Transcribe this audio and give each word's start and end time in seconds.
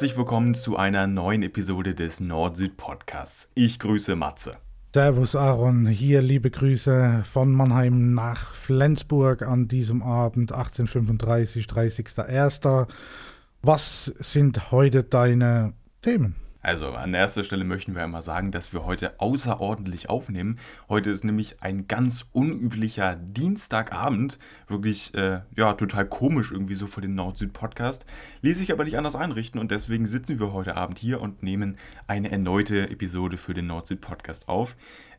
Herzlich 0.00 0.16
willkommen 0.16 0.54
zu 0.54 0.78
einer 0.78 1.06
neuen 1.06 1.42
Episode 1.42 1.94
des 1.94 2.20
Nord-Süd-Podcasts. 2.20 3.50
Ich 3.54 3.78
grüße 3.78 4.16
Matze. 4.16 4.56
Servus 4.94 5.36
Aaron, 5.36 5.86
hier 5.86 6.22
liebe 6.22 6.50
Grüße 6.50 7.22
von 7.30 7.52
Mannheim 7.52 8.14
nach 8.14 8.54
Flensburg 8.54 9.42
an 9.42 9.68
diesem 9.68 10.02
Abend 10.02 10.52
1835, 10.52 11.66
30.01. 11.66 12.88
Was 13.60 14.06
sind 14.06 14.72
heute 14.72 15.02
deine 15.02 15.74
Themen? 16.00 16.34
Also 16.62 16.92
an 16.92 17.14
erster 17.14 17.42
Stelle 17.42 17.64
möchten 17.64 17.94
wir 17.94 18.02
einmal 18.02 18.20
sagen, 18.22 18.50
dass 18.50 18.72
wir 18.72 18.84
heute 18.84 19.18
außerordentlich 19.18 20.10
aufnehmen. 20.10 20.58
Heute 20.88 21.10
ist 21.10 21.24
nämlich 21.24 21.62
ein 21.62 21.88
ganz 21.88 22.26
unüblicher 22.32 23.16
Dienstagabend. 23.16 24.38
Wirklich, 24.68 25.14
äh, 25.14 25.40
ja, 25.56 25.72
total 25.72 26.06
komisch 26.06 26.52
irgendwie 26.52 26.74
so 26.74 26.86
für 26.86 27.00
den 27.00 27.14
Nord-Süd-Podcast. 27.14 28.04
Ließ 28.42 28.58
sich 28.58 28.72
aber 28.72 28.84
nicht 28.84 28.98
anders 28.98 29.16
einrichten 29.16 29.58
und 29.58 29.70
deswegen 29.70 30.06
sitzen 30.06 30.38
wir 30.38 30.52
heute 30.52 30.76
Abend 30.76 30.98
hier 30.98 31.22
und 31.22 31.42
nehmen 31.42 31.78
eine 32.06 32.30
erneute 32.30 32.90
Episode 32.90 33.38
für 33.38 33.54
den 33.54 33.66
Nord-Süd-Podcast 33.66 34.48
auf. 34.48 34.76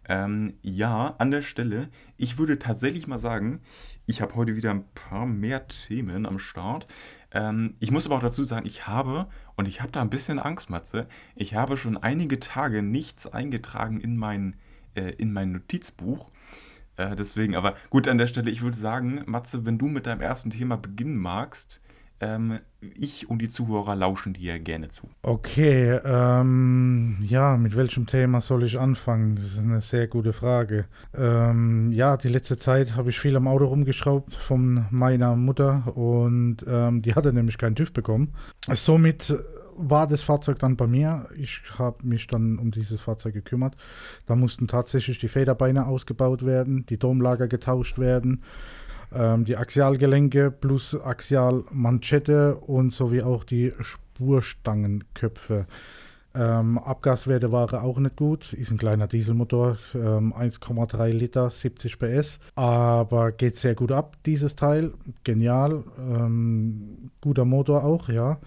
Ähm, 0.08 0.56
ja, 0.62 1.16
an 1.20 1.32
der 1.32 1.42
Stelle, 1.42 1.90
ich 2.18 2.38
würde 2.38 2.60
tatsächlich 2.60 3.08
mal 3.08 3.20
sagen, 3.20 3.62
ich 4.08 4.22
habe 4.22 4.36
heute 4.36 4.56
wieder 4.56 4.72
ein 4.72 4.86
paar 4.94 5.26
mehr 5.26 5.68
Themen 5.68 6.26
am 6.26 6.40
Start. 6.40 6.88
Ähm, 7.34 7.76
ich 7.80 7.92
muss 7.92 8.06
aber 8.06 8.16
auch 8.16 8.22
dazu 8.22 8.44
sagen, 8.44 8.66
ich 8.66 8.88
habe, 8.88 9.28
und 9.56 9.68
ich 9.68 9.82
habe 9.82 9.92
da 9.92 10.02
ein 10.02 10.10
bisschen 10.10 10.40
Angst, 10.40 10.70
Matze, 10.70 11.08
ich 11.36 11.56
habe 11.56 11.78
schon 11.78 11.98
einige 11.98 12.40
Tage 12.40 12.82
nichts 12.82 13.28
eingetragen 13.28 14.00
in 14.00 14.18
mein, 14.18 14.56
äh, 14.96 15.12
in 15.12 15.32
mein 15.34 15.52
Notizbuch. 15.52 16.30
Äh, 16.98 17.16
deswegen, 17.16 17.56
aber 17.56 17.76
gut, 17.90 18.08
an 18.08 18.18
der 18.18 18.28
Stelle, 18.28 18.52
ich 18.52 18.62
würde 18.62 18.78
sagen, 18.78 19.24
Matze, 19.26 19.66
wenn 19.66 19.78
du 19.78 19.88
mit 19.88 20.06
deinem 20.06 20.22
ersten 20.22 20.50
Thema 20.50 20.78
beginnen 20.78 21.18
magst, 21.18 21.82
ich 23.00 23.30
und 23.30 23.42
die 23.42 23.50
Zuhörer 23.50 23.96
lauschen 23.96 24.34
dir 24.34 24.60
gerne 24.60 24.90
zu. 24.90 25.10
Okay, 25.22 26.00
ähm, 26.04 27.18
ja, 27.22 27.58
mit 27.58 27.76
welchem 27.76 28.06
Thema 28.06 28.42
soll 28.42 28.64
ich 28.64 28.80
anfangen? 28.80 29.36
Das 29.36 29.46
ist 29.46 29.60
eine 29.60 29.82
sehr 29.82 30.08
gute 30.08 30.34
Frage. 30.34 30.86
Ähm, 31.16 31.92
ja, 31.92 32.18
die 32.18 32.30
letzte 32.30 32.58
Zeit 32.58 32.96
habe 32.96 33.10
ich 33.10 33.20
viel 33.20 33.36
am 33.36 33.48
Auto 33.48 33.66
rumgeschraubt 33.66 34.34
von 34.34 34.86
meiner 34.92 35.36
Mutter 35.36 35.96
und 35.96 36.58
ähm, 36.68 37.02
die 37.02 37.16
hatte 37.16 37.34
nämlich 37.34 37.58
keinen 37.58 37.76
TÜV 37.76 37.94
bekommen. 37.94 38.34
Somit 38.68 39.36
war 39.76 40.08
das 40.08 40.22
Fahrzeug 40.22 40.60
dann 40.60 40.78
bei 40.78 40.88
mir. 40.88 41.28
Ich 41.36 41.62
habe 41.78 42.06
mich 42.06 42.28
dann 42.28 42.60
um 42.60 42.72
dieses 42.72 43.02
Fahrzeug 43.02 43.34
gekümmert. 43.34 43.76
Da 44.26 44.36
mussten 44.36 44.68
tatsächlich 44.68 45.20
die 45.20 45.28
Federbeine 45.28 45.88
ausgebaut 45.88 46.46
werden, 46.46 46.86
die 46.86 46.98
Domlager 46.98 47.48
getauscht 47.48 47.98
werden 47.98 48.44
ähm, 49.14 49.46
die 49.46 49.58
Axialgelenke 49.58 50.52
plus 50.52 51.00
Axialmanschette 51.00 52.56
und 52.56 52.92
sowie 52.94 53.22
auch 53.22 53.44
die 53.44 53.74
Spurstangenköpfe. 53.80 55.68
Ähm, 56.34 56.78
Abgaswerte 56.78 57.52
waren 57.52 57.80
auch 57.80 58.00
nicht 58.00 58.16
gut. 58.16 58.54
Ist 58.54 58.72
ein 58.72 58.78
kleiner 58.78 59.08
Dieselmotor, 59.08 59.78
ähm, 59.94 60.34
1,3 60.34 61.10
Liter, 61.12 61.50
70 61.50 62.00
PS. 62.00 62.40
Aber 62.56 63.34
geht 63.34 63.58
sehr 63.58 63.76
gut 63.76 63.92
ab, 63.92 64.16
dieses 64.26 64.56
Teil. 64.56 64.94
Genial. 65.24 65.84
Ähm, 66.00 67.12
guter 67.20 67.44
Motor 67.44 67.84
auch, 67.84 68.08
ja. 68.08 68.40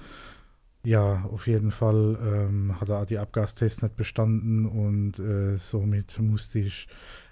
Ja, 0.83 1.25
auf 1.33 1.47
jeden 1.47 1.71
Fall 1.71 2.19
ähm, 2.23 2.79
hat 2.79 2.91
er 2.91 3.07
die 3.07 3.19
Abgastests 3.19 3.83
nicht 3.83 3.97
bestanden 3.97 4.67
und 4.67 5.19
äh, 5.19 5.57
somit 5.57 6.19
musste 6.19 6.59
ich 6.59 6.89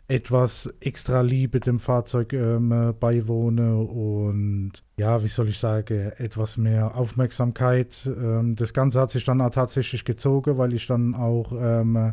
etwas 0.08 0.72
extra 0.80 1.22
Liebe 1.22 1.60
dem 1.60 1.78
Fahrzeug 1.78 2.32
ähm, 2.32 2.94
beiwohne 2.98 3.76
und 3.76 4.72
ja, 4.96 5.22
wie 5.22 5.28
soll 5.28 5.48
ich 5.48 5.58
sagen, 5.58 6.12
etwas 6.18 6.56
mehr 6.56 6.96
Aufmerksamkeit. 6.96 8.06
Ähm, 8.06 8.56
das 8.56 8.72
Ganze 8.74 9.00
hat 9.00 9.10
sich 9.10 9.24
dann 9.24 9.40
auch 9.40 9.50
tatsächlich 9.50 10.04
gezogen, 10.04 10.58
weil 10.58 10.74
ich 10.74 10.86
dann 10.86 11.14
auch 11.14 11.52
ähm, 11.52 12.12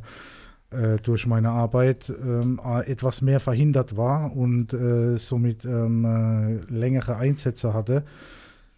äh, 0.71 0.97
durch 1.01 1.25
meine 1.25 1.49
Arbeit 1.49 2.09
ähm, 2.09 2.61
etwas 2.85 3.21
mehr 3.21 3.39
verhindert 3.39 3.97
war 3.97 4.35
und 4.35 4.71
äh, 4.73 5.17
somit 5.17 5.65
ähm, 5.65 6.05
äh, 6.05 6.73
längere 6.73 7.15
Einsätze 7.15 7.73
hatte. 7.73 8.03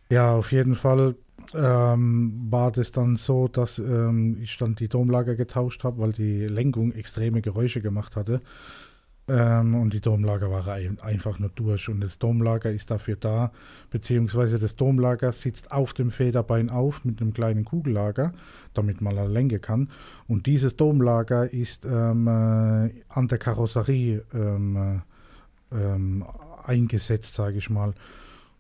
Ja, 0.10 0.34
auf 0.34 0.52
jeden 0.52 0.76
Fall 0.76 1.16
ähm, 1.54 2.48
war 2.50 2.72
das 2.72 2.92
dann 2.92 3.18
so, 3.18 3.48
dass 3.48 3.78
ähm, 3.78 4.38
ich 4.42 4.58
dann 4.58 4.76
die 4.76 4.88
Domlager 4.88 5.36
getauscht 5.36 5.84
habe, 5.84 6.00
weil 6.00 6.12
die 6.14 6.46
Lenkung 6.48 6.92
extreme 6.94 7.42
Geräusche 7.42 7.82
gemacht 7.82 8.16
hatte. 8.16 8.42
Ähm, 9.32 9.76
und 9.76 9.94
die 9.94 10.02
Domlager 10.02 10.52
waren 10.52 11.00
einfach 11.00 11.40
nur 11.40 11.50
durch. 11.56 11.88
Und 11.88 12.02
das 12.02 12.20
Domlager 12.20 12.70
ist 12.70 12.92
dafür 12.92 13.16
da, 13.16 13.52
beziehungsweise 13.90 14.60
das 14.60 14.76
Domlager 14.76 15.32
sitzt 15.32 15.72
auf 15.72 15.94
dem 15.94 16.12
Federbein 16.12 16.70
auf 16.70 17.06
mit 17.06 17.22
einem 17.22 17.34
kleinen 17.34 17.64
Kugellager, 17.64 18.34
damit 18.74 19.00
man 19.00 19.18
eine 19.18 19.30
Länge 19.30 19.60
kann. 19.60 19.90
Und 20.28 20.48
dieses 20.48 20.76
Domlager 20.76 21.52
ist 21.52 21.86
ähm, 21.86 22.28
äh, 22.28 22.92
an 23.08 23.28
der 23.30 23.38
Karosserie 23.38 24.22
ähm, 24.34 25.02
äh, 25.72 25.76
ähm, 25.76 26.26
eingesetzt, 26.66 27.34
sage 27.34 27.58
ich 27.58 27.70
mal. 27.70 27.94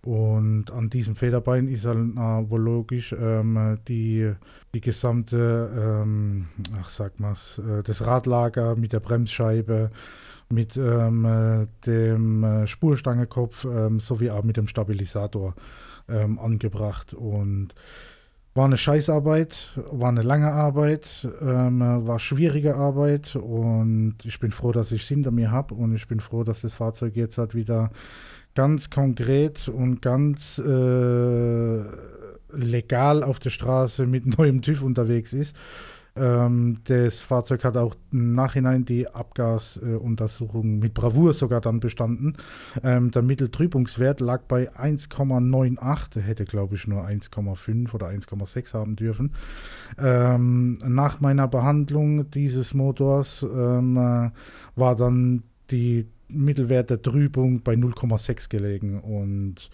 Und 0.03 0.71
an 0.71 0.89
diesem 0.89 1.15
Federbein 1.15 1.67
ist 1.67 1.85
halt 1.85 2.15
äh, 2.17 2.55
logisch 2.55 3.13
ähm, 3.19 3.77
die, 3.89 4.31
die 4.73 4.81
gesamte, 4.81 6.01
ähm, 6.01 6.47
ach 6.79 6.89
sag 6.89 7.19
mal's, 7.19 7.59
äh, 7.59 7.83
das 7.83 8.05
Radlager 8.05 8.77
mit 8.77 8.93
der 8.93 9.01
Bremsscheibe, 9.01 9.89
mit 10.51 10.77
ähm, 10.77 11.25
äh, 11.25 11.67
dem 11.85 12.43
äh, 12.43 12.67
Spurstangekopf 12.67 13.65
ähm, 13.65 13.99
sowie 13.99 14.31
auch 14.31 14.43
mit 14.43 14.57
dem 14.57 14.67
Stabilisator 14.67 15.55
ähm, 16.09 16.39
angebracht. 16.39 17.13
Und 17.13 17.73
war 18.53 18.65
eine 18.65 18.77
Scheißarbeit, 18.77 19.71
war 19.91 20.09
eine 20.09 20.23
lange 20.23 20.51
Arbeit, 20.51 21.25
ähm, 21.41 21.79
war 21.79 22.19
schwierige 22.19 22.75
Arbeit 22.75 23.37
und 23.37 24.15
ich 24.25 24.39
bin 24.41 24.51
froh, 24.51 24.73
dass 24.73 24.91
ich 24.91 25.03
es 25.03 25.07
hinter 25.07 25.31
mir 25.31 25.51
habe 25.51 25.73
und 25.73 25.95
ich 25.95 26.07
bin 26.07 26.19
froh, 26.19 26.43
dass 26.43 26.61
das 26.61 26.73
Fahrzeug 26.73 27.15
jetzt 27.15 27.37
halt 27.37 27.55
wieder 27.55 27.91
ganz 28.53 28.89
konkret 28.89 29.69
und 29.69 30.01
ganz 30.01 30.57
äh, 30.57 31.81
legal 32.51 33.23
auf 33.23 33.39
der 33.39 33.51
Straße 33.51 34.05
mit 34.05 34.25
neuem 34.37 34.61
TÜV 34.61 34.81
unterwegs 34.81 35.31
ist. 35.31 35.55
Ähm, 36.15 36.79
das 36.85 37.19
Fahrzeug 37.19 37.63
hat 37.63 37.77
auch 37.77 37.95
im 38.11 38.35
Nachhinein 38.35 38.83
die 38.83 39.07
Abgasuntersuchung 39.07 40.79
mit 40.79 40.93
Bravour 40.93 41.33
sogar 41.33 41.61
dann 41.61 41.79
bestanden. 41.79 42.35
Ähm, 42.83 43.11
der 43.11 43.21
Mitteltrübungswert 43.21 44.19
lag 44.19 44.41
bei 44.43 44.69
1,98, 44.71 46.09
der 46.15 46.23
hätte 46.23 46.45
glaube 46.45 46.75
ich 46.75 46.85
nur 46.85 47.05
1,5 47.05 47.93
oder 47.93 48.07
1,6 48.07 48.73
haben 48.73 48.97
dürfen. 48.97 49.33
Ähm, 49.97 50.77
nach 50.85 51.21
meiner 51.21 51.47
Behandlung 51.47 52.29
dieses 52.29 52.73
Motors 52.73 53.43
ähm, 53.43 53.95
äh, 53.95 54.31
war 54.75 54.95
dann 54.97 55.43
die 55.69 56.07
Mittelwert 56.27 56.89
der 56.89 57.01
Trübung 57.01 57.61
bei 57.61 57.73
0,6 57.73 58.49
gelegen 58.49 58.99
und 58.99 59.69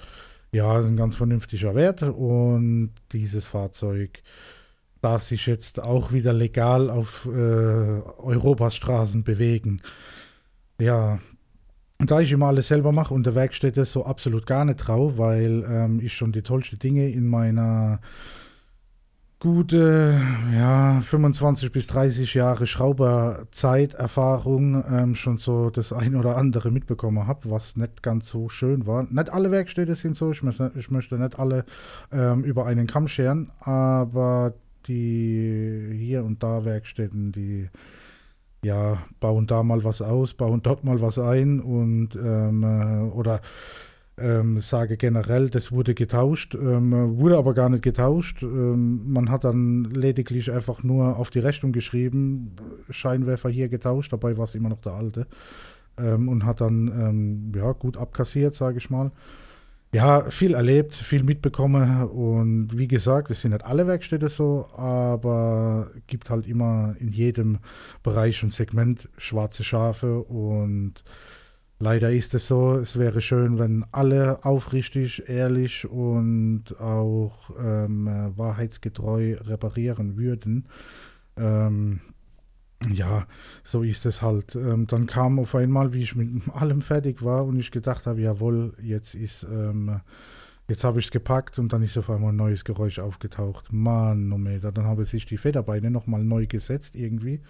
ja, 0.52 0.80
ist 0.80 0.86
ein 0.86 0.96
ganz 0.96 1.16
vernünftiger 1.16 1.76
Wert 1.76 2.04
und 2.04 2.92
dieses 3.12 3.46
Fahrzeug 3.46 4.22
darf 5.02 5.24
sich 5.24 5.46
jetzt 5.46 5.82
auch 5.82 6.12
wieder 6.12 6.34
legal 6.34 6.90
auf 6.90 7.26
äh, 7.26 7.30
Europas 7.30 8.76
Straßen 8.76 9.24
bewegen. 9.24 9.80
Ja, 10.80 11.20
da 12.00 12.20
ich 12.20 12.32
immer 12.32 12.48
alles 12.48 12.68
selber 12.68 12.92
mache 12.92 13.14
und 13.14 13.26
der 13.26 13.36
Werkstätte 13.36 13.86
so 13.86 14.06
absolut 14.06 14.46
gar 14.46 14.66
nicht 14.66 14.80
traue, 14.80 15.18
weil 15.18 15.66
ähm, 15.68 16.00
ich 16.00 16.14
schon 16.14 16.32
die 16.32 16.44
tollsten 16.44 16.80
Dinge 16.80 17.10
in 17.10 17.28
meiner 17.28 18.00
gute 19.40 20.20
ja, 20.56 21.02
25 21.02 21.72
bis 21.72 21.86
30 21.88 22.34
Jahre 22.34 22.66
Schrauberzeiterfahrung 22.66 24.84
ähm, 24.92 25.14
schon 25.16 25.38
so 25.38 25.70
das 25.70 25.94
ein 25.94 26.16
oder 26.16 26.38
andere 26.38 26.72
mitbekommen 26.72 27.28
habe, 27.28 27.52
was 27.52 27.76
nicht 27.76 28.02
ganz 28.02 28.30
so 28.30 28.50
schön 28.50 28.88
war. 28.88 29.04
Nicht 29.04 29.32
alle 29.32 29.52
Werkstätte 29.52 29.94
sind 29.96 30.16
so, 30.16 30.32
ich 30.32 30.42
möchte, 30.42 30.72
ich 30.76 30.90
möchte 30.90 31.20
nicht 31.20 31.38
alle 31.38 31.66
ähm, 32.12 32.44
über 32.44 32.66
einen 32.66 32.88
Kamm 32.88 33.08
scheren, 33.08 33.52
aber 33.60 34.56
die 34.88 35.90
hier 35.94 36.24
und 36.24 36.44
da 36.44 36.66
Werkstätten, 36.66 37.32
die 37.32 37.70
ja 38.64 38.98
bauen 39.20 39.48
da 39.48 39.64
mal 39.64 39.84
was 39.84 40.02
aus, 40.02 40.34
bauen 40.34 40.62
dort 40.64 40.84
mal 40.84 41.02
was 41.02 41.20
ein 41.20 41.60
und 41.60 42.16
ähm, 42.16 42.64
äh, 42.64 43.12
oder 43.12 43.42
ähm, 44.20 44.62
sage 44.62 44.98
generell, 44.98 45.50
das 45.50 45.72
wurde 45.72 45.94
getauscht, 45.94 46.56
ähm, 46.56 47.18
wurde 47.18 47.38
aber 47.38 47.54
gar 47.54 47.70
nicht 47.70 47.84
getauscht. 47.84 48.42
Ähm, 48.42 49.12
man 49.12 49.30
hat 49.30 49.44
dann 49.44 49.84
lediglich 49.86 50.52
einfach 50.52 50.84
nur 50.84 51.18
auf 51.18 51.30
die 51.30 51.40
Rechnung 51.40 51.72
geschrieben, 51.72 52.56
Scheinwerfer 52.90 53.50
hier 53.50 53.70
getauscht, 53.70 54.12
dabei 54.12 54.38
war 54.38 54.46
es 54.46 54.56
immer 54.56 54.70
noch 54.70 54.82
der 54.82 54.94
alte. 54.94 55.28
Ähm, 56.00 56.30
und 56.30 56.46
hat 56.46 56.62
dann 56.62 56.88
ähm, 56.88 57.52
ja, 57.56 57.72
gut 57.74 57.98
abkassiert, 57.98 58.56
sage 58.56 58.80
ich 58.80 58.90
mal. 58.90 59.12
Ja, 59.94 60.30
viel 60.30 60.54
erlebt, 60.54 60.96
viel 60.96 61.24
mitbekommen 61.24 62.04
und 62.10 62.78
wie 62.78 62.90
gesagt, 62.90 63.32
es 63.32 63.42
sind 63.42 63.52
nicht 63.52 63.64
alle 63.66 63.88
Werkstätte 63.88 64.28
so, 64.28 64.68
aber 64.76 65.92
gibt 66.08 66.30
halt 66.30 66.46
immer 66.46 66.96
in 67.00 67.08
jedem 67.10 67.60
Bereich 68.04 68.44
und 68.44 68.52
Segment 68.52 69.08
schwarze 69.18 69.64
Schafe 69.64 70.20
und 70.24 71.04
Leider 71.80 72.12
ist 72.12 72.34
es 72.34 72.48
so, 72.48 72.78
es 72.78 72.98
wäre 72.98 73.22
schön, 73.22 73.60
wenn 73.60 73.86
alle 73.92 74.44
aufrichtig, 74.44 75.30
ehrlich 75.30 75.88
und 75.88 76.80
auch 76.80 77.52
ähm, 77.60 78.08
äh, 78.08 78.36
wahrheitsgetreu 78.36 79.36
reparieren 79.42 80.18
würden. 80.18 80.68
Ähm, 81.38 82.02
ja, 82.92 83.26
so 83.64 83.84
ist 83.84 84.06
es 84.06 84.22
halt. 84.22 84.56
Ähm, 84.56 84.88
dann 84.88 85.08
kam 85.08 85.40
auf 85.40 85.56
einmal, 85.56 85.94
wie 85.94 86.04
ich 86.04 86.16
mit 86.16 86.30
allem 86.54 86.82
fertig 86.82 87.24
war 87.24 87.46
und 87.46 87.60
ich 87.60 87.72
gedacht 87.72 88.06
habe, 88.06 88.22
jawohl, 88.22 88.74
jetzt 88.82 89.16
ist, 89.16 89.44
ähm, 89.44 90.02
jetzt 90.68 90.84
habe 90.84 91.00
ich 91.00 91.06
es 91.06 91.12
gepackt 91.12 91.60
und 91.60 91.74
dann 91.74 91.82
ist 91.82 91.98
auf 91.98 92.10
einmal 92.10 92.34
ein 92.34 92.38
neues 92.38 92.64
Geräusch 92.64 93.00
aufgetaucht. 93.00 93.72
Manometer. 93.72 94.72
Dann 94.72 94.86
habe 94.86 95.04
ich 95.12 95.26
die 95.26 95.38
Federbeine 95.38 95.90
nochmal 95.92 96.24
neu 96.24 96.46
gesetzt 96.46 96.96
irgendwie 96.96 97.42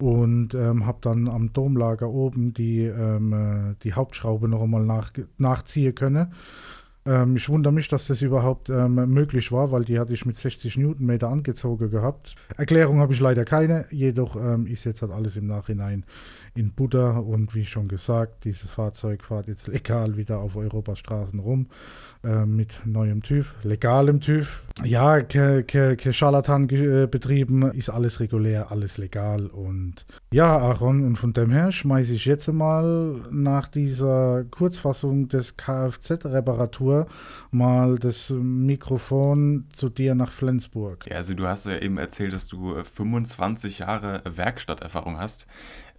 und 0.00 0.54
ähm, 0.54 0.86
habe 0.86 0.98
dann 1.02 1.28
am 1.28 1.52
Domlager 1.52 2.08
oben 2.08 2.54
die, 2.54 2.84
ähm, 2.84 3.32
äh, 3.32 3.74
die 3.82 3.92
Hauptschraube 3.92 4.48
noch 4.48 4.62
einmal 4.62 4.84
nach, 4.84 5.12
nachziehen 5.36 5.94
können. 5.94 6.32
Ähm, 7.06 7.36
ich 7.36 7.48
wundere 7.48 7.72
mich, 7.72 7.88
dass 7.88 8.06
das 8.06 8.22
überhaupt 8.22 8.68
ähm, 8.68 8.94
möglich 8.94 9.52
war, 9.52 9.72
weil 9.72 9.84
die 9.84 9.98
hatte 9.98 10.12
ich 10.12 10.26
mit 10.26 10.36
60 10.36 10.76
Newtonmeter 10.76 11.28
angezogen 11.28 11.90
gehabt. 11.90 12.34
Erklärung 12.56 13.00
habe 13.00 13.12
ich 13.12 13.20
leider 13.20 13.44
keine, 13.44 13.86
jedoch 13.90 14.36
ähm, 14.36 14.66
ist 14.66 14.84
jetzt 14.84 15.02
halt 15.02 15.12
alles 15.12 15.36
im 15.36 15.46
Nachhinein 15.46 16.04
in 16.54 16.72
Butter 16.72 17.24
und 17.24 17.54
wie 17.54 17.64
schon 17.64 17.88
gesagt, 17.88 18.44
dieses 18.44 18.70
Fahrzeug 18.70 19.22
fährt 19.24 19.48
jetzt 19.48 19.66
legal 19.66 20.16
wieder 20.16 20.38
auf 20.38 20.56
Europas 20.56 20.98
Straßen 20.98 21.38
rum 21.38 21.66
äh, 22.24 22.44
mit 22.44 22.74
neuem 22.84 23.22
TÜV, 23.22 23.54
legalem 23.62 24.20
TÜV. 24.20 24.62
Ja, 24.84 25.20
ke, 25.20 25.96
Scharlatan 26.12 26.68
äh, 26.70 27.06
betrieben, 27.06 27.70
ist 27.72 27.90
alles 27.90 28.20
regulär, 28.20 28.70
alles 28.70 28.98
legal 28.98 29.46
und 29.46 30.06
ja, 30.32 30.56
Aaron, 30.56 31.04
und 31.04 31.16
von 31.16 31.32
dem 31.32 31.50
her 31.50 31.72
schmeiße 31.72 32.14
ich 32.14 32.24
jetzt 32.24 32.48
mal 32.52 33.20
nach 33.30 33.68
dieser 33.68 34.44
Kurzfassung 34.50 35.28
des 35.28 35.56
Kfz-Reparatur 35.56 37.06
mal 37.50 37.98
das 37.98 38.30
Mikrofon 38.30 39.66
zu 39.72 39.88
dir 39.88 40.14
nach 40.14 40.30
Flensburg. 40.30 41.06
Ja, 41.08 41.16
also 41.16 41.34
du 41.34 41.46
hast 41.46 41.66
ja 41.66 41.78
eben 41.78 41.98
erzählt, 41.98 42.32
dass 42.32 42.46
du 42.46 42.74
25 42.82 43.80
Jahre 43.80 44.22
Werkstatterfahrung 44.24 45.18
hast 45.18 45.46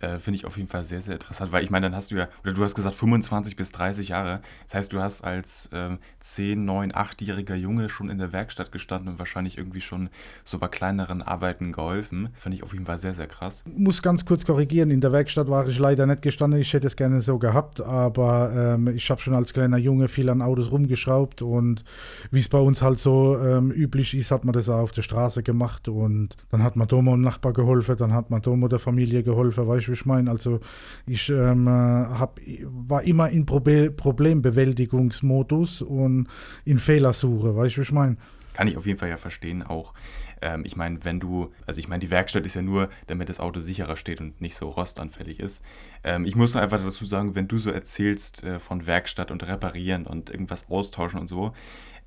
äh, 0.02 0.20
finde 0.20 0.36
ich 0.36 0.46
auf 0.46 0.58
jeden 0.58 0.70
Fall 0.70 0.84
sehr, 0.84 1.02
sehr 1.02 1.14
interessant, 1.14 1.52
weil 1.52 1.64
ich 1.64 1.70
meine, 1.70 1.88
dann 1.88 1.96
hast 1.96 2.12
du 2.12 2.16
ja, 2.16 2.28
oder 2.44 2.54
du 2.54 2.64
hast 2.64 2.76
gesagt 2.76 2.96
25 2.96 3.56
bis 3.56 3.72
30 3.72 4.10
Jahre. 4.10 4.42
Das 4.66 4.76
heißt, 4.76 4.94
du 4.94 5.00
hast 5.00 5.22
als 5.24 5.70
ähm, 5.74 6.00
10, 6.20 6.66
9, 6.66 6.92
8-jähriger 6.92 7.56
Junge 7.56 7.90
schon 7.90 8.10
in 8.10 8.18
der 8.18 8.34
Werkstatt 8.34 8.72
gestanden 8.72 9.14
und 9.14 9.20
wahrscheinlich 9.20 9.58
irgendwie 9.58 9.82
schon 9.82 10.10
so 10.44 10.58
bei 10.60 10.68
kleineren 10.68 11.22
Arbeiten 11.22 11.72
geholfen. 11.72 12.30
Finde 12.34 12.58
ich 12.58 12.64
auf 12.64 12.74
jeden 12.74 12.86
Fall 12.86 12.98
sehr, 12.98 13.14
sehr 13.14 13.28
krass. 13.28 13.64
Muss 13.66 14.02
ganz 14.02 14.26
kurz 14.26 14.46
korrigieren, 14.46 14.90
in 14.92 15.02
der 15.02 15.12
Werkstatt 15.12 15.50
war 15.50 15.68
ich 15.68 15.78
leider 15.80 16.06
nicht 16.06 16.22
gestanden. 16.22 16.60
Ich 16.60 16.74
hätte 16.74 16.88
es 16.88 16.96
gerne 16.96 17.22
so 17.22 17.38
gehabt, 17.38 17.82
aber 17.82 18.52
ähm, 18.56 18.88
ich 18.88 19.10
habe 19.10 19.22
schon 19.22 19.34
als 19.34 19.54
kleiner 19.54 19.78
Junge 19.78 20.08
viel 20.08 20.30
an 20.30 20.42
Autos 20.42 20.72
rumgeschraubt 20.72 21.42
und 21.42 21.84
wie 22.32 22.40
es 22.40 22.50
bei 22.50 22.60
uns 22.60 22.82
halt 22.82 23.00
so 23.00 23.38
ähm, 23.38 23.72
üblich 23.72 24.14
ist, 24.14 24.32
hat 24.32 24.46
man 24.46 24.54
das 24.54 24.70
auch 24.70 24.80
auf 24.80 24.92
der 24.92 25.02
Straße 25.02 25.44
gemacht 25.44 25.88
und 25.88 26.36
dann 26.50 26.64
hat 26.64 26.76
man 26.76 26.88
Domo 26.88 27.12
dem 27.12 27.22
Nachbar 27.22 27.54
geholfen, 27.54 27.96
dann 27.98 28.14
hat 28.14 28.30
man 28.30 28.42
Domo 28.42 28.68
der 28.68 28.80
Familie 28.80 29.24
geholfen, 29.24 29.68
weißt 29.68 29.88
du, 29.88 29.91
ich 29.94 30.06
meine? 30.06 30.30
Also 30.30 30.60
ich 31.06 31.30
ähm, 31.30 31.68
hab, 31.70 32.40
war 32.64 33.04
immer 33.04 33.30
in 33.30 33.46
Probe 33.46 33.92
Problembewältigungsmodus 33.92 35.82
und 35.82 36.28
in 36.66 36.80
Fehlersuche, 36.80 37.56
weißt 37.56 37.76
du, 37.76 37.80
wie 37.80 37.84
ich 37.84 37.92
meine? 37.92 38.18
Kann 38.54 38.68
ich 38.68 38.78
auf 38.78 38.86
jeden 38.86 39.00
Fall 39.00 39.10
ja 39.10 39.18
verstehen 39.18 39.64
auch. 39.64 39.94
Ähm, 40.42 40.64
ich 40.66 40.76
meine, 40.76 41.04
wenn 41.06 41.20
du, 41.20 41.54
also 41.66 41.80
ich 41.80 41.88
meine, 41.88 42.00
die 42.00 42.12
Werkstatt 42.12 42.46
ist 42.46 42.56
ja 42.56 42.62
nur, 42.62 42.90
damit 43.08 43.30
das 43.30 43.40
Auto 43.40 43.60
sicherer 43.60 43.96
steht 43.96 44.20
und 44.20 44.42
nicht 44.42 44.56
so 44.56 44.70
rostanfällig 44.70 45.40
ist. 45.40 45.64
Ähm, 46.04 46.26
ich 46.26 46.36
muss 46.36 46.54
nur 46.54 46.64
einfach 46.64 46.82
dazu 46.84 47.06
sagen, 47.06 47.36
wenn 47.36 47.48
du 47.48 47.60
so 47.60 47.70
erzählst 47.70 48.44
äh, 48.44 48.60
von 48.60 48.88
Werkstatt 48.88 49.32
und 49.32 49.48
reparieren 49.48 50.06
und 50.08 50.30
irgendwas 50.30 50.70
austauschen 50.70 51.20
und 51.20 51.28
so, 51.28 51.54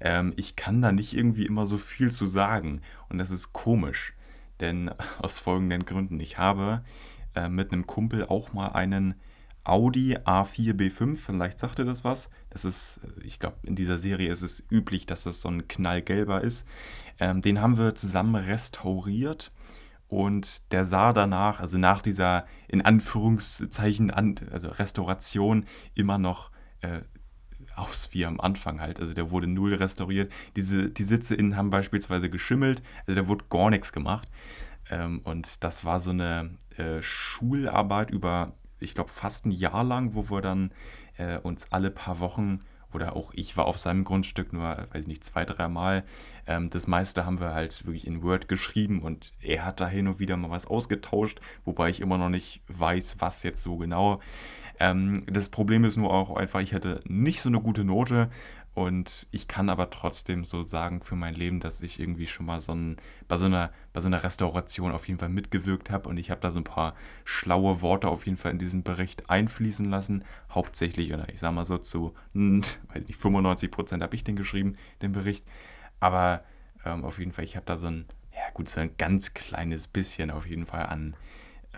ähm, 0.01 0.33
ich 0.37 0.57
kann 0.57 0.83
da 0.83 0.93
nicht 0.93 1.17
irgendwie 1.17 1.47
immer 1.47 1.67
so 1.67 1.79
viel 1.79 2.11
zu 2.11 2.27
sagen. 2.27 2.83
Und 3.09 3.19
das 3.19 3.31
ist 3.31 3.53
komisch. 3.53 4.15
Denn 4.61 4.91
aus 5.19 5.39
folgenden 5.39 5.85
Gründen. 5.85 6.21
Ich 6.21 6.39
habe 6.39 6.83
äh, 7.35 7.49
mit 7.49 7.73
einem 7.73 7.87
Kumpel 7.87 8.27
auch 8.27 8.53
mal 8.53 8.69
einen 8.69 9.15
Audi 9.65 10.19
A4 10.19 10.75
B5, 10.75 11.17
vielleicht 11.17 11.59
sagt 11.59 11.79
ihr 11.79 11.87
das 11.87 12.05
was. 12.05 12.29
Das 12.51 12.65
ist, 12.65 13.01
äh, 13.03 13.25
ich 13.25 13.39
glaube, 13.39 13.57
in 13.63 13.77
dieser 13.77 13.99
Serie 13.99 14.31
ist 14.31 14.43
es 14.43 14.63
üblich, 14.71 15.07
dass 15.07 15.25
das 15.25 15.41
so 15.41 15.49
ein 15.49 15.67
knallgelber 15.69 16.43
ist. 16.43 16.67
Ähm, 17.19 17.43
den 17.43 17.61
haben 17.61 17.79
wir 17.79 17.95
zusammen 17.95 18.35
restauriert 18.35 19.53
und 20.09 20.71
der 20.73 20.85
sah 20.85 21.13
danach, 21.13 21.61
also 21.61 21.79
nach 21.79 22.03
dieser 22.03 22.47
in 22.69 22.83
Anführungszeichen, 22.83 24.11
also 24.11 24.69
Restauration, 24.69 25.65
immer 25.95 26.19
noch 26.19 26.51
äh, 26.81 27.01
aus 27.75 28.11
wie 28.13 28.27
am 28.27 28.41
Anfang 28.41 28.81
halt. 28.81 29.01
Also 29.01 29.15
der 29.15 29.31
wurde 29.31 29.47
null 29.47 29.75
restauriert. 29.75 30.31
Diese, 30.57 30.91
die 30.91 31.05
Sitze 31.05 31.35
innen 31.35 31.57
haben 31.57 31.71
beispielsweise 31.71 32.31
geschimmelt, 32.31 32.83
also 33.07 33.21
da 33.21 33.29
wurde 33.29 33.47
gar 33.49 33.71
nichts 33.71 33.93
gemacht. 33.93 34.29
Ähm, 34.91 35.21
und 35.25 35.65
das 35.65 35.85
war 35.85 36.01
so 36.01 36.11
eine 36.11 36.51
äh, 36.79 37.03
Schularbeit 37.03 38.11
über, 38.11 38.53
ich 38.81 38.95
glaube, 38.95 39.11
fast 39.11 39.47
ein 39.47 39.51
Jahr 39.51 39.85
lang, 39.85 40.15
wo 40.15 40.31
wir 40.31 40.41
dann 40.41 40.73
äh, 41.17 41.39
uns 41.39 41.73
alle 41.73 41.91
paar 41.91 42.21
Wochen 42.21 42.61
oder 42.95 43.17
auch 43.17 43.33
ich 43.35 43.57
war 43.57 43.67
auf 43.67 43.79
seinem 43.79 44.05
Grundstück 44.05 44.53
nur, 44.53 44.63
weiß 44.63 45.03
ich 45.03 45.07
nicht, 45.07 45.25
zwei, 45.25 45.45
dreimal. 45.45 46.05
Ähm, 46.47 46.71
das 46.71 46.87
meiste 46.87 47.27
haben 47.27 47.41
wir 47.41 47.53
halt 47.53 47.85
wirklich 47.87 48.07
in 48.07 48.23
Word 48.23 48.49
geschrieben 48.49 49.03
und 49.03 49.33
er 49.41 49.65
hat 49.65 49.81
da 49.81 49.89
hin 49.89 50.07
und 50.07 50.19
wieder 50.21 50.37
mal 50.37 50.51
was 50.51 50.67
ausgetauscht, 50.67 51.41
wobei 51.65 51.89
ich 51.91 52.01
immer 52.01 52.19
noch 52.19 52.29
nicht 52.29 52.63
weiß, 52.69 53.17
was 53.19 53.43
jetzt 53.43 53.63
so 53.63 53.77
genau. 53.77 54.21
Ähm, 54.81 55.25
das 55.27 55.49
Problem 55.49 55.85
ist 55.85 55.97
nur 55.97 56.13
auch 56.13 56.37
einfach, 56.37 56.61
ich 56.61 56.75
hatte 56.75 57.01
nicht 57.07 57.41
so 57.41 57.49
eine 57.49 57.61
gute 57.61 57.85
Note 57.85 58.31
und 58.75 59.29
ich 59.31 59.47
kann 59.47 59.69
aber 59.69 59.89
trotzdem 59.91 60.45
so 60.45 60.63
sagen 60.63 61.01
für 61.01 61.15
mein 61.15 61.35
Leben, 61.35 61.61
dass 61.61 61.81
ich 61.81 62.01
irgendwie 62.01 62.27
schon 62.27 62.47
mal 62.47 62.61
so 62.61 62.73
ein, 62.75 62.97
bei, 63.29 63.37
so 63.37 63.45
einer, 63.45 63.71
bei 63.93 64.01
so 64.01 64.09
einer 64.09 64.25
Restauration 64.25 64.91
auf 64.91 65.07
jeden 65.07 65.21
Fall 65.21 65.29
mitgewirkt 65.29 65.91
habe. 65.91 66.09
Und 66.09 66.17
ich 66.17 66.33
habe 66.33 66.41
da 66.41 66.51
so 66.51 66.59
ein 66.59 66.65
paar 66.65 66.97
schlaue 67.25 67.83
Worte 67.83 68.09
auf 68.09 68.27
jeden 68.27 68.37
Fall 68.37 68.51
in 68.51 68.59
diesen 68.59 68.83
Bericht 68.83 69.31
einfließen 69.31 69.89
lassen. 69.89 70.25
Hauptsächlich, 70.51 71.15
oder 71.15 71.29
ich 71.29 71.39
sage 71.39 71.55
mal 71.55 71.65
so 71.65 71.79
zu, 71.79 72.15
weiß 72.35 73.07
nicht, 73.07 73.17
95 73.17 73.71
Prozent 73.71 74.03
habe 74.03 74.17
ich 74.17 74.25
den 74.25 74.35
geschrieben, 74.35 74.77
den 75.03 75.13
Bericht. 75.13 75.47
Aber 76.01 76.43
ähm, 76.85 77.05
auf 77.05 77.21
jeden 77.21 77.31
Fall, 77.31 77.45
ich 77.45 77.55
habe 77.55 77.67
da 77.67 77.79
so 77.79 77.87
ein, 77.87 78.07
ja 78.33 78.51
gut, 78.55 78.69
so 78.69 78.81
ein 78.81 78.97
ganz 78.99 79.35
kleines 79.35 79.87
bisschen 79.87 80.33
auf 80.33 80.49
jeden 80.49 80.67
Fall 80.67 80.87
an 80.87 81.15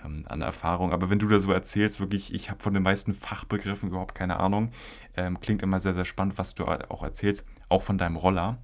ähm, 0.05 0.25
an 0.29 0.43
Erfahrung. 0.43 0.93
Aber 0.93 1.11
wenn 1.11 1.19
du 1.19 1.29
da 1.29 1.41
so 1.41 1.53
erzählst, 1.53 2.01
wirklich, 2.01 2.35
ich 2.35 2.51
habe 2.51 2.63
von 2.63 2.75
den 2.75 2.83
meisten 2.83 3.15
Fachbegriffen 3.15 3.91
überhaupt 3.91 4.15
keine 4.15 4.39
Ahnung. 4.41 4.73
Ähm, 5.17 5.41
klingt 5.41 5.63
immer 5.63 5.81
sehr, 5.81 5.95
sehr 5.95 6.05
spannend, 6.05 6.39
was 6.39 6.55
du 6.55 6.65
auch 6.67 7.03
erzählst, 7.03 7.45
auch 7.69 7.83
von 7.83 7.99
deinem 7.99 8.17
Roller. 8.17 8.59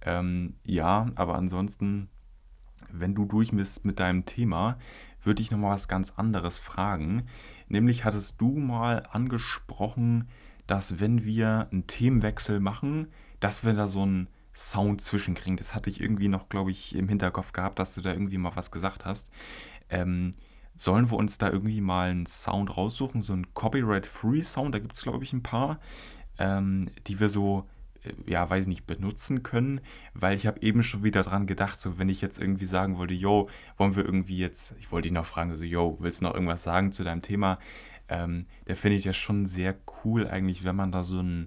Ähm, 0.00 0.56
ja, 0.64 1.10
aber 1.14 1.36
ansonsten, 1.36 2.08
wenn 2.90 3.14
du 3.14 3.24
durch 3.24 3.52
bist 3.52 3.84
mit 3.84 4.00
deinem 4.00 4.24
Thema, 4.24 4.78
würde 5.22 5.42
ich 5.42 5.50
nochmal 5.50 5.72
was 5.72 5.88
ganz 5.88 6.12
anderes 6.16 6.58
fragen. 6.58 7.26
Nämlich 7.68 8.04
hattest 8.04 8.40
du 8.40 8.56
mal 8.58 9.04
angesprochen, 9.10 10.28
dass 10.66 11.00
wenn 11.00 11.24
wir 11.24 11.68
einen 11.70 11.86
Themenwechsel 11.86 12.60
machen, 12.60 13.08
dass 13.40 13.64
wir 13.64 13.72
da 13.74 13.88
so 13.88 14.02
einen 14.02 14.28
Sound 14.54 15.00
zwischenkriegen. 15.00 15.56
Das 15.56 15.74
hatte 15.74 15.90
ich 15.90 16.00
irgendwie 16.00 16.28
noch, 16.28 16.48
glaube 16.48 16.70
ich, 16.70 16.94
im 16.94 17.08
Hinterkopf 17.08 17.52
gehabt, 17.52 17.78
dass 17.78 17.94
du 17.94 18.02
da 18.02 18.12
irgendwie 18.12 18.38
mal 18.38 18.54
was 18.54 18.70
gesagt 18.70 19.04
hast. 19.04 19.30
Ähm, 19.88 20.34
Sollen 20.82 21.12
wir 21.12 21.16
uns 21.16 21.38
da 21.38 21.48
irgendwie 21.48 21.80
mal 21.80 22.10
einen 22.10 22.26
Sound 22.26 22.76
raussuchen, 22.76 23.22
so 23.22 23.32
einen 23.32 23.54
Copyright-Free-Sound, 23.54 24.74
da 24.74 24.80
gibt 24.80 24.96
es, 24.96 25.02
glaube 25.04 25.22
ich, 25.22 25.32
ein 25.32 25.44
paar, 25.44 25.78
ähm, 26.38 26.90
die 27.06 27.20
wir 27.20 27.28
so, 27.28 27.68
äh, 28.02 28.10
ja, 28.28 28.50
weiß 28.50 28.62
ich 28.62 28.66
nicht, 28.66 28.84
benutzen 28.84 29.44
können, 29.44 29.80
weil 30.12 30.34
ich 30.34 30.44
habe 30.44 30.60
eben 30.60 30.82
schon 30.82 31.04
wieder 31.04 31.22
dran 31.22 31.46
gedacht, 31.46 31.80
so 31.80 32.00
wenn 32.00 32.08
ich 32.08 32.20
jetzt 32.20 32.40
irgendwie 32.40 32.64
sagen 32.64 32.98
wollte, 32.98 33.14
yo, 33.14 33.48
wollen 33.76 33.94
wir 33.94 34.04
irgendwie 34.04 34.38
jetzt, 34.38 34.74
ich 34.80 34.90
wollte 34.90 35.06
dich 35.06 35.12
noch 35.12 35.24
fragen, 35.24 35.54
so, 35.54 35.62
yo, 35.62 35.98
willst 36.00 36.20
du 36.20 36.24
noch 36.24 36.34
irgendwas 36.34 36.64
sagen 36.64 36.90
zu 36.90 37.04
deinem 37.04 37.22
Thema? 37.22 37.60
Ähm, 38.08 38.46
der 38.66 38.74
finde 38.74 38.96
ich 38.96 39.04
ja 39.04 39.12
schon 39.12 39.46
sehr 39.46 39.76
cool 40.02 40.26
eigentlich, 40.26 40.64
wenn 40.64 40.74
man 40.74 40.90
da 40.90 41.04
so 41.04 41.20
einen 41.20 41.46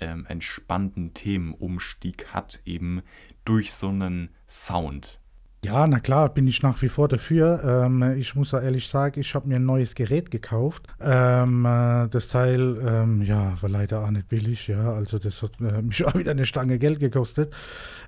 ähm, 0.00 0.24
entspannten 0.24 1.12
Themenumstieg 1.12 2.28
hat, 2.28 2.62
eben 2.64 3.02
durch 3.44 3.74
so 3.74 3.88
einen 3.88 4.30
Sound. 4.48 5.19
Ja, 5.62 5.86
na 5.86 6.00
klar, 6.00 6.30
bin 6.30 6.46
ich 6.48 6.62
nach 6.62 6.80
wie 6.80 6.88
vor 6.88 7.06
dafür. 7.06 7.84
Ähm, 7.84 8.14
ich 8.16 8.34
muss 8.34 8.54
ehrlich 8.54 8.88
sagen, 8.88 9.20
ich 9.20 9.34
habe 9.34 9.46
mir 9.46 9.56
ein 9.56 9.66
neues 9.66 9.94
Gerät 9.94 10.30
gekauft. 10.30 10.86
Ähm, 11.02 11.66
äh, 11.66 12.08
das 12.08 12.28
Teil, 12.28 12.78
ähm, 12.82 13.20
ja, 13.20 13.58
war 13.60 13.68
leider 13.68 14.02
auch 14.02 14.10
nicht 14.10 14.28
billig, 14.30 14.68
ja. 14.68 14.94
Also 14.94 15.18
das 15.18 15.42
hat 15.42 15.60
äh, 15.60 15.82
mich 15.82 16.02
auch 16.06 16.14
wieder 16.14 16.30
eine 16.30 16.46
Stange 16.46 16.78
Geld 16.78 16.98
gekostet. 16.98 17.52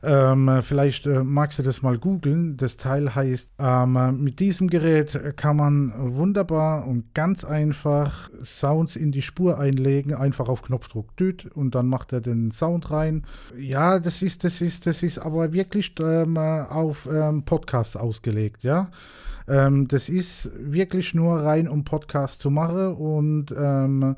Ähm, 0.03 0.63
vielleicht 0.63 1.07
äh, 1.07 1.23
magst 1.23 1.59
du 1.59 1.63
das 1.63 1.83
mal 1.83 1.99
googeln. 1.99 2.57
Das 2.57 2.79
Teil 2.79 3.15
heißt, 3.15 3.53
ähm, 3.59 4.23
mit 4.23 4.41
diesem 4.41 4.71
Gerät 4.71 5.37
kann 5.37 5.59
man 5.59 5.93
wunderbar 6.17 6.87
und 6.87 7.15
ganz 7.15 7.45
einfach 7.45 8.31
Sounds 8.43 8.97
in 8.97 9.13
die 9.13 9.23
Spur 9.23 9.59
einlegen, 9.59 10.15
einfach 10.15 10.49
auf 10.49 10.63
Knopfdruck 10.63 11.15
düt 11.19 11.45
und 11.45 11.75
dann 11.75 11.87
macht 11.87 12.15
er 12.15 12.23
den 12.23 12.51
Sound 12.51 12.91
rein. 12.91 13.27
Ja, 13.59 13.99
das 13.99 14.23
ist, 14.23 14.43
das 14.43 14.63
ist, 14.63 14.87
das 14.87 15.03
ist 15.03 15.19
aber 15.19 15.53
wirklich 15.53 15.95
ähm, 16.01 16.39
auf 16.39 17.07
Podcasts 17.45 17.97
ausgelegt, 17.97 18.63
ja. 18.63 18.91
Ähm, 19.49 19.89
das 19.89 20.09
ist 20.09 20.51
wirklich 20.59 21.15
nur 21.15 21.39
rein, 21.39 21.69
um 21.69 21.85
Podcasts 21.85 22.39
zu 22.39 22.51
machen 22.51 22.95
und 22.95 23.53
ähm, 23.57 24.17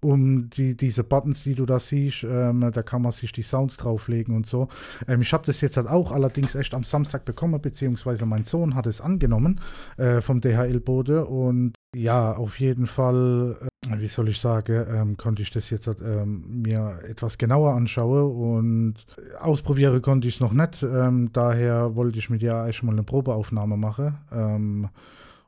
um 0.00 0.50
die, 0.50 0.76
diese 0.76 1.04
Buttons, 1.04 1.44
die 1.44 1.54
du 1.54 1.64
da 1.64 1.78
siehst, 1.78 2.24
ähm, 2.24 2.68
da 2.72 2.82
kann 2.82 3.02
man 3.02 3.12
sich 3.12 3.30
die 3.30 3.42
Sounds 3.42 3.76
drauflegen 3.76 4.34
und 4.34 4.46
so. 4.46 4.68
Ähm, 5.06 5.22
ich 5.22 5.32
habe 5.32 5.46
das 5.46 5.60
jetzt 5.60 5.76
halt 5.76 5.86
auch 5.86 6.10
allerdings 6.10 6.54
echt 6.54 6.74
am 6.74 6.82
Samstag 6.82 7.24
bekommen, 7.24 7.60
beziehungsweise 7.60 8.26
mein 8.26 8.42
Sohn 8.44 8.74
hat 8.74 8.86
es 8.86 9.00
angenommen 9.00 9.60
äh, 9.98 10.20
vom 10.20 10.40
DHL-Bode 10.40 11.24
und 11.26 11.74
ja, 11.94 12.32
auf 12.32 12.58
jeden 12.58 12.86
Fall, 12.86 13.56
äh, 13.88 13.98
wie 13.98 14.08
soll 14.08 14.28
ich 14.28 14.40
sagen, 14.40 14.86
ähm, 14.88 15.16
konnte 15.16 15.42
ich 15.42 15.50
das 15.50 15.70
jetzt 15.70 15.86
ähm, 15.86 16.62
mir 16.62 17.00
etwas 17.08 17.38
genauer 17.38 17.74
anschauen 17.74 18.32
und 18.32 18.94
ausprobieren 19.38 20.00
konnte 20.02 20.28
ich 20.28 20.36
es 20.36 20.40
noch 20.40 20.52
nicht. 20.52 20.82
Ähm, 20.82 21.30
daher 21.32 21.94
wollte 21.94 22.18
ich 22.18 22.30
mit 22.30 22.42
dir 22.42 22.56
eigentlich 22.56 22.82
mal 22.82 22.92
eine 22.92 23.02
Probeaufnahme 23.02 23.76
machen 23.76 24.18
ähm, 24.32 24.88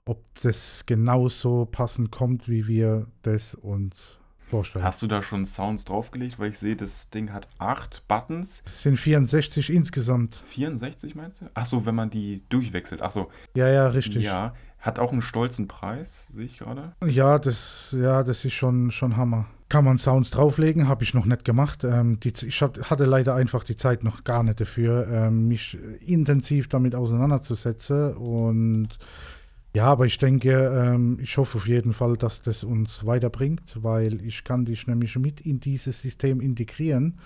ob 0.06 0.22
das 0.42 0.84
genauso 0.86 1.66
passend 1.66 2.10
kommt, 2.10 2.48
wie 2.48 2.66
wir 2.66 3.06
das 3.22 3.54
uns 3.54 4.18
vorstellen. 4.48 4.84
Hast 4.84 5.02
du 5.02 5.06
da 5.06 5.22
schon 5.22 5.46
Sounds 5.46 5.84
draufgelegt? 5.84 6.38
Weil 6.38 6.50
ich 6.50 6.58
sehe, 6.58 6.76
das 6.76 7.08
Ding 7.08 7.32
hat 7.32 7.48
acht 7.58 8.06
Buttons. 8.06 8.62
Es 8.66 8.82
sind 8.82 8.98
64 8.98 9.70
insgesamt. 9.70 10.42
64 10.46 11.14
meinst 11.14 11.40
du? 11.40 11.46
Achso, 11.54 11.86
wenn 11.86 11.94
man 11.94 12.10
die 12.10 12.44
durchwechselt. 12.50 13.00
Achso. 13.00 13.30
Ja, 13.54 13.68
ja, 13.68 13.88
richtig. 13.88 14.24
Ja, 14.24 14.54
hat 14.84 14.98
auch 14.98 15.12
einen 15.12 15.22
stolzen 15.22 15.66
Preis, 15.66 16.26
sehe 16.30 16.44
ich 16.44 16.58
gerade. 16.58 16.92
Ja, 17.06 17.38
das, 17.38 17.96
ja, 17.98 18.22
das 18.22 18.44
ist 18.44 18.52
schon, 18.52 18.90
schon 18.90 19.16
Hammer. 19.16 19.46
Kann 19.70 19.84
man 19.86 19.96
Sounds 19.96 20.30
drauflegen, 20.30 20.88
habe 20.88 21.04
ich 21.04 21.14
noch 21.14 21.24
nicht 21.24 21.46
gemacht. 21.46 21.84
Ähm, 21.84 22.20
die, 22.20 22.34
ich 22.46 22.60
hab, 22.60 22.78
hatte 22.90 23.06
leider 23.06 23.34
einfach 23.34 23.64
die 23.64 23.76
Zeit 23.76 24.04
noch 24.04 24.24
gar 24.24 24.42
nicht 24.42 24.60
dafür, 24.60 25.08
ähm, 25.08 25.48
mich 25.48 25.78
intensiv 26.04 26.68
damit 26.68 26.94
auseinanderzusetzen 26.94 28.14
und 28.14 28.98
ja, 29.74 29.86
aber 29.86 30.04
ich 30.06 30.18
denke, 30.18 30.52
ähm, 30.52 31.18
ich 31.20 31.36
hoffe 31.38 31.58
auf 31.58 31.66
jeden 31.66 31.94
Fall, 31.94 32.16
dass 32.16 32.42
das 32.42 32.62
uns 32.62 33.06
weiterbringt, 33.06 33.82
weil 33.82 34.22
ich 34.24 34.44
kann 34.44 34.66
dich 34.66 34.86
nämlich 34.86 35.16
mit 35.16 35.40
in 35.40 35.58
dieses 35.58 36.00
System 36.00 36.40
integrieren. 36.40 37.18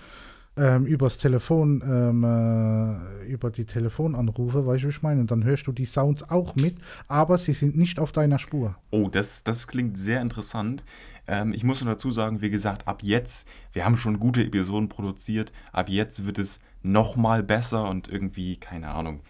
Ähm, 0.59 0.85
übers 0.85 1.17
Telefon, 1.17 1.81
ähm, 1.85 2.23
äh, 2.23 3.25
über 3.31 3.49
die 3.49 3.65
Telefonanrufe, 3.65 4.65
weißt 4.65 4.83
du, 4.83 4.87
wie 4.87 4.91
ich 4.91 5.01
meine? 5.01 5.21
Und 5.21 5.31
dann 5.31 5.43
hörst 5.43 5.67
du 5.67 5.71
die 5.71 5.85
Sounds 5.85 6.29
auch 6.29 6.55
mit, 6.55 6.75
aber 7.07 7.37
sie 7.37 7.53
sind 7.53 7.77
nicht 7.77 7.97
auf 7.99 8.11
deiner 8.11 8.39
Spur. 8.39 8.75
Oh, 8.91 9.07
das, 9.09 9.43
das 9.43 9.67
klingt 9.67 9.97
sehr 9.97 10.21
interessant. 10.21 10.83
Ähm, 11.27 11.53
ich 11.53 11.63
muss 11.63 11.81
nur 11.81 11.93
dazu 11.93 12.11
sagen, 12.11 12.41
wie 12.41 12.49
gesagt, 12.49 12.87
ab 12.87 13.03
jetzt, 13.03 13.47
wir 13.71 13.85
haben 13.85 13.95
schon 13.95 14.19
gute 14.19 14.43
Episoden 14.43 14.89
produziert, 14.89 15.53
ab 15.71 15.87
jetzt 15.87 16.25
wird 16.25 16.39
es 16.39 16.59
nochmal 16.83 17.41
besser 17.43 17.89
und 17.89 18.09
irgendwie, 18.09 18.57
keine 18.57 18.89
Ahnung, 18.89 19.21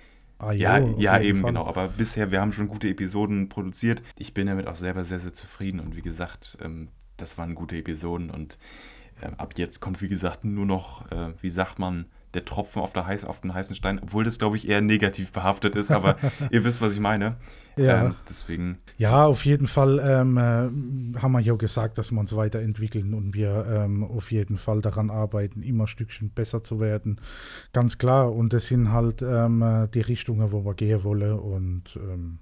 Ah, 0.41 0.53
ja, 0.53 0.77
jo, 0.79 0.95
ja, 0.97 1.19
eben, 1.19 1.41
Fall. 1.41 1.51
genau. 1.51 1.65
Aber 1.65 1.89
bisher, 1.89 2.31
wir 2.31 2.39
haben 2.39 2.53
schon 2.53 2.69
gute 2.69 2.87
Episoden 2.87 3.49
produziert. 3.49 4.01
Ich 4.17 4.33
bin 4.33 4.47
damit 4.47 4.67
auch 4.67 4.77
selber 4.77 5.03
sehr, 5.03 5.19
sehr 5.19 5.33
zufrieden. 5.33 5.81
Und 5.81 5.97
wie 5.97 6.01
gesagt, 6.01 6.57
ähm, 6.63 6.87
das 7.17 7.37
waren 7.37 7.55
gute 7.55 7.75
Episoden. 7.75 8.29
Und 8.29 8.57
ab 9.37 9.53
jetzt 9.57 9.79
kommt, 9.79 10.01
wie 10.01 10.07
gesagt, 10.07 10.45
nur 10.45 10.65
noch, 10.65 11.11
äh, 11.11 11.33
wie 11.41 11.49
sagt 11.49 11.79
man, 11.79 12.05
der 12.33 12.45
Tropfen 12.45 12.81
auf, 12.81 12.93
der 12.93 13.07
heiß, 13.07 13.25
auf 13.25 13.41
den 13.41 13.53
heißen 13.53 13.75
Stein, 13.75 13.99
obwohl 14.01 14.23
das, 14.23 14.37
glaube 14.37 14.55
ich, 14.55 14.67
eher 14.67 14.81
negativ 14.81 15.31
behaftet 15.31 15.75
ist, 15.75 15.89
aber 15.89 16.17
ihr 16.51 16.63
wisst, 16.63 16.81
was 16.81 16.93
ich 16.93 16.99
meine. 16.99 17.37
Ja. 17.75 18.07
Ähm, 18.07 18.15
deswegen. 18.27 18.77
Ja, 18.97 19.25
auf 19.25 19.45
jeden 19.45 19.67
Fall 19.67 19.99
ähm, 20.03 20.37
äh, 20.37 21.19
haben 21.19 21.31
wir 21.31 21.39
ja 21.39 21.55
gesagt, 21.55 21.97
dass 21.97 22.11
wir 22.11 22.19
uns 22.19 22.35
weiterentwickeln 22.35 23.13
und 23.13 23.33
wir 23.33 23.65
ähm, 23.67 24.03
auf 24.03 24.31
jeden 24.31 24.57
Fall 24.57 24.81
daran 24.81 25.09
arbeiten, 25.09 25.63
immer 25.63 25.85
ein 25.85 25.87
Stückchen 25.87 26.29
besser 26.29 26.63
zu 26.63 26.79
werden. 26.79 27.19
Ganz 27.73 27.97
klar. 27.97 28.33
Und 28.33 28.53
das 28.53 28.67
sind 28.67 28.91
halt 28.91 29.21
ähm, 29.21 29.61
äh, 29.61 29.87
die 29.87 30.01
Richtungen, 30.01 30.51
wo 30.51 30.65
wir 30.65 30.73
gehen 30.73 31.03
wollen. 31.03 31.39
Und 31.39 31.83
ähm, 31.95 32.39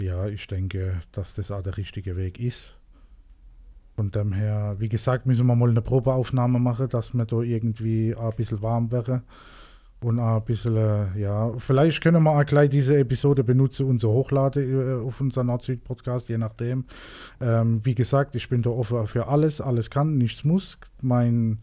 ja, 0.00 0.26
ich 0.26 0.46
denke, 0.46 1.02
dass 1.12 1.34
das 1.34 1.50
auch 1.50 1.62
der 1.62 1.76
richtige 1.76 2.16
Weg 2.16 2.40
ist. 2.40 2.74
Von 3.96 4.10
dem 4.10 4.32
her, 4.32 4.74
wie 4.78 4.88
gesagt, 4.88 5.26
müssen 5.26 5.46
wir 5.46 5.54
mal 5.54 5.70
eine 5.70 5.82
Probeaufnahme 5.82 6.58
machen, 6.58 6.88
dass 6.88 7.14
wir 7.14 7.24
da 7.24 7.40
irgendwie 7.40 8.14
ein 8.14 8.32
bisschen 8.36 8.60
warm 8.60 8.90
wäre. 8.90 9.22
Und 10.00 10.18
ein 10.18 10.44
bisschen, 10.44 10.76
äh, 10.76 11.18
ja, 11.18 11.52
vielleicht 11.58 12.02
können 12.02 12.24
wir 12.24 12.32
auch 12.32 12.44
gleich 12.44 12.68
diese 12.68 12.98
Episode 12.98 13.42
benutzen 13.42 13.86
und 13.86 14.00
so 14.00 14.12
hochladen 14.12 15.00
äh, 15.00 15.02
auf 15.02 15.18
unseren 15.20 15.46
Nord-Süd-Podcast, 15.46 16.28
je 16.28 16.36
nachdem. 16.36 16.84
Ähm, 17.40 17.80
wie 17.84 17.94
gesagt, 17.94 18.34
ich 18.34 18.50
bin 18.50 18.60
da 18.60 18.68
offen 18.68 19.06
für 19.06 19.28
alles. 19.28 19.62
Alles 19.62 19.88
kann, 19.88 20.18
nichts 20.18 20.44
muss. 20.44 20.76
Mein, 21.00 21.58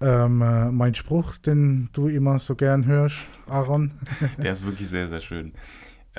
ähm, 0.00 0.42
äh, 0.42 0.72
mein 0.72 0.96
Spruch, 0.96 1.36
den 1.36 1.88
du 1.92 2.08
immer 2.08 2.40
so 2.40 2.56
gern 2.56 2.86
hörst, 2.86 3.16
Aaron. 3.46 3.92
Der 4.42 4.52
ist 4.52 4.64
wirklich 4.64 4.88
sehr, 4.88 5.08
sehr 5.08 5.20
schön. 5.20 5.52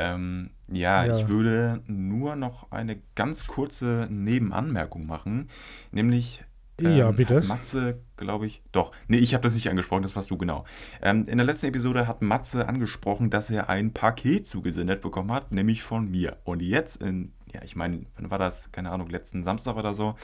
Ähm, 0.01 0.51
ja, 0.71 1.03
ja, 1.03 1.17
ich 1.17 1.27
würde 1.27 1.83
nur 1.87 2.37
noch 2.37 2.71
eine 2.71 3.01
ganz 3.15 3.47
kurze 3.47 4.07
Nebenanmerkung 4.09 5.05
machen, 5.05 5.49
nämlich 5.91 6.41
ähm, 6.77 6.95
ja, 6.95 7.11
bitte. 7.11 7.41
Matze, 7.41 7.99
glaube 8.15 8.45
ich, 8.45 8.61
doch, 8.71 8.93
nee, 9.09 9.17
ich 9.17 9.33
habe 9.33 9.43
das 9.43 9.55
nicht 9.55 9.69
angesprochen, 9.69 10.01
das 10.01 10.15
warst 10.15 10.31
du 10.31 10.37
genau. 10.37 10.63
Ähm, 11.01 11.27
in 11.27 11.37
der 11.37 11.45
letzten 11.45 11.65
Episode 11.65 12.07
hat 12.07 12.21
Matze 12.21 12.69
angesprochen, 12.69 13.29
dass 13.29 13.49
er 13.49 13.67
ein 13.67 13.91
Paket 13.91 14.47
zugesendet 14.47 15.01
bekommen 15.01 15.33
hat, 15.33 15.51
nämlich 15.51 15.83
von 15.83 16.09
mir. 16.09 16.37
Und 16.45 16.61
jetzt, 16.61 17.01
in, 17.01 17.33
ja, 17.53 17.61
ich 17.65 17.75
meine, 17.75 18.05
wann 18.15 18.31
war 18.31 18.39
das? 18.39 18.71
Keine 18.71 18.91
Ahnung, 18.91 19.09
letzten 19.09 19.43
Samstag 19.43 19.75
oder 19.75 19.93
so. 19.93 20.15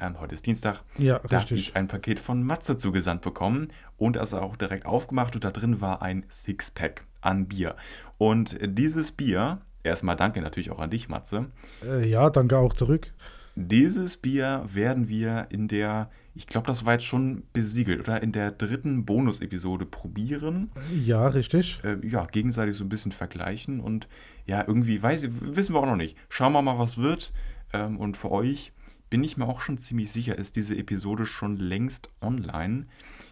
Ähm, 0.00 0.18
heute 0.18 0.34
ist 0.34 0.46
Dienstag. 0.46 0.82
Ja, 0.98 1.20
da 1.28 1.42
habe 1.42 1.54
ich 1.54 1.76
ein 1.76 1.86
Paket 1.86 2.18
von 2.18 2.42
Matze 2.42 2.76
zugesandt 2.76 3.22
bekommen 3.22 3.68
und 3.98 4.16
das 4.16 4.34
auch 4.34 4.56
direkt 4.56 4.84
aufgemacht 4.84 5.36
und 5.36 5.44
da 5.44 5.52
drin 5.52 5.80
war 5.80 6.02
ein 6.02 6.24
Sixpack 6.28 7.04
an 7.20 7.46
Bier. 7.46 7.76
Und 8.22 8.56
dieses 8.62 9.10
Bier, 9.10 9.62
erstmal 9.82 10.14
danke 10.14 10.40
natürlich 10.40 10.70
auch 10.70 10.78
an 10.78 10.90
dich, 10.90 11.08
Matze. 11.08 11.46
Äh, 11.84 12.08
ja, 12.08 12.30
danke 12.30 12.56
auch 12.56 12.72
zurück. 12.72 13.12
Dieses 13.56 14.16
Bier 14.16 14.64
werden 14.72 15.08
wir 15.08 15.48
in 15.50 15.66
der, 15.66 16.08
ich 16.36 16.46
glaube, 16.46 16.68
das 16.68 16.84
war 16.84 16.92
jetzt 16.92 17.04
schon 17.04 17.42
besiegelt, 17.52 17.98
oder 17.98 18.22
in 18.22 18.30
der 18.30 18.52
dritten 18.52 19.04
Bonus-Episode 19.04 19.86
probieren. 19.86 20.70
Ja, 21.04 21.26
richtig. 21.26 21.80
Äh, 21.82 21.96
ja, 22.06 22.26
gegenseitig 22.26 22.76
so 22.76 22.84
ein 22.84 22.88
bisschen 22.88 23.10
vergleichen 23.10 23.80
und 23.80 24.06
ja, 24.46 24.62
irgendwie 24.64 25.02
weiß 25.02 25.24
ich, 25.24 25.32
wissen 25.40 25.74
wir 25.74 25.80
auch 25.80 25.86
noch 25.86 25.96
nicht. 25.96 26.16
Schauen 26.28 26.52
wir 26.52 26.62
mal, 26.62 26.78
was 26.78 26.98
wird. 26.98 27.32
Ähm, 27.72 27.98
und 27.98 28.16
für 28.16 28.30
euch 28.30 28.72
bin 29.10 29.24
ich 29.24 29.36
mir 29.36 29.48
auch 29.48 29.60
schon 29.60 29.78
ziemlich 29.78 30.12
sicher, 30.12 30.38
ist 30.38 30.54
diese 30.54 30.76
Episode 30.76 31.26
schon 31.26 31.56
längst 31.56 32.08
online. 32.20 32.86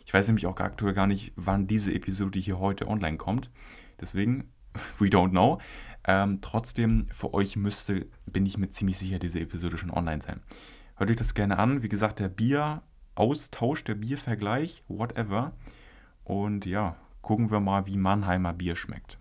Ich 0.05 0.13
weiß 0.13 0.27
nämlich 0.27 0.49
auch 0.49 0.59
aktuell 0.59 0.95
gar 0.95 1.07
nicht, 1.07 1.33
wann 1.37 1.69
diese 1.69 1.95
Episode 1.95 2.41
hier 2.41 2.59
heute 2.59 2.89
online 2.89 3.19
kommt. 3.19 3.51
Deswegen, 4.01 4.49
we 4.99 5.07
don't 5.07 5.31
know. 5.31 5.59
Ähm, 6.05 6.39
trotzdem, 6.41 7.07
für 7.13 7.35
euch 7.35 7.57
müsste, 7.57 8.07
bin 8.27 8.47
ich 8.47 8.57
mir 8.59 8.71
ziemlich 8.71 8.99
sicher, 8.99 9.19
diese 9.19 9.41
Episode 9.41 9.77
schon 9.77 9.91
online 9.91 10.23
sein. 10.23 10.41
Hört 10.97 11.11
euch 11.11 11.17
das 11.17 11.35
gerne 11.35 11.59
an. 11.59 11.83
Wie 11.83 11.89
gesagt, 11.89 12.19
der 12.19 12.29
Bieraustausch, 12.29 13.85
der 13.85 13.95
Biervergleich, 13.95 14.83
whatever. 14.89 15.53
Und 16.25 16.67
ja, 16.67 16.97
gucken 17.23 17.51
wir 17.51 17.61
mal, 17.61 17.87
wie 17.87 17.97
Mannheimer 17.97 18.53
Bier 18.53 18.77
schmeckt. 18.77 19.19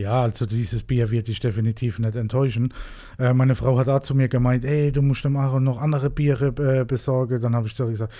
Ja, 0.00 0.22
also 0.22 0.46
dieses 0.46 0.82
Bier 0.82 1.10
wird 1.10 1.28
dich 1.28 1.40
definitiv 1.40 1.98
nicht 1.98 2.16
enttäuschen. 2.16 2.72
Äh, 3.18 3.34
meine 3.34 3.54
Frau 3.54 3.78
hat 3.78 3.88
auch 3.88 4.00
zu 4.00 4.14
mir 4.14 4.28
gemeint, 4.28 4.64
ey, 4.64 4.92
du 4.92 5.02
musst 5.02 5.24
dem 5.24 5.36
Aaron 5.36 5.62
noch 5.62 5.78
andere 5.78 6.08
Biere 6.08 6.46
äh, 6.46 6.84
besorgen. 6.86 7.42
Dann 7.42 7.54
habe 7.54 7.66
ich 7.66 7.74
so 7.74 7.86
gesagt, 7.86 8.12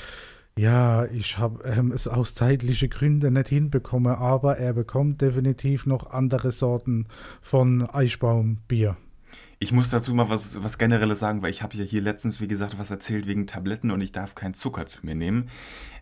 ja, 0.59 1.07
ich 1.07 1.39
habe 1.39 1.65
ähm, 1.65 1.93
es 1.93 2.07
aus 2.07 2.35
zeitlichen 2.35 2.91
Gründen 2.91 3.35
nicht 3.35 3.49
hinbekommen, 3.49 4.15
aber 4.15 4.59
er 4.59 4.73
bekommt 4.73 5.21
definitiv 5.21 5.87
noch 5.87 6.11
andere 6.11 6.53
Sorten 6.53 7.07
von 7.41 7.89
Eichbaumbier. 7.89 8.97
Ich 9.59 9.73
muss 9.73 9.91
dazu 9.91 10.15
mal 10.15 10.29
was, 10.31 10.63
was 10.63 10.79
Generelles 10.79 11.19
sagen, 11.19 11.43
weil 11.43 11.51
ich 11.51 11.63
habe 11.63 11.77
ja 11.77 11.85
hier 11.85 12.01
letztens, 12.01 12.41
wie 12.41 12.49
gesagt, 12.49 12.79
was 12.79 12.91
erzählt 12.91 13.27
wegen 13.27 13.47
Tabletten 13.47 13.91
und 13.91 14.01
ich 14.01 14.11
darf 14.11 14.35
keinen 14.35 14.55
Zucker 14.55 14.87
zu 14.87 15.05
mir 15.05 15.15
nehmen. 15.15 15.51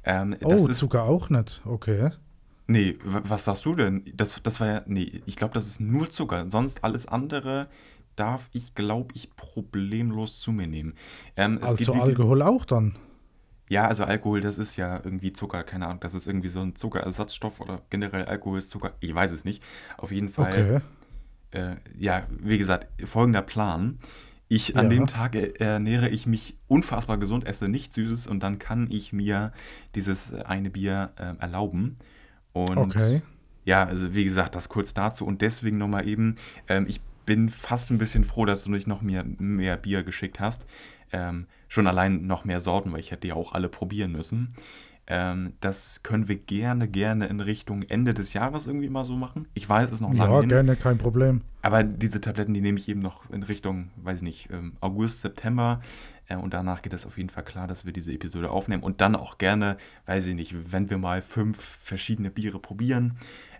Ähm, 0.04 0.36
oh, 0.42 0.54
ist, 0.54 0.78
Zucker 0.78 1.04
auch 1.04 1.28
nicht, 1.28 1.60
okay. 1.64 2.12
Nee, 2.68 2.98
was 3.02 3.44
sagst 3.44 3.64
du 3.64 3.74
denn? 3.74 4.04
Das, 4.14 4.40
das 4.42 4.60
war 4.60 4.66
ja, 4.66 4.82
nee, 4.86 5.22
ich 5.26 5.36
glaube, 5.36 5.54
das 5.54 5.66
ist 5.66 5.80
nur 5.80 6.10
Zucker. 6.10 6.48
Sonst 6.50 6.84
alles 6.84 7.06
andere 7.06 7.68
darf 8.14 8.48
ich, 8.52 8.74
glaube 8.74 9.14
ich, 9.14 9.34
problemlos 9.36 10.38
zu 10.38 10.52
mir 10.52 10.66
nehmen. 10.66 10.94
Ähm, 11.36 11.58
also 11.62 11.92
Alkohol 11.94 12.42
auch 12.42 12.64
dann? 12.64 12.94
Ja, 13.68 13.86
also 13.86 14.04
Alkohol, 14.04 14.40
das 14.40 14.58
ist 14.58 14.76
ja 14.76 15.00
irgendwie 15.04 15.32
Zucker, 15.32 15.62
keine 15.62 15.86
Ahnung, 15.86 16.00
das 16.00 16.14
ist 16.14 16.26
irgendwie 16.26 16.48
so 16.48 16.60
ein 16.60 16.74
Zuckerersatzstoff 16.74 17.60
oder 17.60 17.82
generell 17.90 18.24
Alkohol 18.24 18.58
ist 18.58 18.70
Zucker, 18.70 18.94
ich 19.00 19.14
weiß 19.14 19.30
es 19.32 19.44
nicht. 19.44 19.62
Auf 19.96 20.10
jeden 20.10 20.28
Fall, 20.28 20.82
okay. 21.52 21.60
äh, 21.60 21.76
ja, 21.98 22.26
wie 22.40 22.58
gesagt, 22.58 22.88
folgender 23.06 23.42
Plan. 23.42 23.98
Ich, 24.50 24.76
an 24.76 24.86
ja. 24.86 24.96
dem 24.96 25.06
Tag 25.06 25.34
ernähre 25.34 26.08
ich 26.08 26.26
mich 26.26 26.56
unfassbar 26.68 27.18
gesund, 27.18 27.46
esse 27.46 27.68
nichts 27.68 27.94
Süßes 27.94 28.26
und 28.26 28.42
dann 28.42 28.58
kann 28.58 28.90
ich 28.90 29.12
mir 29.12 29.52
dieses 29.94 30.32
eine 30.32 30.70
Bier 30.70 31.10
äh, 31.16 31.34
erlauben. 31.38 31.96
Und 32.54 32.78
okay. 32.78 33.20
ja, 33.66 33.84
also 33.84 34.14
wie 34.14 34.24
gesagt, 34.24 34.54
das 34.54 34.70
kurz 34.70 34.94
dazu 34.94 35.26
und 35.26 35.42
deswegen 35.42 35.76
nochmal 35.76 36.08
eben, 36.08 36.36
ähm, 36.66 36.86
ich 36.88 37.02
bin 37.26 37.50
fast 37.50 37.90
ein 37.90 37.98
bisschen 37.98 38.24
froh, 38.24 38.46
dass 38.46 38.64
du 38.64 38.70
nicht 38.70 38.86
noch 38.86 39.02
mehr, 39.02 39.22
mehr 39.22 39.76
Bier 39.76 40.02
geschickt 40.02 40.40
hast. 40.40 40.66
Ähm, 41.12 41.46
schon 41.68 41.86
allein 41.86 42.26
noch 42.26 42.44
mehr 42.44 42.60
Sorten, 42.60 42.92
weil 42.92 43.00
ich 43.00 43.10
hätte 43.10 43.28
ja 43.28 43.34
auch 43.34 43.52
alle 43.52 43.68
probieren 43.68 44.12
müssen. 44.12 44.54
Ähm, 45.10 45.54
das 45.60 46.02
können 46.02 46.28
wir 46.28 46.36
gerne, 46.36 46.86
gerne 46.86 47.28
in 47.28 47.40
Richtung 47.40 47.82
Ende 47.82 48.12
des 48.12 48.34
Jahres 48.34 48.66
irgendwie 48.66 48.90
mal 48.90 49.06
so 49.06 49.16
machen. 49.16 49.48
Ich 49.54 49.66
weiß, 49.66 49.86
es 49.88 49.94
ist 49.96 50.00
noch 50.02 50.12
lange 50.12 50.34
Ja, 50.34 50.40
hin. 50.40 50.48
gerne, 50.50 50.76
kein 50.76 50.98
Problem. 50.98 51.40
Aber 51.62 51.82
diese 51.82 52.20
Tabletten, 52.20 52.52
die 52.52 52.60
nehme 52.60 52.78
ich 52.78 52.88
eben 52.90 53.00
noch 53.00 53.28
in 53.30 53.42
Richtung, 53.42 53.90
weiß 53.96 54.18
ich 54.18 54.22
nicht, 54.22 54.50
ähm, 54.52 54.74
August, 54.80 55.22
September. 55.22 55.80
Äh, 56.28 56.36
und 56.36 56.52
danach 56.52 56.82
geht 56.82 56.92
es 56.92 57.06
auf 57.06 57.16
jeden 57.16 57.30
Fall 57.30 57.44
klar, 57.44 57.66
dass 57.66 57.86
wir 57.86 57.92
diese 57.94 58.12
Episode 58.12 58.50
aufnehmen. 58.50 58.82
Und 58.82 59.00
dann 59.00 59.16
auch 59.16 59.38
gerne, 59.38 59.78
weiß 60.04 60.26
ich 60.26 60.34
nicht, 60.34 60.54
wenn 60.72 60.90
wir 60.90 60.98
mal 60.98 61.22
fünf 61.22 61.58
verschiedene 61.82 62.30
Biere 62.30 62.58
probieren, 62.58 63.16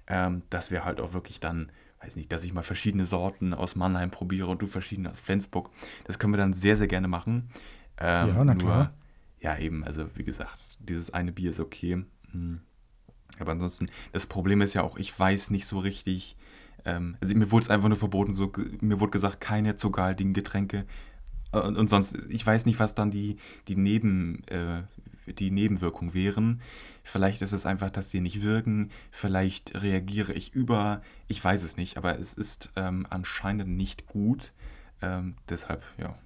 ähm, 0.06 0.42
dass 0.50 0.70
wir 0.70 0.84
halt 0.84 1.00
auch 1.00 1.14
wirklich 1.14 1.40
dann, 1.40 1.72
weiß 2.02 2.16
nicht, 2.16 2.30
dass 2.30 2.44
ich 2.44 2.52
mal 2.52 2.62
verschiedene 2.62 3.06
Sorten 3.06 3.54
aus 3.54 3.74
Mannheim 3.74 4.10
probiere 4.10 4.48
und 4.48 4.60
du 4.60 4.66
verschiedene 4.66 5.10
aus 5.10 5.20
Flensburg. 5.20 5.70
Das 6.04 6.18
können 6.18 6.34
wir 6.34 6.38
dann 6.38 6.52
sehr, 6.52 6.76
sehr 6.76 6.88
gerne 6.88 7.08
machen. 7.08 7.48
Ähm, 7.98 8.28
Ja, 8.28 8.44
na 8.44 8.54
nur, 8.54 8.58
klar. 8.58 8.92
ja, 9.40 9.58
eben, 9.58 9.84
also 9.84 10.06
wie 10.14 10.24
gesagt, 10.24 10.78
dieses 10.80 11.12
eine 11.12 11.32
Bier 11.32 11.50
ist 11.50 11.60
okay. 11.60 12.04
Hm. 12.32 12.60
Aber 13.38 13.52
ansonsten, 13.52 13.86
das 14.12 14.26
Problem 14.26 14.60
ist 14.62 14.74
ja 14.74 14.82
auch, 14.82 14.96
ich 14.98 15.16
weiß 15.18 15.50
nicht 15.50 15.66
so 15.66 15.78
richtig. 15.78 16.36
Ähm, 16.84 17.16
also 17.20 17.34
mir 17.36 17.50
wurde 17.50 17.64
es 17.64 17.70
einfach 17.70 17.88
nur 17.88 17.98
verboten, 17.98 18.32
so, 18.32 18.52
mir 18.80 19.00
wurde 19.00 19.10
gesagt, 19.12 19.40
keine 19.40 19.76
zuckerhaltigen 19.76 20.32
Getränke. 20.34 20.86
Äh, 21.52 21.58
Und, 21.60 21.76
und 21.76 21.88
sonst, 21.90 22.16
ich 22.28 22.44
weiß 22.46 22.66
nicht, 22.66 22.78
was 22.80 22.94
dann 22.94 23.10
die, 23.10 23.36
die, 23.68 23.76
Neben, 23.76 24.44
äh, 24.48 24.82
die 25.26 25.50
Nebenwirkungen 25.50 26.14
wären. 26.14 26.62
Vielleicht 27.04 27.42
ist 27.42 27.52
es 27.52 27.66
einfach, 27.66 27.90
dass 27.90 28.10
sie 28.10 28.20
nicht 28.20 28.42
wirken. 28.42 28.90
Vielleicht 29.10 29.80
reagiere 29.80 30.32
ich 30.32 30.54
über. 30.54 31.02
Ich 31.26 31.42
weiß 31.44 31.62
es 31.64 31.76
nicht, 31.76 31.96
aber 31.98 32.18
es 32.18 32.34
ist 32.34 32.70
ähm, 32.76 33.06
anscheinend 33.10 33.70
nicht 33.76 34.06
gut. 34.06 34.52
Ähm, 35.02 35.34
deshalb, 35.48 35.82
ja. 35.98 36.16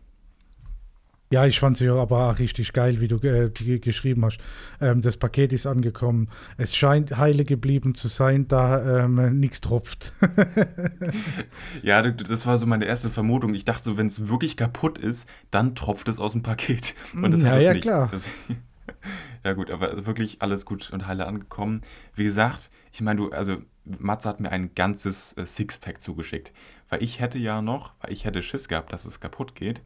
Ja, 1.33 1.47
ich 1.47 1.59
fand 1.59 1.77
sie 1.79 1.89
aber 1.89 2.31
auch 2.31 2.39
richtig 2.39 2.73
geil, 2.73 3.01
wie 3.01 3.09
du 3.09 3.17
äh, 3.17 3.51
ge- 3.51 3.79
geschrieben 3.79 4.25
hast. 4.25 4.39
Ähm, 4.81 5.01
das 5.01 5.17
Paket 5.17 5.53
ist 5.53 5.67
angekommen. 5.67 6.29
Es 6.59 6.77
scheint 6.77 7.17
heile 7.17 7.45
geblieben 7.45 7.95
zu 7.95 8.09
sein, 8.09 8.47
da 8.49 9.05
ähm, 9.05 9.41
nichts 9.41 9.61
tropft. 9.61 10.13
Ja, 11.83 12.03
das 12.03 12.47
war 12.47 12.59
so 12.59 12.67
meine 12.67 12.85
erste 12.85 13.11
Vermutung. 13.11 13.55
Ich 13.55 13.65
dachte 13.65 13.85
so, 13.85 13.97
wenn 13.97 14.07
es 14.07 14.29
wirklich 14.29 14.57
kaputt 14.57 14.99
ist, 14.99 15.29
dann 15.51 15.75
tropft 15.75 16.09
es 16.09 16.19
aus 16.21 16.33
dem 16.33 16.43
Paket. 16.43 16.95
Und 17.15 17.33
das 17.33 17.43
Ja, 17.43 17.49
hat 17.51 17.59
es 17.59 17.65
ja, 17.65 17.73
nicht. 17.75 17.83
klar. 17.83 18.09
Das, 18.11 18.29
ja 19.45 19.53
gut, 19.55 19.71
aber 19.71 20.07
wirklich 20.07 20.43
alles 20.43 20.65
gut 20.65 20.91
und 20.93 21.07
heile 21.07 21.27
angekommen. 21.27 21.83
Wie 22.15 22.25
gesagt, 22.25 22.71
ich 22.93 23.01
meine, 23.01 23.21
du, 23.21 23.31
also 23.31 23.57
Matze 23.85 24.29
hat 24.29 24.41
mir 24.41 24.51
ein 24.53 24.75
ganzes 24.75 25.33
äh, 25.37 25.47
Sixpack 25.47 26.01
zugeschickt. 26.03 26.53
Weil 26.89 27.03
ich 27.03 27.21
hätte 27.21 27.39
ja 27.39 27.63
noch, 27.63 27.93
weil 28.01 28.13
ich 28.13 28.25
hätte 28.27 28.43
Schiss 28.43 28.69
gehabt, 28.69 28.93
dass 28.93 29.05
es 29.07 29.19
kaputt 29.19 29.55
geht. 29.55 29.81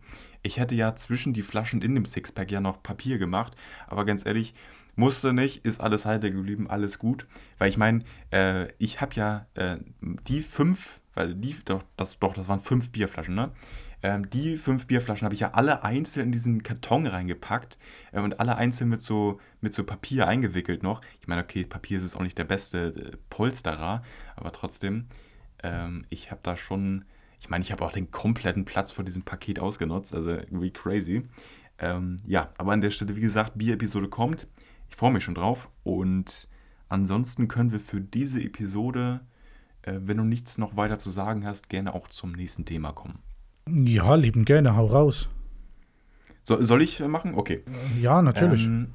Ich 0.46 0.58
hätte 0.58 0.76
ja 0.76 0.94
zwischen 0.94 1.32
die 1.32 1.42
Flaschen 1.42 1.82
in 1.82 1.96
dem 1.96 2.04
Sixpack 2.04 2.52
ja 2.52 2.60
noch 2.60 2.80
Papier 2.80 3.18
gemacht. 3.18 3.54
Aber 3.88 4.04
ganz 4.04 4.24
ehrlich, 4.24 4.54
musste 4.94 5.32
nicht, 5.32 5.64
ist 5.64 5.80
alles 5.80 6.06
heile 6.06 6.30
geblieben, 6.30 6.70
alles 6.70 7.00
gut. 7.00 7.26
Weil 7.58 7.68
ich 7.68 7.76
meine, 7.76 8.04
äh, 8.30 8.68
ich 8.78 9.00
habe 9.00 9.14
ja 9.14 9.46
äh, 9.54 9.78
die 10.00 10.42
fünf, 10.42 11.00
weil 11.14 11.34
die, 11.34 11.56
doch, 11.64 11.82
das, 11.96 12.20
doch, 12.20 12.32
das 12.32 12.48
waren 12.48 12.60
fünf 12.60 12.90
Bierflaschen, 12.90 13.34
ne? 13.34 13.50
Ähm, 14.02 14.30
die 14.30 14.56
fünf 14.56 14.86
Bierflaschen 14.86 15.24
habe 15.24 15.34
ich 15.34 15.40
ja 15.40 15.52
alle 15.52 15.82
einzeln 15.82 16.26
in 16.26 16.32
diesen 16.32 16.62
Karton 16.62 17.06
reingepackt 17.06 17.76
äh, 18.12 18.20
und 18.20 18.38
alle 18.38 18.56
einzeln 18.56 18.90
mit 18.90 19.00
so, 19.00 19.40
mit 19.60 19.74
so 19.74 19.82
Papier 19.82 20.28
eingewickelt 20.28 20.84
noch. 20.84 21.00
Ich 21.20 21.26
meine, 21.26 21.42
okay, 21.42 21.64
Papier 21.64 21.96
ist 21.96 22.04
jetzt 22.04 22.16
auch 22.16 22.22
nicht 22.22 22.38
der 22.38 22.44
beste 22.44 22.88
äh, 22.88 23.16
Polsterer, 23.30 24.04
aber 24.36 24.52
trotzdem, 24.52 25.08
ähm, 25.64 26.04
ich 26.08 26.30
habe 26.30 26.40
da 26.44 26.56
schon, 26.56 27.04
ich 27.40 27.48
meine, 27.48 27.62
ich 27.62 27.72
habe 27.72 27.84
auch 27.84 27.92
den 27.92 28.10
kompletten 28.10 28.64
Platz 28.64 28.92
vor 28.92 29.04
diesem 29.04 29.22
Paket 29.22 29.60
ausgenutzt, 29.60 30.14
also 30.14 30.30
irgendwie 30.30 30.70
crazy. 30.70 31.22
Ähm, 31.78 32.18
ja, 32.26 32.50
aber 32.58 32.72
an 32.72 32.80
der 32.80 32.90
Stelle, 32.90 33.16
wie 33.16 33.20
gesagt, 33.20 33.58
Bier-Episode 33.58 34.08
kommt. 34.08 34.46
Ich 34.88 34.96
freue 34.96 35.12
mich 35.12 35.24
schon 35.24 35.34
drauf 35.34 35.68
und 35.82 36.48
ansonsten 36.88 37.48
können 37.48 37.72
wir 37.72 37.80
für 37.80 38.00
diese 38.00 38.42
Episode, 38.42 39.20
äh, 39.82 39.98
wenn 40.02 40.16
du 40.16 40.24
nichts 40.24 40.58
noch 40.58 40.76
weiter 40.76 40.98
zu 40.98 41.10
sagen 41.10 41.44
hast, 41.44 41.68
gerne 41.68 41.94
auch 41.94 42.08
zum 42.08 42.32
nächsten 42.32 42.64
Thema 42.64 42.92
kommen. 42.92 43.18
Ja, 43.68 44.14
lieben 44.14 44.44
gerne, 44.44 44.76
hau 44.76 44.86
raus. 44.86 45.28
So, 46.44 46.62
soll 46.62 46.82
ich 46.82 47.00
äh, 47.00 47.08
machen? 47.08 47.34
Okay. 47.34 47.64
Ja, 48.00 48.22
natürlich. 48.22 48.64
Ähm, 48.64 48.92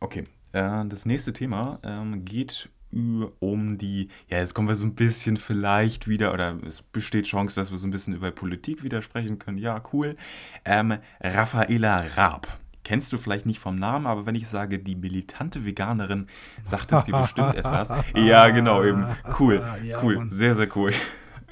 okay. 0.00 0.26
Äh, 0.52 0.86
das 0.86 1.06
nächste 1.06 1.32
Thema 1.32 1.80
ähm, 1.82 2.24
geht 2.24 2.68
um 2.92 3.78
die, 3.78 4.08
ja, 4.28 4.38
jetzt 4.38 4.54
kommen 4.54 4.68
wir 4.68 4.74
so 4.74 4.86
ein 4.86 4.94
bisschen 4.94 5.36
vielleicht 5.36 6.08
wieder, 6.08 6.32
oder 6.32 6.56
es 6.66 6.82
besteht 6.82 7.26
Chance, 7.26 7.60
dass 7.60 7.70
wir 7.70 7.78
so 7.78 7.86
ein 7.86 7.90
bisschen 7.90 8.14
über 8.14 8.30
Politik 8.30 8.82
wieder 8.82 9.02
sprechen 9.02 9.38
können. 9.38 9.58
Ja, 9.58 9.82
cool. 9.92 10.16
Ähm, 10.64 10.98
Raffaela 11.20 12.04
Raab. 12.16 12.58
Kennst 12.82 13.12
du 13.12 13.18
vielleicht 13.18 13.46
nicht 13.46 13.60
vom 13.60 13.76
Namen, 13.76 14.06
aber 14.06 14.26
wenn 14.26 14.34
ich 14.34 14.48
sage, 14.48 14.78
die 14.78 14.96
militante 14.96 15.64
Veganerin, 15.64 16.26
sagt 16.64 16.90
es 16.92 17.04
dir 17.04 17.12
bestimmt 17.12 17.54
etwas. 17.56 17.92
Ja, 18.14 18.48
genau, 18.48 18.82
eben. 18.82 19.06
Cool, 19.38 19.62
cool, 20.02 20.28
sehr, 20.28 20.56
sehr 20.56 20.68
cool. 20.76 20.90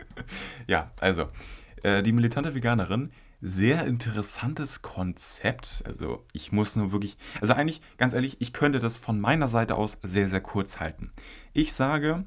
ja, 0.66 0.90
also, 1.00 1.28
äh, 1.82 2.02
die 2.02 2.12
militante 2.12 2.54
Veganerin, 2.54 3.10
sehr 3.40 3.86
interessantes 3.86 4.82
Konzept. 4.82 5.82
Also, 5.86 6.26
ich 6.32 6.52
muss 6.52 6.76
nur 6.76 6.92
wirklich, 6.92 7.16
also 7.40 7.52
eigentlich, 7.52 7.80
ganz 7.96 8.14
ehrlich, 8.14 8.40
ich 8.40 8.52
könnte 8.52 8.78
das 8.78 8.96
von 8.96 9.20
meiner 9.20 9.48
Seite 9.48 9.76
aus 9.76 9.98
sehr, 10.02 10.28
sehr 10.28 10.40
kurz 10.40 10.80
halten. 10.80 11.12
Ich 11.52 11.72
sage, 11.72 12.24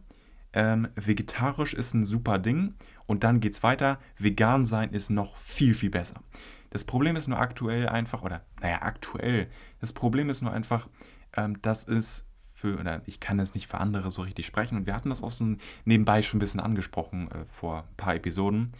ähm, 0.53 0.87
vegetarisch 0.95 1.73
ist 1.73 1.93
ein 1.93 2.05
super 2.05 2.39
Ding 2.39 2.75
und 3.05 3.23
dann 3.23 3.39
geht's 3.39 3.63
weiter. 3.63 3.99
Vegan 4.17 4.65
sein 4.65 4.91
ist 4.91 5.09
noch 5.09 5.37
viel, 5.37 5.75
viel 5.75 5.89
besser. 5.89 6.21
Das 6.69 6.85
Problem 6.85 7.15
ist 7.15 7.27
nur 7.27 7.39
aktuell 7.39 7.89
einfach, 7.89 8.23
oder 8.23 8.41
naja, 8.61 8.81
aktuell, 8.81 9.49
das 9.81 9.93
Problem 9.93 10.29
ist 10.29 10.41
nur 10.41 10.53
einfach, 10.53 10.87
ähm, 11.35 11.61
dass 11.61 11.87
es 11.87 12.25
für, 12.53 12.79
oder 12.79 13.01
ich 13.05 13.19
kann 13.19 13.39
jetzt 13.39 13.55
nicht 13.55 13.67
für 13.67 13.79
andere 13.79 14.11
so 14.11 14.21
richtig 14.21 14.45
sprechen 14.45 14.77
und 14.77 14.85
wir 14.85 14.95
hatten 14.95 15.09
das 15.09 15.23
auch 15.23 15.31
so 15.31 15.55
nebenbei 15.83 16.21
schon 16.21 16.37
ein 16.37 16.39
bisschen 16.39 16.59
angesprochen 16.59 17.29
äh, 17.31 17.45
vor 17.49 17.79
ein 17.79 17.95
paar 17.97 18.15
Episoden. 18.15 18.73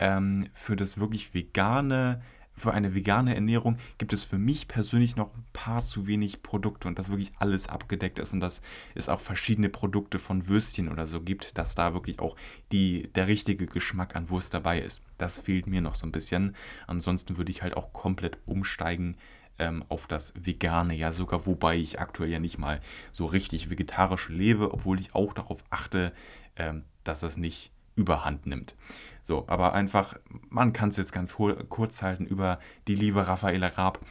Ähm, 0.00 0.48
für 0.54 0.74
das 0.74 0.98
wirklich 0.98 1.34
vegane, 1.34 2.22
für 2.56 2.72
eine 2.72 2.94
vegane 2.94 3.34
Ernährung 3.34 3.78
gibt 3.98 4.12
es 4.12 4.22
für 4.22 4.38
mich 4.38 4.66
persönlich 4.66 5.14
noch 5.14 5.34
ein 5.34 5.44
paar 5.52 5.82
zu 5.82 6.06
wenig 6.06 6.42
Produkte 6.42 6.88
und 6.88 6.98
dass 6.98 7.08
wirklich 7.08 7.32
alles 7.36 7.68
abgedeckt 7.68 8.18
ist 8.18 8.32
und 8.32 8.40
dass 8.40 8.60
es 8.94 9.08
auch 9.08 9.20
verschiedene 9.20 9.68
Produkte 9.68 10.18
von 10.18 10.48
Würstchen 10.48 10.88
oder 10.88 11.06
so 11.06 11.20
gibt, 11.20 11.56
dass 11.58 11.74
da 11.74 11.94
wirklich 11.94 12.18
auch 12.18 12.36
die, 12.72 13.10
der 13.14 13.28
richtige 13.28 13.66
Geschmack 13.66 14.16
an 14.16 14.28
Wurst 14.30 14.52
dabei 14.52 14.80
ist. 14.80 15.02
Das 15.16 15.38
fehlt 15.38 15.66
mir 15.66 15.80
noch 15.80 15.94
so 15.94 16.06
ein 16.06 16.12
bisschen. 16.12 16.56
Ansonsten 16.86 17.36
würde 17.36 17.50
ich 17.50 17.62
halt 17.62 17.76
auch 17.76 17.92
komplett 17.92 18.38
umsteigen 18.46 19.16
ähm, 19.58 19.84
auf 19.88 20.06
das 20.06 20.32
Vegane, 20.34 20.94
ja 20.94 21.12
sogar, 21.12 21.46
wobei 21.46 21.76
ich 21.76 22.00
aktuell 22.00 22.30
ja 22.30 22.40
nicht 22.40 22.58
mal 22.58 22.80
so 23.12 23.26
richtig 23.26 23.70
vegetarisch 23.70 24.28
lebe, 24.28 24.72
obwohl 24.72 24.98
ich 24.98 25.14
auch 25.14 25.34
darauf 25.34 25.62
achte, 25.70 26.12
ähm, 26.56 26.84
dass 27.04 27.20
das 27.20 27.36
nicht 27.36 27.70
überhand 27.96 28.46
nimmt. 28.46 28.74
So, 29.22 29.46
aber 29.48 29.74
einfach, 29.74 30.16
man 30.48 30.72
kann 30.72 30.88
es 30.88 30.96
jetzt 30.96 31.12
ganz 31.12 31.36
kurz 31.68 32.02
halten 32.02 32.26
über 32.26 32.58
die 32.88 32.94
liebe 32.94 33.26
Raffaela 33.26 33.68
Raab. 33.68 34.04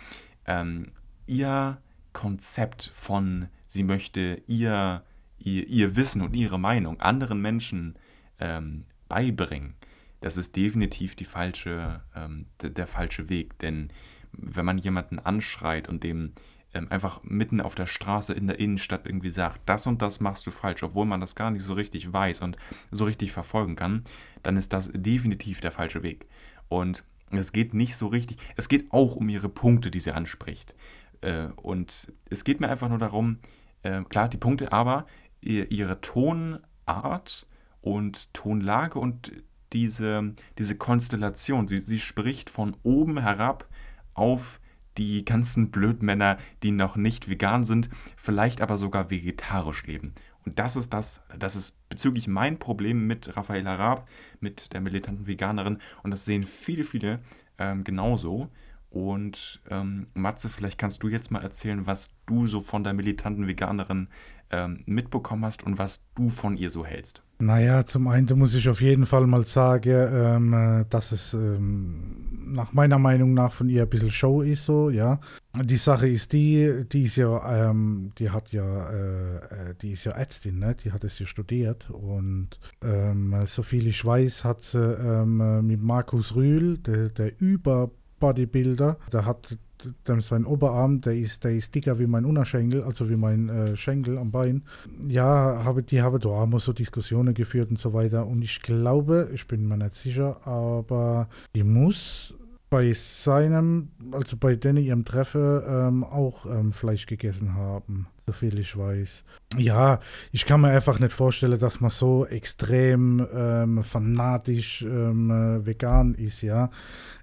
Ähm, 0.46 0.92
ihr 1.26 1.82
Konzept 2.14 2.92
von, 2.96 3.50
sie 3.68 3.84
möchte 3.84 4.42
ihr, 4.48 5.04
ihr, 5.38 5.68
ihr 5.68 5.96
Wissen 5.96 6.22
und 6.22 6.36
ihre 6.36 6.60
Meinung 6.60 7.00
anderen 7.02 7.42
Menschen 7.42 7.96
ähm, 8.40 8.86
beibringen, 9.08 9.76
das 10.22 10.38
ist 10.38 10.56
definitiv 10.56 11.16
die 11.16 11.26
falsche, 11.26 12.02
ähm, 12.16 12.46
der, 12.62 12.70
der 12.72 12.88
falsche 12.88 13.30
Weg. 13.30 13.58
Denn 13.60 13.90
wenn 14.32 14.66
man 14.66 14.78
jemanden 14.78 15.20
anschreit 15.20 15.88
und 15.90 16.04
dem 16.04 16.34
ähm, 16.74 16.88
einfach 16.90 17.22
mitten 17.24 17.62
auf 17.62 17.76
der 17.76 17.88
Straße 17.88 18.34
in 18.34 18.48
der 18.48 18.60
Innenstadt 18.60 19.06
irgendwie 19.06 19.32
sagt, 19.32 19.62
das 19.66 19.88
und 19.88 20.02
das 20.02 20.20
machst 20.20 20.46
du 20.46 20.52
falsch, 20.52 20.84
obwohl 20.84 21.06
man 21.06 21.20
das 21.20 21.36
gar 21.36 21.52
nicht 21.52 21.64
so 21.64 21.74
richtig 21.74 22.12
weiß 22.12 22.42
und 22.42 22.58
so 22.92 23.06
richtig 23.06 23.32
verfolgen 23.32 23.76
kann, 23.76 24.04
dann 24.44 24.58
ist 24.58 24.74
das 24.74 24.92
definitiv 24.94 25.62
der 25.62 25.72
falsche 25.72 26.04
Weg. 26.04 26.28
Und 26.68 27.04
es 27.32 27.52
geht 27.52 27.74
nicht 27.74 27.96
so 27.96 28.08
richtig, 28.08 28.38
es 28.56 28.70
geht 28.70 28.92
auch 28.92 29.16
um 29.16 29.30
ihre 29.30 29.50
Punkte, 29.50 29.92
die 29.92 30.00
sie 30.00 30.12
anspricht. 30.12 30.76
Äh, 31.22 31.48
und 31.56 32.12
es 32.30 32.44
geht 32.44 32.60
mir 32.60 32.70
einfach 32.70 32.90
nur 32.90 33.00
darum, 33.00 33.40
äh, 33.84 34.04
klar, 34.04 34.30
die 34.30 34.38
Punkte, 34.38 34.72
aber 34.72 35.06
ihr, 35.42 35.72
ihre 35.72 36.02
Tonart 36.02 37.48
und 37.82 38.34
Tonlage 38.34 39.00
und 39.00 39.32
diese, 39.74 40.34
diese 40.58 40.76
Konstellation, 40.78 41.68
sie, 41.68 41.80
sie 41.80 42.00
spricht 42.00 42.50
von 42.50 42.76
oben 42.84 43.20
herab 43.20 43.68
auf 44.14 44.60
die 44.98 45.24
ganzen 45.24 45.72
Blödmänner, 45.72 46.38
die 46.64 46.72
noch 46.72 46.96
nicht 46.96 47.30
vegan 47.30 47.66
sind, 47.66 47.90
vielleicht 48.18 48.62
aber 48.62 48.78
sogar 48.78 49.10
vegetarisch 49.10 49.86
leben. 49.86 50.14
Und 50.46 50.58
das 50.60 50.76
ist 50.76 50.94
das, 50.94 51.22
das 51.38 51.56
ist 51.56 51.90
bezüglich 51.90 52.28
mein 52.28 52.60
Problem 52.60 53.08
mit 53.08 53.36
Raffaella 53.36 53.76
Raab, 53.76 54.08
mit 54.40 54.74
der 54.74 54.82
militanten 54.82 55.28
Veganerin. 55.28 55.80
Und 56.02 56.12
das 56.12 56.26
sehen 56.26 56.44
viele, 56.44 56.84
viele 56.84 57.20
ähm, 57.58 57.84
genauso. 57.84 58.50
Und 58.90 59.62
ähm, 59.70 60.08
Matze, 60.16 60.50
vielleicht 60.50 60.80
kannst 60.80 61.04
du 61.04 61.10
jetzt 61.10 61.30
mal 61.30 61.44
erzählen, 61.44 61.86
was 61.86 62.10
du 62.26 62.48
so 62.48 62.62
von 62.62 62.84
der 62.84 62.94
militanten 62.94 63.48
Veganerin 63.48 64.08
ähm, 64.52 64.84
mitbekommen 64.86 65.46
hast 65.46 65.64
und 65.64 65.78
was 65.78 66.02
du 66.16 66.30
von 66.30 66.58
ihr 66.58 66.70
so 66.70 66.86
hältst. 66.86 67.22
Naja, 67.42 67.86
zum 67.86 68.10
einen 68.10 68.38
muss 68.38 68.54
ich 68.54 68.68
auf 68.68 68.82
jeden 68.82 69.06
Fall 69.06 69.26
mal 69.26 69.46
sagen, 69.46 70.10
ähm, 70.12 70.54
äh, 70.54 70.86
dass 70.90 71.14
es 71.14 71.34
ähm, 71.34 72.02
nach 72.46 72.74
meiner 72.74 73.00
Meinung 73.00 73.34
nach 73.34 73.54
von 73.54 73.70
ihr 73.70 73.84
ein 73.84 73.90
bisschen 73.90 74.12
Show 74.12 74.42
ist, 74.42 74.66
so, 74.66 74.90
ja. 74.90 75.22
Die 75.56 75.78
Sache 75.78 76.10
ist 76.10 76.34
die, 76.34 76.84
die 76.92 77.04
ist 77.04 77.16
ja, 77.16 77.70
ähm, 77.70 78.12
die 78.18 78.30
hat 78.30 78.52
ja, 78.52 78.90
äh, 78.90 79.36
äh 79.36 79.76
die 79.82 79.94
ist 79.94 80.04
ja 80.04 80.12
Ärztin, 80.14 80.60
ne? 80.60 80.76
Die 80.84 80.92
hat 80.92 81.06
es 81.06 81.18
ja 81.20 81.28
studiert 81.28 81.90
und 81.90 82.60
ähm, 82.84 83.34
soviel 83.46 83.88
ich 83.88 84.04
weiß, 84.04 84.44
hat 84.44 84.62
sie 84.62 84.78
ähm, 84.78 85.66
mit 85.66 85.82
Markus 85.82 86.36
Rühl, 86.36 86.78
der, 86.80 87.08
der 87.10 87.40
über 87.40 87.90
Bodybuilder. 88.20 88.98
Der 89.12 89.26
hat 89.26 89.58
dann 90.04 90.22
sein 90.22 90.46
Oberarm, 90.46 91.02
der 91.02 91.16
ist, 91.16 91.44
der 91.44 91.52
ist 91.52 91.74
dicker 91.74 92.00
wie 92.00 92.08
mein 92.08 92.26
Unterschenkel, 92.26 92.84
also 92.84 93.10
wie 93.10 93.16
mein 93.16 93.50
äh, 93.50 93.78
Schenkel 93.78 94.18
am 94.18 94.32
Bein. 94.32 94.64
Ja, 95.08 95.64
habe, 95.64 95.84
die 95.84 96.02
haben 96.02 96.20
da 96.20 96.30
auch 96.30 96.60
so 96.60 96.74
Diskussionen 96.74 97.34
geführt 97.34 97.70
und 97.70 97.80
so 97.80 97.94
weiter. 97.94 98.28
Und 98.28 98.42
ich 98.42 98.62
glaube, 98.62 99.30
ich 99.34 99.48
bin 99.48 99.68
mir 99.68 99.78
nicht 99.78 99.96
sicher, 99.96 100.46
aber 100.46 101.30
die 101.56 101.64
muss 101.64 102.34
bei 102.70 102.94
seinem, 102.94 103.90
also 104.12 104.38
bei 104.38 104.56
denen 104.56 104.84
ihrem 104.84 105.06
Treffen 105.06 105.62
ähm, 105.68 106.04
auch 106.04 106.46
ähm, 106.46 106.72
Fleisch 106.72 107.06
gegessen 107.06 107.56
haben 107.56 108.08
soviel 108.30 108.60
ich 108.60 108.78
weiß. 108.78 109.24
Ja, 109.58 110.00
ich 110.32 110.46
kann 110.46 110.62
mir 110.62 110.70
einfach 110.70 111.00
nicht 111.00 111.14
vorstellen, 111.14 111.60
dass 111.60 111.82
man 111.82 111.90
so 111.90 112.26
extrem 112.26 113.26
ähm, 113.34 113.84
fanatisch 113.84 114.84
ähm, 114.84 115.32
äh, 115.32 115.66
vegan 115.66 116.14
ist, 116.14 116.42
ja. 116.42 116.70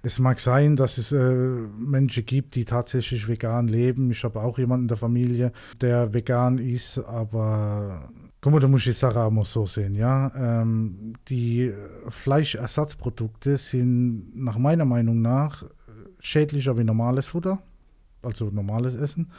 Es 0.03 0.19
mag 0.19 0.39
sein, 0.39 0.75
dass 0.75 0.97
es 0.97 1.11
äh, 1.11 1.17
Menschen 1.79 2.25
gibt, 2.25 2.55
die 2.55 2.65
tatsächlich 2.65 3.27
vegan 3.27 3.67
leben. 3.67 4.11
Ich 4.11 4.23
habe 4.23 4.41
auch 4.41 4.57
jemanden 4.57 4.85
in 4.85 4.89
der 4.89 4.97
Familie, 4.97 5.51
der 5.79 6.13
vegan 6.13 6.57
ist, 6.57 6.97
aber 6.99 8.09
Guck 8.39 8.53
mal, 8.53 8.59
da 8.59 8.67
muss 8.67 8.81
ich 8.81 8.93
die 8.95 8.99
Sache 8.99 9.19
auch 9.19 9.31
mal 9.31 9.45
so 9.45 9.65
sehen, 9.65 9.95
ja. 9.95 10.31
Ähm, 10.35 11.13
die 11.27 11.73
Fleischersatzprodukte 12.07 13.57
sind 13.57 14.31
nach 14.35 14.59
meiner 14.59 14.85
Meinung 14.85 15.21
nach 15.21 15.63
schädlicher 16.19 16.77
wie 16.77 16.83
normales 16.83 17.25
Futter, 17.25 17.63
also 18.21 18.51
normales 18.51 18.95
Essen. 18.95 19.31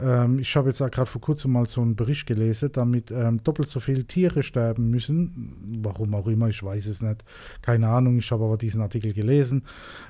Ähm, 0.00 0.38
ich 0.38 0.54
habe 0.56 0.68
jetzt 0.68 0.78
gerade 0.78 1.06
vor 1.06 1.20
kurzem 1.20 1.52
mal 1.52 1.66
so 1.68 1.80
einen 1.80 1.96
Bericht 1.96 2.26
gelesen, 2.26 2.70
damit 2.72 3.10
ähm, 3.10 3.42
doppelt 3.42 3.68
so 3.68 3.80
viele 3.80 4.04
Tiere 4.04 4.42
sterben 4.42 4.90
müssen. 4.90 5.56
Warum 5.82 6.14
auch 6.14 6.26
immer, 6.26 6.48
ich 6.48 6.62
weiß 6.62 6.86
es 6.86 7.00
nicht. 7.00 7.24
Keine 7.62 7.88
Ahnung, 7.88 8.18
ich 8.18 8.30
habe 8.30 8.44
aber 8.44 8.56
diesen 8.56 8.80
Artikel 8.80 9.12
gelesen, 9.12 9.64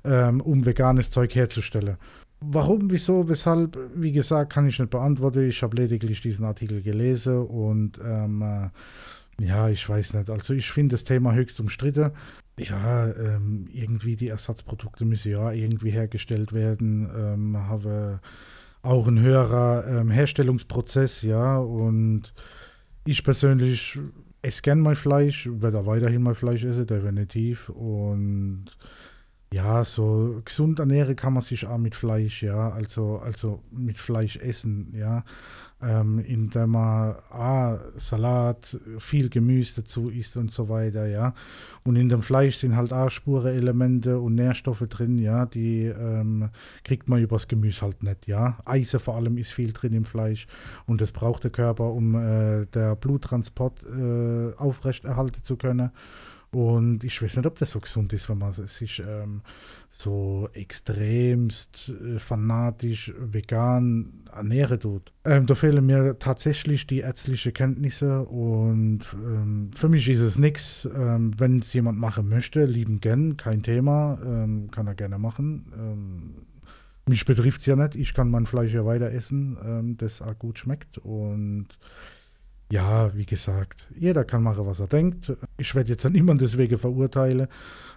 ähm, 0.05 0.41
um 0.41 0.65
veganes 0.65 1.11
Zeug 1.11 1.35
herzustellen. 1.35 1.97
Warum, 2.41 2.91
wieso, 2.91 3.29
weshalb, 3.29 3.79
wie 3.95 4.13
gesagt, 4.13 4.53
kann 4.53 4.67
ich 4.69 4.79
nicht 4.79 4.91
beantworten. 4.91 5.49
Ich 5.49 5.63
habe 5.63 5.77
lediglich 5.77 6.21
diesen 6.21 6.45
Artikel 6.45 6.83
gelesen 6.83 7.39
und 7.47 7.99
ähm, 8.05 8.43
äh, 8.43 8.69
ja, 9.45 9.69
ich 9.69 9.89
weiß 9.89 10.15
nicht. 10.15 10.31
Also 10.31 10.55
ich 10.55 10.71
finde 10.71 10.95
das 10.95 11.05
Thema 11.05 11.35
höchst 11.35 11.59
umstritten. 11.61 12.11
Ja, 12.59 13.09
ähm, 13.09 13.67
irgendwie 13.73 14.15
die 14.15 14.29
Ersatzprodukte 14.29 15.05
müssen 15.05 15.33
ja 15.33 15.51
irgendwie 15.53 15.91
hergestellt 15.91 16.53
werden. 16.53 17.11
Ähm, 17.17 17.57
habe 17.57 18.21
auch 18.85 19.09
ein 19.09 19.19
höherer 19.19 19.85
ähm, 19.87 20.11
Herstellungsprozess, 20.11 21.23
ja. 21.23 21.59
Und 21.59 22.33
ich 23.05 23.25
persönlich 23.25 23.99
esse 24.43 24.63
gern 24.63 24.81
mal 24.81 24.95
Fleisch, 24.95 25.49
werde 25.51 25.87
weiterhin 25.87 26.23
mal 26.23 26.35
Fleisch 26.35 26.65
essen, 26.65 26.87
definitiv. 26.87 27.71
Und 27.71 28.67
ja, 29.55 29.85
so 29.85 30.43
gesund 30.45 30.81
ernähren 30.81 31.15
kann 31.15 31.33
man 31.33 31.43
sich 31.45 31.65
auch 31.65 31.79
mit 31.79 31.95
Fleisch, 31.95 32.43
ja, 32.43 32.71
also, 32.71 33.19
also 33.19 33.63
mit 33.71 33.99
Fleisch 33.99 34.35
essen, 34.37 34.93
ja, 34.99 35.23
ähm, 35.81 36.19
indem 36.19 36.71
man 36.71 37.15
ah, 37.31 37.79
Salat, 37.97 38.77
viel 38.99 39.29
Gemüse 39.29 39.83
dazu 39.83 40.09
isst 40.09 40.37
und 40.37 40.51
so 40.51 40.69
weiter, 40.69 41.07
ja. 41.07 41.35
Und 41.85 41.95
in 41.95 42.09
dem 42.09 42.23
Fleisch 42.23 42.57
sind 42.57 42.75
halt 42.75 42.93
auch 42.93 43.11
Spurenelemente 43.11 44.19
und 44.19 44.35
Nährstoffe 44.35 44.89
drin, 44.89 45.19
ja, 45.19 45.47
die 45.47 45.85
ähm, 45.85 46.51
kriegt 46.83 47.09
man 47.09 47.23
übers 47.23 47.47
Gemüse 47.47 47.83
halt 47.83 48.03
nicht, 48.03 48.27
ja. 48.27 48.59
Eisen 48.65 48.99
vor 48.99 49.15
allem 49.15 49.39
ist 49.39 49.53
viel 49.53 49.73
drin 49.73 49.93
im 49.93 50.05
Fleisch 50.05 50.49
und 50.87 51.01
das 51.01 51.13
braucht 51.13 51.45
der 51.45 51.53
Körper, 51.53 51.93
um 51.93 52.17
äh, 52.17 52.67
der 52.67 52.97
Bluttransport 52.97 53.85
äh, 53.85 54.53
aufrechterhalten 54.57 55.45
zu 55.45 55.57
können. 55.57 55.93
Und 56.55 57.03
ich 57.03 57.21
weiß 57.21 57.37
nicht, 57.37 57.47
ob 57.47 57.59
das 57.59 57.73
so 57.73 57.81
gesund 57.81 58.13
ist, 58.13 58.29
wenn 58.29 58.39
man 58.39 58.55
sich 58.55 59.03
ähm, 59.05 59.43
so 59.91 60.49
extremst 60.53 61.89
äh, 61.89 62.19
fanatisch 62.21 63.13
vegan 63.19 64.25
ernähren 64.33 64.79
tut. 64.79 65.13
Ähm, 65.25 65.47
da 65.47 65.55
fehlen 65.57 65.85
mir 65.85 66.17
tatsächlich 66.19 66.87
die 66.87 67.01
ärztlichen 67.01 67.53
Kenntnisse 67.53 68.23
und 68.23 69.01
ähm, 69.15 69.71
für 69.75 69.89
mich 69.89 70.09
ist 70.09 70.21
es 70.21 70.39
nichts. 70.39 70.89
Ähm, 70.95 71.33
wenn 71.39 71.59
es 71.59 71.73
jemand 71.73 71.99
machen 71.99 72.29
möchte, 72.29 72.65
lieben 72.65 73.01
gern, 73.01 73.37
kein 73.37 73.63
Thema, 73.63 74.19
ähm, 74.25 74.71
kann 74.71 74.87
er 74.87 74.95
gerne 74.95 75.19
machen. 75.19 75.73
Ähm, 75.77 76.35
mich 77.07 77.25
betrifft 77.25 77.61
es 77.61 77.67
ja 77.67 77.75
nicht, 77.75 77.97
ich 77.97 78.15
kann 78.15 78.31
mein 78.31 78.47
Fleisch 78.47 78.73
ja 78.73 78.87
weiter 78.87 79.11
essen, 79.11 79.97
das 79.99 80.23
auch 80.23 80.39
gut 80.39 80.59
schmeckt 80.59 80.97
und 80.97 81.67
ja, 82.71 83.15
wie 83.15 83.27
gesagt, 83.27 83.87
jeder 83.95 84.25
kann 84.25 84.43
machen, 84.43 84.67
was 84.67 84.81
er 84.81 84.87
denkt. 84.87 85.33
Ich 85.59 85.75
werde 85.75 85.91
jetzt 85.91 86.09
niemanden 86.09 86.45
deswegen 86.45 86.79
verurteilen. 86.79 87.47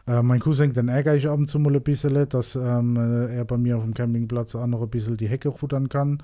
Äh, 0.06 0.22
mein 0.22 0.40
Cousin, 0.40 0.74
den 0.74 0.90
ärgere 0.90 1.16
ich 1.16 1.28
ab 1.28 1.38
und 1.38 1.50
zu 1.50 1.60
mal 1.60 1.76
ein 1.76 1.82
bisschen, 1.82 2.28
dass 2.30 2.56
ähm, 2.56 2.96
er 2.96 3.46
bei 3.46 3.58
mir 3.58 3.78
auf 3.78 3.84
dem 3.84 3.94
Campingplatz 3.94 4.56
auch 4.56 4.68
noch 4.68 4.82
ein 4.82 4.90
bisschen 4.90 5.18
die 5.18 5.28
Hecke 5.28 5.52
futtern 5.52 5.90
kann, 5.90 6.22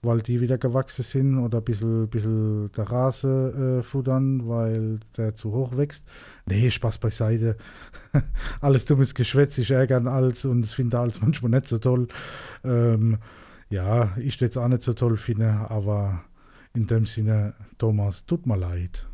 weil 0.00 0.20
die 0.20 0.40
wieder 0.40 0.58
gewachsen 0.58 1.04
sind 1.04 1.38
oder 1.38 1.58
ein 1.58 1.64
bisschen, 1.64 2.08
bisschen 2.08 2.70
der 2.72 2.90
Rase 2.90 3.78
äh, 3.78 3.82
futtern, 3.82 4.48
weil 4.48 5.00
der 5.16 5.34
zu 5.34 5.52
hoch 5.52 5.76
wächst. 5.76 6.04
Nee, 6.46 6.70
Spaß 6.70 6.98
beiseite. 6.98 7.56
alles 8.60 8.84
dummes 8.86 9.14
Geschwätz, 9.14 9.58
ich 9.58 9.70
ärgere 9.70 10.10
alles 10.10 10.44
und 10.44 10.64
es 10.64 10.72
finde 10.72 10.98
alles 10.98 11.20
manchmal 11.20 11.50
nicht 11.50 11.68
so 11.68 11.78
toll. 11.78 12.08
Ähm, 12.64 13.18
ja, 13.70 14.16
ich 14.18 14.40
jetzt 14.40 14.58
auch 14.58 14.68
nicht 14.68 14.82
so 14.82 14.92
toll 14.92 15.16
finde, 15.16 15.70
aber 15.70 16.22
in 16.74 16.86
dem 16.86 17.04
Sinne, 17.06 17.54
Thomas, 17.78 18.24
tut 18.26 18.46
mir 18.46 18.56
leid. 18.56 19.06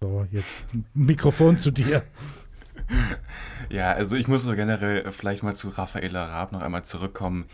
So, 0.00 0.26
jetzt 0.30 0.66
Mikrofon 0.94 1.58
zu 1.58 1.70
dir. 1.70 2.02
Ja, 3.68 3.92
also 3.92 4.16
ich 4.16 4.26
muss 4.26 4.42
so 4.42 4.56
generell 4.56 5.12
vielleicht 5.12 5.44
mal 5.44 5.54
zu 5.54 5.68
Raffaella 5.68 6.24
Raab 6.24 6.50
noch 6.50 6.60
einmal 6.60 6.84
zurückkommen. 6.84 7.46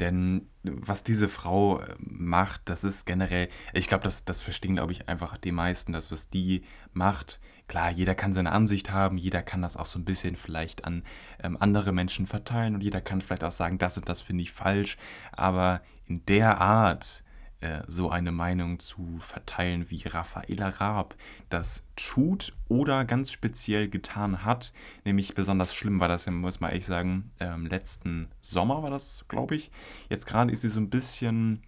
Denn 0.00 0.48
was 0.64 1.04
diese 1.04 1.28
Frau 1.28 1.80
äh, 1.80 1.94
macht, 1.98 2.62
das 2.64 2.82
ist 2.82 3.04
generell, 3.04 3.48
ich 3.72 3.88
glaube, 3.88 4.04
das, 4.04 4.24
das 4.24 4.42
verstehen, 4.42 4.74
glaube 4.74 4.92
ich, 4.92 5.08
einfach 5.08 5.36
die 5.36 5.52
meisten, 5.52 5.92
das, 5.92 6.10
was 6.10 6.28
die 6.28 6.64
macht. 6.92 7.40
Klar, 7.68 7.90
jeder 7.90 8.14
kann 8.14 8.32
seine 8.32 8.52
Ansicht 8.52 8.90
haben, 8.90 9.16
jeder 9.16 9.42
kann 9.42 9.62
das 9.62 9.76
auch 9.76 9.86
so 9.86 9.98
ein 9.98 10.04
bisschen 10.04 10.36
vielleicht 10.36 10.84
an 10.84 11.04
ähm, 11.42 11.56
andere 11.60 11.92
Menschen 11.92 12.26
verteilen 12.26 12.74
und 12.74 12.82
jeder 12.82 13.00
kann 13.00 13.20
vielleicht 13.20 13.44
auch 13.44 13.52
sagen, 13.52 13.78
das 13.78 13.96
und 13.96 14.08
das 14.08 14.20
finde 14.20 14.42
ich 14.42 14.52
falsch. 14.52 14.96
Aber 15.30 15.82
in 16.06 16.24
der 16.26 16.60
Art, 16.60 17.22
äh, 17.62 17.84
so 17.86 18.10
eine 18.10 18.32
Meinung 18.32 18.80
zu 18.80 19.18
verteilen, 19.20 19.88
wie 19.88 20.02
Raffaella 20.02 20.68
Raab 20.68 21.14
das 21.48 21.84
tut 21.94 22.52
oder 22.68 23.04
ganz 23.04 23.30
speziell 23.30 23.88
getan 23.88 24.44
hat. 24.44 24.72
Nämlich 25.04 25.34
besonders 25.34 25.72
schlimm 25.72 26.00
war 26.00 26.08
das, 26.08 26.26
muss 26.26 26.58
man 26.58 26.70
ehrlich 26.70 26.86
sagen, 26.86 27.30
ähm, 27.38 27.66
letzten 27.66 28.28
Sommer 28.40 28.82
war 28.82 28.90
das, 28.90 29.24
glaube 29.28 29.54
ich. 29.54 29.70
Jetzt 30.08 30.26
gerade 30.26 30.52
ist 30.52 30.62
sie 30.62 30.70
so 30.70 30.80
ein 30.80 30.90
bisschen, 30.90 31.62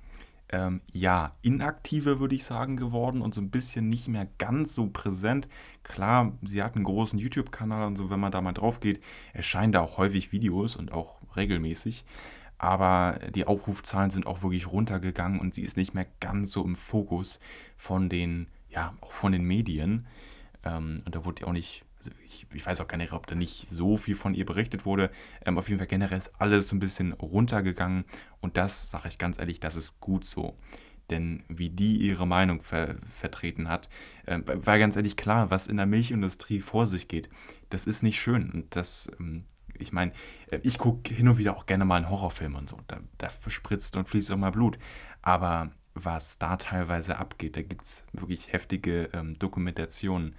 ähm, 0.49 0.81
ja, 0.91 1.37
inaktiver, 1.43 2.19
würde 2.19 2.35
ich 2.35 2.43
sagen, 2.43 2.77
geworden 2.77 3.23
und 3.23 3.33
so 3.33 3.41
ein 3.41 3.51
bisschen 3.51 3.89
nicht 3.89 4.09
mehr 4.09 4.27
ganz 4.39 4.75
so 4.75 4.89
präsent. 4.89 5.49
Klar, 5.85 6.33
sie 6.43 6.65
hat 6.65 6.75
einen 6.75 6.85
großen 6.85 7.21
YouTube-Kanal 7.21 7.87
und 7.87 7.97
so, 7.97 8.11
wenn 8.11 8.21
man 8.21 8.33
da 8.33 8.41
mal 8.41 8.53
drauf 8.53 8.81
geht, 8.81 9.01
erscheinen 9.33 9.71
da 9.71 9.81
auch 9.81 9.97
häufig 9.97 10.33
Videos 10.33 10.75
und 10.75 10.91
auch 10.91 11.21
regelmäßig 11.37 12.05
aber 12.59 13.19
die 13.35 13.47
Aufrufzahlen 13.47 14.11
sind 14.11 14.27
auch 14.27 14.43
wirklich 14.43 14.71
runtergegangen 14.71 15.41
und 15.41 15.55
sie 15.55 15.63
ist 15.63 15.77
nicht 15.77 15.95
mehr 15.95 16.07
ganz 16.21 16.51
so 16.51 16.65
im 16.65 16.77
Fokus 16.77 17.41
von 17.77 18.09
den, 18.09 18.49
ja, 18.69 18.95
auch 19.01 19.13
von 19.13 19.33
den 19.33 19.45
Medien. 19.45 20.07
Ähm, 20.65 21.03
und 21.05 21.15
da 21.15 21.25
wurde 21.25 21.43
ja 21.43 21.49
auch 21.49 21.53
nicht, 21.53 21.85
also 21.99 22.11
ich, 22.25 22.47
ich, 22.53 22.65
weiß 22.65 22.81
auch 22.81 22.89
gar 22.89 22.97
nicht, 22.97 23.13
ob 23.13 23.27
da 23.27 23.35
nicht 23.35 23.69
so 23.71 23.97
viel 23.97 24.15
von 24.15 24.35
ihr 24.35 24.47
berichtet 24.47 24.87
wurde. 24.87 25.11
Ähm, 25.45 25.59
auf 25.59 25.69
jeden 25.69 25.79
Fall 25.79 25.89
generell 25.89 26.19
ist 26.19 26.41
alles 26.41 26.69
so 26.69 26.77
ein 26.77 26.81
bisschen 26.81 27.13
runtergegangen 27.13 28.05
und 28.41 28.57
das, 28.57 28.91
sage 28.91 29.09
ich 29.09 29.19
ganz 29.19 29.39
ehrlich, 29.39 29.61
das 29.61 29.77
ist 29.77 30.01
gut 30.01 30.25
so. 30.25 30.57
Denn 31.11 31.45
wie 31.49 31.69
die 31.69 31.99
ihre 31.99 32.27
Meinung 32.27 32.63
ver 32.63 32.97
vertreten 33.11 33.69
hat, 33.69 33.91
äh, 34.27 34.41
war 34.45 34.79
ganz 34.79 34.97
ehrlich 34.97 35.17
klar, 35.17 35.51
was 35.51 35.67
in 35.67 35.77
der 35.77 35.87
Milchindustrie 35.87 36.61
vor 36.61 36.87
sich 36.87 37.09
geht. 37.09 37.29
Das 37.69 37.87
ist 37.87 38.03
nicht 38.03 38.19
schön 38.19 38.51
und 38.51 38.75
das 38.75 39.11
ähm, 39.21 39.45
ich 39.79 39.93
meine, 39.93 40.13
äh, 40.51 40.61
ich 40.63 40.79
gucke 40.79 41.15
hin 41.15 41.29
und 41.29 41.39
wieder 41.39 41.57
auch 41.57 41.67
gerne 41.67 41.85
mal 41.85 41.97
einen 41.97 42.11
Horrorfilm 42.11 42.55
und 42.55 42.69
so. 42.69 42.79
Da, 42.89 43.01
da 43.19 43.29
spritzt 43.49 43.97
und 43.97 44.09
fließt 44.09 44.31
auch 44.33 44.37
mal 44.37 44.51
Blut. 44.51 44.79
Aber 45.23 45.71
was 45.95 46.39
da 46.39 46.57
teilweise 46.57 47.19
abgeht, 47.19 47.57
da 47.57 47.63
gibt 47.63 47.83
es 47.83 48.05
wirklich 48.13 48.53
heftige 48.53 49.11
ähm, 49.13 49.39
Dokumentationen 49.39 50.35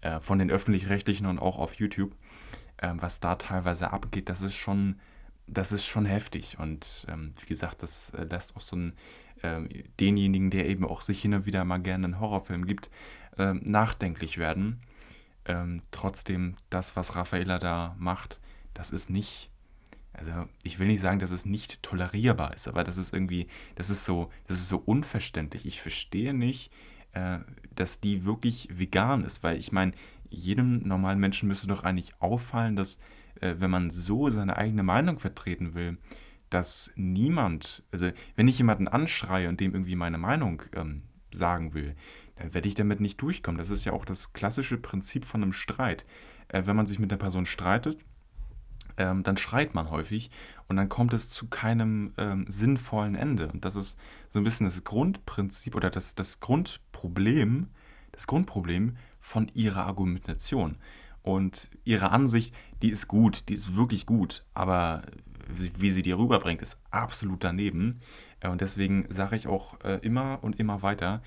äh, 0.00 0.20
von 0.20 0.38
den 0.38 0.50
öffentlich-rechtlichen 0.50 1.26
und 1.26 1.38
auch 1.38 1.58
auf 1.58 1.74
YouTube. 1.74 2.14
Äh, 2.76 2.92
was 2.96 3.20
da 3.20 3.36
teilweise 3.36 3.92
abgeht, 3.92 4.28
das 4.28 4.42
ist 4.42 4.54
schon 4.54 5.00
das 5.46 5.72
ist 5.72 5.84
schon 5.84 6.06
heftig. 6.06 6.58
Und 6.58 7.06
ähm, 7.08 7.34
wie 7.40 7.46
gesagt, 7.46 7.82
das 7.82 8.10
äh, 8.10 8.24
lässt 8.24 8.56
auch 8.56 8.60
so 8.60 8.76
einen, 8.76 8.92
äh, 9.42 9.84
denjenigen, 10.00 10.50
der 10.50 10.68
eben 10.68 10.86
auch 10.86 11.02
sich 11.02 11.20
hin 11.20 11.34
und 11.34 11.46
wieder 11.46 11.64
mal 11.64 11.78
gerne 11.78 12.06
einen 12.06 12.20
Horrorfilm 12.20 12.66
gibt, 12.66 12.90
äh, 13.38 13.54
nachdenklich 13.54 14.38
werden. 14.38 14.80
Ähm, 15.44 15.82
trotzdem, 15.90 16.56
das, 16.70 16.96
was 16.96 17.16
Raffaella 17.16 17.58
da 17.58 17.96
macht, 17.98 18.40
das 18.74 18.90
ist 18.90 19.10
nicht, 19.10 19.50
also 20.12 20.48
ich 20.62 20.78
will 20.78 20.86
nicht 20.86 21.00
sagen, 21.00 21.18
dass 21.18 21.30
es 21.30 21.44
nicht 21.44 21.82
tolerierbar 21.82 22.54
ist, 22.54 22.68
aber 22.68 22.84
das 22.84 22.96
ist 22.96 23.12
irgendwie, 23.12 23.48
das 23.76 23.90
ist 23.90 24.04
so, 24.04 24.30
das 24.46 24.58
ist 24.58 24.68
so 24.68 24.78
unverständlich. 24.78 25.66
Ich 25.66 25.80
verstehe 25.80 26.34
nicht, 26.34 26.72
äh, 27.12 27.38
dass 27.74 28.00
die 28.00 28.24
wirklich 28.24 28.68
vegan 28.70 29.24
ist, 29.24 29.42
weil 29.42 29.58
ich 29.58 29.72
meine, 29.72 29.92
jedem 30.30 30.86
normalen 30.86 31.20
Menschen 31.20 31.48
müsste 31.48 31.66
doch 31.66 31.84
eigentlich 31.84 32.12
auffallen, 32.20 32.76
dass 32.76 32.98
äh, 33.40 33.56
wenn 33.58 33.70
man 33.70 33.90
so 33.90 34.30
seine 34.30 34.56
eigene 34.56 34.82
Meinung 34.82 35.18
vertreten 35.18 35.74
will, 35.74 35.98
dass 36.50 36.92
niemand, 36.96 37.82
also 37.92 38.10
wenn 38.36 38.48
ich 38.48 38.58
jemanden 38.58 38.88
anschreie 38.88 39.48
und 39.48 39.60
dem 39.60 39.72
irgendwie 39.72 39.96
meine 39.96 40.18
Meinung 40.18 40.62
ähm, 40.74 41.02
sagen 41.32 41.74
will, 41.74 41.94
dann 42.36 42.54
werde 42.54 42.68
ich 42.68 42.74
damit 42.74 43.00
nicht 43.00 43.20
durchkommen. 43.20 43.58
Das 43.58 43.70
ist 43.70 43.84
ja 43.84 43.92
auch 43.92 44.04
das 44.04 44.32
klassische 44.32 44.76
Prinzip 44.76 45.24
von 45.24 45.42
einem 45.42 45.52
Streit. 45.52 46.04
Äh, 46.48 46.62
wenn 46.66 46.76
man 46.76 46.86
sich 46.86 46.98
mit 46.98 47.10
der 47.10 47.16
Person 47.16 47.46
streitet, 47.46 47.98
ähm, 48.96 49.22
dann 49.22 49.36
schreit 49.36 49.74
man 49.74 49.90
häufig 49.90 50.30
und 50.68 50.76
dann 50.76 50.88
kommt 50.88 51.12
es 51.12 51.28
zu 51.28 51.48
keinem 51.48 52.12
ähm, 52.18 52.46
sinnvollen 52.48 53.14
Ende. 53.14 53.48
Und 53.48 53.64
das 53.64 53.76
ist 53.76 53.98
so 54.28 54.38
ein 54.38 54.44
bisschen 54.44 54.66
das 54.66 54.84
Grundprinzip 54.84 55.74
oder 55.74 55.90
das, 55.90 56.14
das 56.14 56.40
Grundproblem, 56.40 57.68
das 58.12 58.26
Grundproblem 58.26 58.96
von 59.20 59.50
ihrer 59.54 59.86
Argumentation. 59.86 60.76
Und 61.22 61.70
ihre 61.84 62.10
Ansicht, 62.10 62.54
die 62.82 62.90
ist 62.90 63.06
gut, 63.06 63.48
die 63.48 63.54
ist 63.54 63.76
wirklich 63.76 64.06
gut, 64.06 64.44
aber 64.54 65.02
wie 65.48 65.90
sie 65.90 66.02
die 66.02 66.12
rüberbringt, 66.12 66.62
ist 66.62 66.80
absolut 66.90 67.44
daneben. 67.44 68.00
Äh, 68.40 68.48
und 68.48 68.60
deswegen 68.60 69.06
sage 69.08 69.36
ich 69.36 69.46
auch 69.46 69.80
äh, 69.84 69.98
immer 70.02 70.38
und 70.42 70.58
immer 70.58 70.82
weiter, 70.82 71.22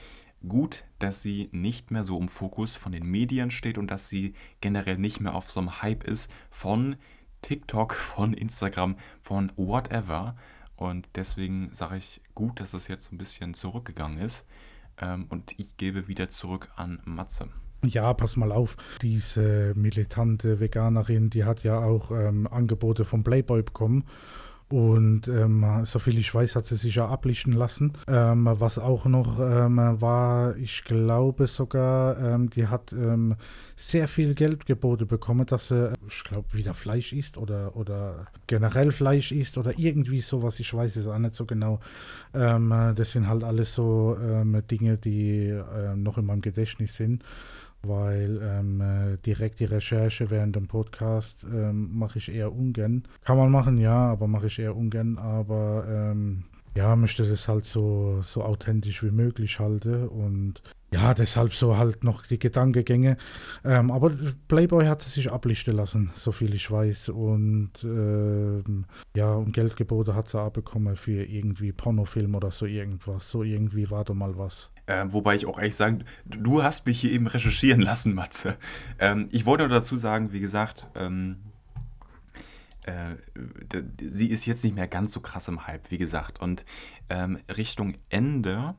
gut, 0.47 0.84
dass 0.99 1.21
sie 1.21 1.49
nicht 1.51 1.91
mehr 1.91 2.04
so 2.04 2.19
im 2.19 2.30
Fokus 2.30 2.75
von 2.75 2.91
den 2.91 3.06
Medien 3.06 3.51
steht 3.51 3.78
und 3.78 3.89
dass 3.89 4.10
sie 4.10 4.34
generell 4.62 4.97
nicht 4.97 5.19
mehr 5.19 5.34
auf 5.34 5.49
so 5.49 5.60
einem 5.60 5.82
Hype 5.82 6.04
ist 6.04 6.32
von 6.49 6.97
TikTok, 7.45 7.93
von 7.93 8.34
Instagram, 8.34 8.95
von 9.21 9.51
whatever. 9.55 10.36
Und 10.75 11.08
deswegen 11.13 11.69
sage 11.71 11.97
ich 11.97 12.21
gut, 12.34 12.60
dass 12.60 12.73
es 12.73 12.88
jetzt 12.88 13.13
ein 13.13 13.19
bisschen 13.19 13.53
zurückgegangen 13.53 14.17
ist. 14.17 14.45
Ähm, 14.99 15.27
und 15.29 15.53
ich 15.60 15.77
gebe 15.77 16.08
wieder 16.08 16.27
zurück 16.29 16.69
an 16.75 16.99
Matze. 17.05 17.49
Ja, 17.84 18.12
pass 18.15 18.36
mal 18.36 18.51
auf. 18.51 18.75
Diese 19.03 19.73
militante 19.75 20.60
Veganerin, 20.60 21.29
die 21.29 21.43
hat 21.43 21.63
ja 21.63 21.77
auch 21.77 22.10
ähm, 22.10 22.47
Angebote 22.47 23.05
vom 23.05 23.23
Playboy 23.23 23.62
bekommen. 23.62 24.05
Und 24.67 25.28
ähm, 25.28 25.63
soviel 25.84 26.17
ich 26.17 26.34
weiß, 26.34 26.56
hat 26.56 26.65
sie 26.65 26.75
sich 26.75 26.95
ja 26.95 27.08
ablichten 27.08 27.54
lassen. 27.54 27.93
Ähm, 28.08 28.49
was 28.51 28.80
auch 28.80 29.06
noch 29.06 29.39
ähm, 29.39 29.78
war, 30.01 30.58
ich 30.58 30.84
glaube 30.84 31.45
sogar, 31.45 32.17
ähm, 32.19 32.49
die 32.49 32.67
hat 32.67 32.91
ähm, 32.91 33.36
sehr 33.75 34.08
viel 34.08 34.34
Geldgebote 34.34 35.06
bekommen, 35.06 35.45
dass 35.45 35.67
sie, 35.67 35.93
ich 36.08 36.23
glaube, 36.23 36.47
wieder 36.54 36.73
Fleisch 36.73 37.13
isst 37.13 37.38
oder, 37.38 37.75
oder 37.75 38.25
generell 38.47 38.91
Fleisch 38.91 39.32
isst 39.32 39.60
oder 39.60 39.78
irgendwie 39.78 40.21
sowas. 40.21 40.60
Ich 40.60 40.73
weiß 40.73 40.95
es 40.95 41.06
auch 41.06 41.19
nicht 41.19 41.36
so 41.36 41.45
genau. 41.45 41.80
Ähm, 42.34 42.73
das 42.95 43.12
sind 43.12 43.28
halt 43.28 43.43
alles 43.43 43.75
so 43.75 44.17
Dinge, 44.71 44.97
die 44.97 45.49
äh, 45.49 45.95
noch 45.95 46.17
in 46.17 46.25
meinem 46.25 46.41
Gedächtnis 46.41 46.95
sind 46.95 47.23
weil 47.87 48.39
ähm, 48.41 48.81
äh, 48.81 49.17
direkt 49.25 49.59
die 49.59 49.65
Recherche 49.65 50.29
während 50.29 50.55
dem 50.55 50.67
Podcast 50.67 51.43
ähm, 51.43 51.97
mache 51.97 52.19
ich 52.19 52.33
eher 52.33 52.53
ungern. 52.53 53.03
Kann 53.23 53.37
man 53.37 53.51
machen, 53.51 53.77
ja, 53.77 54.11
aber 54.11 54.27
mache 54.27 54.47
ich 54.47 54.59
eher 54.59 54.75
ungern. 54.75 55.17
Aber 55.17 55.85
ähm, 55.87 56.43
ja, 56.75 56.95
möchte 56.95 57.27
das 57.27 57.47
halt 57.47 57.65
so, 57.65 58.21
so 58.21 58.43
authentisch 58.43 59.03
wie 59.03 59.11
möglich 59.11 59.59
halten 59.59 60.07
und 60.07 60.61
ja, 60.93 61.13
deshalb 61.13 61.53
so 61.53 61.77
halt 61.77 62.05
noch 62.05 62.25
die 62.25 62.39
Gedankengänge. 62.39 63.17
Ähm, 63.65 63.91
aber 63.91 64.11
Playboy 64.47 64.85
hat 64.85 65.01
sich 65.01 65.29
ablichten 65.29 65.75
lassen, 65.75 66.11
so 66.15 66.31
viel 66.31 66.53
ich 66.53 66.71
weiß. 66.71 67.09
Und 67.09 67.71
ähm, 67.83 68.85
ja, 69.15 69.33
und 69.33 69.51
Geldgebote 69.51 70.15
hat 70.15 70.29
sie 70.29 70.39
auch 70.39 70.51
bekommen 70.51 70.95
für 70.95 71.23
irgendwie 71.25 71.73
Pornofilm 71.73 72.35
oder 72.35 72.51
so 72.51 72.65
irgendwas. 72.65 73.29
So 73.29 73.43
irgendwie 73.43 73.89
war 73.89 74.05
da 74.05 74.13
mal 74.13 74.37
was. 74.37 74.69
Äh, 74.87 75.05
wobei 75.07 75.35
ich 75.35 75.45
auch 75.45 75.57
ehrlich 75.57 75.75
sagen, 75.75 76.05
du 76.25 76.63
hast 76.63 76.85
mich 76.85 76.99
hier 76.99 77.11
eben 77.11 77.27
recherchieren 77.27 77.81
lassen, 77.81 78.13
Matze. 78.13 78.57
Ähm, 78.99 79.27
ich 79.31 79.45
wollte 79.45 79.67
nur 79.67 79.77
dazu 79.77 79.97
sagen, 79.97 80.31
wie 80.31 80.39
gesagt, 80.39 80.87
ähm, 80.95 81.37
äh, 82.83 83.15
sie 83.99 84.29
ist 84.29 84.45
jetzt 84.45 84.63
nicht 84.63 84.75
mehr 84.75 84.87
ganz 84.87 85.11
so 85.11 85.19
krass 85.19 85.47
im 85.47 85.65
Hype, 85.65 85.89
wie 85.89 85.97
gesagt. 85.97 86.39
Und 86.39 86.65
ähm, 87.09 87.39
Richtung 87.49 87.95
Ende, 88.09 88.75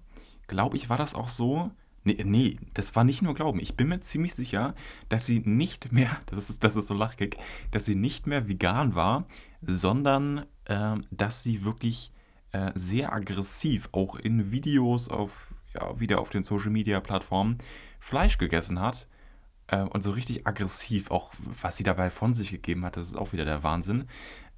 glaube 0.46 0.76
ich, 0.76 0.88
war 0.88 0.98
das 0.98 1.14
auch 1.14 1.28
so. 1.28 1.70
Nee, 2.04 2.22
nee, 2.24 2.60
das 2.72 2.94
war 2.94 3.02
nicht 3.02 3.22
nur 3.22 3.34
Glauben. 3.34 3.58
Ich 3.58 3.76
bin 3.76 3.88
mir 3.88 4.00
ziemlich 4.00 4.34
sicher, 4.34 4.76
dass 5.08 5.26
sie 5.26 5.40
nicht 5.40 5.90
mehr, 5.90 6.16
das 6.26 6.50
ist, 6.50 6.62
das 6.62 6.76
ist 6.76 6.86
so 6.86 6.94
lachig, 6.94 7.36
dass 7.72 7.84
sie 7.84 7.96
nicht 7.96 8.28
mehr 8.28 8.48
vegan 8.48 8.94
war, 8.94 9.26
sondern 9.60 10.46
äh, 10.66 10.94
dass 11.10 11.42
sie 11.42 11.64
wirklich 11.64 12.12
äh, 12.52 12.70
sehr 12.76 13.12
aggressiv 13.12 13.88
auch 13.90 14.14
in 14.14 14.52
Videos 14.52 15.08
auf 15.08 15.48
wieder 15.96 16.20
auf 16.20 16.30
den 16.30 16.42
Social 16.42 16.70
Media 16.70 17.00
Plattformen 17.00 17.58
Fleisch 18.00 18.38
gegessen 18.38 18.80
hat 18.80 19.08
äh, 19.68 19.82
und 19.82 20.02
so 20.02 20.10
richtig 20.10 20.46
aggressiv, 20.46 21.10
auch 21.10 21.32
was 21.60 21.76
sie 21.76 21.84
dabei 21.84 22.10
von 22.10 22.34
sich 22.34 22.50
gegeben 22.50 22.84
hat, 22.84 22.96
das 22.96 23.08
ist 23.08 23.16
auch 23.16 23.32
wieder 23.32 23.44
der 23.44 23.62
Wahnsinn. 23.62 24.06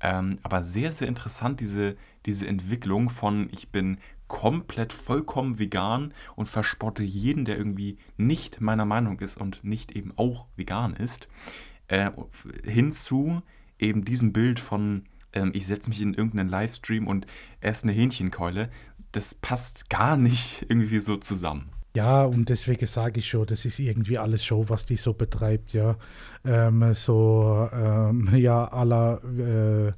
Ähm, 0.01 0.39
aber 0.43 0.63
sehr, 0.63 0.93
sehr 0.93 1.09
interessant, 1.09 1.61
diese, 1.61 1.97
diese 2.27 2.47
Entwicklung 2.47 3.11
von 3.11 3.49
ich 3.53 3.71
bin 3.71 3.99
komplett 4.29 4.93
vollkommen 4.93 5.59
vegan 5.59 6.13
und 6.37 6.49
verspotte 6.49 7.03
jeden, 7.03 7.45
der 7.45 7.57
irgendwie 7.57 7.99
nicht 8.17 8.61
meiner 8.61 8.85
Meinung 8.85 9.19
ist 9.21 9.39
und 9.39 9.65
nicht 9.65 9.93
eben 9.93 10.13
auch 10.17 10.47
vegan 10.55 10.95
ist, 10.95 11.29
äh, 11.89 12.11
hinzu 12.63 13.43
eben 13.79 14.05
diesem 14.05 14.33
Bild 14.33 14.61
von 14.61 15.05
ähm, 15.33 15.51
ich 15.55 15.67
setze 15.67 15.89
mich 15.89 16.01
in 16.01 16.15
irgendeinen 16.15 16.49
Livestream 16.49 17.07
und 17.07 17.27
esse 17.61 17.85
eine 17.85 17.93
Hähnchenkeule, 17.93 18.71
das 19.13 19.35
passt 19.35 19.91
gar 19.91 20.17
nicht 20.17 20.67
irgendwie 20.69 20.99
so 20.99 21.17
zusammen. 21.17 21.71
Ja, 21.97 22.25
und 22.25 22.49
deswegen 22.49 22.87
sage 22.87 23.19
ich 23.19 23.29
schon, 23.29 23.47
das 23.47 23.65
ist 23.65 23.79
irgendwie 23.81 24.19
alles 24.19 24.45
Show, 24.45 24.65
was 24.69 24.85
die 24.85 24.97
so 24.97 25.15
betreibt, 25.15 25.73
ja. 25.73 25.97
Ähm, 26.45 26.95
so, 26.95 27.69
ähm, 27.73 28.29
ja, 28.37 28.71
à 28.73 28.85
la 28.85 29.19
äh, 29.39 29.89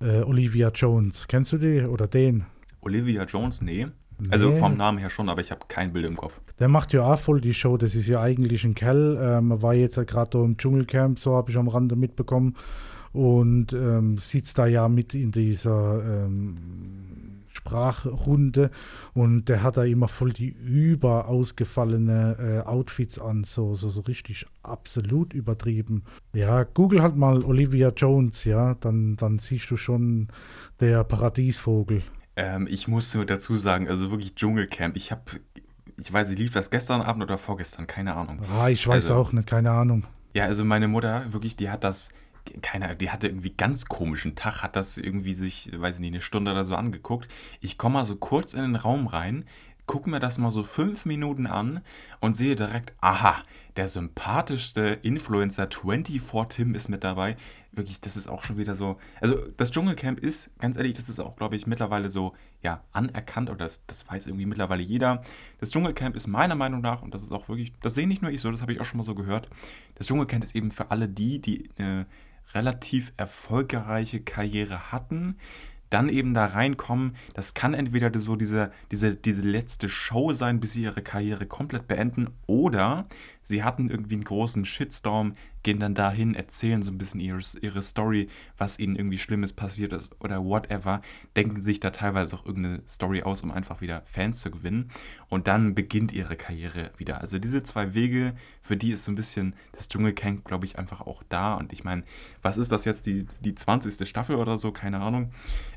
äh, 0.00 0.22
Olivia 0.22 0.70
Jones. 0.70 1.26
Kennst 1.28 1.52
du 1.52 1.58
die 1.58 1.82
oder 1.82 2.06
den? 2.06 2.46
Olivia 2.80 3.24
Jones, 3.24 3.60
nee. 3.60 3.88
Also 4.30 4.56
vom 4.56 4.76
Namen 4.76 4.98
her 4.98 5.10
schon, 5.10 5.28
aber 5.28 5.40
ich 5.40 5.50
habe 5.50 5.60
kein 5.68 5.92
Bild 5.92 6.04
im 6.04 6.16
Kopf. 6.16 6.40
Der 6.58 6.68
macht 6.68 6.92
ja 6.92 7.02
auch 7.02 7.20
voll 7.20 7.40
die 7.40 7.54
Show. 7.54 7.76
Das 7.76 7.94
ist 7.94 8.08
ja 8.08 8.20
eigentlich 8.20 8.64
ein 8.64 8.74
Kerl. 8.74 9.16
Ähm, 9.20 9.62
war 9.62 9.74
jetzt 9.74 9.94
gerade 10.06 10.38
im 10.38 10.56
Dschungelcamp, 10.56 11.18
so 11.18 11.36
habe 11.36 11.50
ich 11.50 11.56
am 11.56 11.68
Rande 11.68 11.94
mitbekommen. 11.94 12.56
Und 13.12 13.72
ähm, 13.72 14.18
sitzt 14.18 14.58
da 14.58 14.66
ja 14.66 14.88
mit 14.88 15.14
in 15.14 15.30
dieser 15.30 16.24
ähm, 16.26 16.56
Sprachrunde 17.58 18.70
und 19.14 19.48
der 19.48 19.62
hat 19.62 19.76
da 19.76 19.84
immer 19.84 20.08
voll 20.08 20.32
die 20.32 20.48
überausgefallene 20.48 22.62
äh, 22.64 22.68
Outfits 22.68 23.18
an, 23.18 23.44
so, 23.44 23.74
so, 23.74 23.90
so 23.90 24.00
richtig 24.02 24.46
absolut 24.62 25.34
übertrieben. 25.34 26.04
Ja, 26.32 26.62
Google 26.62 27.02
hat 27.02 27.16
mal 27.16 27.44
Olivia 27.44 27.90
Jones, 27.90 28.44
ja, 28.44 28.74
dann, 28.74 29.16
dann 29.16 29.38
siehst 29.38 29.70
du 29.70 29.76
schon 29.76 30.28
der 30.80 31.04
Paradiesvogel. 31.04 32.02
Ähm, 32.36 32.68
ich 32.70 32.86
muss 32.86 33.14
nur 33.14 33.26
dazu 33.26 33.56
sagen, 33.56 33.88
also 33.88 34.10
wirklich 34.10 34.36
Dschungelcamp, 34.36 34.96
ich 34.96 35.10
habe, 35.10 35.22
ich 36.00 36.12
weiß, 36.12 36.30
lief 36.30 36.52
das 36.52 36.70
gestern 36.70 37.02
Abend 37.02 37.24
oder 37.24 37.38
vorgestern, 37.38 37.88
keine 37.88 38.14
Ahnung. 38.14 38.40
Ah, 38.56 38.68
ich 38.68 38.86
weiß 38.86 39.10
also, 39.10 39.14
auch 39.14 39.32
nicht, 39.32 39.48
keine 39.48 39.72
Ahnung. 39.72 40.06
Ja, 40.34 40.44
also 40.44 40.64
meine 40.64 40.86
Mutter, 40.86 41.32
wirklich, 41.32 41.56
die 41.56 41.70
hat 41.70 41.82
das 41.82 42.10
keine, 42.62 42.96
die 42.96 43.10
hatte 43.10 43.28
irgendwie 43.28 43.50
ganz 43.50 43.86
komischen 43.86 44.36
Tag, 44.36 44.62
hat 44.62 44.76
das 44.76 44.98
irgendwie 44.98 45.34
sich, 45.34 45.70
weiß 45.74 45.96
ich 45.96 46.00
nicht, 46.00 46.12
eine 46.12 46.20
Stunde 46.20 46.52
oder 46.52 46.64
so 46.64 46.74
angeguckt. 46.74 47.28
Ich 47.60 47.78
komme 47.78 47.94
mal 47.94 48.06
so 48.06 48.16
kurz 48.16 48.54
in 48.54 48.62
den 48.62 48.76
Raum 48.76 49.06
rein, 49.06 49.44
gucke 49.88 50.08
mir 50.08 50.20
das 50.20 50.38
mal 50.38 50.52
so 50.52 50.62
fünf 50.62 51.06
Minuten 51.06 51.48
an 51.48 51.80
und 52.20 52.34
sehe 52.34 52.54
direkt, 52.54 52.92
aha, 53.00 53.42
der 53.76 53.88
sympathischste 53.88 54.98
Influencer 55.02 55.68
24 55.68 56.20
Tim 56.48 56.74
ist 56.74 56.88
mit 56.88 57.02
dabei. 57.02 57.36
Wirklich, 57.72 58.00
das 58.00 58.16
ist 58.16 58.28
auch 58.28 58.44
schon 58.44 58.58
wieder 58.58 58.76
so. 58.76 58.98
Also, 59.20 59.36
das 59.56 59.70
Dschungelcamp 59.70 60.20
ist, 60.20 60.50
ganz 60.58 60.76
ehrlich, 60.76 60.96
das 60.96 61.08
ist 61.08 61.20
auch, 61.20 61.36
glaube 61.36 61.56
ich, 61.56 61.66
mittlerweile 61.66 62.10
so, 62.10 62.34
ja, 62.62 62.82
anerkannt 62.92 63.50
oder 63.50 63.64
das, 63.64 63.84
das 63.86 64.06
weiß 64.08 64.26
irgendwie 64.26 64.46
mittlerweile 64.46 64.82
jeder. 64.82 65.22
Das 65.58 65.70
Dschungelcamp 65.70 66.16
ist 66.16 66.26
meiner 66.26 66.54
Meinung 66.54 66.80
nach, 66.80 67.02
und 67.02 67.14
das 67.14 67.22
ist 67.22 67.32
auch 67.32 67.48
wirklich, 67.48 67.72
das 67.80 67.94
sehe 67.94 68.06
nicht 68.06 68.20
nur 68.20 68.30
ich 68.30 68.40
so, 68.40 68.50
das 68.50 68.62
habe 68.62 68.72
ich 68.72 68.80
auch 68.80 68.84
schon 68.84 68.98
mal 68.98 69.04
so 69.04 69.14
gehört. 69.14 69.48
Das 69.94 70.06
Dschungelcamp 70.06 70.44
ist 70.44 70.54
eben 70.54 70.70
für 70.70 70.90
alle 70.90 71.08
die, 71.08 71.40
die 71.40 71.70
äh, 71.78 72.04
relativ 72.54 73.12
erfolgreiche 73.16 74.20
Karriere 74.20 74.92
hatten, 74.92 75.36
dann 75.90 76.08
eben 76.08 76.34
da 76.34 76.46
reinkommen. 76.46 77.16
Das 77.34 77.54
kann 77.54 77.74
entweder 77.74 78.16
so 78.20 78.36
diese, 78.36 78.72
diese, 78.90 79.14
diese 79.14 79.42
letzte 79.42 79.88
Show 79.88 80.32
sein, 80.32 80.60
bis 80.60 80.72
sie 80.72 80.82
ihre 80.82 81.02
Karriere 81.02 81.46
komplett 81.46 81.88
beenden, 81.88 82.28
oder 82.46 83.06
sie 83.48 83.64
hatten 83.64 83.90
irgendwie 83.90 84.14
einen 84.14 84.24
großen 84.24 84.64
Shitstorm, 84.64 85.34
gehen 85.62 85.80
dann 85.80 85.94
dahin, 85.94 86.34
erzählen 86.34 86.82
so 86.82 86.90
ein 86.90 86.98
bisschen 86.98 87.18
ihre, 87.18 87.40
ihre 87.60 87.82
Story, 87.82 88.28
was 88.56 88.78
ihnen 88.78 88.94
irgendwie 88.94 89.18
Schlimmes 89.18 89.52
passiert 89.52 89.92
ist 89.92 90.10
oder 90.20 90.44
whatever, 90.44 91.02
denken 91.34 91.60
sich 91.60 91.80
da 91.80 91.90
teilweise 91.90 92.36
auch 92.36 92.46
irgendeine 92.46 92.82
Story 92.86 93.22
aus, 93.22 93.42
um 93.42 93.50
einfach 93.50 93.80
wieder 93.80 94.02
Fans 94.04 94.40
zu 94.40 94.50
gewinnen. 94.50 94.90
Und 95.28 95.48
dann 95.48 95.74
beginnt 95.74 96.12
ihre 96.12 96.36
Karriere 96.36 96.92
wieder. 96.98 97.20
Also 97.20 97.38
diese 97.38 97.62
zwei 97.62 97.94
Wege, 97.94 98.34
für 98.62 98.76
die 98.76 98.92
ist 98.92 99.04
so 99.04 99.12
ein 99.12 99.16
bisschen 99.16 99.54
das 99.72 99.88
Dschungelcamp, 99.88 100.44
glaube 100.44 100.66
ich, 100.66 100.78
einfach 100.78 101.00
auch 101.00 101.22
da. 101.28 101.54
Und 101.54 101.72
ich 101.72 101.82
meine, 101.84 102.04
was 102.42 102.58
ist 102.58 102.70
das 102.70 102.84
jetzt, 102.84 103.06
die, 103.06 103.26
die 103.40 103.54
20. 103.54 104.08
Staffel 104.08 104.36
oder 104.36 104.58
so? 104.58 104.72
Keine 104.72 105.00
Ahnung. 105.00 105.32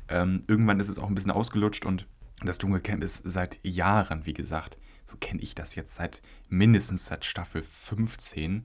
Ähm, 0.08 0.44
irgendwann 0.46 0.78
ist 0.78 0.88
es 0.88 0.98
auch 0.98 1.08
ein 1.08 1.14
bisschen 1.14 1.30
ausgelutscht 1.30 1.86
und 1.86 2.06
das 2.44 2.58
Dschungelcamp 2.58 3.02
ist 3.02 3.22
seit 3.24 3.58
Jahren, 3.62 4.26
wie 4.26 4.34
gesagt, 4.34 4.76
so 5.12 5.18
kenne 5.18 5.42
ich 5.42 5.54
das 5.54 5.74
jetzt 5.74 5.94
seit 5.94 6.22
mindestens 6.48 7.06
seit 7.06 7.24
Staffel 7.24 7.62
15, 7.62 8.64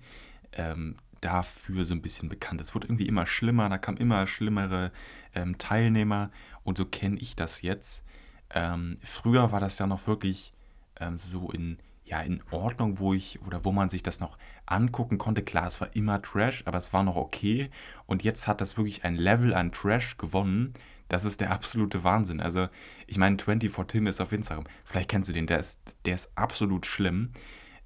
ähm, 0.53 0.95
dafür 1.19 1.83
so 1.83 1.93
ein 1.93 2.01
bisschen 2.01 2.29
bekannt. 2.29 2.61
Es 2.61 2.73
wurde 2.73 2.87
irgendwie 2.87 3.07
immer 3.07 3.25
schlimmer, 3.25 3.67
da 3.69 3.77
kamen 3.77 3.97
immer 3.97 4.25
schlimmere 4.27 4.91
ähm, 5.35 5.57
Teilnehmer 5.57 6.31
und 6.63 6.77
so 6.77 6.85
kenne 6.85 7.19
ich 7.19 7.35
das 7.35 7.61
jetzt. 7.61 8.05
Ähm, 8.49 8.97
früher 9.03 9.51
war 9.51 9.59
das 9.59 9.77
ja 9.77 9.87
noch 9.87 10.07
wirklich 10.07 10.53
ähm, 11.01 11.17
so 11.17 11.51
in, 11.51 11.79
ja, 12.05 12.21
in 12.21 12.41
Ordnung, 12.49 12.99
wo 12.99 13.13
ich 13.13 13.41
oder 13.41 13.65
wo 13.65 13.73
man 13.73 13.89
sich 13.89 14.03
das 14.03 14.21
noch 14.21 14.37
angucken 14.65 15.17
konnte. 15.17 15.43
Klar, 15.43 15.67
es 15.67 15.81
war 15.81 15.93
immer 15.97 16.21
Trash, 16.21 16.63
aber 16.65 16.77
es 16.77 16.93
war 16.93 17.03
noch 17.03 17.17
okay. 17.17 17.69
Und 18.05 18.23
jetzt 18.23 18.47
hat 18.47 18.61
das 18.61 18.77
wirklich 18.77 19.03
ein 19.03 19.15
Level 19.15 19.53
an 19.53 19.73
Trash 19.73 20.17
gewonnen, 20.17 20.73
das 21.09 21.25
ist 21.25 21.41
der 21.41 21.51
absolute 21.51 22.03
Wahnsinn. 22.03 22.41
Also, 22.41 22.67
ich 23.05 23.17
meine, 23.17 23.37
24 23.37 23.71
Tim 23.87 24.07
ist 24.07 24.21
auf 24.21 24.31
Instagram. 24.31 24.65
Vielleicht 24.85 25.09
kennst 25.09 25.29
du 25.29 25.33
den, 25.33 25.47
der 25.47 25.59
ist, 25.59 25.79
der 26.05 26.15
ist 26.15 26.31
absolut 26.35 26.85
schlimm, 26.85 27.31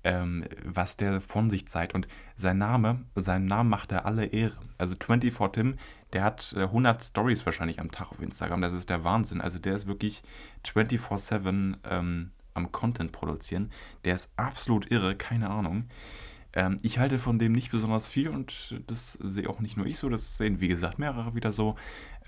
ähm, 0.04 0.46
was 0.66 0.98
der 0.98 1.22
von 1.22 1.50
sich 1.50 1.68
zeigt. 1.68 1.94
Und 1.94 2.08
sein 2.36 2.58
Name, 2.58 3.06
seinem 3.16 3.46
Namen 3.46 3.70
macht 3.70 3.92
er 3.92 4.06
alle 4.06 4.26
Ehre. 4.26 4.58
Also 4.78 4.96
24 4.96 5.52
Tim, 5.52 5.76
der 6.14 6.24
hat 6.24 6.54
äh, 6.58 6.62
100 6.62 7.04
Stories 7.04 7.46
wahrscheinlich 7.46 7.80
am 7.80 7.92
Tag 7.92 8.12
auf 8.12 8.22
Instagram. 8.22 8.62
Das 8.62 8.74
ist 8.74 8.90
der 8.90 9.04
Wahnsinn. 9.04 9.42
Also 9.42 9.60
der 9.60 9.76
ist 9.76 9.88
wirklich 9.88 10.24
24-7 10.66 11.76
ähm, 11.90 12.32
am 12.54 12.72
Content 12.72 13.12
produzieren. 13.12 13.72
Der 14.06 14.16
ist 14.16 14.30
absolut 14.36 14.92
irre, 14.92 15.16
keine 15.16 15.50
Ahnung. 15.50 15.86
Ähm, 16.54 16.80
ich 16.82 17.00
halte 17.00 17.18
von 17.18 17.40
dem 17.40 17.54
nicht 17.54 17.72
besonders 17.72 18.08
viel 18.08 18.28
und 18.28 18.82
das 18.88 19.14
sehe 19.14 19.50
auch 19.50 19.62
nicht 19.62 19.78
nur 19.78 19.86
ich 19.86 19.98
so, 19.98 20.10
das 20.10 20.38
sehen 20.38 20.60
wie 20.60 20.68
gesagt 20.68 21.00
mehrere 21.00 21.34
wieder 21.34 21.52
so. 21.52 21.76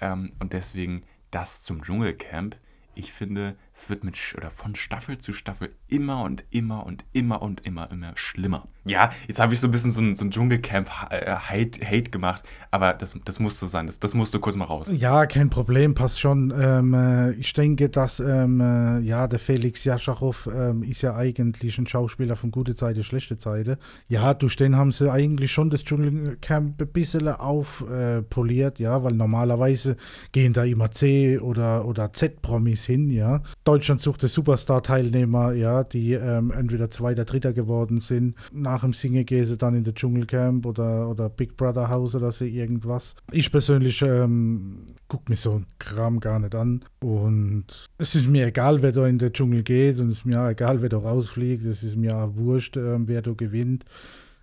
Ähm, 0.01 0.33
und 0.39 0.53
deswegen 0.53 1.03
das 1.31 1.63
zum 1.63 1.81
Dschungelcamp. 1.83 2.57
Ich 2.95 3.11
finde, 3.13 3.55
es 3.75 3.89
wird 3.89 4.03
mit 4.03 4.17
oder 4.37 4.51
von 4.51 4.75
Staffel 4.75 5.17
zu 5.17 5.33
Staffel 5.33 5.71
immer 5.87 6.23
und 6.23 6.45
immer 6.51 6.85
und 6.85 7.03
immer 7.11 7.41
und 7.41 7.65
immer 7.65 7.89
immer 7.91 8.11
schlimmer. 8.15 8.67
Ja, 8.85 9.11
jetzt 9.27 9.39
habe 9.39 9.53
ich 9.53 9.59
so 9.61 9.67
ein 9.67 9.71
bisschen 9.71 9.91
so 9.91 10.01
ein, 10.01 10.15
so 10.15 10.25
ein 10.25 10.31
Dschungelcamp-Hate 10.31 11.81
äh, 11.81 11.85
Hate 11.85 12.11
gemacht, 12.11 12.43
aber 12.69 12.93
das, 12.93 13.17
das 13.23 13.39
musste 13.39 13.67
sein. 13.67 13.87
Das, 13.87 13.99
das 13.99 14.13
musste 14.13 14.39
kurz 14.39 14.57
mal 14.57 14.65
raus. 14.65 14.91
Ja, 14.93 15.25
kein 15.25 15.49
Problem, 15.49 15.95
passt 15.95 16.19
schon. 16.19 16.53
Ähm, 16.55 16.93
äh, 16.93 17.31
ich 17.31 17.53
denke, 17.53 17.89
dass 17.89 18.19
ähm, 18.19 18.59
äh, 18.59 18.99
ja, 18.99 19.27
der 19.27 19.39
Felix 19.39 19.85
Jascharow 19.85 20.49
ähm, 20.53 20.83
ist 20.83 21.01
ja 21.01 21.15
eigentlich 21.15 21.77
ein 21.77 21.87
Schauspieler 21.87 22.35
von 22.35 22.51
gute 22.51 22.75
Zeiten, 22.75 23.03
schlechte 23.03 23.37
Zeiten. 23.37 23.77
Ja, 24.09 24.33
durch 24.33 24.57
den 24.57 24.75
haben 24.75 24.91
sie 24.91 25.09
eigentlich 25.09 25.51
schon 25.51 25.69
das 25.69 25.85
Dschungelcamp 25.85 26.81
ein 26.81 26.87
bisschen 26.89 27.29
aufpoliert, 27.29 28.79
äh, 28.79 28.83
ja, 28.83 29.01
weil 29.03 29.13
normalerweise 29.13 29.95
gehen 30.33 30.51
da 30.51 30.65
immer 30.65 30.91
C- 30.91 31.39
oder, 31.39 31.85
oder 31.85 32.11
Z-Promis 32.11 32.85
hin, 32.85 33.09
ja. 33.09 33.41
Deutschland 33.63 34.01
suchte 34.01 34.27
Superstar-Teilnehmer, 34.27 35.53
ja, 35.53 35.83
die 35.83 36.13
ähm, 36.13 36.51
entweder 36.51 36.89
Zweiter, 36.89 37.23
Dritter 37.23 37.53
geworden 37.53 38.01
sind. 38.01 38.35
Nach 38.51 38.81
dem 38.81 38.91
Singen 38.93 39.25
gehen 39.25 39.45
sie 39.45 39.57
dann 39.57 39.75
in 39.75 39.85
der 39.85 39.93
Dschungelcamp 39.93 40.65
oder, 40.65 41.09
oder 41.09 41.29
Big 41.29 41.55
Brother 41.55 41.89
House 41.89 42.13
oder 42.13 42.31
so 42.31 42.43
irgendwas. 42.43 43.15
Ich 43.31 43.51
persönlich 43.51 44.01
ähm, 44.01 44.95
gucke 45.07 45.31
mir 45.31 45.37
so 45.37 45.53
ein 45.53 45.65
Kram 45.79 46.19
gar 46.19 46.39
nicht 46.39 46.55
an. 46.55 46.83
Und 46.99 47.65
es 47.97 48.15
ist 48.15 48.27
mir 48.27 48.47
egal, 48.47 48.81
wer 48.81 48.91
da 48.91 49.07
in 49.07 49.17
den 49.17 49.31
Dschungel 49.31 49.63
geht 49.63 49.97
und 49.99 50.09
es 50.09 50.19
ist 50.19 50.25
mir 50.25 50.49
egal, 50.49 50.81
wer 50.81 50.89
da 50.89 50.97
rausfliegt. 50.97 51.63
Es 51.63 51.83
ist 51.83 51.95
mir 51.95 52.31
wurscht, 52.35 52.75
äh, 52.75 53.07
wer 53.07 53.21
da 53.21 53.31
gewinnt. 53.31 53.85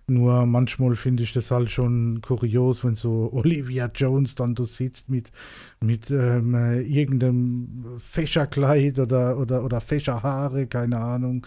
Nur 0.07 0.45
manchmal 0.45 0.95
finde 0.95 1.23
ich 1.23 1.33
das 1.33 1.51
halt 1.51 1.71
schon 1.71 2.21
kurios, 2.21 2.83
wenn 2.83 2.95
so 2.95 3.29
Olivia 3.33 3.89
Jones 3.93 4.35
dann 4.35 4.55
da 4.55 4.65
sitzt 4.65 5.09
mit, 5.09 5.31
mit 5.79 6.11
ähm, 6.11 6.53
irgendeinem 6.81 7.97
Fächerkleid 7.99 8.99
oder, 8.99 9.37
oder, 9.37 9.63
oder 9.63 9.79
Fächerhaare, 9.79 10.67
keine 10.67 10.99
Ahnung. 10.99 11.45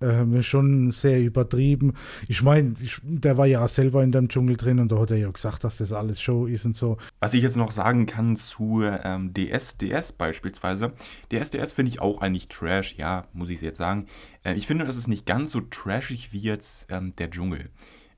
Ähm, 0.00 0.42
schon 0.42 0.92
sehr 0.92 1.20
übertrieben. 1.20 1.94
Ich 2.28 2.42
meine, 2.42 2.76
der 3.02 3.36
war 3.36 3.46
ja 3.46 3.66
selber 3.66 4.04
in 4.04 4.12
dem 4.12 4.28
Dschungel 4.28 4.56
drin 4.56 4.78
und 4.78 4.92
da 4.92 4.98
hat 5.00 5.10
er 5.10 5.16
ja 5.16 5.30
gesagt, 5.30 5.64
dass 5.64 5.78
das 5.78 5.92
alles 5.92 6.20
Show 6.20 6.46
ist 6.46 6.64
und 6.64 6.76
so. 6.76 6.98
Was 7.18 7.34
ich 7.34 7.42
jetzt 7.42 7.56
noch 7.56 7.72
sagen 7.72 8.06
kann 8.06 8.36
zu 8.36 8.82
ähm, 8.84 9.34
DSDS 9.34 10.12
beispielsweise. 10.12 10.92
DSDS 11.32 11.72
finde 11.72 11.90
ich 11.90 12.00
auch 12.00 12.20
eigentlich 12.20 12.46
Trash, 12.48 12.94
ja, 12.96 13.26
muss 13.32 13.50
ich 13.50 13.60
jetzt 13.60 13.78
sagen. 13.78 14.06
Äh, 14.44 14.54
ich 14.54 14.68
finde, 14.68 14.84
das 14.84 14.96
ist 14.96 15.08
nicht 15.08 15.26
ganz 15.26 15.50
so 15.50 15.60
trashig 15.60 16.32
wie 16.32 16.40
jetzt 16.40 16.86
ähm, 16.90 17.14
der 17.16 17.30
Dschungel. 17.30 17.70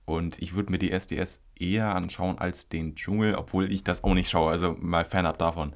Und 0.04 0.40
ich 0.42 0.54
würde 0.54 0.72
mir 0.72 0.78
die 0.78 0.90
SDS 0.90 1.40
eher 1.58 1.94
anschauen 1.94 2.38
als 2.38 2.68
den 2.68 2.94
Dschungel, 2.94 3.36
obwohl 3.36 3.72
ich 3.72 3.84
das 3.84 4.04
auch 4.04 4.14
nicht 4.14 4.28
schaue, 4.28 4.50
also 4.50 4.76
mal 4.78 5.04
fernab 5.04 5.38
davon. 5.38 5.72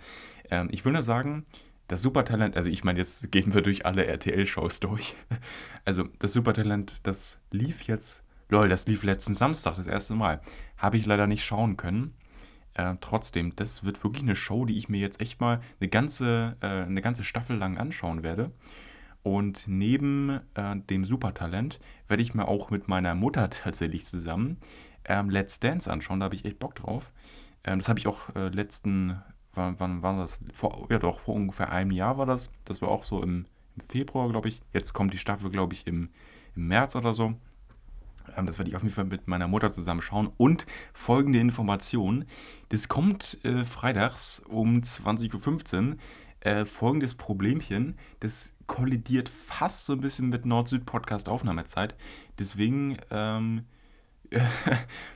Ähm, 0.50 0.68
ich 0.70 0.84
will 0.84 0.92
nur 0.92 1.02
sagen, 1.02 1.46
das 1.88 2.02
Supertalent, 2.02 2.56
also 2.56 2.70
ich 2.70 2.84
meine, 2.84 2.98
jetzt 2.98 3.30
gehen 3.30 3.52
wir 3.54 3.62
durch 3.62 3.84
alle 3.86 4.06
RTL-Shows 4.06 4.80
durch. 4.80 5.16
Also 5.84 6.04
das 6.18 6.32
Supertalent, 6.32 7.00
das 7.02 7.40
lief 7.50 7.82
jetzt, 7.82 8.24
lol, 8.48 8.70
das 8.70 8.86
lief 8.86 9.02
letzten 9.02 9.34
Samstag 9.34 9.76
das 9.76 9.86
erste 9.86 10.14
Mal. 10.14 10.40
Habe 10.78 10.96
ich 10.96 11.04
leider 11.04 11.26
nicht 11.26 11.44
schauen 11.44 11.76
können. 11.76 12.14
Äh, 12.72 12.94
trotzdem, 13.02 13.54
das 13.54 13.84
wird 13.84 14.02
wirklich 14.02 14.22
eine 14.22 14.34
Show, 14.34 14.64
die 14.64 14.78
ich 14.78 14.88
mir 14.88 14.98
jetzt 14.98 15.20
echt 15.20 15.40
mal 15.40 15.60
eine 15.78 15.90
ganze, 15.90 16.56
äh, 16.60 16.66
eine 16.66 17.02
ganze 17.02 17.22
Staffel 17.22 17.56
lang 17.56 17.76
anschauen 17.76 18.22
werde. 18.22 18.50
Und 19.22 19.64
neben 19.66 20.40
äh, 20.54 20.76
dem 20.76 21.04
Supertalent 21.04 21.80
werde 22.08 22.22
ich 22.22 22.34
mir 22.34 22.48
auch 22.48 22.70
mit 22.70 22.88
meiner 22.88 23.14
Mutter 23.14 23.50
tatsächlich 23.50 24.06
zusammen 24.06 24.58
ähm, 25.04 25.30
Let's 25.30 25.60
Dance 25.60 25.90
anschauen. 25.90 26.20
Da 26.20 26.24
habe 26.24 26.34
ich 26.34 26.44
echt 26.44 26.58
Bock 26.58 26.74
drauf. 26.74 27.10
Ähm, 27.64 27.78
das 27.78 27.88
habe 27.88 27.98
ich 27.98 28.06
auch 28.06 28.34
äh, 28.34 28.48
letzten, 28.48 29.22
wann, 29.54 29.76
wann 29.78 30.02
war 30.02 30.16
das? 30.16 30.38
Vor, 30.52 30.86
ja 30.90 30.98
doch, 30.98 31.20
vor 31.20 31.34
ungefähr 31.34 31.70
einem 31.70 31.90
Jahr 31.90 32.18
war 32.18 32.26
das. 32.26 32.50
Das 32.64 32.82
war 32.82 32.88
auch 32.88 33.04
so 33.04 33.22
im, 33.22 33.46
im 33.76 33.82
Februar, 33.88 34.28
glaube 34.28 34.48
ich. 34.48 34.62
Jetzt 34.72 34.92
kommt 34.92 35.12
die 35.12 35.18
Staffel, 35.18 35.50
glaube 35.50 35.74
ich, 35.74 35.86
im, 35.86 36.10
im 36.54 36.68
März 36.68 36.96
oder 36.96 37.14
so. 37.14 37.34
Ähm, 38.36 38.46
das 38.46 38.58
werde 38.58 38.70
ich 38.70 38.76
auf 38.76 38.82
jeden 38.82 38.94
Fall 38.94 39.04
mit 39.04 39.28
meiner 39.28 39.48
Mutter 39.48 39.70
zusammen 39.70 40.02
schauen. 40.02 40.30
Und 40.36 40.66
folgende 40.92 41.38
Information. 41.38 42.24
Das 42.70 42.88
kommt 42.88 43.38
äh, 43.44 43.64
freitags 43.64 44.40
um 44.40 44.80
20.15 44.80 45.90
Uhr. 45.90 45.96
Äh, 46.40 46.64
folgendes 46.66 47.14
Problemchen. 47.14 47.96
Das 48.20 48.54
kollidiert 48.66 49.28
fast 49.28 49.86
so 49.86 49.94
ein 49.94 50.00
bisschen 50.00 50.28
mit 50.28 50.44
Nord-Süd-Podcast-Aufnahmezeit. 50.46 51.94
Deswegen 52.38 52.98
ähm, 53.10 53.64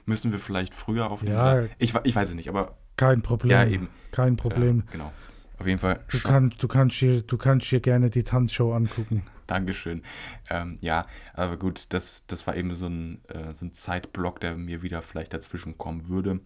müssen 0.07 0.33
wir 0.33 0.38
vielleicht 0.38 0.74
früher 0.74 1.11
aufnehmen. 1.11 1.37
Ja, 1.37 1.64
ich, 1.79 1.94
ich 1.94 2.16
weiß 2.16 2.31
es 2.31 2.35
nicht, 2.35 2.48
aber. 2.48 2.77
Kein 2.99 3.23
Problem. 3.23 3.51
Ja, 3.51 3.65
eben. 3.65 3.89
Kein 4.11 4.37
Problem. 4.37 4.81
Äh, 4.81 4.93
genau. 4.93 5.13
Auf 5.59 5.67
jeden 5.67 5.79
Fall. 5.79 6.01
Du, 6.09 6.21
kann, 6.21 6.55
du, 6.59 6.69
kannst 6.69 6.97
hier, 6.97 7.23
du 7.23 7.37
kannst 7.39 7.67
hier 7.67 7.81
gerne 7.81 8.11
die 8.11 8.23
Tanzshow 8.23 8.75
angucken. 8.75 9.23
Dankeschön. 9.47 10.03
Ähm, 10.51 10.79
ja, 10.83 11.07
aber 11.33 11.57
gut, 11.57 11.87
das, 11.95 12.25
das 12.27 12.47
war 12.47 12.55
eben 12.57 12.75
so 12.75 12.87
ein, 12.87 13.25
äh, 13.29 13.55
so 13.55 13.65
ein 13.65 13.73
Zeitblock, 13.73 14.41
der 14.41 14.57
mir 14.57 14.83
wieder 14.83 15.01
vielleicht 15.01 15.33
dazwischen 15.33 15.79
kommen 15.79 16.09
würde. 16.09 16.41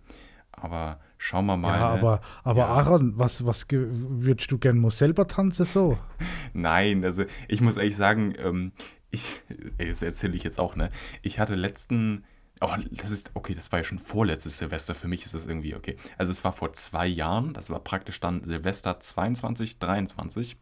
Aber 0.52 1.00
schauen 1.18 1.46
wir 1.46 1.56
mal. 1.56 1.78
Ja, 1.78 1.94
ne? 1.94 2.00
aber, 2.00 2.20
aber 2.44 2.60
ja. 2.60 2.66
Aaron, 2.68 3.18
was, 3.18 3.44
was 3.44 3.66
würdest 3.70 4.52
du 4.52 4.58
gerne 4.58 4.78
mal 4.78 4.90
selber 4.90 5.26
tanzen 5.26 5.64
so? 5.64 5.98
Nein, 6.52 7.04
also 7.04 7.24
ich 7.48 7.60
muss 7.60 7.76
ehrlich 7.76 7.96
sagen, 7.96 8.34
ähm, 8.38 8.72
ich, 9.10 9.40
das 9.78 10.02
erzähle 10.02 10.34
ich 10.34 10.44
jetzt 10.44 10.60
auch, 10.60 10.76
ne? 10.76 10.90
Ich 11.22 11.38
hatte 11.38 11.54
letzten, 11.54 12.24
oh, 12.62 12.74
das 12.90 13.10
ist, 13.10 13.30
okay, 13.34 13.54
das 13.54 13.72
war 13.72 13.80
ja 13.80 13.84
schon 13.84 13.98
vorletztes 13.98 14.58
Silvester, 14.58 14.94
für 14.94 15.08
mich 15.08 15.24
ist 15.24 15.34
das 15.34 15.46
irgendwie 15.46 15.74
okay. 15.74 15.96
Also 16.18 16.32
es 16.32 16.44
war 16.44 16.52
vor 16.52 16.72
zwei 16.72 17.06
Jahren, 17.06 17.52
das 17.52 17.70
war 17.70 17.80
praktisch 17.80 18.20
dann 18.20 18.44
Silvester 18.44 19.00
22, 19.00 19.78
23. 19.78 20.56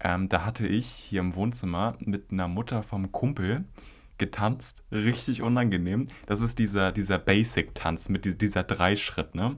Ähm, 0.00 0.28
da 0.28 0.44
hatte 0.44 0.66
ich 0.66 0.86
hier 0.86 1.20
im 1.20 1.34
Wohnzimmer 1.34 1.96
mit 2.00 2.32
einer 2.32 2.48
Mutter 2.48 2.82
vom 2.82 3.12
Kumpel 3.12 3.64
getanzt, 4.18 4.84
richtig 4.92 5.42
unangenehm. 5.42 6.06
Das 6.26 6.42
ist 6.42 6.58
dieser, 6.58 6.92
dieser 6.92 7.18
Basic-Tanz 7.18 8.08
mit 8.08 8.24
dieser, 8.24 8.36
dieser 8.36 8.62
Dreischritt, 8.62 9.34
ne? 9.34 9.56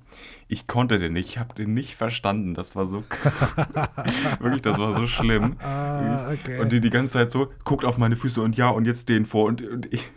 Ich 0.48 0.66
konnte 0.66 0.98
den 0.98 1.12
nicht, 1.12 1.28
ich 1.28 1.38
habe 1.38 1.54
den 1.54 1.74
nicht 1.74 1.96
verstanden. 1.96 2.54
Das 2.54 2.74
war 2.74 2.86
so, 2.86 3.02
wirklich, 4.38 4.62
das 4.62 4.78
war 4.78 4.96
so 4.96 5.06
schlimm. 5.06 5.56
Ah, 5.60 6.32
okay. 6.32 6.60
Und 6.60 6.72
die 6.72 6.80
die 6.80 6.90
ganze 6.90 7.14
Zeit 7.14 7.30
so, 7.30 7.50
guckt 7.64 7.84
auf 7.84 7.98
meine 7.98 8.16
Füße 8.16 8.40
und 8.40 8.56
ja, 8.56 8.70
und 8.70 8.86
jetzt 8.86 9.08
den 9.08 9.26
vor. 9.26 9.44
Und, 9.46 9.60
und 9.62 9.92
ich, 9.92 10.10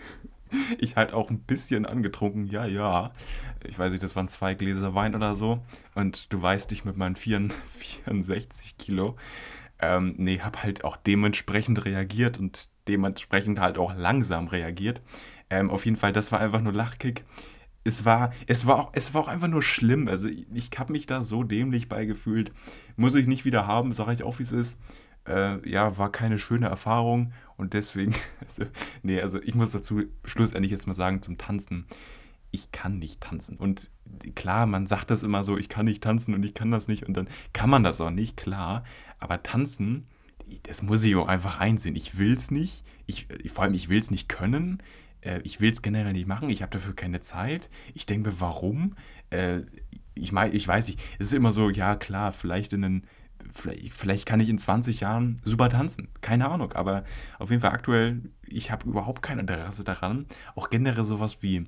ich 0.79 0.95
halt 0.95 1.13
auch 1.13 1.29
ein 1.29 1.39
bisschen 1.39 1.85
angetrunken, 1.85 2.47
ja, 2.47 2.65
ja. 2.65 3.11
Ich 3.65 3.77
weiß 3.77 3.91
nicht, 3.91 4.03
das 4.03 4.15
waren 4.15 4.27
zwei 4.27 4.53
Gläser 4.53 4.95
Wein 4.95 5.15
oder 5.15 5.35
so. 5.35 5.59
Und 5.95 6.31
du 6.31 6.41
weißt, 6.41 6.71
ich 6.71 6.85
mit 6.85 6.97
meinen 6.97 7.15
64 7.15 8.77
Kilo, 8.77 9.15
ähm, 9.79 10.15
nee, 10.17 10.39
hab 10.39 10.63
halt 10.63 10.83
auch 10.83 10.97
dementsprechend 10.97 11.85
reagiert 11.85 12.39
und 12.39 12.69
dementsprechend 12.87 13.59
halt 13.59 13.77
auch 13.77 13.95
langsam 13.95 14.47
reagiert. 14.47 15.01
Ähm, 15.49 15.69
auf 15.69 15.85
jeden 15.85 15.97
Fall, 15.97 16.13
das 16.13 16.31
war 16.31 16.39
einfach 16.39 16.61
nur 16.61 16.73
Lachkick. 16.73 17.25
Es 17.83 18.03
war, 18.03 18.33
es 18.47 18.65
war, 18.65 18.79
auch, 18.79 18.89
es 18.93 19.13
war 19.13 19.21
auch 19.21 19.27
einfach 19.29 19.47
nur 19.47 19.61
schlimm. 19.61 20.07
Also 20.07 20.27
ich, 20.27 20.45
ich 20.53 20.69
habe 20.77 20.91
mich 20.91 21.05
da 21.07 21.23
so 21.23 21.43
dämlich 21.43 21.87
beigefühlt. 21.87 22.51
Muss 22.97 23.15
ich 23.15 23.27
nicht 23.27 23.45
wieder 23.45 23.65
haben, 23.67 23.93
sage 23.93 24.13
ich 24.13 24.23
auch, 24.23 24.39
wie 24.39 24.43
es 24.43 24.51
ist. 24.51 24.77
Äh, 25.27 25.69
ja, 25.69 25.97
war 25.97 26.11
keine 26.11 26.39
schöne 26.39 26.67
Erfahrung 26.67 27.33
und 27.57 27.73
deswegen, 27.73 28.15
also, 28.47 28.65
nee, 29.03 29.21
also 29.21 29.41
ich 29.41 29.55
muss 29.55 29.71
dazu 29.71 30.03
schlussendlich 30.23 30.71
jetzt 30.71 30.87
mal 30.87 30.93
sagen, 30.93 31.21
zum 31.21 31.37
Tanzen, 31.37 31.85
ich 32.51 32.71
kann 32.71 32.97
nicht 32.99 33.21
tanzen. 33.21 33.57
Und 33.57 33.91
klar, 34.35 34.65
man 34.65 34.87
sagt 34.87 35.11
das 35.11 35.23
immer 35.23 35.43
so, 35.43 35.57
ich 35.57 35.69
kann 35.69 35.85
nicht 35.85 36.03
tanzen 36.03 36.33
und 36.33 36.43
ich 36.43 36.53
kann 36.53 36.71
das 36.71 36.87
nicht 36.87 37.05
und 37.05 37.15
dann 37.15 37.27
kann 37.53 37.69
man 37.69 37.83
das 37.83 37.99
auch 37.99 38.09
nicht, 38.09 38.37
klar. 38.37 38.83
Aber 39.19 39.43
tanzen, 39.43 40.07
das 40.63 40.81
muss 40.81 41.03
ich 41.03 41.15
auch 41.15 41.27
einfach 41.27 41.59
einsehen. 41.59 41.95
Ich 41.95 42.17
will 42.17 42.33
es 42.33 42.51
nicht, 42.51 42.85
ich, 43.05 43.27
vor 43.53 43.65
allem 43.65 43.73
ich 43.73 43.89
will 43.89 43.99
es 43.99 44.11
nicht 44.11 44.29
können, 44.29 44.81
äh, 45.21 45.41
ich 45.43 45.59
will 45.59 45.71
es 45.71 45.81
generell 45.81 46.13
nicht 46.13 46.27
machen, 46.27 46.49
ich 46.49 46.61
habe 46.61 46.71
dafür 46.71 46.95
keine 46.95 47.21
Zeit. 47.21 47.69
Ich 47.93 48.05
denke 48.05 48.29
mir, 48.29 48.39
warum? 48.39 48.95
Äh, 49.29 49.61
ich, 50.15 50.31
mein, 50.31 50.55
ich 50.55 50.67
weiß 50.67 50.87
nicht, 50.87 50.99
es 51.19 51.27
ist 51.27 51.33
immer 51.33 51.53
so, 51.53 51.69
ja 51.69 51.95
klar, 51.95 52.33
vielleicht 52.33 52.73
in 52.73 52.83
einen 52.83 53.07
vielleicht, 53.53 53.93
vielleicht 53.93 54.25
kann 54.25 54.39
ich 54.39 54.49
in 54.49 54.57
20 54.57 54.99
Jahren 55.01 55.41
super 55.43 55.69
tanzen. 55.69 56.09
Keine 56.21 56.49
Ahnung. 56.49 56.73
Aber 56.73 57.03
auf 57.39 57.49
jeden 57.49 57.61
Fall 57.61 57.71
aktuell, 57.71 58.21
ich 58.45 58.71
habe 58.71 58.87
überhaupt 58.87 59.21
kein 59.21 59.39
Interesse 59.39 59.83
daran. 59.83 60.25
Auch 60.55 60.69
generell 60.69 61.05
sowas 61.05 61.37
wie, 61.41 61.67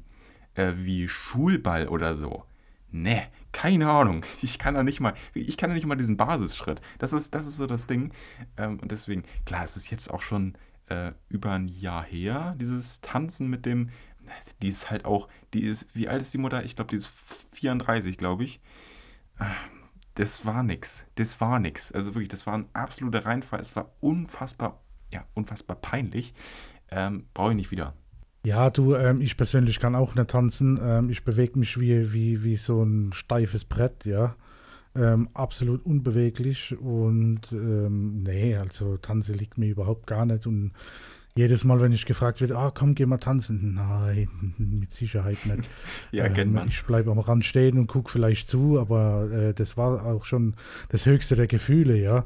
äh, 0.56 0.74
wie 0.76 1.08
Schulball 1.08 1.88
oder 1.88 2.16
so. 2.16 2.44
Ne, 2.92 3.28
keine 3.52 3.90
Ahnung. 3.90 4.26
Ich 4.42 4.58
kann 4.60 4.74
da 4.74 4.84
nicht 4.84 5.00
mal, 5.00 5.14
ich 5.34 5.58
kann 5.58 5.70
da 5.70 5.76
nicht 5.76 5.86
mal 5.86 5.96
diesen 5.96 6.18
Basisschritt. 6.18 6.82
Das 6.98 7.14
ist, 7.14 7.34
das 7.36 7.46
ist 7.48 7.58
so 7.58 7.68
das 7.68 7.88
Ding. 7.88 8.12
Ähm, 8.58 8.80
und 8.80 8.92
deswegen, 8.92 9.24
klar, 9.46 9.64
es 9.64 9.78
ist 9.78 9.90
jetzt 9.92 10.10
auch 10.10 10.22
schon 10.22 10.56
äh, 10.88 11.12
über 11.30 11.52
ein 11.52 11.68
Jahr 11.68 12.04
her, 12.04 12.56
dieses 12.60 13.02
Tanzen 13.02 13.48
mit 13.48 13.66
dem, 13.66 13.90
die 14.62 14.70
ist 14.70 14.90
halt 14.90 15.06
auch, 15.06 15.28
die 15.54 15.64
ist, 15.64 15.88
wie 15.94 16.08
alt 16.08 16.22
ist 16.22 16.34
die 16.34 16.38
Mutter? 16.38 16.64
Ich 16.64 16.76
glaube, 16.76 16.90
die 16.90 16.98
ist 16.98 17.12
34, 17.54 18.18
glaube 18.18 18.44
ich. 18.44 18.60
Ähm, 19.40 19.48
das 20.20 20.46
war 20.46 20.64
nix. 20.64 21.06
Das 21.16 21.40
war 21.40 21.60
nix. 21.60 21.94
Also 21.94 22.14
wirklich, 22.14 22.28
das 22.28 22.46
war 22.46 22.54
ein 22.54 22.66
absoluter 22.74 23.26
Reinfall. 23.26 23.62
Es 23.62 23.78
war 23.78 23.94
unfassbar, 24.02 24.82
ja, 25.14 25.24
unfassbar 25.34 25.78
peinlich. 25.78 26.34
Ähm, 26.92 27.28
Brauche 27.34 27.52
ich 27.52 27.56
nicht 27.56 27.72
wieder. 27.72 27.94
Ja, 28.46 28.70
du, 28.70 28.96
ähm, 28.96 29.22
ich 29.22 29.38
persönlich 29.38 29.80
kann 29.80 29.96
auch 29.96 30.16
nicht 30.16 30.30
tanzen. 30.30 30.78
Ähm, 30.84 31.10
ich 31.10 31.24
bewege 31.24 31.58
mich 31.58 31.80
wie, 31.80 32.12
wie, 32.12 32.44
wie 32.44 32.58
so 32.58 32.84
ein 32.84 33.14
steifes 33.14 33.64
Brett, 33.64 34.04
ja. 34.04 34.36
Ähm, 34.94 35.30
absolut 35.34 35.86
unbeweglich 35.86 36.78
und 36.78 37.42
ähm, 37.52 38.24
nee, 38.24 38.58
also 38.58 38.98
Tanzen 38.98 39.36
liegt 39.36 39.58
mir 39.58 39.70
überhaupt 39.70 40.08
gar 40.08 40.26
nicht 40.26 40.48
und 40.48 40.74
jedes 41.40 41.64
Mal, 41.64 41.80
wenn 41.80 41.94
ich 41.94 42.06
gefragt 42.06 42.42
werde, 42.42 42.58
ah, 42.58 42.70
komm, 42.70 42.96
geh 42.96 43.06
mal 43.06 43.18
tanzen. 43.18 43.76
Nein, 43.76 44.28
mit 44.58 44.94
Sicherheit 44.94 45.38
nicht. 45.46 45.70
ja, 46.12 46.26
ähm, 46.26 46.34
kennt 46.34 46.54
man. 46.54 46.68
Ich 46.68 46.84
bleibe 46.84 47.12
am 47.12 47.20
Rand 47.20 47.46
stehen 47.46 47.80
und 47.80 47.88
gucke 47.88 48.12
vielleicht 48.12 48.50
zu, 48.50 48.78
aber 48.78 49.32
äh, 49.32 49.54
das 49.54 49.78
war 49.78 50.06
auch 50.06 50.26
schon 50.26 50.56
das 50.90 51.06
höchste 51.06 51.38
der 51.38 51.48
Gefühle, 51.48 51.96
ja. 51.98 52.26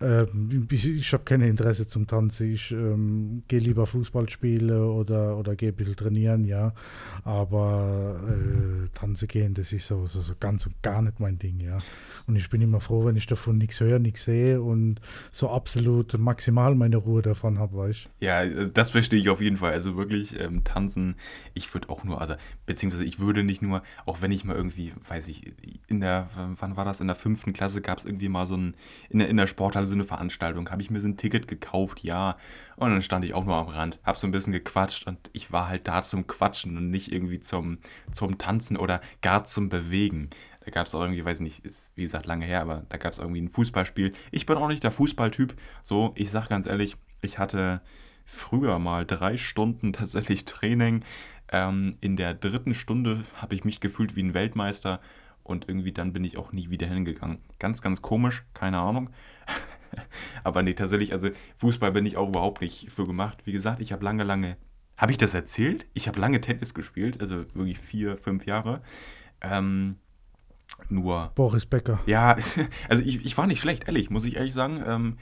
Ähm, 0.00 0.68
ich, 0.70 0.86
ich 0.86 1.12
habe 1.12 1.24
kein 1.24 1.40
Interesse 1.40 1.86
zum 1.86 2.06
Tanzen. 2.06 2.52
Ich 2.52 2.70
ähm, 2.70 3.42
gehe 3.48 3.58
lieber 3.58 3.86
Fußball 3.86 4.28
spielen 4.28 4.70
oder, 4.70 5.36
oder 5.36 5.56
gehe 5.56 5.70
ein 5.70 5.74
bisschen 5.74 5.96
trainieren, 5.96 6.44
ja. 6.44 6.72
Aber 7.24 8.20
äh, 8.28 8.88
Tanzen 8.94 9.28
gehen, 9.28 9.54
das 9.54 9.72
ist 9.72 9.86
so, 9.86 10.06
so, 10.06 10.20
so 10.20 10.34
ganz 10.38 10.66
und 10.66 10.80
gar 10.82 11.02
nicht 11.02 11.20
mein 11.20 11.38
Ding, 11.38 11.60
ja. 11.60 11.78
Und 12.26 12.36
ich 12.36 12.48
bin 12.50 12.60
immer 12.60 12.80
froh, 12.80 13.04
wenn 13.04 13.16
ich 13.16 13.26
davon 13.26 13.58
nichts 13.58 13.80
höre, 13.80 13.98
nichts 13.98 14.24
sehe 14.24 14.60
und 14.60 15.00
so 15.32 15.50
absolut 15.50 16.16
maximal 16.18 16.74
meine 16.74 16.96
Ruhe 16.96 17.22
davon 17.22 17.58
habe, 17.58 17.76
weißt 17.76 18.08
Ja, 18.20 18.46
das 18.46 18.90
verstehe 18.90 19.18
ich 19.18 19.28
auf 19.28 19.40
jeden 19.40 19.56
Fall. 19.56 19.72
Also 19.72 19.96
wirklich 19.96 20.38
ähm, 20.38 20.62
tanzen, 20.64 21.16
ich 21.54 21.72
würde 21.74 21.88
auch 21.88 22.04
nur, 22.04 22.20
also 22.20 22.34
beziehungsweise 22.66 23.04
ich 23.04 23.18
würde 23.18 23.42
nicht 23.42 23.62
nur, 23.62 23.82
auch 24.06 24.20
wenn 24.20 24.30
ich 24.30 24.44
mal 24.44 24.56
irgendwie, 24.56 24.92
weiß 25.08 25.28
ich, 25.28 25.52
in 25.88 26.00
der, 26.00 26.30
wann 26.58 26.76
war 26.76 26.84
das, 26.84 27.00
in 27.00 27.06
der 27.06 27.16
fünften 27.16 27.52
Klasse 27.52 27.80
gab 27.80 27.98
es 27.98 28.04
irgendwie 28.04 28.28
mal 28.28 28.46
so 28.46 28.56
ein, 28.56 28.74
in 29.10 29.20
in 29.20 29.36
der 29.36 29.46
Sporthalle 29.46 29.87
so 29.88 29.94
eine 29.94 30.04
Veranstaltung, 30.04 30.70
habe 30.70 30.82
ich 30.82 30.90
mir 30.90 31.00
so 31.00 31.08
ein 31.08 31.16
Ticket 31.16 31.48
gekauft, 31.48 32.02
ja. 32.04 32.36
Und 32.76 32.90
dann 32.90 33.02
stand 33.02 33.24
ich 33.24 33.34
auch 33.34 33.44
nur 33.44 33.56
am 33.56 33.68
Rand, 33.68 33.98
habe 34.04 34.18
so 34.18 34.26
ein 34.26 34.30
bisschen 34.30 34.52
gequatscht 34.52 35.06
und 35.06 35.30
ich 35.32 35.50
war 35.52 35.68
halt 35.68 35.88
da 35.88 36.02
zum 36.02 36.26
Quatschen 36.26 36.76
und 36.76 36.90
nicht 36.90 37.10
irgendwie 37.12 37.40
zum, 37.40 37.78
zum 38.12 38.38
Tanzen 38.38 38.76
oder 38.76 39.00
gar 39.22 39.44
zum 39.44 39.68
Bewegen. 39.68 40.30
Da 40.64 40.70
gab 40.70 40.86
es 40.86 40.94
auch 40.94 41.00
irgendwie, 41.00 41.24
weiß 41.24 41.40
nicht, 41.40 41.64
ist 41.64 41.90
wie 41.96 42.02
gesagt 42.02 42.26
lange 42.26 42.44
her, 42.44 42.60
aber 42.60 42.84
da 42.90 42.98
gab 42.98 43.12
es 43.12 43.18
irgendwie 43.18 43.40
ein 43.40 43.48
Fußballspiel. 43.48 44.12
Ich 44.30 44.46
bin 44.46 44.58
auch 44.58 44.68
nicht 44.68 44.84
der 44.84 44.90
Fußballtyp. 44.90 45.54
So, 45.82 46.12
ich 46.14 46.30
sag 46.30 46.48
ganz 46.48 46.66
ehrlich, 46.66 46.96
ich 47.22 47.38
hatte 47.38 47.80
früher 48.26 48.78
mal 48.78 49.06
drei 49.06 49.38
Stunden 49.38 49.92
tatsächlich 49.94 50.44
Training. 50.44 51.04
Ähm, 51.50 51.96
in 52.00 52.16
der 52.16 52.34
dritten 52.34 52.74
Stunde 52.74 53.22
habe 53.40 53.54
ich 53.54 53.64
mich 53.64 53.80
gefühlt 53.80 54.14
wie 54.14 54.22
ein 54.22 54.34
Weltmeister 54.34 55.00
und 55.48 55.68
irgendwie 55.68 55.92
dann 55.92 56.12
bin 56.12 56.24
ich 56.24 56.36
auch 56.36 56.52
nie 56.52 56.70
wieder 56.70 56.86
hingegangen. 56.86 57.38
Ganz, 57.58 57.80
ganz 57.80 58.02
komisch, 58.02 58.44
keine 58.54 58.78
Ahnung. 58.78 59.10
Aber 60.44 60.62
nee, 60.62 60.74
tatsächlich, 60.74 61.12
also 61.12 61.30
Fußball 61.56 61.92
bin 61.92 62.04
ich 62.04 62.16
auch 62.16 62.28
überhaupt 62.28 62.60
nicht 62.60 62.90
für 62.90 63.06
gemacht. 63.06 63.38
Wie 63.44 63.52
gesagt, 63.52 63.80
ich 63.80 63.92
habe 63.92 64.04
lange, 64.04 64.24
lange. 64.24 64.56
Habe 64.96 65.12
ich 65.12 65.18
das 65.18 65.32
erzählt? 65.32 65.86
Ich 65.94 66.06
habe 66.06 66.20
lange 66.20 66.40
Tennis 66.40 66.74
gespielt, 66.74 67.20
also 67.20 67.44
wirklich 67.54 67.78
vier, 67.78 68.18
fünf 68.18 68.44
Jahre. 68.44 68.82
Ähm, 69.40 69.96
nur. 70.88 71.32
Boris 71.34 71.64
Becker. 71.64 72.00
Ja, 72.06 72.36
also 72.88 73.02
ich, 73.02 73.24
ich 73.24 73.38
war 73.38 73.46
nicht 73.46 73.60
schlecht, 73.60 73.86
ehrlich, 73.86 74.10
muss 74.10 74.26
ich 74.26 74.36
ehrlich 74.36 74.54
sagen. 74.54 74.82
Ähm, 74.86 75.16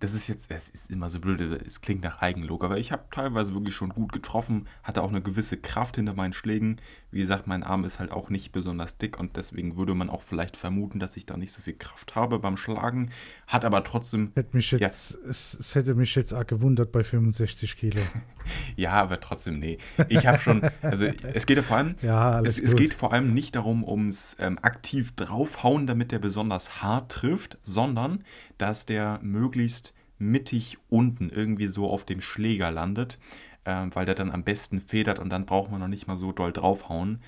das 0.00 0.14
ist 0.14 0.28
jetzt, 0.28 0.50
es 0.50 0.68
ist 0.68 0.90
immer 0.90 1.10
so 1.10 1.18
blöd, 1.18 1.40
es 1.40 1.80
klingt 1.80 2.04
nach 2.04 2.22
Eigenlob, 2.22 2.62
aber 2.62 2.78
ich 2.78 2.92
habe 2.92 3.04
teilweise 3.10 3.52
wirklich 3.52 3.74
schon 3.74 3.88
gut 3.90 4.12
getroffen, 4.12 4.68
hatte 4.84 5.02
auch 5.02 5.08
eine 5.08 5.20
gewisse 5.20 5.56
Kraft 5.56 5.96
hinter 5.96 6.14
meinen 6.14 6.32
Schlägen. 6.32 6.80
Wie 7.10 7.20
gesagt, 7.20 7.46
mein 7.46 7.64
Arm 7.64 7.84
ist 7.84 7.98
halt 7.98 8.12
auch 8.12 8.30
nicht 8.30 8.52
besonders 8.52 8.96
dick 8.98 9.18
und 9.18 9.36
deswegen 9.36 9.76
würde 9.76 9.94
man 9.94 10.08
auch 10.08 10.22
vielleicht 10.22 10.56
vermuten, 10.56 11.00
dass 11.00 11.16
ich 11.16 11.26
da 11.26 11.36
nicht 11.36 11.52
so 11.52 11.60
viel 11.60 11.74
Kraft 11.74 12.14
habe 12.14 12.38
beim 12.38 12.56
Schlagen. 12.56 13.10
Hat 13.46 13.64
aber 13.64 13.82
trotzdem. 13.82 14.30
Hätte 14.34 14.56
mich 14.56 14.70
jetzt, 14.70 14.80
ja. 14.80 14.88
es, 15.28 15.54
es, 15.54 15.74
hätte 15.74 15.94
mich 15.94 16.14
jetzt 16.14 16.32
auch 16.32 16.46
gewundert 16.46 16.92
bei 16.92 17.02
65 17.02 17.76
Kilo. 17.76 18.00
ja, 18.76 18.92
aber 18.92 19.18
trotzdem, 19.20 19.58
nee. 19.58 19.78
Ich 20.08 20.26
habe 20.26 20.38
schon, 20.38 20.62
also 20.82 21.06
es 21.06 21.46
geht 21.46 21.56
ja 21.56 21.62
vor 21.62 21.76
allem, 21.76 21.96
ja, 22.02 22.40
es, 22.40 22.58
es, 22.58 22.76
geht 22.76 22.94
vor 22.94 23.12
allem 23.12 23.34
nicht 23.34 23.56
darum, 23.56 23.82
ums 23.82 24.36
ähm, 24.38 24.58
aktiv 24.62 25.12
draufhauen, 25.16 25.86
damit 25.86 26.12
der 26.12 26.20
besonders 26.20 26.82
hart 26.82 27.10
trifft, 27.10 27.58
sondern 27.64 28.22
dass 28.58 28.86
der 28.86 29.20
möglichst 29.22 29.94
mittig 30.18 30.78
unten 30.88 31.30
irgendwie 31.30 31.68
so 31.68 31.88
auf 31.88 32.04
dem 32.04 32.20
Schläger 32.20 32.70
landet, 32.70 33.18
ähm, 33.64 33.94
weil 33.94 34.06
der 34.06 34.14
dann 34.14 34.30
am 34.30 34.44
besten 34.44 34.80
federt 34.80 35.18
und 35.18 35.30
dann 35.30 35.46
braucht 35.46 35.70
man 35.70 35.80
noch 35.80 35.88
nicht 35.88 36.06
mal 36.06 36.16
so 36.16 36.32
doll 36.32 36.52
draufhauen. 36.52 37.22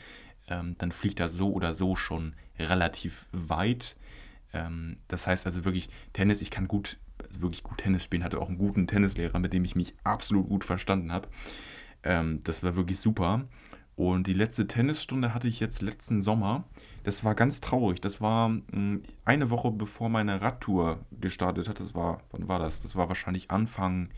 Ähm, 0.48 0.74
dann 0.78 0.92
fliegt 0.92 1.20
er 1.20 1.28
so 1.28 1.52
oder 1.52 1.74
so 1.74 1.94
schon 1.94 2.34
relativ 2.58 3.26
weit. 3.32 3.96
Ähm, 4.52 4.98
das 5.08 5.26
heißt 5.26 5.46
also 5.46 5.64
wirklich, 5.64 5.88
Tennis, 6.12 6.40
ich 6.42 6.50
kann 6.50 6.66
gut, 6.66 6.98
also 7.22 7.40
wirklich 7.42 7.62
gut 7.62 7.78
Tennis 7.78 8.04
spielen, 8.04 8.24
hatte 8.24 8.40
auch 8.40 8.48
einen 8.48 8.58
guten 8.58 8.86
Tennislehrer, 8.86 9.38
mit 9.38 9.52
dem 9.52 9.64
ich 9.64 9.76
mich 9.76 9.94
absolut 10.02 10.48
gut 10.48 10.64
verstanden 10.64 11.12
habe. 11.12 11.28
Ähm, 12.02 12.40
das 12.44 12.62
war 12.62 12.74
wirklich 12.74 12.98
super. 12.98 13.46
Und 14.00 14.26
die 14.26 14.32
letzte 14.32 14.66
Tennisstunde 14.66 15.34
hatte 15.34 15.46
ich 15.46 15.60
jetzt 15.60 15.82
letzten 15.82 16.22
Sommer. 16.22 16.64
Das 17.02 17.22
war 17.22 17.34
ganz 17.34 17.60
traurig. 17.60 18.00
Das 18.00 18.18
war 18.18 18.48
hm, 18.48 19.02
eine 19.26 19.50
Woche 19.50 19.70
bevor 19.70 20.08
meine 20.08 20.40
Radtour 20.40 21.00
gestartet 21.20 21.68
hat. 21.68 21.80
Das 21.80 21.94
war, 21.94 22.22
wann 22.30 22.48
war 22.48 22.58
das? 22.58 22.80
Das 22.80 22.96
war 22.96 23.08
wahrscheinlich 23.08 23.50
Anfang 23.50 24.08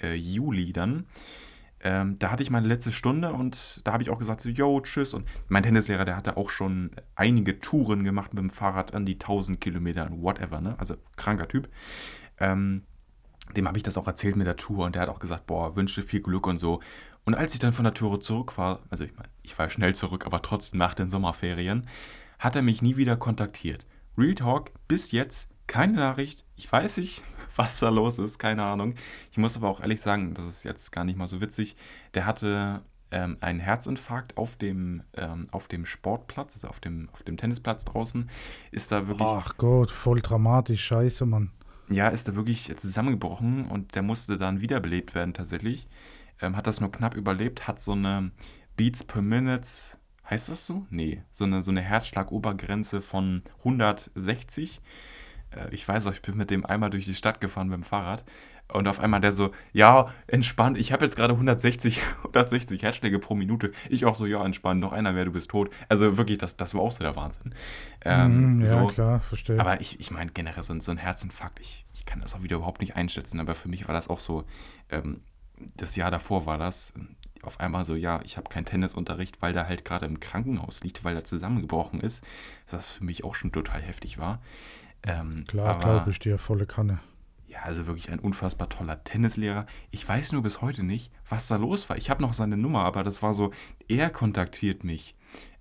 äh, 0.00 0.14
Juli 0.14 0.72
dann. 0.72 1.06
Ähm, 1.80 2.20
da 2.20 2.30
hatte 2.30 2.44
ich 2.44 2.50
meine 2.50 2.68
letzte 2.68 2.92
Stunde 2.92 3.32
und 3.32 3.80
da 3.82 3.94
habe 3.94 4.04
ich 4.04 4.10
auch 4.10 4.20
gesagt, 4.20 4.42
so, 4.42 4.48
yo, 4.48 4.80
tschüss. 4.80 5.12
Und 5.12 5.26
mein 5.48 5.64
Tennislehrer, 5.64 6.04
der 6.04 6.14
hatte 6.14 6.36
auch 6.36 6.50
schon 6.50 6.92
einige 7.16 7.58
Touren 7.58 8.04
gemacht 8.04 8.32
mit 8.32 8.44
dem 8.44 8.50
Fahrrad 8.50 8.94
an 8.94 9.06
die 9.06 9.14
1000 9.14 9.60
Kilometer 9.60 10.06
und 10.08 10.22
whatever, 10.22 10.60
ne? 10.60 10.76
Also 10.78 10.94
kranker 11.16 11.48
Typ. 11.48 11.68
Ähm, 12.38 12.82
dem 13.56 13.66
habe 13.66 13.76
ich 13.76 13.82
das 13.82 13.98
auch 13.98 14.06
erzählt 14.06 14.36
mit 14.36 14.46
der 14.46 14.56
Tour 14.56 14.84
und 14.84 14.94
der 14.94 15.02
hat 15.02 15.08
auch 15.08 15.18
gesagt, 15.18 15.48
boah, 15.48 15.74
wünsche 15.74 16.02
viel 16.02 16.20
Glück 16.20 16.46
und 16.46 16.58
so. 16.58 16.80
Und 17.26 17.34
als 17.34 17.52
ich 17.54 17.58
dann 17.60 17.72
von 17.72 17.84
der 17.84 17.92
Tour 17.92 18.20
zurück 18.20 18.56
war, 18.56 18.80
also 18.88 19.04
ich 19.04 19.14
meine, 19.16 19.28
ich 19.42 19.58
war 19.58 19.68
schnell 19.68 19.94
zurück, 19.96 20.26
aber 20.26 20.42
trotzdem 20.42 20.78
nach 20.78 20.94
den 20.94 21.10
Sommerferien, 21.10 21.88
hat 22.38 22.54
er 22.54 22.62
mich 22.62 22.82
nie 22.82 22.96
wieder 22.96 23.16
kontaktiert. 23.16 23.84
Real 24.16 24.34
Talk, 24.34 24.70
bis 24.86 25.10
jetzt 25.10 25.50
keine 25.66 25.94
Nachricht. 25.94 26.44
Ich 26.54 26.70
weiß 26.70 26.98
nicht, 26.98 27.24
was 27.56 27.80
da 27.80 27.88
los 27.88 28.20
ist, 28.20 28.38
keine 28.38 28.62
Ahnung. 28.62 28.94
Ich 29.32 29.38
muss 29.38 29.56
aber 29.56 29.68
auch 29.68 29.80
ehrlich 29.80 30.00
sagen, 30.00 30.34
das 30.34 30.46
ist 30.46 30.62
jetzt 30.62 30.92
gar 30.92 31.04
nicht 31.04 31.18
mal 31.18 31.26
so 31.26 31.40
witzig. 31.40 31.76
Der 32.14 32.26
hatte 32.26 32.82
ähm, 33.10 33.38
einen 33.40 33.58
Herzinfarkt 33.58 34.36
auf 34.36 34.54
dem, 34.54 35.02
ähm, 35.14 35.48
auf 35.50 35.66
dem 35.66 35.84
Sportplatz, 35.84 36.54
also 36.54 36.68
auf 36.68 36.78
dem, 36.78 37.08
auf 37.12 37.24
dem 37.24 37.36
Tennisplatz 37.36 37.84
draußen. 37.84 38.30
Ist 38.70 38.92
da 38.92 39.08
wirklich. 39.08 39.26
Ach 39.26 39.56
Gott, 39.56 39.90
voll 39.90 40.20
dramatisch, 40.20 40.84
scheiße, 40.84 41.26
Mann. 41.26 41.50
Ja, 41.88 42.08
ist 42.08 42.28
da 42.28 42.36
wirklich 42.36 42.72
zusammengebrochen 42.76 43.66
und 43.66 43.96
der 43.96 44.02
musste 44.02 44.36
dann 44.36 44.60
wiederbelebt 44.60 45.16
werden 45.16 45.34
tatsächlich. 45.34 45.88
Ähm, 46.40 46.56
hat 46.56 46.66
das 46.66 46.80
nur 46.80 46.92
knapp 46.92 47.14
überlebt, 47.14 47.66
hat 47.66 47.80
so 47.80 47.92
eine 47.92 48.30
Beats 48.76 49.04
per 49.04 49.22
Minute, 49.22 49.68
heißt 50.28 50.48
das 50.48 50.66
so? 50.66 50.86
Nee, 50.90 51.22
so 51.30 51.44
eine, 51.44 51.62
so 51.62 51.70
eine 51.70 51.80
Herzschlagobergrenze 51.80 53.00
von 53.00 53.42
160. 53.58 54.80
Äh, 55.50 55.74
ich 55.74 55.86
weiß 55.86 56.06
auch, 56.06 56.12
ich 56.12 56.22
bin 56.22 56.36
mit 56.36 56.50
dem 56.50 56.66
einmal 56.66 56.90
durch 56.90 57.04
die 57.04 57.14
Stadt 57.14 57.40
gefahren 57.40 57.68
mit 57.68 57.76
dem 57.76 57.84
Fahrrad. 57.84 58.24
Und 58.72 58.88
auf 58.88 58.98
einmal 58.98 59.20
der 59.20 59.30
so, 59.30 59.52
ja, 59.72 60.12
entspannt, 60.26 60.76
ich 60.76 60.92
habe 60.92 61.04
jetzt 61.04 61.16
gerade 61.16 61.34
160, 61.34 62.02
160 62.24 62.82
Herzschläge 62.82 63.20
pro 63.20 63.36
Minute. 63.36 63.70
Ich 63.88 64.04
auch 64.04 64.16
so, 64.16 64.26
ja, 64.26 64.44
entspannt, 64.44 64.80
noch 64.80 64.92
einer 64.92 65.12
mehr, 65.12 65.24
du 65.24 65.30
bist 65.30 65.50
tot. 65.50 65.70
Also 65.88 66.16
wirklich, 66.16 66.38
das, 66.38 66.56
das 66.56 66.74
war 66.74 66.80
auch 66.80 66.90
so 66.90 66.98
der 66.98 67.14
Wahnsinn. 67.14 67.54
Ähm, 68.04 68.58
mm, 68.58 68.62
ja, 68.62 68.80
so. 68.80 68.86
klar, 68.88 69.20
verstehe. 69.20 69.60
Aber 69.60 69.80
ich, 69.80 70.00
ich 70.00 70.10
meine 70.10 70.32
generell 70.32 70.64
so, 70.64 70.78
so 70.80 70.90
ein 70.90 70.98
Herzinfarkt, 70.98 71.60
ich, 71.60 71.86
ich 71.94 72.06
kann 72.06 72.20
das 72.20 72.34
auch 72.34 72.42
wieder 72.42 72.56
überhaupt 72.56 72.80
nicht 72.80 72.96
einschätzen, 72.96 73.38
aber 73.38 73.54
für 73.54 73.68
mich 73.68 73.86
war 73.86 73.94
das 73.94 74.08
auch 74.08 74.18
so, 74.18 74.44
ähm, 74.90 75.20
das 75.76 75.96
Jahr 75.96 76.10
davor 76.10 76.46
war 76.46 76.58
das, 76.58 76.92
auf 77.46 77.60
einmal 77.60 77.84
so, 77.84 77.94
ja, 77.94 78.20
ich 78.24 78.36
habe 78.36 78.48
keinen 78.48 78.64
Tennisunterricht, 78.64 79.40
weil 79.40 79.52
der 79.52 79.68
halt 79.68 79.84
gerade 79.84 80.06
im 80.06 80.20
Krankenhaus 80.20 80.82
liegt, 80.82 81.04
weil 81.04 81.14
er 81.14 81.24
zusammengebrochen 81.24 82.00
ist. 82.00 82.24
Das 82.68 82.92
für 82.92 83.04
mich 83.04 83.24
auch 83.24 83.34
schon 83.34 83.52
total 83.52 83.80
heftig 83.80 84.18
war. 84.18 84.40
Ähm, 85.02 85.44
Klar, 85.46 85.78
glaube 85.78 86.10
ich 86.10 86.18
dir, 86.18 86.38
volle 86.38 86.66
Kanne. 86.66 86.98
Ja, 87.46 87.60
also 87.62 87.86
wirklich 87.86 88.10
ein 88.10 88.18
unfassbar 88.18 88.68
toller 88.68 89.02
Tennislehrer. 89.04 89.66
Ich 89.90 90.06
weiß 90.06 90.32
nur 90.32 90.42
bis 90.42 90.60
heute 90.60 90.82
nicht, 90.82 91.12
was 91.28 91.46
da 91.46 91.56
los 91.56 91.88
war. 91.88 91.96
Ich 91.96 92.10
habe 92.10 92.22
noch 92.22 92.34
seine 92.34 92.56
Nummer, 92.56 92.84
aber 92.84 93.04
das 93.04 93.22
war 93.22 93.34
so, 93.34 93.52
er 93.88 94.10
kontaktiert 94.10 94.82
mich, 94.82 95.14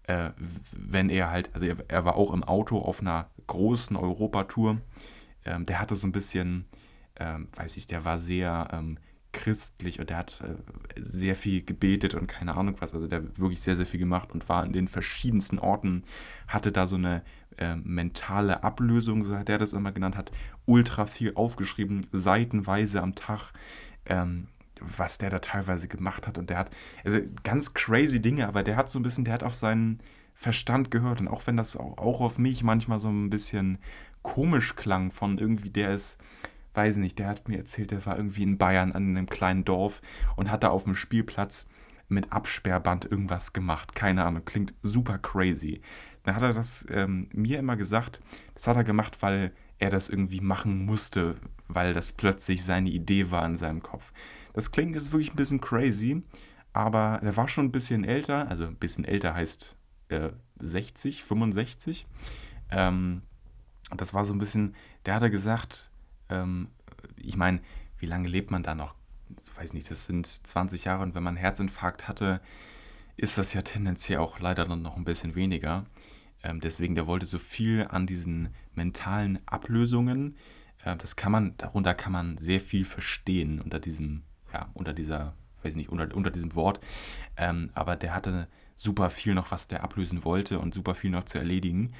äh, 0.04 0.32
wenn 0.72 1.10
er 1.10 1.30
halt, 1.30 1.52
also 1.54 1.68
er, 1.68 1.78
er, 1.88 2.06
war 2.06 2.16
auch 2.16 2.34
im 2.34 2.43
Auto 2.43 2.80
auf 2.80 3.02
einer 3.02 3.30
großen 3.48 3.96
Europatour. 3.96 4.82
Ähm, 5.46 5.66
der 5.68 5.80
hatte 5.80 5.96
so 5.96 6.08
ein 6.08 6.12
bisschen, 6.12 6.66
ähm, 7.18 7.48
weiß 7.56 7.78
ich, 7.78 7.86
der 7.86 8.04
war 8.04 8.18
sehr 8.18 8.68
ähm, 8.72 8.98
christlich 9.36 9.99
und 9.99 10.09
der 10.09 10.17
hat 10.17 10.41
äh, 10.41 11.01
sehr 11.01 11.36
viel 11.36 11.63
gebetet 11.63 12.15
und 12.15 12.27
keine 12.27 12.55
Ahnung 12.55 12.77
was. 12.79 12.93
Also 12.93 13.07
der 13.07 13.19
hat 13.19 13.39
wirklich 13.39 13.61
sehr, 13.61 13.75
sehr 13.75 13.86
viel 13.86 13.99
gemacht 13.99 14.31
und 14.31 14.47
war 14.47 14.65
in 14.65 14.71
den 14.71 14.88
verschiedensten 14.88 15.59
Orten, 15.59 16.03
hatte 16.47 16.71
da 16.71 16.88
so 16.88 16.95
eine 16.95 17.21
äh, 17.57 17.75
mentale 17.75 18.63
Ablösung, 18.63 19.25
so 19.25 19.38
hat 19.38 19.49
er 19.49 19.57
das 19.57 19.73
immer 19.73 19.91
genannt, 19.91 20.15
hat 20.15 20.31
ultra 20.65 21.05
viel 21.05 21.33
aufgeschrieben, 21.36 22.07
seitenweise 22.11 23.01
am 23.01 23.13
Tag. 23.13 23.51
Ähm, 24.05 24.47
was 24.81 25.17
der 25.17 25.29
da 25.29 25.39
teilweise 25.39 25.88
gemacht 25.88 26.27
hat 26.27 26.38
und 26.38 26.49
der 26.49 26.57
hat 26.57 26.69
also 27.05 27.19
ganz 27.43 27.73
crazy 27.73 28.21
Dinge, 28.21 28.45
aber 28.45 28.61
der 28.61 28.75
hat 28.75 28.89
so 28.89 28.99
ein 28.99 29.03
bisschen, 29.03 29.23
der 29.23 29.33
hat 29.33 29.43
auf 29.43 29.55
seinen 29.55 30.01
Verstand 30.33 30.91
gehört 30.91 31.21
und 31.21 31.29
auch 31.29 31.47
wenn 31.47 31.55
das 31.55 31.77
auch, 31.77 31.97
auch 31.97 32.19
auf 32.19 32.38
mich 32.38 32.61
manchmal 32.61 32.99
so 32.99 33.07
ein 33.07 33.29
bisschen 33.29 33.77
komisch 34.21 34.75
klang 34.75 35.11
von 35.11 35.38
irgendwie 35.38 35.69
der 35.69 35.91
ist 35.91 36.19
weiß 36.76 36.97
nicht, 36.97 37.19
der 37.19 37.28
hat 37.28 37.47
mir 37.47 37.57
erzählt, 37.57 37.91
der 37.91 38.05
war 38.05 38.17
irgendwie 38.17 38.43
in 38.43 38.57
Bayern 38.57 38.91
an 38.91 39.09
einem 39.09 39.28
kleinen 39.28 39.65
Dorf 39.65 40.01
und 40.36 40.51
hat 40.51 40.63
da 40.63 40.69
auf 40.69 40.84
dem 40.84 40.95
Spielplatz 40.95 41.67
mit 42.07 42.32
Absperrband 42.32 43.05
irgendwas 43.05 43.53
gemacht. 43.53 43.95
Keine 43.95 44.23
Ahnung, 44.23 44.45
klingt 44.45 44.73
super 44.84 45.17
crazy. 45.17 45.82
Dann 46.23 46.36
hat 46.36 46.43
er 46.43 46.53
das 46.53 46.86
ähm, 46.89 47.30
mir 47.34 47.59
immer 47.59 47.76
gesagt, 47.76 48.19
das 48.53 48.67
hat 48.67 48.78
er 48.78 48.84
gemacht, 48.84 49.21
weil 49.21 49.51
er 49.80 49.89
das 49.89 50.09
irgendwie 50.09 50.41
machen 50.41 50.86
musste, 50.86 51.36
weil 51.67 51.93
das 51.93 52.11
plötzlich 52.11 52.63
seine 52.63 52.89
Idee 52.89 53.32
war 53.32 53.45
in 53.45 53.57
seinem 53.57 53.82
Kopf. 53.84 54.11
Das 54.53 54.71
klingt 54.71 54.95
jetzt 54.95 55.11
wirklich 55.11 55.34
ein 55.34 55.36
bisschen 55.36 55.61
crazy, 55.61 56.23
aber 56.73 57.19
er 57.21 57.38
war 57.38 57.47
schon 57.47 57.65
ein 57.65 57.71
bisschen 57.71 58.03
älter, 58.03 58.47
also 58.49 58.65
ein 58.65 58.76
bisschen 58.76 59.05
älter 59.05 59.34
heißt 59.34 59.76
äh, 60.09 60.30
60, 60.59 61.23
65. 61.23 62.07
Ähm, 62.71 63.21
das 63.95 64.13
war 64.13 64.26
so 64.26 64.34
ein 64.34 64.39
bisschen, 64.39 64.76
der 65.05 65.15
hat 65.15 65.21
er 65.21 65.30
gesagt, 65.30 65.91
ähm, 66.30 66.69
ich 67.17 67.38
meine, 67.38 67.59
wie 67.97 68.05
lange 68.05 68.28
lebt 68.28 68.51
man 68.51 68.63
da 68.63 68.76
noch? 68.76 68.95
Ich 69.43 69.57
weiß 69.57 69.73
nicht, 69.73 69.89
das 69.89 70.05
sind 70.05 70.28
20 70.28 70.86
Jahre 70.86 71.03
und 71.03 71.15
wenn 71.15 71.23
man 71.23 71.36
einen 71.36 71.41
Herzinfarkt 71.41 72.07
hatte, 72.07 72.41
ist 73.17 73.38
das 73.38 73.53
ja 73.53 73.61
tendenziell 73.61 74.19
auch 74.19 74.39
leider 74.39 74.65
dann 74.65 74.82
noch 74.82 74.97
ein 74.97 75.05
bisschen 75.05 75.36
weniger. 75.36 75.86
Ähm, 76.43 76.59
deswegen, 76.59 76.95
der 76.95 77.07
wollte 77.07 77.26
so 77.26 77.39
viel 77.39 77.88
an 77.89 78.05
diesen 78.05 78.49
mentalen 78.73 79.39
Ablösungen. 79.47 80.36
Äh, 80.84 80.95
das 80.97 81.15
kann 81.15 81.32
man, 81.32 81.57
darunter 81.57 81.93
kann 81.93 82.13
man 82.13 82.38
sehr 82.38 82.61
viel 82.61 82.86
verstehen 82.86 83.59
unter 83.61 83.80
diesem, 83.80 84.23
ja, 84.53 84.69
unter 84.73 84.93
dieser, 84.93 85.34
weiß 85.63 85.76
nicht, 85.76 85.89
unter, 85.89 86.15
unter 86.15 86.32
diesem 86.32 86.53
Wort. 86.55 86.80
Ähm, 87.38 87.71
aber 87.73 87.95
der 87.95 88.13
hatte 88.13 88.47
super 88.76 89.09
viel 89.09 89.34
noch, 89.34 89.51
was 89.51 89.67
der 89.67 89.84
ablösen 89.84 90.23
wollte 90.23 90.59
und 90.59 90.73
super 90.73 90.95
viel 90.95 91.09
noch 91.09 91.23
zu 91.23 91.38
erledigen. 91.38 91.93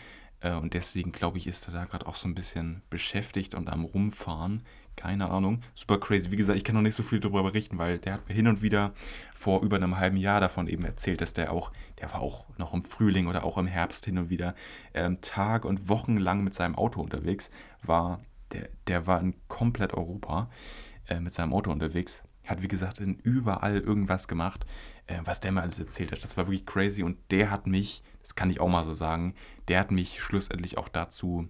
Äh, 0.46 0.54
und 0.54 0.74
deswegen 0.74 1.12
glaube 1.12 1.38
ich, 1.38 1.48
ist 1.48 1.68
er 1.68 1.74
da 1.74 1.86
gerade 1.86 2.08
auch 2.08 2.16
so 2.16 2.28
ein 2.28 2.36
bisschen 2.36 2.84
beschäftigt 2.90 3.56
und 3.56 3.70
am 3.70 3.84
Rumfahren. 3.84 4.62
Keine 4.96 5.30
Ahnung. 5.30 5.62
Super 5.74 6.00
crazy. 6.00 6.32
Wie 6.32 6.38
gesagt, 6.38 6.56
ich 6.56 6.64
kann 6.64 6.76
noch 6.76 6.82
nicht 6.82 6.96
so 6.96 7.04
viel 7.04 7.20
darüber 7.20 7.44
berichten, 7.44 7.78
weil 7.78 7.98
der 7.98 8.14
hat 8.14 8.30
mir 8.30 8.36
hin 8.36 8.48
und 8.48 8.62
wieder 8.62 8.94
vor 9.36 9.62
über 9.62 9.76
einem 9.76 9.98
halben 9.98 10.16
Jahr 10.16 10.40
davon 10.40 10.68
eben 10.68 10.86
erzählt, 10.86 11.20
dass 11.20 11.34
der 11.34 11.52
auch, 11.52 11.72
der 12.00 12.14
war 12.14 12.22
auch 12.22 12.46
noch 12.58 12.74
im 12.74 12.84
Frühling 12.84 13.28
oder 13.28 13.44
auch 13.44 13.58
im 13.58 13.68
Herbst 13.68 14.06
hin 14.06 14.18
und 14.18 14.30
wieder 14.30 14.56
ähm, 14.94 15.20
Tag 15.20 15.66
und 15.66 15.90
Wochen 15.90 16.16
lang 16.16 16.44
mit 16.44 16.54
seinem 16.54 16.76
Auto 16.76 17.02
unterwegs 17.02 17.50
war. 17.82 18.22
Der, 18.54 18.70
der 18.88 19.06
war 19.06 19.20
in 19.20 19.34
komplett 19.48 19.94
Europa 19.94 20.50
äh, 21.10 21.20
mit 21.20 21.34
seinem 21.34 21.52
Auto 21.52 21.72
unterwegs. 21.72 22.24
Hat, 22.46 22.62
wie 22.62 22.68
gesagt, 22.68 23.00
in 23.00 23.16
überall 23.16 23.80
irgendwas 23.80 24.28
gemacht, 24.30 24.66
äh, 25.08 25.20
was 25.26 25.42
der 25.42 25.52
mir 25.52 25.64
alles 25.64 25.80
erzählt 25.80 26.12
hat. 26.14 26.24
Das 26.24 26.38
war 26.38 26.46
wirklich 26.46 26.66
crazy 26.66 27.04
und 27.04 27.18
der 27.32 27.52
hat 27.52 27.68
mich 27.68 28.02
das 28.26 28.34
kann 28.34 28.50
ich 28.50 28.60
auch 28.60 28.68
mal 28.68 28.84
so 28.84 28.96
sagen, 28.96 29.36
der 29.68 29.80
hat 29.80 29.92
mich 29.92 30.20
schlussendlich 30.20 30.80
auch 30.80 30.90
dazu 30.90 31.48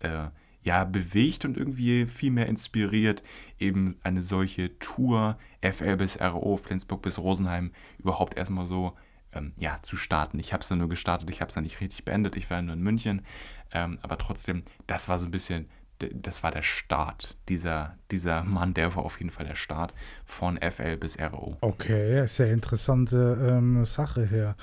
äh, 0.00 0.26
ja, 0.64 0.82
bewegt 0.82 1.44
und 1.44 1.56
irgendwie 1.56 2.04
viel 2.06 2.32
mehr 2.32 2.48
inspiriert, 2.48 3.22
eben 3.60 3.94
eine 4.02 4.24
solche 4.24 4.76
Tour 4.80 5.38
FL 5.62 5.96
bis 5.96 6.20
RO, 6.20 6.56
Flensburg 6.56 7.02
bis 7.02 7.20
Rosenheim 7.20 7.70
überhaupt 7.98 8.36
erstmal 8.36 8.66
so 8.66 8.96
ähm, 9.32 9.52
ja, 9.56 9.78
zu 9.82 9.96
starten. 9.96 10.40
Ich 10.40 10.52
habe 10.52 10.62
es 10.62 10.68
ja 10.68 10.74
nur 10.74 10.88
gestartet, 10.88 11.30
ich 11.30 11.40
habe 11.40 11.50
es 11.50 11.54
ja 11.54 11.62
nicht 11.62 11.80
richtig 11.80 12.04
beendet, 12.04 12.34
ich 12.34 12.50
war 12.50 12.60
nur 12.60 12.74
in 12.74 12.82
München, 12.82 13.22
ähm, 13.70 14.00
aber 14.02 14.18
trotzdem, 14.18 14.64
das 14.88 15.08
war 15.08 15.20
so 15.20 15.26
ein 15.26 15.30
bisschen, 15.30 15.68
das 16.00 16.42
war 16.42 16.50
der 16.50 16.62
Start. 16.62 17.36
Dieser, 17.48 17.96
dieser 18.10 18.42
Mann, 18.42 18.74
der 18.74 18.96
war 18.96 19.04
auf 19.04 19.20
jeden 19.20 19.30
Fall 19.30 19.46
der 19.46 19.54
Start 19.54 19.94
von 20.24 20.58
FL 20.60 20.96
bis 20.96 21.20
RO. 21.20 21.56
Okay, 21.60 22.26
sehr 22.26 22.52
interessante 22.52 23.38
ähm, 23.40 23.84
Sache 23.84 24.26
hier. 24.26 24.56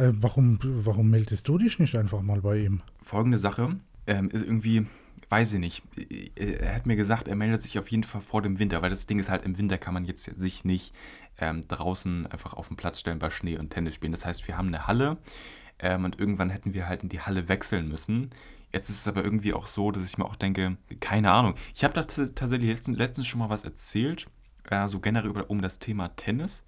Äh, 0.00 0.12
warum, 0.14 0.58
warum 0.62 1.10
meldest 1.10 1.48
du 1.48 1.58
dich 1.58 1.78
nicht 1.78 1.96
einfach 1.96 2.22
mal 2.22 2.40
bei 2.40 2.58
ihm? 2.58 2.82
Folgende 3.02 3.38
Sache, 3.38 3.76
ähm, 4.06 4.30
ist 4.30 4.42
irgendwie, 4.42 4.86
weiß 5.28 5.54
ich 5.54 5.60
nicht. 5.60 5.82
Er 6.36 6.74
hat 6.74 6.86
mir 6.86 6.94
gesagt, 6.94 7.26
er 7.26 7.34
meldet 7.34 7.62
sich 7.62 7.78
auf 7.78 7.88
jeden 7.88 8.04
Fall 8.04 8.20
vor 8.20 8.42
dem 8.42 8.60
Winter, 8.60 8.80
weil 8.82 8.90
das 8.90 9.06
Ding 9.06 9.18
ist 9.18 9.28
halt, 9.28 9.42
im 9.42 9.58
Winter 9.58 9.76
kann 9.76 9.92
man 9.92 10.04
jetzt 10.04 10.24
sich 10.24 10.64
nicht 10.64 10.94
ähm, 11.38 11.62
draußen 11.66 12.26
einfach 12.28 12.54
auf 12.54 12.68
den 12.68 12.76
Platz 12.76 13.00
stellen 13.00 13.18
bei 13.18 13.30
Schnee 13.30 13.58
und 13.58 13.70
Tennis 13.70 13.94
spielen. 13.94 14.12
Das 14.12 14.24
heißt, 14.24 14.46
wir 14.46 14.56
haben 14.56 14.68
eine 14.68 14.86
Halle 14.86 15.18
ähm, 15.80 16.04
und 16.04 16.18
irgendwann 16.18 16.50
hätten 16.50 16.72
wir 16.72 16.88
halt 16.88 17.02
in 17.02 17.08
die 17.08 17.20
Halle 17.20 17.48
wechseln 17.48 17.88
müssen. 17.88 18.30
Jetzt 18.72 18.88
ist 18.88 19.00
es 19.00 19.08
aber 19.08 19.24
irgendwie 19.24 19.52
auch 19.52 19.66
so, 19.66 19.90
dass 19.90 20.04
ich 20.04 20.16
mir 20.16 20.26
auch 20.26 20.36
denke, 20.36 20.76
keine 21.00 21.32
Ahnung. 21.32 21.54
Ich 21.74 21.82
habe 21.82 21.94
da 21.94 22.02
tatsächlich 22.02 22.70
letztens, 22.70 22.98
letztens 22.98 23.26
schon 23.26 23.40
mal 23.40 23.50
was 23.50 23.64
erzählt, 23.64 24.26
äh, 24.70 24.86
so 24.88 25.00
generell 25.00 25.30
über, 25.30 25.50
um 25.50 25.60
das 25.60 25.78
Thema 25.78 26.08
Tennis. 26.14 26.64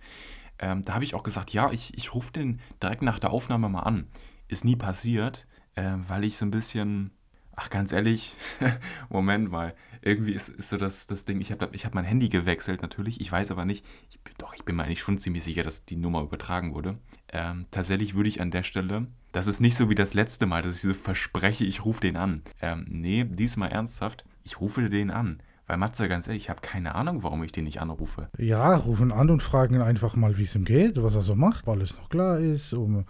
Ähm, 0.59 0.83
da 0.83 0.95
habe 0.95 1.05
ich 1.05 1.15
auch 1.15 1.23
gesagt, 1.23 1.51
ja, 1.51 1.71
ich, 1.73 1.97
ich 1.97 2.15
rufe 2.15 2.33
den 2.33 2.61
direkt 2.83 3.03
nach 3.03 3.19
der 3.19 3.31
Aufnahme 3.31 3.69
mal 3.69 3.83
an. 3.83 4.09
Ist 4.49 4.65
nie 4.65 4.77
passiert, 4.77 5.47
äh, 5.75 5.95
weil 6.09 6.25
ich 6.25 6.37
so 6.37 6.45
ein 6.45 6.51
bisschen, 6.51 7.11
ach 7.55 7.71
ganz 7.71 7.93
ehrlich, 7.93 8.35
Moment 9.09 9.51
mal, 9.51 9.75
irgendwie 10.01 10.33
ist, 10.33 10.49
ist 10.49 10.71
so 10.71 10.77
das, 10.77 11.07
das 11.07 11.25
Ding, 11.25 11.41
ich 11.41 11.53
habe 11.53 11.69
ich 11.73 11.85
hab 11.85 11.95
mein 11.95 12.05
Handy 12.05 12.29
gewechselt 12.29 12.83
natürlich, 12.83 13.21
ich 13.21 13.31
weiß 13.31 13.51
aber 13.51 13.65
nicht, 13.65 13.85
ich, 14.11 14.19
doch, 14.39 14.55
ich 14.55 14.65
bin 14.65 14.77
mir 14.77 14.85
eigentlich 14.85 15.01
schon 15.01 15.19
ziemlich 15.19 15.45
sicher, 15.45 15.63
dass 15.63 15.85
die 15.85 15.97
Nummer 15.97 16.23
übertragen 16.23 16.75
wurde. 16.75 16.99
Ähm, 17.31 17.67
tatsächlich 17.71 18.15
würde 18.15 18.29
ich 18.29 18.41
an 18.41 18.51
der 18.51 18.63
Stelle, 18.63 19.07
das 19.33 19.47
ist 19.47 19.61
nicht 19.61 19.77
so 19.77 19.91
wie 19.91 19.95
das 19.95 20.15
letzte 20.15 20.47
Mal, 20.47 20.63
dass 20.63 20.77
ich 20.77 20.81
so 20.83 20.95
verspreche, 20.95 21.65
ich 21.65 21.85
rufe 21.85 22.01
den 22.01 22.17
an. 22.17 22.43
Ähm, 22.61 22.87
nee, 22.89 23.25
diesmal 23.25 23.71
ernsthaft, 23.71 24.25
ich 24.45 24.61
rufe 24.61 24.89
den 24.89 25.11
an. 25.11 25.43
Weil 25.69 25.77
Matze, 25.77 26.09
ganz 26.09 26.27
ehrlich, 26.27 26.45
ich 26.45 26.51
habe 26.51 26.63
keine 26.63 26.95
Ahnung, 26.95 27.23
warum 27.23 27.45
ich 27.45 27.53
den 27.53 27.65
nicht 27.65 27.83
anrufe. 27.83 28.31
Ja, 28.39 28.75
rufen 28.75 29.13
an 29.13 29.29
und 29.29 29.43
fragen 29.43 29.75
ihn 29.75 29.83
einfach 29.83 30.17
mal, 30.17 30.39
wie 30.39 30.45
es 30.45 30.55
ihm 30.55 30.65
geht, 30.65 31.03
was 31.03 31.15
er 31.15 31.21
so 31.21 31.35
macht, 31.35 31.67
weil 31.67 31.83
es 31.83 31.95
noch 31.95 32.09
klar 32.09 32.39
ist, 32.39 32.73
um, 32.73 33.05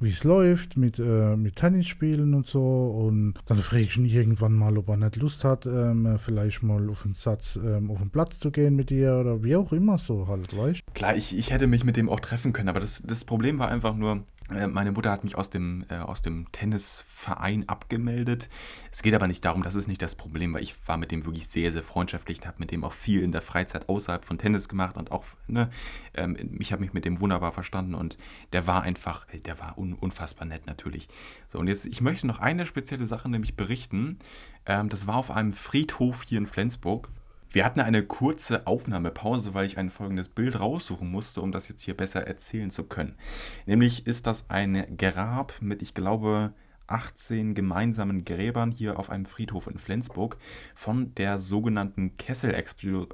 wie 0.00 0.08
es 0.08 0.24
läuft 0.24 0.78
mit, 0.78 0.98
äh, 0.98 1.36
mit 1.36 1.56
Tennisspielen 1.56 2.32
und 2.32 2.46
so. 2.46 2.62
Und 2.62 3.34
dann 3.44 3.58
frage 3.58 3.82
ich 3.82 3.98
ihn 3.98 4.06
irgendwann 4.06 4.54
mal, 4.54 4.78
ob 4.78 4.88
er 4.88 4.96
nicht 4.96 5.16
Lust 5.16 5.44
hat, 5.44 5.66
ähm, 5.66 6.18
vielleicht 6.18 6.62
mal 6.62 6.88
auf 6.88 7.04
einen 7.04 7.12
Satz 7.12 7.56
ähm, 7.62 7.90
auf 7.90 7.98
den 7.98 8.08
Platz 8.08 8.38
zu 8.38 8.50
gehen 8.50 8.74
mit 8.74 8.88
dir 8.88 9.18
oder 9.18 9.44
wie 9.44 9.56
auch 9.56 9.72
immer 9.72 9.98
so 9.98 10.28
halt, 10.28 10.56
weißt 10.56 10.80
Klar, 10.94 11.14
ich, 11.14 11.36
ich 11.36 11.52
hätte 11.52 11.66
mich 11.66 11.84
mit 11.84 11.98
dem 11.98 12.08
auch 12.08 12.20
treffen 12.20 12.54
können, 12.54 12.70
aber 12.70 12.80
das, 12.80 13.02
das 13.06 13.26
Problem 13.26 13.58
war 13.58 13.68
einfach 13.68 13.94
nur, 13.94 14.22
meine 14.48 14.92
Mutter 14.92 15.10
hat 15.10 15.24
mich 15.24 15.36
aus 15.36 15.50
dem, 15.50 15.84
äh, 15.90 15.96
aus 15.96 16.22
dem 16.22 16.50
Tennisverein 16.52 17.68
abgemeldet. 17.68 18.48
Es 18.90 19.02
geht 19.02 19.14
aber 19.14 19.26
nicht 19.26 19.44
darum, 19.44 19.62
das 19.62 19.74
ist 19.74 19.88
nicht 19.88 20.00
das 20.00 20.14
Problem, 20.14 20.54
weil 20.54 20.62
ich 20.62 20.74
war 20.86 20.96
mit 20.96 21.10
dem 21.10 21.26
wirklich 21.26 21.48
sehr, 21.48 21.70
sehr 21.70 21.82
freundschaftlich 21.82 22.38
und 22.38 22.46
habe 22.46 22.56
mit 22.58 22.70
dem 22.70 22.82
auch 22.82 22.92
viel 22.92 23.22
in 23.22 23.32
der 23.32 23.42
Freizeit 23.42 23.88
außerhalb 23.88 24.24
von 24.24 24.38
Tennis 24.38 24.68
gemacht 24.68 24.96
und 24.96 25.12
auch, 25.12 25.24
ne, 25.48 25.68
ähm, 26.14 26.36
ich 26.58 26.72
habe 26.72 26.80
mich 26.80 26.94
mit 26.94 27.04
dem 27.04 27.20
wunderbar 27.20 27.52
verstanden 27.52 27.94
und 27.94 28.16
der 28.52 28.66
war 28.66 28.82
einfach, 28.82 29.26
der 29.26 29.58
war 29.58 29.76
un, 29.76 29.92
unfassbar 29.92 30.46
nett 30.46 30.66
natürlich. 30.66 31.08
So, 31.50 31.58
und 31.58 31.68
jetzt, 31.68 31.84
ich 31.84 32.00
möchte 32.00 32.26
noch 32.26 32.38
eine 32.38 32.64
spezielle 32.64 33.06
Sache 33.06 33.28
nämlich 33.28 33.54
berichten. 33.54 34.18
Ähm, 34.64 34.88
das 34.88 35.06
war 35.06 35.16
auf 35.16 35.30
einem 35.30 35.52
Friedhof 35.52 36.22
hier 36.22 36.38
in 36.38 36.46
Flensburg. 36.46 37.10
Wir 37.50 37.64
hatten 37.64 37.80
eine 37.80 38.04
kurze 38.04 38.66
Aufnahmepause, 38.66 39.54
weil 39.54 39.64
ich 39.64 39.78
ein 39.78 39.90
folgendes 39.90 40.28
Bild 40.28 40.60
raussuchen 40.60 41.10
musste, 41.10 41.40
um 41.40 41.50
das 41.50 41.68
jetzt 41.68 41.82
hier 41.82 41.96
besser 41.96 42.26
erzählen 42.26 42.70
zu 42.70 42.84
können. 42.84 43.16
Nämlich 43.64 44.06
ist 44.06 44.26
das 44.26 44.50
ein 44.50 44.96
Grab 44.98 45.54
mit, 45.60 45.80
ich 45.80 45.94
glaube, 45.94 46.52
18 46.88 47.54
gemeinsamen 47.54 48.24
Gräbern 48.24 48.70
hier 48.70 48.98
auf 48.98 49.10
einem 49.10 49.26
Friedhof 49.26 49.66
in 49.66 49.78
Flensburg 49.78 50.38
von 50.74 51.14
der 51.14 51.38
sogenannten 51.38 52.16
Kessel-Explosion 52.16 53.08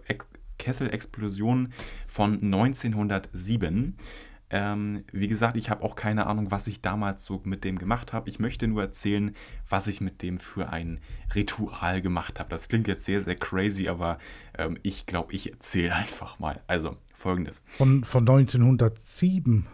Kessel 0.58 0.90
von 2.06 2.34
1907. 2.34 3.96
Ähm, 4.50 5.04
wie 5.12 5.28
gesagt, 5.28 5.56
ich 5.56 5.70
habe 5.70 5.82
auch 5.82 5.96
keine 5.96 6.26
Ahnung, 6.26 6.50
was 6.50 6.66
ich 6.66 6.82
damals 6.82 7.24
so 7.24 7.40
mit 7.44 7.64
dem 7.64 7.78
gemacht 7.78 8.12
habe. 8.12 8.28
Ich 8.28 8.38
möchte 8.38 8.68
nur 8.68 8.82
erzählen, 8.82 9.34
was 9.68 9.86
ich 9.86 10.00
mit 10.00 10.22
dem 10.22 10.38
für 10.38 10.68
ein 10.70 11.00
Ritual 11.34 12.02
gemacht 12.02 12.38
habe. 12.38 12.50
Das 12.50 12.68
klingt 12.68 12.86
jetzt 12.86 13.04
sehr, 13.04 13.22
sehr 13.22 13.36
crazy, 13.36 13.88
aber 13.88 14.18
ähm, 14.56 14.78
ich 14.82 15.06
glaube, 15.06 15.32
ich 15.32 15.50
erzähle 15.52 15.94
einfach 15.94 16.38
mal. 16.38 16.62
Also, 16.66 16.96
folgendes. 17.14 17.62
Von, 17.66 18.04
von 18.04 18.28
1907? 18.28 19.66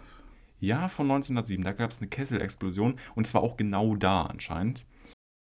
Ja, 0.61 0.89
von 0.89 1.11
1907. 1.11 1.65
Da 1.65 1.73
gab 1.73 1.91
es 1.91 2.01
eine 2.01 2.09
Kesselexplosion 2.09 2.99
und 3.15 3.27
zwar 3.27 3.43
auch 3.43 3.57
genau 3.57 3.97
da 3.97 4.23
anscheinend. 4.23 4.85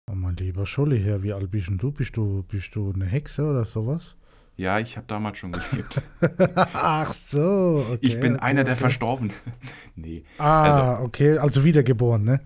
Oh 0.09 0.15
mein 0.15 0.35
lieber 0.35 0.65
Scholli, 0.65 1.01
Herr, 1.01 1.23
wie 1.23 1.33
alt 1.33 1.49
bist 1.51 1.69
du? 1.69 1.91
Bist 1.91 2.17
du, 2.17 2.43
bist 2.43 2.75
du 2.75 2.91
eine 2.93 3.05
Hexe 3.05 3.45
oder 3.45 3.65
sowas? 3.65 4.15
Ja, 4.57 4.79
ich 4.79 4.97
habe 4.97 5.07
damals 5.07 5.37
schon 5.37 5.53
gelebt. 5.53 6.01
Ach 6.55 7.13
so, 7.13 7.85
okay. 7.89 7.99
Ich 8.01 8.19
bin 8.19 8.35
okay, 8.35 8.43
einer 8.43 8.63
der 8.63 8.75
Verstorbenen. 8.75 9.33
nee. 9.95 10.23
Ah, 10.37 10.63
also, 10.63 11.05
okay, 11.05 11.37
also 11.37 11.63
wiedergeboren, 11.63 12.23
ne? 12.23 12.41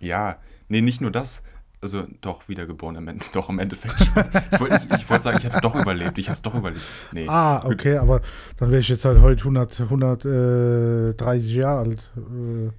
Ja, 0.00 0.38
nee, 0.68 0.80
nicht 0.80 1.00
nur 1.00 1.10
das. 1.10 1.42
Also 1.80 2.06
doch 2.22 2.48
wiedergeboren 2.48 2.96
im 2.96 3.06
Ende, 3.06 3.24
doch 3.32 3.48
im 3.50 3.58
Endeffekt 3.58 3.98
schon. 3.98 4.24
ich 4.50 4.60
wollte 4.60 4.80
ich, 4.96 5.10
wollt 5.10 5.22
sagen, 5.22 5.38
ich 5.38 5.44
habe 5.44 5.54
es 5.54 5.60
doch 5.60 5.74
überlebt. 5.76 6.18
Ich 6.18 6.28
habe 6.28 6.36
es 6.36 6.42
doch 6.42 6.54
überlebt. 6.54 6.82
Nee. 7.12 7.26
Ah, 7.28 7.64
okay, 7.64 7.98
aber 7.98 8.20
dann 8.56 8.70
wäre 8.70 8.80
ich 8.80 8.88
jetzt 8.88 9.04
halt 9.04 9.20
heute 9.20 9.40
100, 9.42 9.80
130 9.80 11.54
Jahre 11.54 11.80
alt. 11.80 12.10
Äh, 12.16 12.70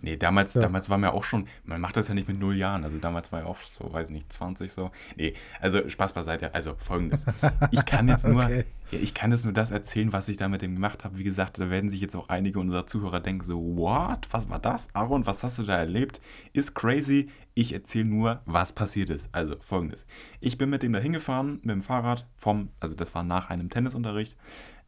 Nee, 0.00 0.16
damals, 0.16 0.54
ja. 0.54 0.60
damals 0.60 0.88
war 0.88 0.98
mir 0.98 1.12
auch 1.12 1.24
schon, 1.24 1.48
man 1.64 1.80
macht 1.80 1.96
das 1.96 2.08
ja 2.08 2.14
nicht 2.14 2.28
mit 2.28 2.38
null 2.38 2.56
Jahren, 2.56 2.84
also 2.84 2.98
damals 2.98 3.32
war 3.32 3.40
ja 3.40 3.46
auch 3.46 3.58
so, 3.64 3.92
weiß 3.92 4.10
ich 4.10 4.14
nicht, 4.14 4.32
20 4.32 4.72
so. 4.72 4.92
Nee, 5.16 5.34
also 5.60 5.88
Spaß 5.88 6.12
beiseite, 6.12 6.54
also 6.54 6.74
folgendes. 6.78 7.26
Ich 7.72 7.84
kann 7.84 8.06
jetzt 8.06 8.24
nur, 8.28 8.44
okay. 8.44 8.64
ja, 8.92 8.98
ich 9.00 9.12
kann 9.14 9.32
jetzt 9.32 9.44
nur 9.44 9.52
das 9.52 9.72
erzählen, 9.72 10.12
was 10.12 10.28
ich 10.28 10.36
da 10.36 10.48
mit 10.48 10.62
dem 10.62 10.74
gemacht 10.74 11.04
habe. 11.04 11.18
Wie 11.18 11.24
gesagt, 11.24 11.58
da 11.58 11.68
werden 11.68 11.90
sich 11.90 12.00
jetzt 12.00 12.14
auch 12.14 12.28
einige 12.28 12.60
unserer 12.60 12.86
Zuhörer 12.86 13.20
denken 13.20 13.44
so, 13.44 13.60
what, 13.76 14.28
was 14.30 14.48
war 14.48 14.60
das? 14.60 14.88
Aaron, 14.94 15.26
was 15.26 15.42
hast 15.42 15.58
du 15.58 15.64
da 15.64 15.76
erlebt? 15.76 16.20
Ist 16.52 16.74
crazy. 16.74 17.28
Ich 17.54 17.72
erzähle 17.72 18.04
nur, 18.04 18.40
was 18.46 18.72
passiert 18.72 19.10
ist. 19.10 19.28
Also 19.32 19.56
folgendes. 19.60 20.06
Ich 20.40 20.58
bin 20.58 20.70
mit 20.70 20.84
dem 20.84 20.92
da 20.92 21.00
hingefahren, 21.00 21.54
mit 21.62 21.74
dem 21.74 21.82
Fahrrad 21.82 22.24
vom, 22.36 22.68
also 22.78 22.94
das 22.94 23.16
war 23.16 23.24
nach 23.24 23.50
einem 23.50 23.68
Tennisunterricht, 23.68 24.36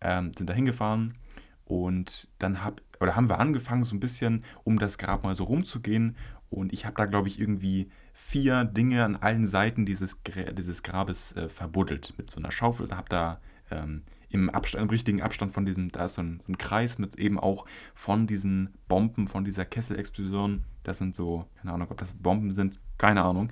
ähm, 0.01 0.31
sind 0.37 0.49
da 0.49 0.55
hingefahren 0.55 1.17
und 1.65 2.29
dann 2.39 2.65
hab, 2.65 2.81
oder 3.01 3.17
haben 3.17 3.29
wir 3.29 3.39
angefangen, 3.39 3.85
so 3.85 3.97
ein 3.97 4.01
bisschen 4.01 4.45
um 4.63 4.79
das 4.79 4.99
Grab 4.99 5.25
mal 5.25 5.35
so 5.35 5.45
rumzugehen. 5.45 6.17
Und 6.51 6.73
ich 6.73 6.85
habe 6.85 6.97
da, 6.97 7.07
glaube 7.07 7.29
ich, 7.29 7.41
irgendwie 7.41 7.91
vier 8.13 8.65
Dinge 8.65 9.05
an 9.05 9.17
allen 9.17 9.47
Seiten 9.47 9.87
dieses, 9.87 10.21
dieses 10.53 10.83
Grabes 10.83 11.35
äh, 11.37 11.49
verbuddelt 11.49 12.15
mit 12.19 12.31
so 12.31 12.39
einer 12.39 12.53
Schaufel. 12.53 12.89
Da 12.89 12.97
habe 12.97 13.09
da 13.09 13.41
ähm, 13.71 14.03
im, 14.29 14.51
Abstand, 14.51 14.83
im 14.83 14.91
richtigen 14.91 15.23
Abstand 15.23 15.53
von 15.53 15.65
diesem, 15.65 15.91
da 15.91 16.07
ist 16.07 16.15
so 16.15 16.23
ein, 16.23 16.41
so 16.41 16.53
ein 16.53 16.59
Kreis 16.59 16.99
mit 16.99 17.17
eben 17.17 17.39
auch 17.39 17.65
von 17.95 18.27
diesen 18.27 18.75
Bomben, 18.89 19.29
von 19.29 19.45
dieser 19.45 19.65
Kesselexplosion. 19.65 20.65
Das 20.83 20.99
sind 20.99 21.15
so, 21.15 21.47
keine 21.61 21.73
Ahnung, 21.73 21.89
ob 21.91 21.99
das 21.99 22.13
Bomben 22.13 22.51
sind, 22.51 22.81
keine 22.99 23.23
Ahnung. 23.23 23.51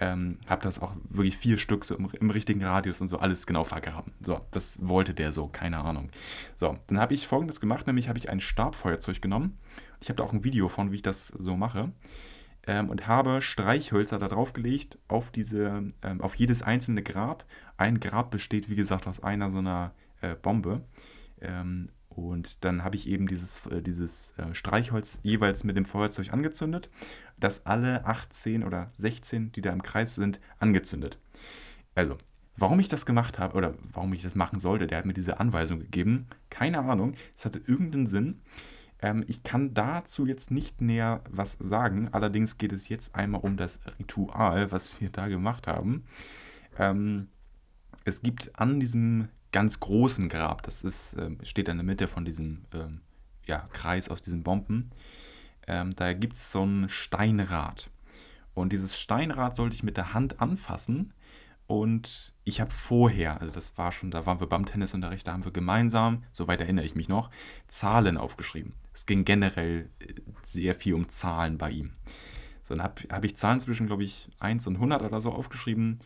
Ähm, 0.00 0.38
habe 0.46 0.62
das 0.62 0.78
auch 0.78 0.92
wirklich 1.08 1.36
vier 1.36 1.58
Stück 1.58 1.84
so 1.84 1.96
im, 1.96 2.08
im, 2.20 2.30
richtigen 2.30 2.62
Radius 2.62 3.00
und 3.00 3.08
so 3.08 3.18
alles 3.18 3.46
genau 3.46 3.64
vergraben. 3.64 4.12
So, 4.24 4.40
das 4.52 4.78
wollte 4.80 5.12
der 5.12 5.32
so, 5.32 5.48
keine 5.48 5.78
Ahnung. 5.78 6.10
So, 6.54 6.78
dann 6.86 7.00
habe 7.00 7.14
ich 7.14 7.26
folgendes 7.26 7.60
gemacht, 7.60 7.86
nämlich 7.88 8.08
habe 8.08 8.18
ich 8.18 8.30
ein 8.30 8.40
Stabfeuerzeug 8.40 9.20
genommen. 9.20 9.58
Ich 10.00 10.08
habe 10.08 10.16
da 10.16 10.22
auch 10.22 10.32
ein 10.32 10.44
Video 10.44 10.68
von, 10.68 10.92
wie 10.92 10.96
ich 10.96 11.02
das 11.02 11.28
so 11.28 11.56
mache. 11.56 11.90
Ähm, 12.68 12.90
und 12.90 13.08
habe 13.08 13.42
Streichhölzer 13.42 14.20
da 14.20 14.28
drauf 14.28 14.52
gelegt 14.52 14.98
auf 15.08 15.32
diese, 15.32 15.88
ähm, 16.02 16.20
auf 16.20 16.36
jedes 16.36 16.62
einzelne 16.62 17.02
Grab. 17.02 17.44
Ein 17.76 17.98
Grab 17.98 18.30
besteht, 18.30 18.70
wie 18.70 18.76
gesagt, 18.76 19.08
aus 19.08 19.20
einer 19.20 19.50
so 19.50 19.58
einer 19.58 19.92
äh, 20.20 20.36
Bombe. 20.36 20.82
Ähm, 21.40 21.88
und 22.18 22.64
dann 22.64 22.82
habe 22.84 22.96
ich 22.96 23.08
eben 23.08 23.26
dieses, 23.26 23.64
äh, 23.66 23.80
dieses 23.82 24.34
äh, 24.38 24.54
Streichholz 24.54 25.18
jeweils 25.22 25.64
mit 25.64 25.76
dem 25.76 25.84
Feuerzeug 25.84 26.32
angezündet, 26.32 26.90
das 27.38 27.66
alle 27.66 28.04
18 28.06 28.64
oder 28.64 28.90
16, 28.94 29.52
die 29.52 29.60
da 29.60 29.72
im 29.72 29.82
Kreis 29.82 30.14
sind, 30.14 30.40
angezündet. 30.58 31.18
Also, 31.94 32.18
warum 32.56 32.80
ich 32.80 32.88
das 32.88 33.06
gemacht 33.06 33.38
habe 33.38 33.56
oder 33.56 33.74
warum 33.92 34.12
ich 34.12 34.22
das 34.22 34.34
machen 34.34 34.60
sollte, 34.60 34.86
der 34.86 34.98
hat 34.98 35.06
mir 35.06 35.14
diese 35.14 35.38
Anweisung 35.40 35.78
gegeben, 35.78 36.26
keine 36.50 36.80
Ahnung, 36.80 37.14
es 37.36 37.44
hatte 37.44 37.60
irgendeinen 37.66 38.08
Sinn. 38.08 38.40
Ähm, 39.00 39.24
ich 39.28 39.44
kann 39.44 39.74
dazu 39.74 40.26
jetzt 40.26 40.50
nicht 40.50 40.80
näher 40.80 41.22
was 41.30 41.52
sagen, 41.60 42.08
allerdings 42.12 42.58
geht 42.58 42.72
es 42.72 42.88
jetzt 42.88 43.14
einmal 43.14 43.42
um 43.42 43.56
das 43.56 43.78
Ritual, 43.98 44.72
was 44.72 45.00
wir 45.00 45.10
da 45.10 45.28
gemacht 45.28 45.68
haben. 45.68 46.04
Ähm, 46.76 47.28
es 48.08 48.22
gibt 48.22 48.58
an 48.58 48.80
diesem 48.80 49.28
ganz 49.52 49.80
großen 49.80 50.28
Grab. 50.28 50.62
Das 50.62 50.84
ist, 50.84 51.14
äh, 51.14 51.30
steht 51.42 51.68
in 51.68 51.76
der 51.76 51.84
Mitte 51.84 52.08
von 52.08 52.24
diesem 52.24 52.64
ähm, 52.74 53.00
ja, 53.46 53.68
Kreis 53.72 54.08
aus 54.08 54.22
diesen 54.22 54.42
Bomben. 54.42 54.90
Ähm, 55.66 55.94
da 55.96 56.12
gibt 56.12 56.34
es 56.34 56.50
so 56.50 56.64
ein 56.64 56.88
Steinrad. 56.88 57.90
Und 58.54 58.72
dieses 58.72 58.98
Steinrad 58.98 59.54
sollte 59.54 59.74
ich 59.74 59.82
mit 59.82 59.96
der 59.96 60.14
Hand 60.14 60.40
anfassen. 60.40 61.12
Und 61.66 62.32
ich 62.44 62.60
habe 62.62 62.70
vorher, 62.70 63.40
also 63.40 63.54
das 63.54 63.76
war 63.76 63.92
schon, 63.92 64.10
da 64.10 64.24
waren 64.24 64.40
wir 64.40 64.46
beim 64.46 64.64
Tennisunterricht, 64.64 65.26
da 65.26 65.32
haben 65.32 65.44
wir 65.44 65.52
gemeinsam, 65.52 66.24
soweit 66.32 66.62
erinnere 66.62 66.86
ich 66.86 66.94
mich 66.94 67.10
noch, 67.10 67.30
Zahlen 67.68 68.16
aufgeschrieben. 68.16 68.72
Es 68.94 69.04
ging 69.04 69.24
generell 69.24 69.90
äh, 70.00 70.14
sehr 70.44 70.74
viel 70.74 70.94
um 70.94 71.10
Zahlen 71.10 71.58
bei 71.58 71.70
ihm. 71.70 71.92
So, 72.62 72.74
dann 72.74 72.82
habe 72.82 73.02
hab 73.10 73.24
ich 73.24 73.36
Zahlen 73.36 73.60
zwischen, 73.60 73.86
glaube 73.86 74.04
ich, 74.04 74.28
1 74.40 74.66
und 74.66 74.76
100 74.76 75.02
oder 75.02 75.20
so 75.20 75.30
aufgeschrieben 75.30 76.00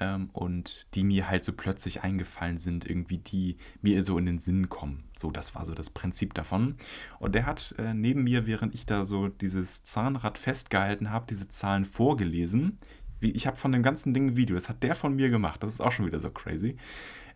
ähm, 0.00 0.30
und 0.32 0.86
die 0.94 1.04
mir 1.04 1.28
halt 1.28 1.44
so 1.44 1.52
plötzlich 1.52 2.02
eingefallen 2.02 2.58
sind, 2.58 2.88
irgendwie 2.88 3.18
die 3.18 3.56
mir 3.82 4.02
so 4.04 4.18
in 4.18 4.26
den 4.26 4.38
Sinn 4.38 4.68
kommen. 4.68 5.04
So, 5.16 5.30
das 5.30 5.54
war 5.54 5.66
so 5.66 5.74
das 5.74 5.90
Prinzip 5.90 6.34
davon. 6.34 6.76
Und 7.18 7.34
der 7.34 7.46
hat 7.46 7.74
äh, 7.78 7.94
neben 7.94 8.24
mir, 8.24 8.46
während 8.46 8.74
ich 8.74 8.86
da 8.86 9.04
so 9.06 9.28
dieses 9.28 9.82
Zahnrad 9.84 10.38
festgehalten 10.38 11.10
habe, 11.10 11.26
diese 11.28 11.48
Zahlen 11.48 11.84
vorgelesen. 11.84 12.78
Wie, 13.20 13.30
ich 13.30 13.46
habe 13.46 13.56
von 13.56 13.72
dem 13.72 13.82
ganzen 13.82 14.14
Ding 14.14 14.28
ein 14.28 14.36
Video, 14.36 14.54
das 14.54 14.68
hat 14.68 14.82
der 14.82 14.94
von 14.94 15.14
mir 15.16 15.30
gemacht. 15.30 15.62
Das 15.62 15.70
ist 15.70 15.80
auch 15.80 15.92
schon 15.92 16.06
wieder 16.06 16.20
so 16.20 16.30
crazy. 16.30 16.76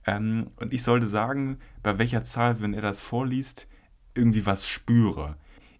Ähm, 0.06 0.50
und 0.56 0.72
ich 0.72 0.82
sollte 0.82 1.06
sagen, 1.06 1.58
bei 1.82 1.98
welcher 1.98 2.22
Zahl, 2.22 2.60
wenn 2.60 2.74
er 2.74 2.82
das 2.82 3.00
vorliest, 3.00 3.68
irgendwie 4.14 4.46
was 4.46 4.66
spüre 4.66 5.36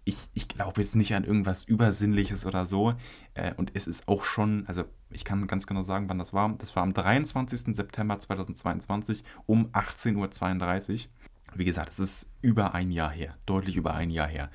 ich, 0.09 0.17
ich 0.33 0.47
glaube 0.47 0.81
jetzt 0.81 0.95
nicht 0.95 1.13
an 1.13 1.23
irgendwas 1.23 1.63
Übersinnliches 1.63 2.45
oder 2.45 2.65
so. 2.65 2.95
Äh, 3.35 3.53
und 3.55 3.71
es 3.75 3.87
ist 3.87 4.07
auch 4.07 4.23
schon, 4.23 4.65
also 4.67 4.83
ich 5.11 5.23
kann 5.23 5.47
ganz 5.47 5.67
genau 5.67 5.83
sagen, 5.83 6.09
wann 6.09 6.19
das 6.19 6.33
war. 6.33 6.49
Das 6.57 6.75
war 6.75 6.83
am 6.83 6.93
23. 6.93 7.75
September 7.75 8.19
2022 8.19 9.23
um 9.45 9.67
18.32 9.67 10.93
Uhr. 10.93 11.09
Wie 11.55 11.65
gesagt, 11.65 11.89
es 11.89 11.99
ist 11.99 12.27
über 12.41 12.73
ein 12.75 12.91
Jahr 12.91 13.11
her, 13.11 13.35
deutlich 13.45 13.75
über 13.75 13.93
ein 13.95 14.11
Jahr 14.11 14.27
her. 14.27 14.49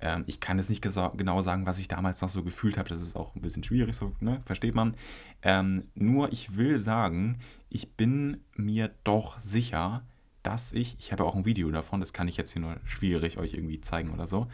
Ähm, 0.00 0.24
ich 0.26 0.40
kann 0.40 0.58
jetzt 0.58 0.68
nicht 0.68 0.82
genau 0.82 1.40
sagen, 1.40 1.64
was 1.64 1.78
ich 1.78 1.88
damals 1.88 2.20
noch 2.20 2.28
so 2.28 2.42
gefühlt 2.42 2.76
habe. 2.76 2.88
Das 2.88 3.00
ist 3.00 3.16
auch 3.16 3.34
ein 3.34 3.40
bisschen 3.40 3.64
schwierig, 3.64 3.94
so, 3.96 4.12
ne? 4.20 4.42
versteht 4.44 4.74
man. 4.74 4.94
Ähm, 5.42 5.88
nur 5.94 6.32
ich 6.32 6.56
will 6.56 6.78
sagen, 6.78 7.38
ich 7.70 7.92
bin 7.94 8.42
mir 8.56 8.90
doch 9.04 9.40
sicher, 9.40 10.02
dass 10.42 10.74
ich, 10.74 10.96
ich 10.98 11.12
habe 11.12 11.24
auch 11.24 11.34
ein 11.34 11.46
Video 11.46 11.70
davon, 11.70 12.00
das 12.00 12.12
kann 12.12 12.28
ich 12.28 12.36
jetzt 12.36 12.52
hier 12.52 12.60
nur 12.60 12.76
schwierig 12.84 13.38
euch 13.38 13.54
irgendwie 13.54 13.80
zeigen 13.80 14.10
oder 14.10 14.26
so. 14.26 14.48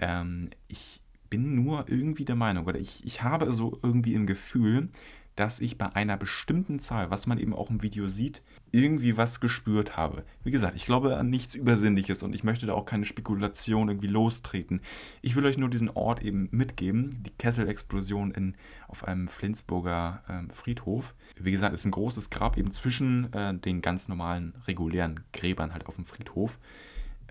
Ähm, 0.00 0.50
ich 0.66 1.00
bin 1.30 1.54
nur 1.54 1.88
irgendwie 1.88 2.24
der 2.24 2.36
Meinung, 2.36 2.66
oder 2.66 2.78
ich, 2.78 3.04
ich 3.04 3.22
habe 3.22 3.52
so 3.52 3.78
irgendwie 3.82 4.14
im 4.14 4.26
Gefühl, 4.26 4.90
dass 5.36 5.60
ich 5.60 5.78
bei 5.78 5.94
einer 5.94 6.18
bestimmten 6.18 6.80
Zahl, 6.80 7.10
was 7.10 7.26
man 7.26 7.38
eben 7.38 7.54
auch 7.54 7.70
im 7.70 7.82
Video 7.82 8.08
sieht, 8.08 8.42
irgendwie 8.72 9.16
was 9.16 9.40
gespürt 9.40 9.96
habe. 9.96 10.24
Wie 10.44 10.50
gesagt, 10.50 10.76
ich 10.76 10.84
glaube 10.84 11.16
an 11.16 11.30
nichts 11.30 11.54
Übersinnliches 11.54 12.22
und 12.22 12.34
ich 12.34 12.44
möchte 12.44 12.66
da 12.66 12.74
auch 12.74 12.84
keine 12.84 13.06
Spekulation 13.06 13.88
irgendwie 13.88 14.08
lostreten. 14.08 14.82
Ich 15.22 15.36
will 15.36 15.46
euch 15.46 15.56
nur 15.56 15.70
diesen 15.70 15.88
Ort 15.88 16.22
eben 16.22 16.48
mitgeben, 16.50 17.22
die 17.22 17.30
Kesselexplosion 17.30 18.32
in, 18.32 18.54
auf 18.86 19.04
einem 19.04 19.28
Flensburger 19.28 20.22
äh, 20.28 20.52
Friedhof. 20.52 21.14
Wie 21.36 21.52
gesagt, 21.52 21.72
ist 21.72 21.86
ein 21.86 21.92
großes 21.92 22.28
Grab 22.28 22.58
eben 22.58 22.70
zwischen 22.70 23.32
äh, 23.32 23.54
den 23.54 23.80
ganz 23.80 24.08
normalen, 24.08 24.54
regulären 24.66 25.20
Gräbern 25.32 25.72
halt 25.72 25.86
auf 25.86 25.94
dem 25.94 26.04
Friedhof. 26.04 26.58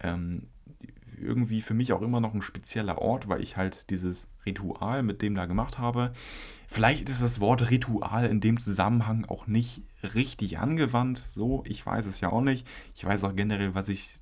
Ähm, 0.02 0.48
irgendwie 1.22 1.62
für 1.62 1.74
mich 1.74 1.94
auch 1.94 2.02
immer 2.02 2.20
noch 2.20 2.34
ein 2.34 2.42
spezieller 2.42 2.98
Ort, 3.00 3.28
weil 3.28 3.42
ich 3.42 3.58
halt 3.58 3.90
dieses 3.90 4.28
Ritual 4.46 5.04
mit 5.04 5.22
dem 5.22 5.36
da 5.36 5.46
gemacht 5.46 5.78
habe. 5.78 6.12
Vielleicht 6.68 7.10
ist 7.10 7.22
das 7.22 7.40
Wort 7.40 7.70
Ritual 7.70 8.26
in 8.26 8.42
dem 8.42 8.60
Zusammenhang 8.60 9.26
auch 9.26 9.48
nicht 9.48 9.84
richtig 10.14 10.60
angewandt. 10.60 11.20
So, 11.34 11.64
ich 11.66 11.86
weiß 11.86 12.06
es 12.06 12.22
ja 12.22 12.32
auch 12.32 12.42
nicht. 12.42 12.68
Ich 12.96 13.04
weiß 13.04 13.24
auch 13.24 13.36
generell, 13.36 13.74
was 13.74 13.90
ich 13.90 14.20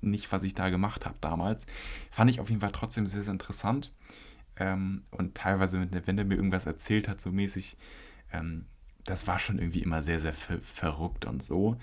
nicht, 0.00 0.32
was 0.32 0.44
ich 0.44 0.54
da 0.54 0.70
gemacht 0.70 1.06
habe 1.06 1.16
damals. 1.20 1.66
Fand 2.10 2.30
ich 2.30 2.40
auf 2.40 2.48
jeden 2.48 2.60
Fall 2.60 2.72
trotzdem 2.72 3.06
sehr, 3.06 3.22
sehr 3.22 3.32
interessant. 3.32 3.92
Ähm, 4.56 5.04
und 5.10 5.34
teilweise, 5.34 5.86
wenn 6.06 6.16
der 6.16 6.24
mir 6.24 6.36
irgendwas 6.36 6.66
erzählt 6.66 7.08
hat, 7.08 7.20
so 7.20 7.30
mäßig, 7.30 7.76
ähm, 8.32 8.66
das 9.04 9.26
war 9.26 9.38
schon 9.38 9.58
irgendwie 9.58 9.82
immer 9.82 10.02
sehr, 10.02 10.20
sehr 10.20 10.34
ver 10.34 10.60
verrückt 10.60 11.26
und 11.26 11.42
so. 11.42 11.76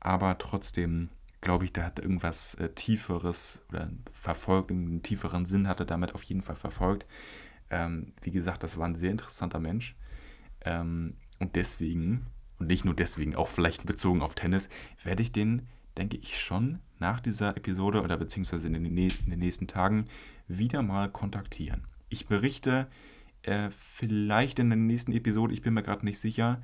Aber 0.00 0.38
trotzdem 0.38 1.10
glaube 1.40 1.64
ich, 1.64 1.72
der 1.72 1.84
hat 1.84 1.98
irgendwas 1.98 2.54
äh, 2.56 2.68
Tieferes 2.70 3.62
oder 3.68 3.90
verfolgt, 4.12 4.70
einen 4.70 5.02
tieferen 5.02 5.46
Sinn 5.46 5.68
hat 5.68 5.80
er 5.80 5.86
damit 5.86 6.14
auf 6.14 6.22
jeden 6.22 6.42
Fall 6.42 6.56
verfolgt. 6.56 7.06
Ähm, 7.70 8.12
wie 8.22 8.30
gesagt, 8.30 8.62
das 8.62 8.78
war 8.78 8.86
ein 8.86 8.96
sehr 8.96 9.10
interessanter 9.10 9.60
Mensch. 9.60 9.96
Ähm, 10.64 11.14
und 11.38 11.56
deswegen, 11.56 12.26
und 12.58 12.68
nicht 12.68 12.84
nur 12.84 12.94
deswegen, 12.94 13.34
auch 13.34 13.48
vielleicht 13.48 13.86
bezogen 13.86 14.22
auf 14.22 14.34
Tennis, 14.34 14.68
werde 15.02 15.22
ich 15.22 15.32
den, 15.32 15.66
denke 15.96 16.18
ich, 16.18 16.38
schon 16.38 16.80
nach 16.98 17.20
dieser 17.20 17.56
Episode 17.56 18.02
oder 18.02 18.16
beziehungsweise 18.16 18.66
in 18.66 18.74
den, 18.74 18.84
in 18.84 19.30
den 19.30 19.38
nächsten 19.38 19.66
Tagen 19.66 20.06
wieder 20.48 20.82
mal 20.82 21.08
kontaktieren. 21.10 21.84
Ich 22.08 22.26
berichte 22.26 22.88
äh, 23.42 23.70
vielleicht 23.70 24.58
in 24.58 24.68
der 24.68 24.76
nächsten 24.76 25.12
Episode, 25.12 25.54
ich 25.54 25.62
bin 25.62 25.72
mir 25.72 25.82
gerade 25.82 26.04
nicht 26.04 26.18
sicher, 26.18 26.60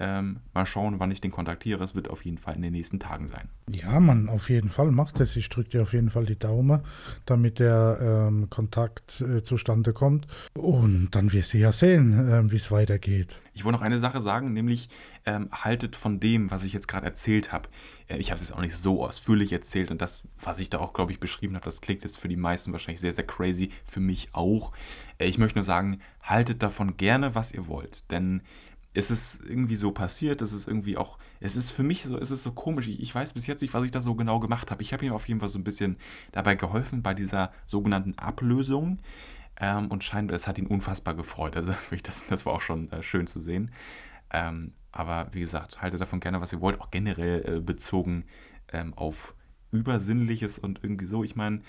ähm, 0.00 0.38
mal 0.54 0.64
schauen, 0.64 0.98
wann 0.98 1.10
ich 1.10 1.20
den 1.20 1.30
kontaktiere. 1.30 1.84
Es 1.84 1.94
wird 1.94 2.08
auf 2.08 2.24
jeden 2.24 2.38
Fall 2.38 2.56
in 2.56 2.62
den 2.62 2.72
nächsten 2.72 2.98
Tagen 2.98 3.28
sein. 3.28 3.50
Ja, 3.70 4.00
man, 4.00 4.30
auf 4.30 4.48
jeden 4.48 4.70
Fall 4.70 4.90
macht 4.90 5.20
es. 5.20 5.36
Ich 5.36 5.50
drücke 5.50 5.68
dir 5.68 5.82
auf 5.82 5.92
jeden 5.92 6.08
Fall 6.08 6.24
die 6.24 6.38
Daumen, 6.38 6.80
damit 7.26 7.58
der 7.58 7.98
ähm, 8.00 8.48
Kontakt 8.48 9.20
äh, 9.20 9.42
zustande 9.42 9.92
kommt. 9.92 10.26
Und 10.54 11.10
dann 11.10 11.32
wirst 11.32 11.52
du 11.52 11.58
ja 11.58 11.70
sehen, 11.70 12.30
äh, 12.30 12.50
wie 12.50 12.56
es 12.56 12.70
weitergeht. 12.70 13.38
Ich 13.52 13.64
wollte 13.64 13.76
noch 13.76 13.84
eine 13.84 13.98
Sache 13.98 14.22
sagen, 14.22 14.54
nämlich 14.54 14.88
ähm, 15.26 15.50
haltet 15.52 15.96
von 15.96 16.18
dem, 16.18 16.50
was 16.50 16.64
ich 16.64 16.72
jetzt 16.72 16.88
gerade 16.88 17.04
erzählt 17.04 17.52
habe. 17.52 17.68
Äh, 18.08 18.16
ich 18.16 18.30
habe 18.30 18.40
es 18.40 18.48
jetzt 18.48 18.56
auch 18.56 18.62
nicht 18.62 18.76
so 18.76 19.04
ausführlich 19.04 19.52
erzählt 19.52 19.90
und 19.90 20.00
das, 20.00 20.22
was 20.42 20.60
ich 20.60 20.70
da 20.70 20.78
auch, 20.78 20.94
glaube 20.94 21.12
ich, 21.12 21.20
beschrieben 21.20 21.56
habe, 21.56 21.64
das 21.64 21.82
klingt 21.82 22.04
jetzt 22.04 22.18
für 22.18 22.28
die 22.28 22.36
meisten 22.36 22.72
wahrscheinlich 22.72 23.02
sehr, 23.02 23.12
sehr 23.12 23.26
crazy. 23.26 23.70
Für 23.84 24.00
mich 24.00 24.30
auch. 24.32 24.72
Äh, 25.18 25.26
ich 25.26 25.36
möchte 25.36 25.58
nur 25.58 25.64
sagen, 25.64 26.00
haltet 26.22 26.62
davon 26.62 26.96
gerne, 26.96 27.34
was 27.34 27.52
ihr 27.52 27.66
wollt. 27.66 28.10
Denn 28.10 28.40
es 28.92 29.10
ist 29.10 29.40
irgendwie 29.48 29.76
so 29.76 29.92
passiert, 29.92 30.42
es 30.42 30.52
ist 30.52 30.66
irgendwie 30.66 30.96
auch, 30.96 31.18
es 31.38 31.54
ist 31.54 31.70
für 31.70 31.82
mich 31.82 32.02
so, 32.02 32.16
es 32.18 32.30
ist 32.30 32.42
so 32.42 32.52
komisch. 32.52 32.88
Ich, 32.88 33.00
ich 33.00 33.14
weiß 33.14 33.34
bis 33.34 33.46
jetzt 33.46 33.60
nicht, 33.60 33.72
was 33.72 33.84
ich 33.84 33.92
da 33.92 34.00
so 34.00 34.14
genau 34.14 34.40
gemacht 34.40 34.70
habe. 34.70 34.82
Ich 34.82 34.92
habe 34.92 35.04
ihm 35.06 35.12
auf 35.12 35.28
jeden 35.28 35.40
Fall 35.40 35.48
so 35.48 35.58
ein 35.58 35.64
bisschen 35.64 35.96
dabei 36.32 36.56
geholfen 36.56 37.02
bei 37.02 37.14
dieser 37.14 37.52
sogenannten 37.66 38.18
Ablösung 38.18 38.98
ähm, 39.60 39.88
und 39.88 40.02
scheinbar, 40.02 40.34
es 40.34 40.48
hat 40.48 40.58
ihn 40.58 40.66
unfassbar 40.66 41.14
gefreut. 41.14 41.56
Also 41.56 41.74
das, 42.02 42.26
das 42.26 42.46
war 42.46 42.54
auch 42.54 42.60
schon 42.60 42.90
äh, 42.90 43.02
schön 43.02 43.26
zu 43.26 43.40
sehen. 43.40 43.70
Ähm, 44.32 44.72
aber 44.92 45.28
wie 45.32 45.40
gesagt, 45.40 45.82
haltet 45.82 46.00
davon 46.00 46.20
gerne, 46.20 46.40
was 46.40 46.52
ihr 46.52 46.60
wollt, 46.60 46.80
auch 46.80 46.90
generell 46.90 47.44
äh, 47.46 47.60
bezogen 47.60 48.24
ähm, 48.72 48.94
auf 48.94 49.34
Übersinnliches 49.70 50.58
und 50.58 50.80
irgendwie 50.82 51.06
so. 51.06 51.22
Ich 51.22 51.36
meine, 51.36 51.60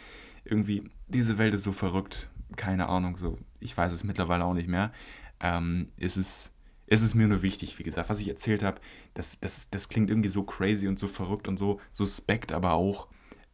irgendwie, 0.43 0.89
diese 1.07 1.38
Welt 1.38 1.53
ist 1.53 1.63
so 1.63 1.72
verrückt, 1.72 2.30
keine 2.55 2.89
Ahnung, 2.89 3.17
so, 3.17 3.38
ich 3.59 3.78
weiß 3.78 3.93
es 3.93 4.03
mittlerweile 4.03 4.43
auch 4.43 4.53
nicht 4.53 4.67
mehr. 4.67 4.91
Ähm, 5.39 5.89
ist 5.97 6.51
es 6.91 7.01
ist 7.01 7.15
mir 7.15 7.29
nur 7.29 7.41
wichtig, 7.41 7.79
wie 7.79 7.83
gesagt, 7.83 8.09
was 8.09 8.19
ich 8.19 8.27
erzählt 8.27 8.63
habe, 8.63 8.81
das, 9.13 9.39
das, 9.39 9.69
das 9.69 9.87
klingt 9.87 10.09
irgendwie 10.09 10.27
so 10.27 10.43
crazy 10.43 10.89
und 10.89 10.99
so 10.99 11.07
verrückt 11.07 11.47
und 11.47 11.55
so 11.55 11.79
suspekt, 11.93 12.51
aber 12.51 12.73
auch, 12.73 13.07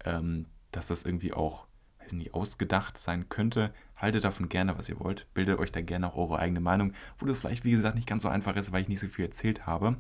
ähm, 0.05 0.47
dass 0.71 0.87
das 0.87 1.05
irgendwie 1.05 1.33
auch, 1.33 1.67
weiß 1.99 2.13
nicht, 2.13 2.33
ausgedacht 2.33 2.97
sein 2.97 3.29
könnte. 3.29 3.75
Haltet 3.95 4.23
davon 4.23 4.49
gerne, 4.49 4.75
was 4.75 4.89
ihr 4.89 4.99
wollt. 4.99 5.31
Bildet 5.35 5.59
euch 5.59 5.71
da 5.71 5.81
gerne 5.81 6.11
auch 6.11 6.17
eure 6.17 6.39
eigene 6.39 6.61
Meinung, 6.61 6.93
wo 7.19 7.27
das 7.27 7.37
vielleicht, 7.37 7.63
wie 7.63 7.71
gesagt, 7.71 7.93
nicht 7.93 8.07
ganz 8.07 8.23
so 8.23 8.29
einfach 8.29 8.55
ist, 8.55 8.71
weil 8.71 8.81
ich 8.81 8.89
nicht 8.89 9.01
so 9.01 9.07
viel 9.07 9.25
erzählt 9.25 9.67
habe. 9.67 9.97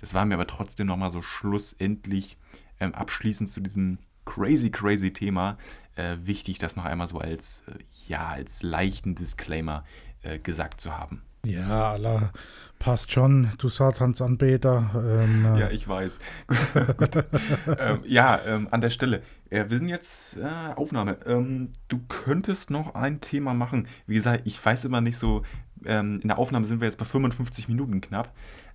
Das 0.00 0.12
war 0.12 0.24
mir 0.24 0.34
aber 0.34 0.48
trotzdem 0.48 0.88
nochmal 0.88 1.12
so 1.12 1.22
schlussendlich 1.22 2.36
ähm, 2.80 2.96
abschließend 2.96 3.48
zu 3.48 3.60
diesem 3.60 3.98
crazy, 4.24 4.72
crazy 4.72 5.12
Thema 5.12 5.56
äh, 5.94 6.16
wichtig, 6.20 6.58
das 6.58 6.74
noch 6.74 6.84
einmal 6.84 7.06
so 7.06 7.18
als, 7.18 7.62
äh, 7.68 7.78
ja, 8.08 8.26
als 8.26 8.64
leichten 8.64 9.14
Disclaimer 9.14 9.84
äh, 10.22 10.40
gesagt 10.40 10.80
zu 10.80 10.98
haben. 10.98 11.22
Ja, 11.44 11.92
Allah, 11.92 12.30
passt 12.78 13.10
schon, 13.10 13.50
du 13.58 13.68
Satansanbeter. 13.68 14.90
Ähm, 14.94 15.44
äh. 15.44 15.60
ja, 15.60 15.70
ich 15.70 15.88
weiß. 15.88 16.20
ähm, 17.78 18.00
ja, 18.06 18.40
ähm, 18.46 18.68
an 18.70 18.80
der 18.80 18.90
Stelle. 18.90 19.22
Äh, 19.50 19.64
wir 19.68 19.78
sind 19.78 19.88
jetzt 19.88 20.36
äh, 20.36 20.74
Aufnahme. 20.76 21.16
Ähm, 21.26 21.70
du 21.88 21.98
könntest 22.08 22.70
noch 22.70 22.94
ein 22.94 23.20
Thema 23.20 23.54
machen. 23.54 23.88
Wie 24.06 24.14
gesagt, 24.14 24.42
ich 24.44 24.64
weiß 24.64 24.84
immer 24.84 25.00
nicht 25.00 25.18
so. 25.18 25.42
Ähm, 25.84 26.20
in 26.22 26.28
der 26.28 26.38
Aufnahme 26.38 26.64
sind 26.64 26.80
wir 26.80 26.86
jetzt 26.86 26.98
bei 26.98 27.04
55 27.04 27.66
Minuten 27.66 28.00
knapp. 28.00 28.32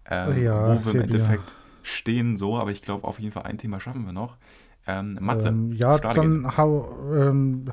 Ähm, 0.09 0.43
ja, 0.43 0.75
wo 0.75 0.85
wir 0.85 0.95
im 0.95 1.01
Endeffekt 1.03 1.49
ja. 1.49 1.55
stehen, 1.83 2.35
so. 2.35 2.57
Aber 2.57 2.71
ich 2.71 2.81
glaube, 2.81 3.07
auf 3.07 3.17
jeden 3.17 3.31
Fall 3.31 3.43
ein 3.43 3.57
Thema 3.57 3.79
schaffen 3.79 4.05
wir 4.05 4.11
noch. 4.11 4.35
Ähm, 4.87 5.17
Matze. 5.19 5.49
Ähm, 5.49 5.71
ja, 5.73 5.97
dann 5.97 6.57
hau. 6.57 6.87
Ähm, 7.13 7.65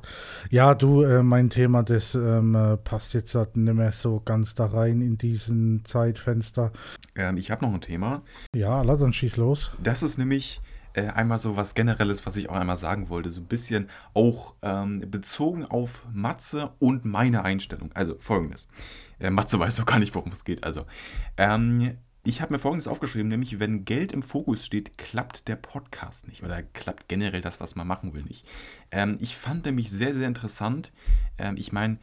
ja, 0.50 0.74
du, 0.74 1.02
äh, 1.02 1.22
mein 1.22 1.48
Thema, 1.48 1.82
das 1.84 2.14
ähm, 2.14 2.54
äh, 2.54 2.76
passt 2.76 3.14
jetzt 3.14 3.34
halt 3.34 3.56
nicht 3.56 3.74
mehr 3.74 3.92
so 3.92 4.20
ganz 4.24 4.54
da 4.54 4.66
rein 4.66 5.00
in 5.00 5.16
diesen 5.16 5.84
Zeitfenster. 5.84 6.72
Ähm, 7.14 7.36
ich 7.36 7.50
habe 7.50 7.64
noch 7.64 7.72
ein 7.72 7.80
Thema. 7.80 8.22
Ja, 8.54 8.82
lass 8.82 8.98
dann 8.98 9.12
schieß 9.12 9.36
los. 9.36 9.70
Das 9.82 10.02
ist 10.02 10.18
nämlich 10.18 10.60
äh, 10.94 11.06
einmal 11.08 11.38
so 11.38 11.56
was 11.56 11.74
Generelles, 11.74 12.26
was 12.26 12.36
ich 12.36 12.48
auch 12.50 12.56
einmal 12.56 12.76
sagen 12.76 13.08
wollte. 13.08 13.30
So 13.30 13.40
ein 13.40 13.46
bisschen 13.46 13.88
auch 14.12 14.54
ähm, 14.62 15.08
bezogen 15.08 15.64
auf 15.64 16.04
Matze 16.12 16.70
und 16.78 17.04
meine 17.04 17.44
Einstellung. 17.44 17.90
Also 17.94 18.16
folgendes. 18.18 18.66
Äh, 19.20 19.30
Matze 19.30 19.58
weiß 19.58 19.76
doch 19.76 19.86
gar 19.86 19.98
nicht, 19.98 20.14
worum 20.14 20.32
es 20.32 20.44
geht. 20.44 20.64
Also, 20.64 20.84
ich 22.24 22.40
habe 22.40 22.54
mir 22.54 22.58
Folgendes 22.58 22.88
aufgeschrieben, 22.88 23.28
nämlich 23.28 23.60
wenn 23.60 23.84
Geld 23.84 24.12
im 24.12 24.22
Fokus 24.22 24.64
steht, 24.64 24.96
klappt 24.96 25.46
der 25.46 25.56
Podcast 25.56 26.26
nicht 26.26 26.42
oder 26.42 26.62
klappt 26.62 27.08
generell 27.08 27.42
das, 27.42 27.60
was 27.60 27.76
man 27.76 27.86
machen 27.86 28.14
will, 28.14 28.22
nicht. 28.22 28.46
Ähm, 28.90 29.18
ich 29.20 29.36
fand 29.36 29.66
nämlich 29.66 29.90
sehr, 29.90 30.14
sehr 30.14 30.26
interessant. 30.26 30.92
Ähm, 31.36 31.56
ich 31.58 31.70
meine, 31.70 31.98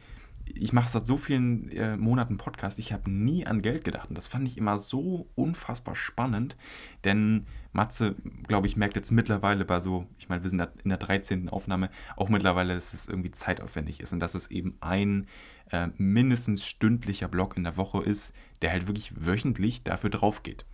ich 0.46 0.72
mache 0.72 0.90
seit 0.90 1.06
so 1.06 1.16
vielen 1.16 1.70
äh, 1.70 1.96
Monaten 1.96 2.36
Podcast, 2.36 2.78
ich 2.78 2.92
habe 2.92 3.10
nie 3.10 3.46
an 3.46 3.62
Geld 3.62 3.84
gedacht. 3.84 4.08
Und 4.08 4.16
das 4.16 4.26
fand 4.26 4.46
ich 4.46 4.56
immer 4.56 4.78
so 4.78 5.28
unfassbar 5.34 5.96
spannend, 5.96 6.56
denn 7.04 7.46
Matze, 7.72 8.14
glaube 8.46 8.66
ich, 8.66 8.76
merkt 8.76 8.96
jetzt 8.96 9.10
mittlerweile 9.10 9.64
bei 9.64 9.80
so, 9.80 10.06
ich 10.18 10.28
meine, 10.28 10.42
wir 10.42 10.50
sind 10.50 10.62
in 10.84 10.90
der 10.90 10.98
13. 10.98 11.48
Aufnahme, 11.48 11.90
auch 12.16 12.28
mittlerweile, 12.28 12.74
dass 12.74 12.92
es 12.92 13.08
irgendwie 13.08 13.30
zeitaufwendig 13.30 14.00
ist 14.00 14.12
und 14.12 14.20
dass 14.20 14.34
es 14.34 14.50
eben 14.50 14.76
ein 14.80 15.26
äh, 15.72 15.88
mindestens 15.96 16.64
stündlicher 16.64 17.28
Block 17.28 17.56
in 17.56 17.64
der 17.64 17.76
Woche 17.76 18.02
ist, 18.02 18.32
der 18.60 18.70
halt 18.70 18.86
wirklich 18.86 19.12
wöchentlich 19.16 19.82
dafür 19.82 20.10
drauf 20.10 20.42
geht. 20.42 20.64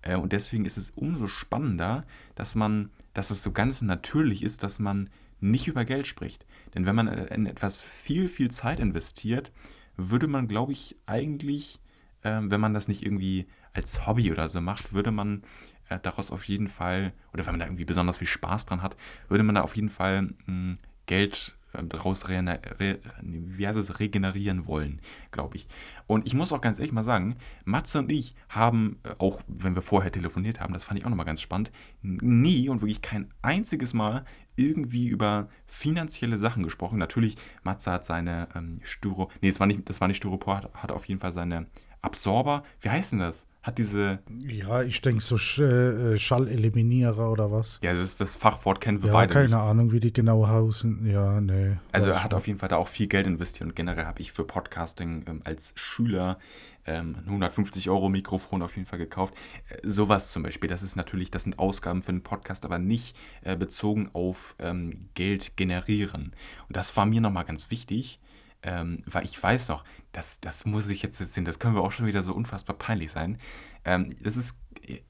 Äh, 0.00 0.16
und 0.16 0.32
deswegen 0.32 0.64
ist 0.64 0.78
es 0.78 0.90
umso 0.90 1.26
spannender, 1.26 2.06
dass 2.34 2.54
man, 2.54 2.90
dass 3.12 3.30
es 3.30 3.42
so 3.42 3.52
ganz 3.52 3.82
natürlich 3.82 4.42
ist, 4.42 4.62
dass 4.62 4.78
man 4.78 5.10
nicht 5.40 5.66
über 5.66 5.84
Geld 5.84 6.06
spricht. 6.06 6.46
Denn 6.74 6.86
wenn 6.86 6.94
man 6.94 7.08
in 7.08 7.46
etwas 7.46 7.84
viel, 7.84 8.28
viel 8.28 8.50
Zeit 8.50 8.80
investiert, 8.80 9.52
würde 9.96 10.26
man, 10.26 10.48
glaube 10.48 10.72
ich, 10.72 10.96
eigentlich, 11.06 11.80
äh, 12.22 12.40
wenn 12.42 12.60
man 12.60 12.74
das 12.74 12.88
nicht 12.88 13.04
irgendwie 13.04 13.46
als 13.72 14.06
Hobby 14.06 14.32
oder 14.32 14.48
so 14.48 14.60
macht, 14.60 14.92
würde 14.92 15.10
man 15.10 15.42
äh, 15.88 15.98
daraus 16.00 16.30
auf 16.30 16.44
jeden 16.44 16.68
Fall, 16.68 17.12
oder 17.32 17.44
wenn 17.44 17.54
man 17.54 17.60
da 17.60 17.66
irgendwie 17.66 17.84
besonders 17.84 18.16
viel 18.18 18.28
Spaß 18.28 18.66
dran 18.66 18.82
hat, 18.82 18.96
würde 19.28 19.44
man 19.44 19.56
da 19.56 19.62
auf 19.62 19.76
jeden 19.76 19.90
Fall 19.90 20.22
mh, 20.22 20.34
hm, 20.46 20.74
Geld 21.06 21.54
daraus 21.82 22.28
re 22.28 22.60
re 22.78 22.98
wie 23.22 23.66
heißt 23.66 23.76
es, 23.76 23.98
regenerieren 23.98 24.66
wollen, 24.66 25.00
glaube 25.30 25.56
ich. 25.56 25.68
Und 26.06 26.26
ich 26.26 26.34
muss 26.34 26.52
auch 26.52 26.60
ganz 26.60 26.78
ehrlich 26.78 26.92
mal 26.92 27.04
sagen, 27.04 27.36
Matze 27.64 27.98
und 27.98 28.10
ich 28.10 28.34
haben, 28.48 28.98
äh, 29.04 29.14
auch 29.18 29.42
wenn 29.48 29.74
wir 29.74 29.82
vorher 29.82 30.12
telefoniert 30.12 30.60
haben, 30.60 30.72
das 30.72 30.84
fand 30.84 30.98
ich 30.98 31.06
auch 31.06 31.10
nochmal 31.10 31.26
ganz 31.26 31.40
spannend, 31.40 31.72
nie 32.02 32.68
und 32.68 32.82
wirklich 32.82 33.02
kein 33.02 33.32
einziges 33.42 33.94
Mal 33.94 34.24
irgendwie 34.56 35.08
über 35.08 35.48
finanzielle 35.66 36.38
Sachen 36.38 36.62
gesprochen. 36.62 36.98
Natürlich, 36.98 37.36
Matze 37.62 37.90
hat 37.90 38.04
seine 38.04 38.48
ähm, 38.54 38.80
Styro, 38.84 39.30
nee, 39.40 39.50
das 39.50 39.60
war 39.60 39.66
nicht, 39.66 39.88
das 39.88 40.00
war 40.00 40.08
nicht 40.08 40.18
Styropor, 40.18 40.56
hat, 40.56 40.74
hat 40.74 40.92
auf 40.92 41.06
jeden 41.06 41.20
Fall 41.20 41.32
seine 41.32 41.66
Absorber, 42.02 42.64
wie 42.80 42.90
heißt 42.90 43.12
denn 43.12 43.18
das? 43.20 43.48
Hat 43.64 43.78
diese. 43.78 44.18
Ja, 44.46 44.82
ich 44.82 45.00
denke 45.00 45.22
so 45.22 45.38
Sch 45.38 45.58
äh, 45.58 46.18
Schalleliminierer 46.18 47.32
oder 47.32 47.50
was. 47.50 47.80
Ja, 47.82 47.94
das, 47.94 48.14
das 48.16 48.34
Fachwort 48.36 48.78
kennen 48.78 49.02
wir 49.02 49.08
ja, 49.08 49.14
beide. 49.14 49.32
Keine 49.32 49.46
nicht. 49.46 49.54
Ahnung, 49.54 49.90
wie 49.90 50.00
die 50.00 50.12
genau 50.12 50.46
hausen. 50.46 51.10
Ja, 51.10 51.40
nee. 51.40 51.78
Also 51.90 52.10
er 52.10 52.22
hat 52.22 52.34
auf 52.34 52.46
jeden 52.46 52.58
Fall 52.58 52.68
da 52.68 52.76
auch 52.76 52.88
viel 52.88 53.06
Geld 53.06 53.26
investiert 53.26 53.66
und 53.66 53.74
generell 53.74 54.04
habe 54.04 54.20
ich 54.20 54.32
für 54.32 54.44
Podcasting 54.44 55.24
ähm, 55.26 55.40
als 55.44 55.72
Schüler 55.76 56.38
ähm, 56.84 57.16
ein 57.16 57.24
150 57.24 57.88
Euro 57.88 58.10
Mikrofon 58.10 58.60
auf 58.60 58.76
jeden 58.76 58.86
Fall 58.86 58.98
gekauft. 58.98 59.32
Äh, 59.70 59.78
sowas 59.82 60.30
zum 60.30 60.42
Beispiel, 60.42 60.68
das 60.68 60.82
ist 60.82 60.94
natürlich, 60.94 61.30
das 61.30 61.44
sind 61.44 61.58
Ausgaben 61.58 62.02
für 62.02 62.10
einen 62.10 62.22
Podcast, 62.22 62.66
aber 62.66 62.78
nicht 62.78 63.16
äh, 63.44 63.56
bezogen 63.56 64.10
auf 64.12 64.56
ähm, 64.58 65.08
Geld 65.14 65.56
generieren. 65.56 66.34
Und 66.68 66.76
das 66.76 66.94
war 66.98 67.06
mir 67.06 67.22
nochmal 67.22 67.46
ganz 67.46 67.70
wichtig 67.70 68.20
ähm, 68.64 69.02
weil 69.06 69.24
ich 69.24 69.40
weiß 69.40 69.68
noch, 69.68 69.84
das, 70.14 70.40
das 70.40 70.64
muss 70.64 70.88
ich 70.88 71.02
jetzt 71.02 71.18
sehen, 71.18 71.44
das 71.44 71.58
können 71.58 71.74
wir 71.74 71.82
auch 71.82 71.92
schon 71.92 72.06
wieder 72.06 72.22
so 72.22 72.32
unfassbar 72.32 72.76
peinlich 72.76 73.10
sein. 73.10 73.38
Ähm, 73.84 74.16
ist, 74.22 74.58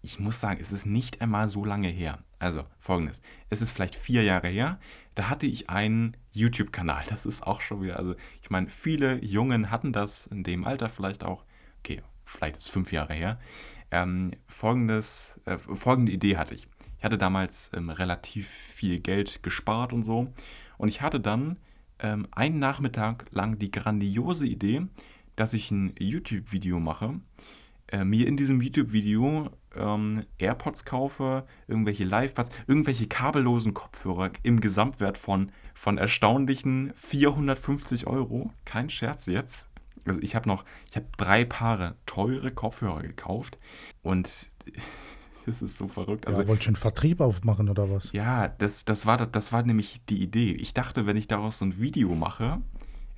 ich 0.03 0.19
muss 0.19 0.41
sagen, 0.41 0.59
es 0.61 0.73
ist 0.73 0.87
nicht 0.87 1.21
einmal 1.21 1.49
so 1.49 1.65
lange 1.65 1.89
her. 1.89 2.19
Also 2.39 2.65
folgendes, 2.79 3.23
es 3.51 3.61
ist 3.61 3.71
vielleicht 3.71 3.95
vier 3.95 4.23
Jahre 4.23 4.49
her, 4.49 4.79
da 5.15 5.29
hatte 5.29 5.47
ich 5.47 5.71
einen 5.71 6.17
YouTube-Kanal. 6.33 7.05
Das 7.09 7.27
ist 7.27 7.43
auch 7.43 7.61
schon 7.61 7.83
wieder, 7.83 7.99
also 7.99 8.15
ich 8.43 8.51
meine, 8.51 8.69
viele 8.69 9.23
Jungen 9.25 9.71
hatten 9.71 9.93
das 9.93 10.27
in 10.27 10.43
dem 10.43 10.65
Alter 10.65 10.89
vielleicht 10.89 11.23
auch, 11.23 11.45
okay, 11.81 12.03
vielleicht 12.25 12.57
ist 12.57 12.65
es 12.65 12.69
fünf 12.71 12.93
Jahre 12.93 13.15
her. 13.15 13.39
Ähm, 13.91 14.33
folgendes, 14.49 15.41
äh, 15.45 15.59
folgende 15.59 16.13
Idee 16.13 16.37
hatte 16.37 16.55
ich. 16.55 16.67
Ich 16.99 17.05
hatte 17.05 17.19
damals 17.19 17.71
ähm, 17.75 17.91
relativ 17.91 18.49
viel 18.49 18.99
Geld 18.99 19.43
gespart 19.43 19.93
und 19.93 20.03
so. 20.03 20.33
Und 20.79 20.89
ich 20.89 21.03
hatte 21.03 21.21
dann 21.21 21.59
ähm, 21.99 22.27
einen 22.33 22.59
Nachmittag 22.59 23.27
lang 23.31 23.59
die 23.59 23.71
grandiose 23.71 24.47
Idee, 24.47 24.87
dass 25.37 25.55
ich 25.55 25.71
ein 25.71 25.95
YouTube-Video 25.99 26.81
mache, 26.81 27.21
äh, 27.89 28.05
mir 28.05 28.27
in 28.27 28.37
diesem 28.37 28.61
YouTube-Video 28.61 29.51
ähm, 29.77 30.25
AirPods 30.39 30.85
kaufe, 30.85 31.47
irgendwelche 31.69 32.05
Live-Pads, 32.05 32.51
irgendwelche 32.67 33.07
kabellosen 33.07 33.75
Kopfhörer 33.75 34.31
im 34.43 34.61
Gesamtwert 34.61 35.19
von, 35.19 35.53
von 35.75 35.99
erstaunlichen 35.99 36.93
450 36.97 38.07
Euro. 38.07 38.53
Kein 38.65 38.91
Scherz 38.91 39.27
jetzt. 39.27 39.69
also 40.07 40.21
ich 40.21 40.35
habe 40.35 40.49
noch, 40.49 40.65
ich 40.91 40.97
habe 40.97 41.07
drei 41.17 41.45
Paare 41.45 41.97
teure 42.07 42.51
Kopfhörer 42.51 43.03
gekauft 43.03 43.59
und 44.03 44.49
das 45.47 45.63
ist 45.63 45.79
so 45.79 45.89
verrückt. 45.89 46.27
Also, 46.27 46.41
ja, 46.41 46.49
wollt 46.49 46.67
einen 46.67 46.77
Vertrieb 46.77 47.21
aufmachen 47.21 47.69
oder 47.69 47.91
was? 47.91 48.13
Ja, 48.13 48.49
das, 48.49 48.85
das, 48.85 49.07
war, 49.07 49.27
das 49.27 49.53
war 49.53 49.63
nämlich 49.63 50.05
die 50.07 50.23
Idee. 50.23 50.53
Ich 50.53 50.75
dachte, 50.75 51.07
wenn 51.07 51.17
ich 51.17 51.29
daraus 51.29 51.59
so 51.59 51.65
ein 51.65 51.79
Video 51.79 52.15
mache, 52.15 52.61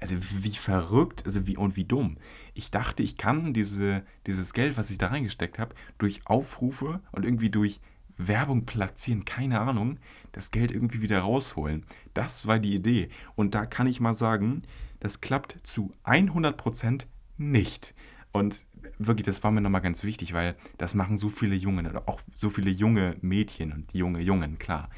also 0.01 0.15
wie 0.43 0.55
verrückt 0.55 1.25
also 1.25 1.47
wie, 1.47 1.57
und 1.57 1.77
wie 1.77 1.85
dumm. 1.85 2.19
Ich 2.55 2.71
dachte, 2.71 3.03
ich 3.03 3.17
kann 3.17 3.55
diese, 3.55 4.03
dieses 4.27 4.53
Geld, 4.53 4.77
was 4.77 4.91
ich 4.91 4.99
da 4.99 5.09
reingesteckt 5.09 5.59
habe, 5.59 5.75
durch 5.99 6.27
Aufrufe 6.27 7.01
und 7.13 7.25
irgendwie 7.25 7.51
durch 7.51 7.81
Werbung 8.19 8.65
platzieren, 8.65 9.25
keine 9.25 9.61
Ahnung, 9.61 9.99
das 10.33 10.51
Geld 10.51 10.73
irgendwie 10.73 11.03
wieder 11.03 11.21
rausholen. 11.21 11.85
Das 12.15 12.47
war 12.47 12.59
die 12.59 12.75
Idee. 12.75 13.09
Und 13.35 13.55
da 13.55 13.67
kann 13.67 13.87
ich 13.87 14.01
mal 14.01 14.15
sagen, 14.15 14.63
das 15.01 15.21
klappt 15.21 15.59
zu 15.63 15.93
100% 16.05 17.07
nicht. 17.37 17.95
Und 18.37 18.65
wirklich, 18.99 19.27
das 19.27 19.43
war 19.43 19.51
mir 19.51 19.61
nochmal 19.61 19.81
ganz 19.81 20.05
wichtig, 20.05 20.33
weil 20.33 20.57
das 20.79 20.95
machen 20.95 21.19
so 21.19 21.29
viele 21.29 21.55
Jungen 21.55 21.87
oder 21.87 22.09
auch 22.09 22.21
so 22.35 22.51
viele 22.51 22.71
junge 22.71 23.17
Mädchen 23.21 23.73
und 23.73 23.93
junge 23.93 24.21
Jungen, 24.21 24.59
klar. 24.59 24.91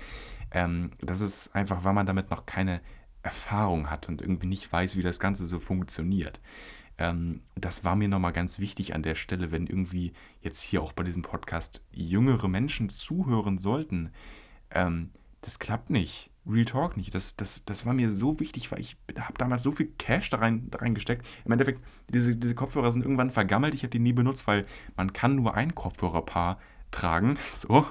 Ähm, 0.50 0.90
das 1.00 1.20
ist 1.20 1.54
einfach, 1.54 1.84
weil 1.84 1.92
man 1.92 2.06
damit 2.06 2.30
noch 2.30 2.46
keine 2.46 2.80
Erfahrung 3.22 3.90
hat 3.90 4.08
und 4.08 4.22
irgendwie 4.22 4.46
nicht 4.46 4.72
weiß, 4.72 4.96
wie 4.96 5.02
das 5.02 5.20
Ganze 5.20 5.46
so 5.46 5.58
funktioniert. 5.58 6.40
Ähm, 6.98 7.42
das 7.54 7.84
war 7.84 7.96
mir 7.96 8.08
nochmal 8.08 8.32
ganz 8.32 8.58
wichtig 8.58 8.94
an 8.94 9.02
der 9.02 9.14
Stelle, 9.14 9.52
wenn 9.52 9.66
irgendwie 9.66 10.12
jetzt 10.40 10.60
hier 10.60 10.82
auch 10.82 10.92
bei 10.92 11.04
diesem 11.04 11.22
Podcast 11.22 11.84
jüngere 11.92 12.48
Menschen 12.48 12.88
zuhören 12.88 13.58
sollten. 13.58 14.10
Ähm, 14.70 15.10
das 15.40 15.58
klappt 15.58 15.90
nicht. 15.90 16.30
Real 16.48 16.64
Talk 16.64 16.96
nicht. 16.96 17.14
Das, 17.14 17.36
das, 17.36 17.62
das 17.64 17.84
war 17.84 17.92
mir 17.92 18.10
so 18.10 18.40
wichtig, 18.40 18.72
weil 18.72 18.80
ich 18.80 18.96
habe 19.18 19.36
damals 19.36 19.62
so 19.62 19.70
viel 19.70 19.88
Cash 19.98 20.30
da, 20.30 20.38
rein, 20.38 20.70
da 20.70 20.78
reingesteckt. 20.78 21.26
Im 21.44 21.52
Endeffekt, 21.52 21.82
diese, 22.08 22.34
diese 22.34 22.54
Kopfhörer 22.54 22.90
sind 22.92 23.02
irgendwann 23.02 23.30
vergammelt. 23.30 23.74
Ich 23.74 23.82
habe 23.82 23.90
die 23.90 23.98
nie 23.98 24.12
benutzt, 24.12 24.46
weil 24.46 24.66
man 24.96 25.12
kann 25.12 25.34
nur 25.34 25.54
ein 25.54 25.74
Kopfhörerpaar 25.74 26.58
tragen. 26.90 27.36
So. 27.56 27.86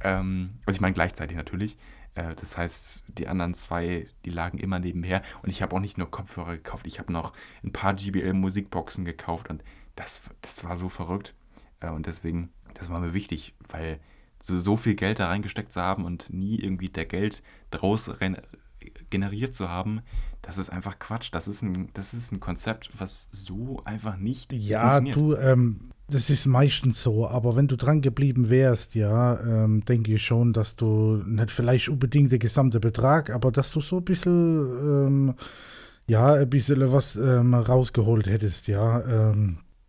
Ähm, 0.00 0.58
also 0.66 0.76
ich 0.76 0.80
meine 0.80 0.94
gleichzeitig 0.94 1.36
natürlich. 1.36 1.78
Äh, 2.14 2.34
das 2.34 2.56
heißt, 2.58 3.04
die 3.08 3.28
anderen 3.28 3.54
zwei, 3.54 4.06
die 4.24 4.30
lagen 4.30 4.58
immer 4.58 4.78
nebenher. 4.78 5.22
Und 5.42 5.50
ich 5.50 5.62
habe 5.62 5.74
auch 5.74 5.80
nicht 5.80 5.96
nur 5.96 6.10
Kopfhörer 6.10 6.56
gekauft, 6.56 6.86
ich 6.86 6.98
habe 6.98 7.12
noch 7.12 7.32
ein 7.64 7.72
paar 7.72 7.94
GBL-Musikboxen 7.94 9.04
gekauft. 9.04 9.48
Und 9.48 9.62
das, 9.94 10.20
das 10.42 10.64
war 10.64 10.76
so 10.76 10.88
verrückt. 10.88 11.34
Äh, 11.80 11.90
und 11.90 12.06
deswegen, 12.06 12.50
das 12.74 12.90
war 12.90 13.00
mir 13.00 13.14
wichtig, 13.14 13.54
weil 13.68 14.00
so, 14.40 14.58
so 14.58 14.76
viel 14.76 14.94
Geld 14.94 15.18
da 15.18 15.28
reingesteckt 15.28 15.72
zu 15.72 15.80
haben 15.80 16.04
und 16.04 16.32
nie 16.32 16.58
irgendwie 16.58 16.88
der 16.88 17.06
Geld 17.06 17.42
draus 17.70 18.10
generiert 19.10 19.54
zu 19.54 19.68
haben, 19.68 20.00
das 20.42 20.58
ist 20.58 20.70
einfach 20.70 20.98
Quatsch. 20.98 21.30
Das 21.32 21.48
ist 21.48 21.62
ein, 21.62 21.88
das 21.94 22.14
ist 22.14 22.32
ein 22.32 22.40
Konzept, 22.40 22.90
was 22.98 23.28
so 23.32 23.82
einfach 23.84 24.16
nicht 24.16 24.52
ja, 24.52 24.94
funktioniert. 24.94 25.16
Ja, 25.16 25.22
du, 25.22 25.36
ähm, 25.36 25.80
das 26.08 26.30
ist 26.30 26.46
meistens 26.46 27.02
so, 27.02 27.26
aber 27.26 27.56
wenn 27.56 27.66
du 27.66 27.76
dran 27.76 28.00
geblieben 28.00 28.48
wärst, 28.48 28.94
ja, 28.94 29.40
ähm, 29.40 29.84
denke 29.84 30.14
ich 30.14 30.24
schon, 30.24 30.52
dass 30.52 30.76
du 30.76 31.20
nicht 31.26 31.50
vielleicht 31.50 31.88
unbedingt 31.88 32.30
den 32.30 32.38
gesamten 32.38 32.80
Betrag, 32.80 33.30
aber 33.30 33.50
dass 33.50 33.72
du 33.72 33.80
so 33.80 33.98
ein 33.98 34.04
bisschen, 34.04 34.62
ähm, 34.80 35.34
ja, 36.06 36.34
ein 36.34 36.48
bisschen 36.48 36.92
was 36.92 37.16
ähm, 37.16 37.54
rausgeholt 37.54 38.26
hättest, 38.26 38.68
ja. 38.68 39.32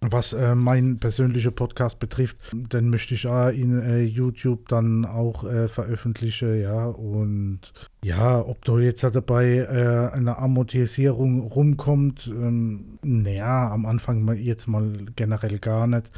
Was 0.01 0.31
äh, 0.33 0.53
mein 0.53 0.99
persönlicher 0.99 1.49
Podcast 1.49 1.97
betrifft, 1.97 2.37
den 2.51 2.91
möchte 2.91 3.15
ich 3.15 3.25
auch 3.25 3.49
in 3.49 3.81
äh, 3.81 4.03
YouTube 4.03 4.67
dann 4.69 5.05
auch 5.05 5.43
äh, 5.43 5.67
veröffentlichen, 5.67 6.61
ja. 6.61 6.85
Und 6.85 7.73
ja, 8.03 8.39
ob 8.39 8.63
da 8.63 8.77
jetzt 8.77 9.03
dabei 9.03 9.57
äh, 9.57 10.15
eine 10.15 10.37
Amortisierung 10.37 11.41
rumkommt, 11.41 12.27
ähm, 12.27 12.99
naja, 13.01 13.71
am 13.71 13.87
Anfang 13.87 14.35
jetzt 14.35 14.67
mal 14.67 15.07
generell 15.15 15.57
gar 15.57 15.87
nicht. 15.87 16.11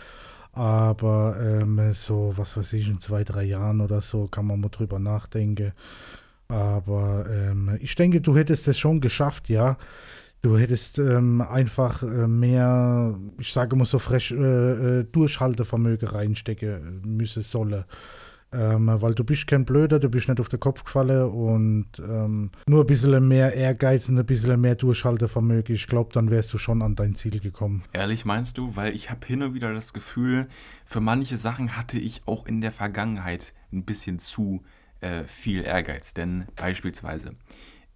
Aber 0.51 1.38
ähm, 1.41 1.93
so, 1.93 2.34
was 2.36 2.57
weiß 2.57 2.73
ich, 2.73 2.89
in 2.89 2.99
zwei, 2.99 3.23
drei 3.23 3.43
Jahren 3.43 3.80
oder 3.80 4.01
so 4.01 4.27
kann 4.27 4.45
man 4.45 4.59
mal 4.59 4.69
drüber 4.69 4.99
nachdenken. 4.99 5.71
Aber 6.49 7.27
ähm, 7.30 7.77
ich 7.80 7.95
denke, 7.95 8.19
du 8.19 8.36
hättest 8.36 8.67
es 8.67 8.77
schon 8.77 8.99
geschafft, 8.99 9.47
ja. 9.47 9.77
Du 10.42 10.58
hättest 10.58 11.00
ähm, 11.00 11.42
einfach 11.42 12.02
äh, 12.02 12.28
mehr, 12.28 13.18
ich 13.40 13.52
sage 13.52 13.76
mal 13.76 13.86
so 13.86 14.00
frech, 14.00 14.32
äh, 14.32 14.36
äh, 15.00 15.04
Durchhaltevermögen 15.04 16.08
reinstecken 16.08 17.02
müssen 17.04 17.44
sollen. 17.44 17.84
Ähm, 18.52 18.88
weil 18.88 19.14
du 19.14 19.24
bist 19.24 19.46
kein 19.46 19.64
Blöder, 19.64 20.00
du 20.00 20.10
bist 20.10 20.28
nicht 20.28 20.40
auf 20.40 20.50
den 20.50 20.60
Kopf 20.60 20.84
gefallen 20.84 21.30
und 21.30 21.88
ähm, 22.00 22.50
nur 22.66 22.84
ein 22.84 22.88
bisschen 22.88 23.28
mehr 23.28 23.54
Ehrgeiz 23.54 24.10
und 24.10 24.18
ein 24.18 24.26
bisschen 24.26 24.60
mehr 24.60 24.74
Durchhaltevermögen, 24.74 25.76
ich 25.76 25.86
glaube, 25.86 26.12
dann 26.14 26.32
wärst 26.32 26.52
du 26.54 26.58
schon 26.58 26.82
an 26.82 26.96
dein 26.96 27.14
Ziel 27.14 27.40
gekommen. 27.40 27.84
Ehrlich 27.94 28.26
meinst 28.26 28.58
du? 28.58 28.76
Weil 28.76 28.96
ich 28.96 29.12
habe 29.12 29.28
hin 29.28 29.44
und 29.44 29.54
wieder 29.54 29.72
das 29.72 29.94
Gefühl, 29.94 30.48
für 30.84 31.00
manche 31.00 31.38
Sachen 31.38 31.78
hatte 31.78 32.00
ich 32.00 32.24
auch 32.26 32.48
in 32.48 32.60
der 32.60 32.72
Vergangenheit 32.72 33.54
ein 33.72 33.84
bisschen 33.84 34.18
zu 34.18 34.64
äh, 35.02 35.26
viel 35.26 35.64
Ehrgeiz. 35.64 36.16
Denn 36.16 36.46
beispielsweise, 36.56 37.36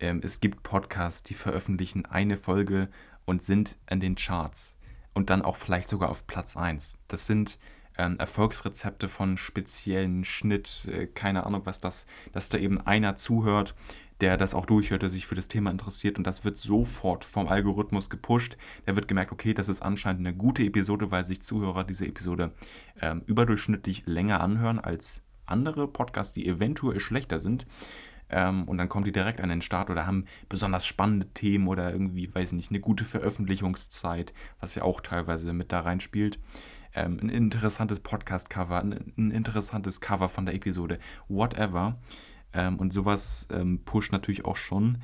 ähm, 0.04 0.20
es 0.22 0.42
gibt 0.42 0.64
Podcasts, 0.64 1.24
die 1.24 1.34
veröffentlichen 1.34 2.06
eine 2.06 2.36
Folge 2.36 2.90
und 3.26 3.42
sind 3.42 3.78
in 3.90 4.02
den 4.02 4.16
Charts 4.16 4.78
und 5.14 5.30
dann 5.30 5.42
auch 5.42 5.56
vielleicht 5.56 5.88
sogar 5.88 6.10
auf 6.10 6.28
Platz 6.28 6.58
1. 6.58 6.98
Das 7.08 7.26
sind 7.26 7.58
ähm, 7.98 8.20
Erfolgsrezepte 8.20 9.08
von 9.08 9.38
speziellen 9.38 10.26
Schnitt, 10.26 10.90
äh, 10.92 11.08
keine 11.08 11.46
Ahnung, 11.46 11.62
was 11.64 11.80
das, 11.80 12.06
dass 12.34 12.50
da 12.50 12.58
eben 12.58 12.82
einer 12.82 13.16
zuhört, 13.16 13.76
der 14.20 14.36
das 14.36 14.54
auch 14.54 14.66
durchhört, 14.66 15.04
der 15.04 15.10
sich 15.10 15.26
für 15.26 15.36
das 15.36 15.48
Thema 15.48 15.72
interessiert 15.72 16.18
und 16.18 16.28
das 16.28 16.44
wird 16.44 16.58
sofort 16.58 17.24
vom 17.24 17.48
Algorithmus 17.48 18.10
gepusht. 18.10 18.58
Der 18.86 18.98
wird 18.98 19.08
gemerkt, 19.08 19.32
okay, 19.32 19.54
das 19.54 19.70
ist 19.70 19.82
anscheinend 19.82 20.28
eine 20.28 20.36
gute 20.36 20.64
Episode, 20.64 21.12
weil 21.12 21.24
sich 21.24 21.42
Zuhörer 21.42 21.86
diese 21.86 22.06
Episode 22.06 22.52
ähm, 23.00 23.22
überdurchschnittlich 23.26 24.04
länger 24.06 24.42
anhören 24.42 24.80
als 24.80 25.24
andere 25.46 25.88
Podcasts, 25.88 26.34
die 26.34 26.46
eventuell 26.46 27.00
schlechter 27.00 27.40
sind. 27.40 27.66
Ähm, 28.36 28.64
und 28.64 28.80
dann 28.80 28.90
kommen 28.90 29.06
die 29.06 29.12
direkt 29.12 29.42
an 29.42 29.50
den 29.50 29.62
Start 29.62 29.92
oder 29.92 30.08
haben 30.08 30.26
besonders 30.50 30.88
spannende 30.88 31.28
Themen 31.36 31.68
oder 31.68 31.92
irgendwie, 31.92 32.34
weiß 32.34 32.54
nicht, 32.54 32.72
eine 32.72 32.80
gute 32.80 33.06
Veröffentlichungszeit, 33.06 34.34
was 34.60 34.74
ja 34.74 34.82
auch 34.82 35.02
teilweise 35.02 35.54
mit 35.54 35.72
da 35.72 35.82
reinspielt. 35.82 36.40
Ähm, 36.96 37.20
ein 37.22 37.30
interessantes 37.30 38.00
Podcast-Cover, 38.00 38.80
ein, 38.80 39.14
ein, 39.16 39.30
interessantes 39.30 40.02
Cover 40.02 40.30
von 40.30 40.48
der 40.48 40.56
Episode, 40.56 40.98
whatever. 41.28 42.00
Ähm, 42.54 42.80
und 42.80 42.92
sowas 42.92 43.48
ähm, 43.52 43.86
pusht 43.86 44.12
natürlich 44.12 44.46
auch 44.46 44.56
schon. 44.56 45.04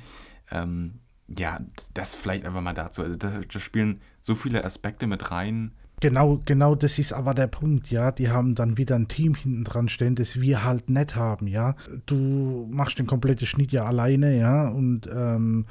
Ähm, 0.50 0.98
ja, 1.28 1.60
das 1.94 2.16
vielleicht 2.16 2.44
einfach 2.44 2.62
mal 2.62 2.74
dazu. 2.74 3.00
Also 3.04 3.14
da, 3.14 3.42
da 3.46 3.60
spielen 3.60 4.00
so 4.20 4.34
viele 4.34 4.64
Aspekte 4.64 5.06
mit 5.06 5.30
rein, 5.30 5.72
Genau, 6.00 6.40
genau, 6.46 6.74
das 6.74 6.98
ist 6.98 7.12
aber 7.12 7.34
der 7.34 7.46
Punkt, 7.46 7.90
ja. 7.90 8.10
Die 8.10 8.30
haben 8.30 8.54
dann 8.54 8.78
wieder 8.78 8.96
ein 8.96 9.08
Team 9.08 9.34
hinten 9.34 9.64
dran 9.64 9.90
stehen, 9.90 10.14
das 10.14 10.40
wir 10.40 10.64
halt 10.64 10.88
nicht 10.88 11.14
haben, 11.14 11.46
ja. 11.46 11.76
Du 12.06 12.68
machst 12.72 12.98
den 12.98 13.06
kompletten 13.06 13.46
Schnitt 13.46 13.70
ja 13.70 13.84
alleine, 13.84 14.36
ja, 14.38 14.68
und 14.68 15.06
ähm, 15.14 15.66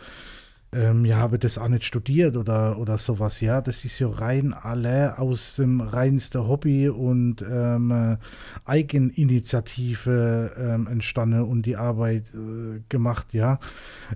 ähm, 0.72 1.04
ja, 1.04 1.18
habe 1.18 1.40
das 1.40 1.58
auch 1.58 1.68
nicht 1.68 1.84
studiert 1.84 2.38
oder, 2.38 2.78
oder 2.78 3.00
sowas, 3.00 3.42
ja. 3.42 3.60
Das 3.62 3.86
ist 3.86 3.98
ja 3.98 4.08
rein 4.08 4.54
alle 4.54 5.18
aus 5.18 5.56
dem 5.56 5.82
reinsten 5.82 6.48
Hobby 6.48 6.90
und 6.90 7.42
ähm, 7.42 8.18
Eigeninitiative 8.66 10.52
ähm, 10.58 10.88
entstanden 10.88 11.42
und 11.42 11.66
die 11.66 11.76
Arbeit 11.76 12.26
äh, 12.36 12.82
gemacht, 12.88 13.34
ja. 13.34 13.60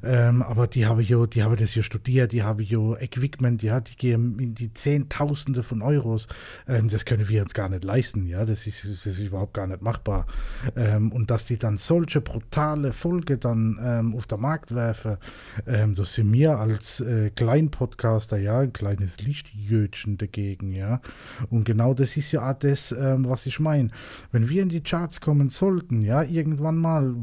Ähm, 0.04 0.44
aber 0.44 0.68
die 0.68 0.86
habe 0.86 1.02
ja, 1.02 1.26
die 1.26 1.42
habe 1.42 1.56
das 1.56 1.72
hier 1.72 1.82
studiert, 1.82 2.32
die 2.34 2.44
habe 2.44 2.62
ja 2.62 2.98
Equipment, 2.98 3.64
ja, 3.64 3.80
die 3.80 3.96
gehen 3.96 4.38
in 4.38 4.54
die 4.54 4.72
Zehntausende 4.72 5.64
von 5.64 5.82
Euros. 5.82 6.28
Ähm, 6.68 6.88
das 6.88 7.06
können 7.06 7.28
wir 7.30 7.42
uns 7.42 7.56
gar 7.56 7.70
nicht 7.70 7.84
leisten, 7.84 8.28
ja. 8.28 8.46
Das 8.46 8.68
ist, 8.68 8.86
das 8.86 9.08
ist 9.08 9.20
überhaupt 9.20 9.56
gar 9.56 9.66
nicht 9.66 9.82
machbar. 9.82 10.28
Ähm, 10.76 11.12
und 11.12 11.32
dass 11.32 11.46
die 11.46 11.58
dann 11.58 11.80
solche 11.80 12.22
brutale 12.22 12.94
Folge 12.94 13.38
dann 13.38 14.14
auf 14.16 14.28
der 14.28 14.38
Markt 14.38 14.74
werfen, 14.74 15.18
das 15.66 16.14
sind 16.14 16.30
mir 16.30 16.43
mir 16.44 16.60
als 16.60 17.00
äh, 17.00 17.30
Kleinpodcaster 17.30 18.38
ja 18.38 18.60
ein 18.60 18.74
kleines 18.74 19.18
Lichtjötchen 19.20 20.18
dagegen, 20.18 20.74
ja. 20.74 21.00
Und 21.50 21.64
genau 21.64 21.94
das 21.94 22.18
ist 22.18 22.32
ja 22.32 22.50
auch 22.50 22.60
das, 22.60 22.92
ähm, 22.92 23.26
was 23.30 23.46
ich 23.46 23.60
meine. 23.60 23.90
Wenn 24.32 24.50
wir 24.50 24.62
in 24.62 24.70
die 24.70 24.84
Charts 24.84 25.22
kommen 25.22 25.50
sollten, 25.50 26.02
ja, 26.02 26.22
irgendwann 26.24 26.78
mal, 26.78 27.14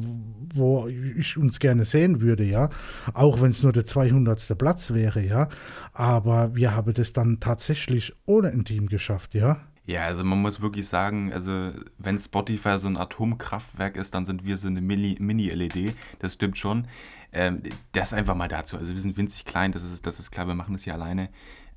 wo 0.55 0.89
ich 0.89 1.37
uns 1.37 1.59
gerne 1.59 1.85
sehen 1.85 2.21
würde, 2.21 2.45
ja, 2.45 2.71
auch 3.13 3.43
wenn 3.43 3.51
es 3.51 3.63
nur 3.63 3.73
der 3.73 3.85
200. 3.85 4.57
Platz 4.57 4.93
wäre, 4.93 5.23
ja, 5.23 5.49
aber 5.93 6.55
wir 6.55 6.75
haben 6.75 6.95
das 6.95 7.13
dann 7.13 7.41
tatsächlich 7.41 8.15
ohne 8.25 8.49
ein 8.49 8.65
Team 8.65 8.89
geschafft, 8.89 9.35
ja. 9.35 9.61
Ja, 9.87 10.03
also 10.03 10.23
man 10.25 10.41
muss 10.41 10.61
wirklich 10.61 10.87
sagen, 10.87 11.33
also 11.33 11.73
wenn 11.99 12.19
Spotify 12.19 12.79
so 12.79 12.87
ein 12.87 12.97
Atomkraftwerk 12.97 13.97
ist, 13.97 14.15
dann 14.15 14.25
sind 14.25 14.45
wir 14.45 14.57
so 14.57 14.69
eine 14.69 14.81
Mini-LED, 14.81 15.95
das 16.21 16.35
stimmt 16.35 16.59
schon. 16.59 16.87
Ähm, 17.33 17.63
das 17.93 18.13
einfach 18.13 18.35
mal 18.35 18.49
dazu. 18.49 18.77
Also 18.77 18.93
wir 18.95 19.01
sind 19.01 19.17
winzig 19.17 19.45
klein, 19.45 19.73
das 19.73 19.85
ist, 19.85 20.07
das 20.07 20.21
ist 20.21 20.31
klar, 20.31 20.47
wir 20.47 20.55
machen 20.55 20.73
das 20.75 20.83
hier 20.83 20.95
alleine. 20.95 21.29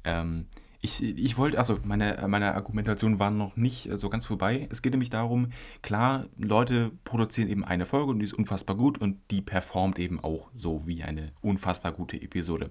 Ähm, 0.03 0.47
Ich, 0.85 1.01
ich 1.01 1.37
wollte, 1.37 1.57
also 1.57 1.79
meine, 1.85 2.25
meine 2.27 2.55
Argumentation 2.55 3.17
war 3.17 3.31
noch 3.31 3.55
nicht 3.55 3.87
äh, 3.87 3.97
so 3.97 4.09
ganz 4.09 4.25
vorbei. 4.25 4.67
Es 4.69 4.81
geht 4.81 4.91
nämlich 4.91 5.09
darum, 5.09 5.53
klar, 5.81 6.25
Leute 6.37 6.91
produzieren 7.05 7.47
eben 7.47 7.63
eine 7.63 7.85
Folge 7.85 8.11
und 8.11 8.19
die 8.19 8.25
ist 8.25 8.33
unfassbar 8.33 8.75
gut 8.75 8.97
und 8.97 9.17
die 9.31 9.41
performt 9.41 9.97
eben 9.97 10.19
auch 10.21 10.49
so 10.53 10.85
wie 10.85 11.01
eine 11.01 11.31
unfassbar 11.41 11.93
gute 11.93 12.21
Episode. 12.21 12.69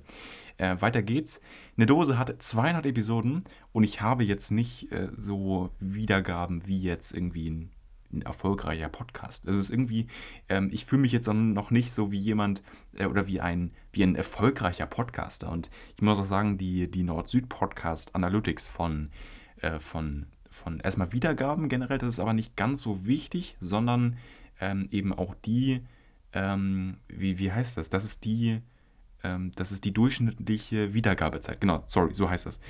Äh, 0.58 0.76
weiter 0.80 1.02
geht's. 1.02 1.40
Eine 1.78 1.86
Dose 1.86 2.18
hat 2.18 2.42
200 2.42 2.84
Episoden 2.84 3.44
und 3.72 3.84
ich 3.84 4.02
habe 4.02 4.24
jetzt 4.24 4.50
nicht 4.50 4.92
äh, 4.92 5.08
so 5.16 5.70
Wiedergaben 5.80 6.66
wie 6.66 6.82
jetzt 6.82 7.14
irgendwie 7.14 7.48
ein 7.48 7.70
ein 8.12 8.22
erfolgreicher 8.22 8.88
Podcast. 8.88 9.46
Es 9.46 9.56
ist 9.56 9.70
irgendwie, 9.70 10.06
ähm, 10.48 10.70
ich 10.72 10.84
fühle 10.84 11.02
mich 11.02 11.12
jetzt 11.12 11.26
noch 11.26 11.70
nicht 11.70 11.92
so 11.92 12.12
wie 12.12 12.18
jemand 12.18 12.62
äh, 12.96 13.06
oder 13.06 13.26
wie 13.26 13.40
ein, 13.40 13.72
wie 13.92 14.02
ein 14.02 14.14
erfolgreicher 14.14 14.86
Podcaster. 14.86 15.50
Und 15.50 15.70
ich 15.96 16.02
muss 16.02 16.18
auch 16.18 16.24
sagen, 16.24 16.58
die, 16.58 16.90
die 16.90 17.02
Nord-Süd-Podcast 17.02 18.14
Analytics 18.14 18.66
von, 18.66 19.10
äh, 19.60 19.80
von, 19.80 20.26
von 20.50 20.80
erstmal 20.80 21.12
Wiedergaben 21.12 21.68
generell, 21.68 21.98
das 21.98 22.10
ist 22.10 22.20
aber 22.20 22.34
nicht 22.34 22.56
ganz 22.56 22.82
so 22.82 23.06
wichtig, 23.06 23.56
sondern 23.60 24.16
ähm, 24.60 24.88
eben 24.90 25.12
auch 25.12 25.34
die, 25.34 25.82
ähm, 26.32 26.98
wie, 27.08 27.38
wie 27.38 27.52
heißt 27.52 27.76
das? 27.76 27.88
Das 27.88 28.04
ist 28.04 28.24
die, 28.24 28.60
ähm, 29.24 29.50
das 29.56 29.72
ist 29.72 29.84
die 29.84 29.92
durchschnittliche 29.92 30.94
Wiedergabezeit. 30.94 31.60
Genau, 31.60 31.82
sorry, 31.86 32.14
so 32.14 32.28
heißt 32.28 32.46
das 32.46 32.60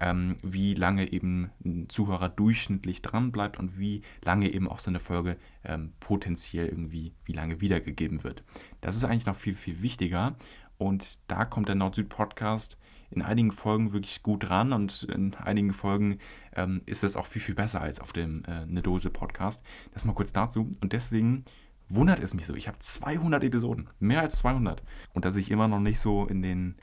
ähm, 0.00 0.36
wie 0.42 0.74
lange 0.74 1.12
eben 1.12 1.50
ein 1.64 1.88
Zuhörer 1.88 2.28
durchschnittlich 2.28 3.02
dran 3.02 3.32
bleibt 3.32 3.58
und 3.58 3.78
wie 3.78 4.02
lange 4.24 4.52
eben 4.52 4.68
auch 4.68 4.78
so 4.78 4.90
eine 4.90 5.00
Folge 5.00 5.36
ähm, 5.64 5.92
potenziell 6.00 6.66
irgendwie, 6.66 7.12
wie 7.24 7.32
lange 7.32 7.60
wiedergegeben 7.60 8.24
wird. 8.24 8.42
Das 8.80 8.96
ist 8.96 9.04
eigentlich 9.04 9.26
noch 9.26 9.36
viel, 9.36 9.54
viel 9.54 9.82
wichtiger. 9.82 10.36
Und 10.78 11.18
da 11.26 11.44
kommt 11.44 11.68
der 11.68 11.74
Nord-Süd-Podcast 11.74 12.78
in 13.10 13.22
einigen 13.22 13.52
Folgen 13.52 13.92
wirklich 13.92 14.22
gut 14.22 14.50
ran 14.50 14.72
und 14.72 15.04
in 15.04 15.34
einigen 15.34 15.72
Folgen 15.72 16.18
ähm, 16.54 16.82
ist 16.86 17.04
es 17.04 17.16
auch 17.16 17.26
viel, 17.26 17.42
viel 17.42 17.54
besser 17.54 17.80
als 17.80 18.00
auf 18.00 18.12
dem 18.12 18.44
äh, 18.44 18.66
Ne 18.66 18.82
Dose 18.82 19.10
Podcast. 19.10 19.62
Das 19.92 20.04
mal 20.04 20.12
kurz 20.12 20.32
dazu. 20.32 20.70
Und 20.80 20.92
deswegen 20.92 21.44
wundert 21.88 22.20
es 22.20 22.34
mich 22.34 22.46
so. 22.46 22.54
Ich 22.54 22.68
habe 22.68 22.78
200 22.78 23.42
Episoden, 23.44 23.88
mehr 23.98 24.20
als 24.20 24.38
200. 24.38 24.82
Und 25.14 25.24
dass 25.24 25.36
ich 25.36 25.50
immer 25.50 25.68
noch 25.68 25.80
nicht 25.80 26.00
so 26.00 26.26
in 26.26 26.42
den 26.42 26.76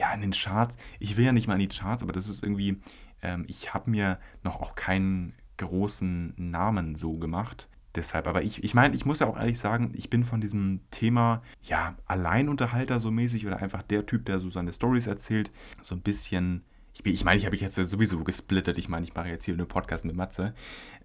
ja, 0.00 0.12
in 0.14 0.22
den 0.22 0.32
Charts, 0.32 0.78
ich 0.98 1.18
will 1.18 1.26
ja 1.26 1.32
nicht 1.32 1.46
mal 1.46 1.60
in 1.60 1.68
die 1.68 1.68
Charts, 1.68 2.02
aber 2.02 2.12
das 2.12 2.28
ist 2.28 2.42
irgendwie, 2.42 2.80
ähm, 3.22 3.44
ich 3.48 3.74
habe 3.74 3.90
mir 3.90 4.18
noch 4.42 4.60
auch 4.60 4.74
keinen 4.74 5.34
großen 5.58 6.32
Namen 6.38 6.96
so 6.96 7.18
gemacht. 7.18 7.68
Deshalb, 7.94 8.26
aber 8.26 8.42
ich, 8.42 8.64
ich 8.64 8.72
meine, 8.72 8.94
ich 8.94 9.04
muss 9.04 9.18
ja 9.18 9.26
auch 9.26 9.36
ehrlich 9.36 9.58
sagen, 9.58 9.92
ich 9.94 10.08
bin 10.08 10.24
von 10.24 10.40
diesem 10.40 10.80
Thema, 10.90 11.42
ja, 11.62 11.96
Alleinunterhalter 12.06 12.98
so 12.98 13.10
mäßig 13.10 13.46
oder 13.46 13.58
einfach 13.58 13.82
der 13.82 14.06
Typ, 14.06 14.24
der 14.24 14.38
so 14.38 14.48
seine 14.48 14.72
Stories 14.72 15.06
erzählt, 15.06 15.50
so 15.82 15.96
ein 15.96 16.00
bisschen, 16.00 16.62
ich, 16.94 17.04
ich 17.04 17.24
meine, 17.24 17.36
ich 17.36 17.44
habe 17.44 17.54
ich 17.54 17.60
jetzt 17.60 17.74
sowieso 17.74 18.24
gesplittet, 18.24 18.78
ich 18.78 18.88
meine, 18.88 19.04
ich 19.04 19.14
mache 19.14 19.28
jetzt 19.28 19.44
hier 19.44 19.54
einen 19.54 19.66
Podcast 19.66 20.06
mit 20.06 20.16
Matze, 20.16 20.54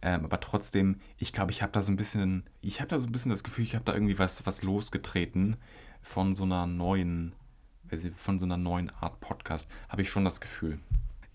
ähm, 0.03 0.23
aber 0.23 0.39
trotzdem, 0.39 0.99
ich 1.17 1.33
glaube, 1.33 1.51
ich 1.51 1.61
habe 1.63 1.73
da 1.73 1.81
so 1.81 1.91
ein 1.91 1.97
bisschen, 1.97 2.43
ich 2.61 2.79
habe 2.79 2.87
da 2.87 2.99
so 2.99 3.07
ein 3.07 3.11
bisschen 3.11 3.31
das 3.31 3.43
Gefühl, 3.43 3.65
ich 3.65 3.75
habe 3.75 3.83
da 3.83 3.93
irgendwie 3.93 4.19
was, 4.19 4.45
was 4.45 4.61
losgetreten 4.63 5.57
von 6.01 6.35
so 6.35 6.43
einer 6.43 6.67
neuen 6.67 7.33
von 8.17 8.39
so 8.39 8.45
einer 8.45 8.57
neuen 8.57 8.89
Art 9.01 9.19
Podcast, 9.19 9.69
habe 9.89 10.01
ich 10.01 10.09
schon 10.09 10.25
das 10.25 10.41
Gefühl. 10.41 10.79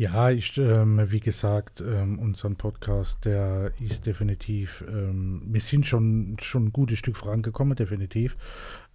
Ja, 0.01 0.31
ich, 0.31 0.57
ähm, 0.57 0.99
wie 1.11 1.21
gesagt, 1.21 1.83
ähm, 1.83 2.19
unseren 2.19 2.57
Podcast, 2.57 3.27
der 3.27 3.71
ist 3.81 4.07
definitiv, 4.07 4.83
ähm, 4.89 5.43
wir 5.45 5.61
sind 5.61 5.85
schon, 5.85 6.39
schon 6.41 6.69
ein 6.69 6.73
gutes 6.73 6.99
Stück 6.99 7.19
vorangekommen, 7.19 7.77
definitiv. 7.77 8.35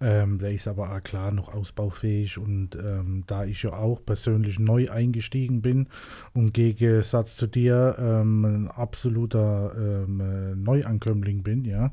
Ähm, 0.00 0.40
der 0.40 0.50
ist 0.50 0.66
aber 0.66 0.92
auch 0.92 1.00
klar 1.04 1.30
noch 1.30 1.54
ausbaufähig 1.54 2.38
und 2.38 2.74
ähm, 2.74 3.22
da 3.28 3.44
ich 3.44 3.62
ja 3.62 3.74
auch 3.74 4.04
persönlich 4.04 4.58
neu 4.58 4.90
eingestiegen 4.90 5.62
bin 5.62 5.86
und 6.34 6.54
Gegensatz 6.54 7.36
zu 7.36 7.46
dir 7.46 7.94
ähm, 8.00 8.44
ein 8.44 8.68
absoluter 8.68 10.06
Neuankömmling 10.08 11.44
bin, 11.44 11.64
ja, 11.64 11.92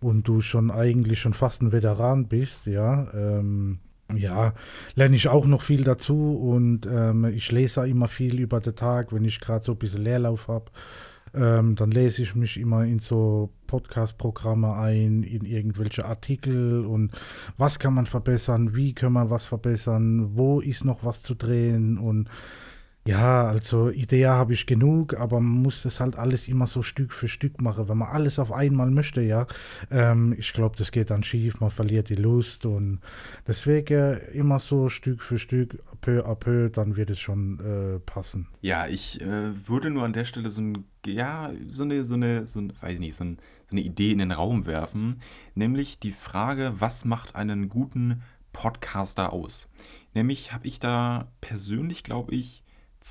und 0.00 0.26
du 0.26 0.40
schon 0.40 0.70
eigentlich 0.70 1.20
schon 1.20 1.34
fast 1.34 1.60
ein 1.60 1.70
Veteran 1.70 2.28
bist, 2.28 2.64
ja, 2.64 3.08
ja, 4.16 4.54
lerne 4.94 5.16
ich 5.16 5.28
auch 5.28 5.46
noch 5.46 5.62
viel 5.62 5.84
dazu 5.84 6.34
und 6.34 6.86
ähm, 6.86 7.26
ich 7.26 7.52
lese 7.52 7.86
immer 7.86 8.08
viel 8.08 8.40
über 8.40 8.60
den 8.60 8.74
Tag, 8.74 9.12
wenn 9.12 9.24
ich 9.24 9.40
gerade 9.40 9.64
so 9.64 9.72
ein 9.72 9.78
bisschen 9.78 10.02
Leerlauf 10.02 10.48
habe. 10.48 10.66
Ähm, 11.34 11.74
dann 11.74 11.90
lese 11.90 12.22
ich 12.22 12.34
mich 12.34 12.58
immer 12.58 12.84
in 12.84 13.00
so 13.00 13.50
Podcast-Programme 13.66 14.74
ein, 14.74 15.22
in 15.22 15.44
irgendwelche 15.44 16.06
Artikel 16.06 16.86
und 16.86 17.12
was 17.58 17.78
kann 17.78 17.92
man 17.92 18.06
verbessern, 18.06 18.74
wie 18.74 18.94
kann 18.94 19.12
man 19.12 19.28
was 19.28 19.44
verbessern, 19.44 20.30
wo 20.36 20.60
ist 20.60 20.86
noch 20.86 21.04
was 21.04 21.20
zu 21.20 21.34
drehen 21.34 21.98
und 21.98 22.28
ja, 23.08 23.46
also 23.46 23.88
Idee 23.88 24.26
habe 24.26 24.52
ich 24.52 24.66
genug, 24.66 25.14
aber 25.14 25.40
man 25.40 25.62
muss 25.62 25.82
das 25.82 25.98
halt 25.98 26.16
alles 26.16 26.46
immer 26.46 26.66
so 26.66 26.82
Stück 26.82 27.14
für 27.14 27.26
Stück 27.26 27.58
machen. 27.58 27.88
Wenn 27.88 27.96
man 27.96 28.08
alles 28.08 28.38
auf 28.38 28.52
einmal 28.52 28.90
möchte, 28.90 29.22
ja, 29.22 29.46
ähm, 29.90 30.34
ich 30.36 30.52
glaube, 30.52 30.76
das 30.76 30.92
geht 30.92 31.08
dann 31.08 31.24
schief, 31.24 31.58
man 31.58 31.70
verliert 31.70 32.10
die 32.10 32.16
Lust 32.16 32.66
und 32.66 33.00
deswegen 33.46 34.18
immer 34.34 34.58
so 34.58 34.90
Stück 34.90 35.22
für 35.22 35.38
Stück, 35.38 35.82
peu 36.02 36.22
à 36.26 36.34
peu, 36.34 36.68
dann 36.68 36.96
wird 36.96 37.08
es 37.08 37.18
schon 37.18 37.60
äh, 37.60 37.98
passen. 37.98 38.48
Ja, 38.60 38.86
ich 38.86 39.22
äh, 39.22 39.66
würde 39.66 39.88
nur 39.88 40.04
an 40.04 40.12
der 40.12 40.26
Stelle 40.26 40.50
so 40.50 40.60
ein, 40.60 40.84
ja, 41.06 41.50
so 41.70 41.84
eine, 41.84 42.04
so 42.04 42.12
eine, 42.12 42.46
so 42.46 42.60
ein, 42.60 42.74
weiß 42.82 42.92
ich 42.92 43.00
nicht, 43.00 43.16
so, 43.16 43.24
ein, 43.24 43.38
so 43.70 43.72
eine 43.72 43.80
Idee 43.80 44.12
in 44.12 44.18
den 44.18 44.32
Raum 44.32 44.66
werfen, 44.66 45.20
nämlich 45.54 45.98
die 45.98 46.12
Frage, 46.12 46.74
was 46.76 47.06
macht 47.06 47.36
einen 47.36 47.70
guten 47.70 48.20
Podcaster 48.52 49.32
aus? 49.32 49.66
Nämlich 50.12 50.52
habe 50.52 50.66
ich 50.66 50.78
da 50.78 51.32
persönlich, 51.40 52.04
glaube 52.04 52.34
ich, 52.34 52.64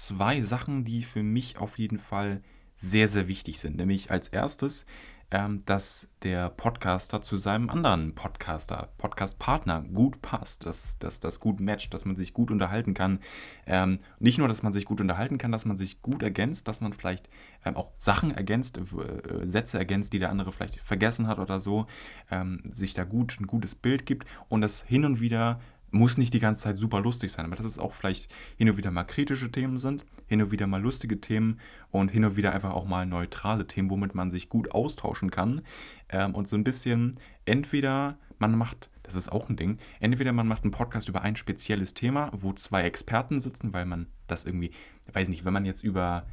zwei 0.05 0.41
Sachen, 0.41 0.85
die 0.85 1.03
für 1.03 1.23
mich 1.23 1.57
auf 1.57 1.77
jeden 1.77 1.99
Fall 1.99 2.41
sehr, 2.75 3.07
sehr 3.07 3.27
wichtig 3.27 3.59
sind. 3.59 3.77
Nämlich 3.77 4.11
als 4.11 4.27
erstes, 4.27 4.85
ähm, 5.29 5.63
dass 5.65 6.09
der 6.23 6.49
Podcaster 6.49 7.21
zu 7.21 7.37
seinem 7.37 7.69
anderen 7.69 8.15
Podcaster, 8.15 8.89
Podcast-Partner 8.97 9.81
gut 9.81 10.21
passt, 10.21 10.65
dass, 10.65 10.97
dass 10.99 11.19
das 11.19 11.41
gut 11.41 11.59
matcht, 11.59 11.93
dass 11.93 12.05
man 12.05 12.15
sich 12.15 12.33
gut 12.33 12.49
unterhalten 12.49 12.93
kann. 12.93 13.19
Ähm, 13.65 13.99
nicht 14.19 14.37
nur, 14.37 14.47
dass 14.47 14.63
man 14.63 14.71
sich 14.71 14.85
gut 14.85 15.01
unterhalten 15.01 15.37
kann, 15.37 15.51
dass 15.51 15.65
man 15.65 15.77
sich 15.77 16.01
gut 16.01 16.23
ergänzt, 16.23 16.67
dass 16.69 16.79
man 16.79 16.93
vielleicht 16.93 17.29
ähm, 17.65 17.75
auch 17.75 17.91
Sachen 17.97 18.31
ergänzt, 18.31 18.77
äh, 18.77 19.47
Sätze 19.47 19.77
ergänzt, 19.77 20.13
die 20.13 20.19
der 20.19 20.29
andere 20.29 20.53
vielleicht 20.53 20.79
vergessen 20.79 21.27
hat 21.27 21.39
oder 21.39 21.59
so, 21.59 21.87
ähm, 22.31 22.61
sich 22.69 22.93
da 22.93 23.03
gut 23.03 23.37
ein 23.41 23.47
gutes 23.47 23.75
Bild 23.75 24.05
gibt 24.05 24.27
und 24.47 24.61
das 24.61 24.83
hin 24.83 25.03
und 25.03 25.19
wieder 25.19 25.59
muss 25.91 26.17
nicht 26.17 26.33
die 26.33 26.39
ganze 26.39 26.61
Zeit 26.61 26.77
super 26.77 27.01
lustig 27.01 27.31
sein, 27.31 27.45
aber 27.45 27.55
dass 27.55 27.65
es 27.65 27.79
auch 27.79 27.93
vielleicht 27.93 28.33
hin 28.57 28.69
und 28.69 28.77
wieder 28.77 28.91
mal 28.91 29.03
kritische 29.03 29.51
Themen 29.51 29.77
sind, 29.77 30.05
hin 30.27 30.41
und 30.41 30.51
wieder 30.51 30.67
mal 30.67 30.81
lustige 30.81 31.21
Themen 31.21 31.59
und 31.91 32.09
hin 32.09 32.25
und 32.25 32.35
wieder 32.35 32.53
einfach 32.53 32.73
auch 32.73 32.85
mal 32.85 33.05
neutrale 33.05 33.67
Themen, 33.67 33.89
womit 33.89 34.13
man 34.13 34.31
sich 34.31 34.49
gut 34.49 34.71
austauschen 34.71 35.31
kann. 35.31 35.61
Ähm, 36.09 36.35
und 36.35 36.47
so 36.47 36.55
ein 36.55 36.63
bisschen, 36.63 37.17
entweder 37.45 38.17
man 38.39 38.57
macht, 38.57 38.89
das 39.03 39.15
ist 39.15 39.31
auch 39.31 39.49
ein 39.49 39.55
Ding, 39.55 39.77
entweder 39.99 40.33
man 40.33 40.47
macht 40.47 40.63
einen 40.63 40.71
Podcast 40.71 41.09
über 41.09 41.21
ein 41.21 41.35
spezielles 41.35 41.93
Thema, 41.93 42.29
wo 42.33 42.53
zwei 42.53 42.83
Experten 42.83 43.39
sitzen, 43.39 43.73
weil 43.73 43.85
man 43.85 44.07
das 44.27 44.45
irgendwie, 44.45 44.71
weiß 45.11 45.29
nicht, 45.29 45.45
wenn 45.45 45.53
man 45.53 45.65
jetzt 45.65 45.83
über 45.83 46.25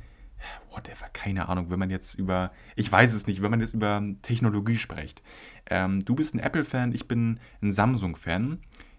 whatever, 0.70 1.06
keine 1.12 1.48
Ahnung, 1.48 1.70
wenn 1.70 1.78
man 1.78 1.90
jetzt 1.90 2.14
über, 2.16 2.52
ich 2.76 2.90
weiß 2.90 3.14
es 3.14 3.26
nicht, 3.26 3.42
wenn 3.42 3.50
man 3.50 3.60
jetzt 3.60 3.74
über 3.74 4.02
Technologie 4.22 4.76
spricht. 4.76 5.22
Ähm, 5.70 6.04
du 6.04 6.14
bist 6.14 6.34
ein 6.34 6.40
Apple-Fan, 6.40 6.92
ich 6.92 7.08
bin 7.08 7.40
ein 7.62 7.72
Samsung-Fan 7.72 8.58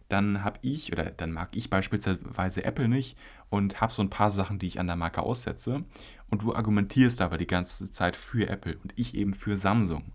dann 0.10 0.44
habe 0.44 0.60
ich 0.62 0.92
oder 0.92 1.06
dann 1.06 1.32
mag 1.32 1.56
ich 1.56 1.70
beispielsweise 1.70 2.64
Apple 2.64 2.88
nicht 2.88 3.18
und 3.50 3.82
habe 3.82 3.94
so 3.94 4.02
ein 4.02 4.10
paar 4.10 4.32
Sachen, 4.32 4.60
die 4.60 4.68
ich 4.68 4.80
an 4.80 4.88
der 4.88 4.96
Marke 4.96 5.24
aussetze. 5.24 5.84
Und 6.30 6.44
du 6.44 6.54
argumentierst 6.54 7.22
aber 7.22 7.38
die 7.38 7.48
ganze 7.48 7.92
Zeit 7.92 8.16
für 8.16 8.50
Apple 8.50 8.78
und 8.78 8.94
ich 8.96 9.16
eben 9.16 9.34
für 9.34 9.58
Samsung. 9.58 10.12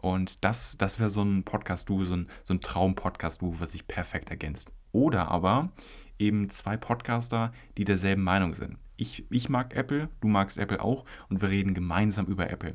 Und 0.00 0.44
das, 0.44 0.76
das 0.78 0.98
wäre 0.98 1.10
so 1.10 1.22
ein 1.22 1.44
Podcast-Duo, 1.44 2.04
so 2.04 2.14
ein, 2.14 2.28
so 2.42 2.54
ein 2.54 2.60
Traum-Podcast-Duo, 2.60 3.60
was 3.60 3.72
sich 3.72 3.86
perfekt 3.86 4.30
ergänzt. 4.30 4.70
Oder 4.90 5.30
aber 5.30 5.70
eben 6.18 6.50
zwei 6.50 6.76
Podcaster, 6.76 7.52
die 7.78 7.84
derselben 7.84 8.22
Meinung 8.22 8.54
sind. 8.54 8.78
Ich, 8.96 9.24
ich 9.30 9.48
mag 9.48 9.74
Apple, 9.74 10.08
du 10.20 10.28
magst 10.28 10.58
Apple 10.58 10.82
auch 10.82 11.04
und 11.28 11.40
wir 11.40 11.50
reden 11.50 11.72
gemeinsam 11.72 12.26
über 12.26 12.50
Apple. 12.50 12.74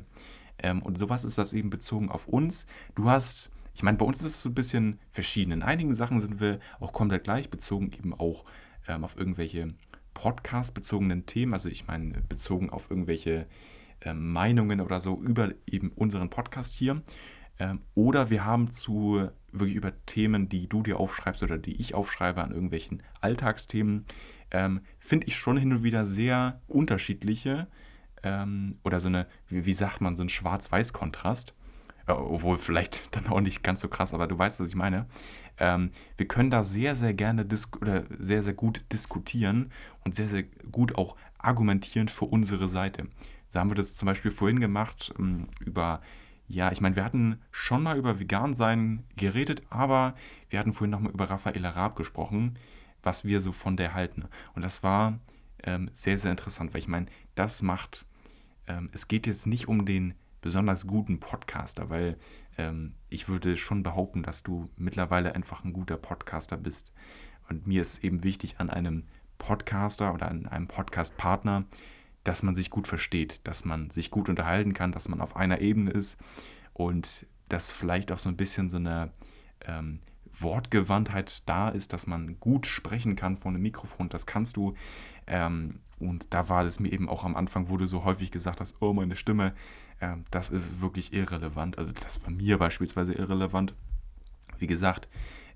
Ähm, 0.58 0.82
und 0.82 0.98
sowas 0.98 1.24
ist 1.24 1.38
das 1.38 1.52
eben 1.52 1.70
bezogen 1.70 2.10
auf 2.10 2.26
uns. 2.28 2.66
Du 2.94 3.08
hast 3.08 3.50
ich 3.78 3.84
meine, 3.84 3.96
bei 3.96 4.04
uns 4.04 4.18
ist 4.18 4.24
es 4.24 4.42
so 4.42 4.48
ein 4.48 4.56
bisschen 4.56 4.98
verschieden. 5.12 5.52
In 5.52 5.62
einigen 5.62 5.94
Sachen 5.94 6.20
sind 6.20 6.40
wir 6.40 6.58
auch 6.80 6.92
komplett 6.92 7.22
gleich, 7.22 7.48
bezogen 7.48 7.92
eben 7.92 8.12
auch 8.12 8.44
ähm, 8.88 9.04
auf 9.04 9.16
irgendwelche 9.16 9.72
Podcast-bezogenen 10.14 11.26
Themen. 11.26 11.54
Also 11.54 11.68
ich 11.68 11.86
meine, 11.86 12.20
bezogen 12.22 12.70
auf 12.70 12.90
irgendwelche 12.90 13.46
äh, 14.00 14.14
Meinungen 14.14 14.80
oder 14.80 15.00
so 15.00 15.22
über 15.22 15.52
eben 15.64 15.92
unseren 15.92 16.28
Podcast 16.28 16.74
hier. 16.74 17.02
Ähm, 17.60 17.82
oder 17.94 18.30
wir 18.30 18.44
haben 18.44 18.72
zu 18.72 19.28
wirklich 19.52 19.76
über 19.76 19.92
Themen, 20.06 20.48
die 20.48 20.68
du 20.68 20.82
dir 20.82 20.98
aufschreibst 20.98 21.44
oder 21.44 21.56
die 21.56 21.80
ich 21.80 21.94
aufschreibe 21.94 22.42
an 22.42 22.50
irgendwelchen 22.50 23.04
Alltagsthemen, 23.20 24.06
ähm, 24.50 24.80
finde 24.98 25.28
ich 25.28 25.36
schon 25.36 25.56
hin 25.56 25.72
und 25.72 25.84
wieder 25.84 26.04
sehr 26.04 26.60
unterschiedliche 26.66 27.68
ähm, 28.24 28.80
oder 28.82 28.98
so 28.98 29.06
eine, 29.06 29.28
wie, 29.46 29.66
wie 29.66 29.74
sagt 29.74 30.00
man, 30.00 30.16
so 30.16 30.24
ein 30.24 30.30
Schwarz-Weiß-Kontrast. 30.30 31.54
Obwohl 32.16 32.58
vielleicht 32.58 33.14
dann 33.16 33.26
auch 33.28 33.40
nicht 33.40 33.62
ganz 33.62 33.80
so 33.80 33.88
krass, 33.88 34.14
aber 34.14 34.26
du 34.26 34.38
weißt, 34.38 34.60
was 34.60 34.68
ich 34.68 34.74
meine. 34.74 35.06
Ähm, 35.58 35.90
wir 36.16 36.28
können 36.28 36.50
da 36.50 36.64
sehr, 36.64 36.96
sehr 36.96 37.14
gerne 37.14 37.46
oder 37.80 38.04
sehr, 38.18 38.42
sehr 38.42 38.54
gut 38.54 38.84
diskutieren 38.92 39.72
und 40.04 40.14
sehr, 40.14 40.28
sehr 40.28 40.44
gut 40.70 40.96
auch 40.96 41.16
argumentieren 41.38 42.08
für 42.08 42.26
unsere 42.26 42.68
Seite. 42.68 43.08
So 43.48 43.58
haben 43.58 43.70
wir 43.70 43.74
das 43.74 43.94
zum 43.94 44.06
Beispiel 44.06 44.30
vorhin 44.30 44.60
gemacht 44.60 45.12
ähm, 45.18 45.48
über, 45.64 46.00
ja, 46.46 46.70
ich 46.70 46.80
meine, 46.80 46.96
wir 46.96 47.04
hatten 47.04 47.40
schon 47.50 47.82
mal 47.82 47.96
über 47.96 48.20
vegan 48.20 48.54
sein 48.54 49.04
geredet, 49.16 49.62
aber 49.70 50.14
wir 50.50 50.58
hatten 50.58 50.72
vorhin 50.72 50.90
nochmal 50.90 51.12
über 51.12 51.30
Raffaella 51.30 51.70
Raab 51.70 51.96
gesprochen, 51.96 52.58
was 53.02 53.24
wir 53.24 53.40
so 53.40 53.52
von 53.52 53.76
der 53.76 53.94
halten. 53.94 54.24
Und 54.54 54.62
das 54.62 54.82
war 54.82 55.18
ähm, 55.64 55.90
sehr, 55.94 56.18
sehr 56.18 56.30
interessant, 56.30 56.72
weil 56.72 56.80
ich 56.80 56.88
meine, 56.88 57.06
das 57.34 57.62
macht, 57.62 58.06
ähm, 58.66 58.90
es 58.92 59.08
geht 59.08 59.26
jetzt 59.26 59.46
nicht 59.46 59.68
um 59.68 59.84
den 59.86 60.14
besonders 60.48 60.86
guten 60.86 61.20
Podcaster, 61.20 61.90
weil 61.90 62.16
ähm, 62.56 62.94
ich 63.10 63.28
würde 63.28 63.58
schon 63.58 63.82
behaupten, 63.82 64.22
dass 64.22 64.42
du 64.42 64.70
mittlerweile 64.76 65.34
einfach 65.34 65.62
ein 65.62 65.74
guter 65.74 65.98
Podcaster 65.98 66.56
bist. 66.56 66.94
Und 67.50 67.66
mir 67.66 67.82
ist 67.82 68.02
eben 68.02 68.24
wichtig 68.24 68.58
an 68.58 68.70
einem 68.70 69.04
Podcaster 69.36 70.14
oder 70.14 70.30
an 70.30 70.46
einem 70.46 70.66
Podcast-Partner, 70.66 71.66
dass 72.24 72.42
man 72.42 72.54
sich 72.54 72.70
gut 72.70 72.88
versteht, 72.88 73.46
dass 73.46 73.66
man 73.66 73.90
sich 73.90 74.10
gut 74.10 74.30
unterhalten 74.30 74.72
kann, 74.72 74.90
dass 74.90 75.06
man 75.10 75.20
auf 75.20 75.36
einer 75.36 75.60
Ebene 75.60 75.90
ist 75.90 76.16
und 76.72 77.26
dass 77.50 77.70
vielleicht 77.70 78.10
auch 78.10 78.18
so 78.18 78.30
ein 78.30 78.38
bisschen 78.38 78.70
so 78.70 78.78
eine 78.78 79.12
ähm, 79.66 80.00
Wortgewandtheit 80.32 81.46
da 81.46 81.68
ist, 81.68 81.92
dass 81.92 82.06
man 82.06 82.40
gut 82.40 82.66
sprechen 82.66 83.16
kann 83.16 83.36
vor 83.36 83.50
einem 83.50 83.60
Mikrofon. 83.60 84.08
Das 84.08 84.24
kannst 84.24 84.56
du. 84.56 84.72
Ähm, 85.26 85.80
und 86.00 86.26
da 86.30 86.48
war 86.48 86.64
es 86.64 86.80
mir 86.80 86.92
eben 86.92 87.08
auch 87.08 87.24
am 87.24 87.36
Anfang, 87.36 87.68
wo 87.68 87.76
du 87.76 87.86
so 87.86 88.04
häufig 88.04 88.30
gesagt 88.30 88.60
hast, 88.60 88.76
oh, 88.80 88.92
meine 88.92 89.16
Stimme, 89.16 89.54
äh, 90.00 90.16
das 90.30 90.50
ist 90.50 90.80
wirklich 90.80 91.12
irrelevant. 91.12 91.78
Also 91.78 91.92
das 91.92 92.22
war 92.22 92.30
mir 92.30 92.58
beispielsweise 92.58 93.14
irrelevant. 93.14 93.74
Wie 94.58 94.66
gesagt, 94.66 95.08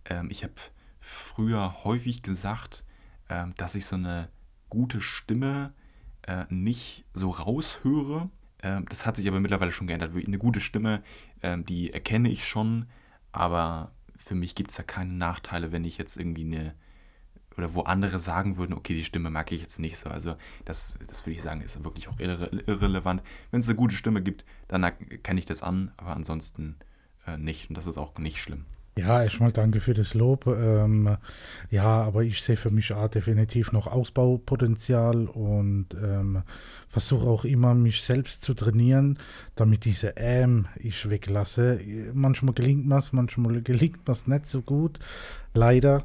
ähm, 0.05 0.31
ich 0.31 0.43
habe 0.43 0.55
früher 1.01 1.85
häufig 1.85 2.23
gesagt, 2.23 2.85
äh, 3.29 3.47
dass 3.57 3.75
ich 3.75 3.87
so 3.87 3.97
eine 3.97 4.29
gute 4.69 5.01
Stimme 5.01 5.73
äh, 6.23 6.45
nicht 6.49 7.05
so 7.13 7.31
raushöre. 7.31 8.31
Ähm, 8.63 8.87
das 8.89 9.07
hat 9.07 9.17
sich 9.17 9.29
aber 9.29 9.41
mittlerweile 9.41 9.73
schon 9.73 9.87
geändert. 9.87 10.13
Eine 10.15 10.39
gute 10.39 10.61
Stimme, 10.61 11.03
ähm, 11.43 11.65
die 11.65 11.93
erkenne 11.93 12.31
ich 12.31 12.47
schon, 12.47 12.87
aber 13.33 13.93
für 14.17 14.35
mich 14.35 14.55
gibt 14.55 14.71
es 14.71 14.77
da 14.77 14.83
keine 14.83 15.13
Nachteile, 15.13 15.73
wenn 15.73 15.85
ich 15.85 15.99
jetzt 15.99 16.17
irgendwie 16.17 16.45
eine 16.45 16.75
oder 17.57 17.75
wo 17.75 17.83
andere 17.83 18.19
sagen 18.21 18.57
würden, 18.57 18.73
okay, 18.73 18.95
die 18.95 19.05
Stimme 19.05 19.31
mag 19.31 19.53
ich 19.53 19.61
jetzt 19.61 19.79
nicht 19.79 19.99
so. 19.99 20.11
Also 20.11 20.37
das, 20.65 20.99
das 21.07 21.25
würde 21.27 21.37
ich 21.37 21.43
sagen, 21.43 21.61
ist 21.61 21.83
wirklich 21.85 22.09
auch 22.09 22.19
irre 22.19 22.51
irrelevant. 22.67 23.23
Wenn 23.51 23.61
es 23.61 23.69
eine 23.69 23.77
gute 23.77 23.95
Stimme 23.95 24.23
gibt, 24.23 24.45
dann 24.69 24.91
kenne 25.23 25.41
ich 25.41 25.47
das 25.47 25.63
an, 25.63 25.93
aber 25.97 26.15
ansonsten 26.17 26.77
äh, 27.27 27.37
nicht. 27.37 27.69
Und 27.69 27.79
das 27.79 27.87
ist 27.87 27.99
auch 27.99 28.19
nicht 28.19 28.41
schlimm. 28.41 28.65
Ja, 28.95 29.23
erstmal 29.23 29.53
danke 29.53 29.81
für 29.81 29.95
das 29.95 30.13
Lob. 30.13 30.47
Ähm, 30.47 31.17
ja, 31.71 32.03
aber 32.03 32.25
ich 32.25 32.43
sehe 32.43 32.59
für 32.59 32.69
mich 32.69 32.93
auch 32.93 33.09
definitiv 33.09 33.73
noch 33.73 33.87
Ausbaupotenzial 33.87 35.29
und 35.29 35.87
ähm, 35.95 36.43
versuche 36.91 37.27
auch 37.27 37.47
immer, 37.47 37.75
mich 37.75 38.03
selbst 38.03 38.43
zu 38.43 38.53
trainieren, 38.53 39.19
damit 39.55 39.87
diese 39.87 40.15
Ähm 40.17 40.67
ich 40.77 41.09
weglasse. 41.09 41.81
Manchmal 42.13 42.53
gelingt 42.53 42.93
es, 42.93 43.15
manchmal 43.15 43.63
gelingt 43.63 44.07
es 44.11 44.27
nicht 44.27 44.47
so 44.47 44.61
gut, 44.61 44.99
leider. 45.55 46.05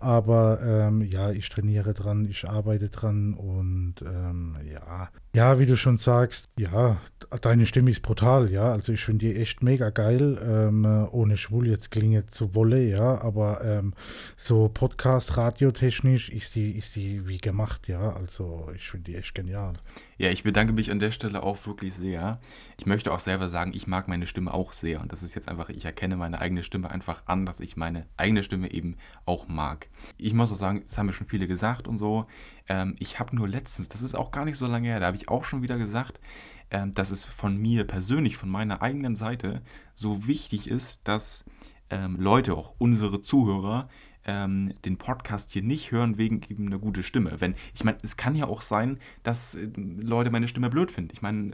Aber 0.00 0.60
ähm, 0.62 1.02
ja, 1.02 1.30
ich 1.30 1.48
trainiere 1.48 1.92
dran, 1.92 2.24
ich 2.24 2.48
arbeite 2.48 2.88
dran 2.88 3.34
und 3.34 3.96
ähm, 4.02 4.56
ja, 4.64 5.08
ja, 5.38 5.60
wie 5.60 5.66
du 5.66 5.76
schon 5.76 5.98
sagst, 5.98 6.48
ja, 6.58 6.96
deine 7.42 7.64
Stimme 7.64 7.92
ist 7.92 8.02
brutal, 8.02 8.50
ja. 8.50 8.72
Also 8.72 8.92
ich 8.92 9.04
finde 9.04 9.26
die 9.26 9.36
echt 9.36 9.62
mega 9.62 9.90
geil, 9.90 10.36
ähm, 10.42 10.84
ohne 11.12 11.36
schwul 11.36 11.68
jetzt 11.68 11.92
klinge 11.92 12.26
zu 12.26 12.56
wolle, 12.56 12.82
ja, 12.84 13.20
aber 13.20 13.64
ähm, 13.64 13.94
so 14.36 14.68
Podcast, 14.68 15.36
radiotechnisch 15.36 16.28
ist 16.28 16.56
die, 16.56 16.72
ist 16.72 16.96
die 16.96 17.28
wie 17.28 17.38
gemacht, 17.38 17.86
ja. 17.86 18.14
Also 18.14 18.68
ich 18.74 18.90
finde 18.90 19.12
die 19.12 19.16
echt 19.16 19.36
genial. 19.36 19.74
Ja, 20.16 20.30
ich 20.30 20.42
bedanke 20.42 20.72
mich 20.72 20.90
an 20.90 20.98
der 20.98 21.12
Stelle 21.12 21.44
auch 21.44 21.64
wirklich 21.68 21.94
sehr. 21.94 22.40
Ich 22.76 22.86
möchte 22.86 23.12
auch 23.12 23.20
selber 23.20 23.48
sagen, 23.48 23.70
ich 23.72 23.86
mag 23.86 24.08
meine 24.08 24.26
Stimme 24.26 24.52
auch 24.52 24.72
sehr. 24.72 25.00
Und 25.00 25.12
das 25.12 25.22
ist 25.22 25.36
jetzt 25.36 25.48
einfach, 25.48 25.68
ich 25.68 25.84
erkenne 25.84 26.16
meine 26.16 26.40
eigene 26.40 26.64
Stimme 26.64 26.90
einfach 26.90 27.22
an, 27.26 27.46
dass 27.46 27.60
ich 27.60 27.76
meine 27.76 28.06
eigene 28.16 28.42
Stimme 28.42 28.72
eben 28.72 28.96
auch 29.24 29.46
mag. 29.46 29.86
Ich 30.16 30.34
muss 30.34 30.52
auch 30.52 30.56
sagen, 30.56 30.82
das 30.84 30.98
haben 30.98 31.06
mir 31.06 31.12
schon 31.12 31.28
viele 31.28 31.46
gesagt 31.46 31.86
und 31.86 31.98
so. 31.98 32.26
Ähm, 32.68 32.96
ich 32.98 33.18
habe 33.18 33.34
nur 33.34 33.48
letztens, 33.48 33.88
das 33.88 34.02
ist 34.02 34.14
auch 34.14 34.30
gar 34.30 34.44
nicht 34.44 34.58
so 34.58 34.66
lange 34.66 34.88
her, 34.88 35.00
da 35.00 35.06
habe 35.06 35.16
ich 35.16 35.28
auch 35.28 35.44
schon 35.44 35.62
wieder 35.62 35.78
gesagt, 35.78 36.20
ähm, 36.70 36.94
dass 36.94 37.10
es 37.10 37.24
von 37.24 37.56
mir 37.56 37.84
persönlich, 37.84 38.36
von 38.36 38.48
meiner 38.48 38.82
eigenen 38.82 39.16
Seite 39.16 39.62
so 39.94 40.26
wichtig 40.26 40.68
ist, 40.68 41.06
dass 41.08 41.44
ähm, 41.90 42.16
Leute, 42.20 42.54
auch 42.54 42.74
unsere 42.78 43.22
Zuhörer, 43.22 43.88
ähm, 44.28 44.74
den 44.84 44.98
Podcast 44.98 45.50
hier 45.52 45.62
nicht 45.62 45.90
hören 45.90 46.18
wegen 46.18 46.42
eben 46.48 46.66
einer 46.66 46.78
guten 46.78 47.02
Stimme. 47.02 47.40
Wenn, 47.40 47.54
ich 47.74 47.82
meine, 47.82 47.96
es 48.02 48.18
kann 48.18 48.34
ja 48.34 48.46
auch 48.46 48.60
sein, 48.60 48.98
dass 49.22 49.54
äh, 49.54 49.70
Leute 49.74 50.30
meine 50.30 50.48
Stimme 50.48 50.68
blöd 50.68 50.90
finden. 50.90 51.12
Ich 51.14 51.22
meine, 51.22 51.52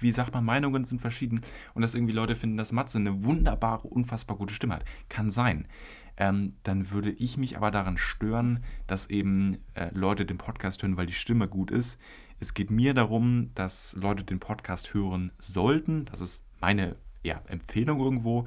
wie 0.00 0.12
sagt 0.12 0.32
man, 0.32 0.44
Meinungen 0.44 0.84
sind 0.84 1.02
verschieden 1.02 1.42
und 1.74 1.82
dass 1.82 1.94
irgendwie 1.94 2.14
Leute 2.14 2.34
finden, 2.34 2.56
dass 2.56 2.72
Matze 2.72 2.96
eine 2.96 3.22
wunderbare, 3.24 3.86
unfassbar 3.86 4.38
gute 4.38 4.54
Stimme 4.54 4.76
hat. 4.76 4.84
Kann 5.10 5.30
sein. 5.30 5.68
Ähm, 6.16 6.54
dann 6.62 6.90
würde 6.90 7.10
ich 7.10 7.36
mich 7.36 7.56
aber 7.56 7.70
daran 7.70 7.98
stören, 7.98 8.60
dass 8.86 9.10
eben 9.10 9.58
äh, 9.74 9.90
Leute 9.92 10.24
den 10.24 10.38
Podcast 10.38 10.82
hören, 10.82 10.96
weil 10.96 11.06
die 11.06 11.12
Stimme 11.12 11.48
gut 11.48 11.70
ist. 11.70 11.98
Es 12.40 12.54
geht 12.54 12.70
mir 12.70 12.94
darum, 12.94 13.50
dass 13.54 13.94
Leute 13.94 14.24
den 14.24 14.40
Podcast 14.40 14.94
hören 14.94 15.32
sollten. 15.38 16.04
Das 16.06 16.20
ist 16.20 16.42
meine 16.60 16.96
ja, 17.22 17.42
Empfehlung 17.46 18.00
irgendwo. 18.00 18.46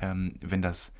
Ähm, 0.00 0.34
wenn 0.40 0.62
das 0.62 0.92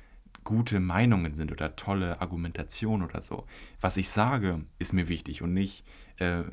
gute 0.47 0.79
Meinungen 0.79 1.35
sind 1.35 1.51
oder 1.51 1.75
tolle 1.75 2.21
Argumentation 2.21 3.03
oder 3.03 3.21
so. 3.21 3.45
Was 3.81 3.97
ich 3.97 4.09
sage, 4.09 4.61
ist 4.79 4.93
mir 4.93 5.09
wichtig 5.09 5.41
und 5.41 5.53
nicht, 5.53 5.83
äh, 6.19 6.43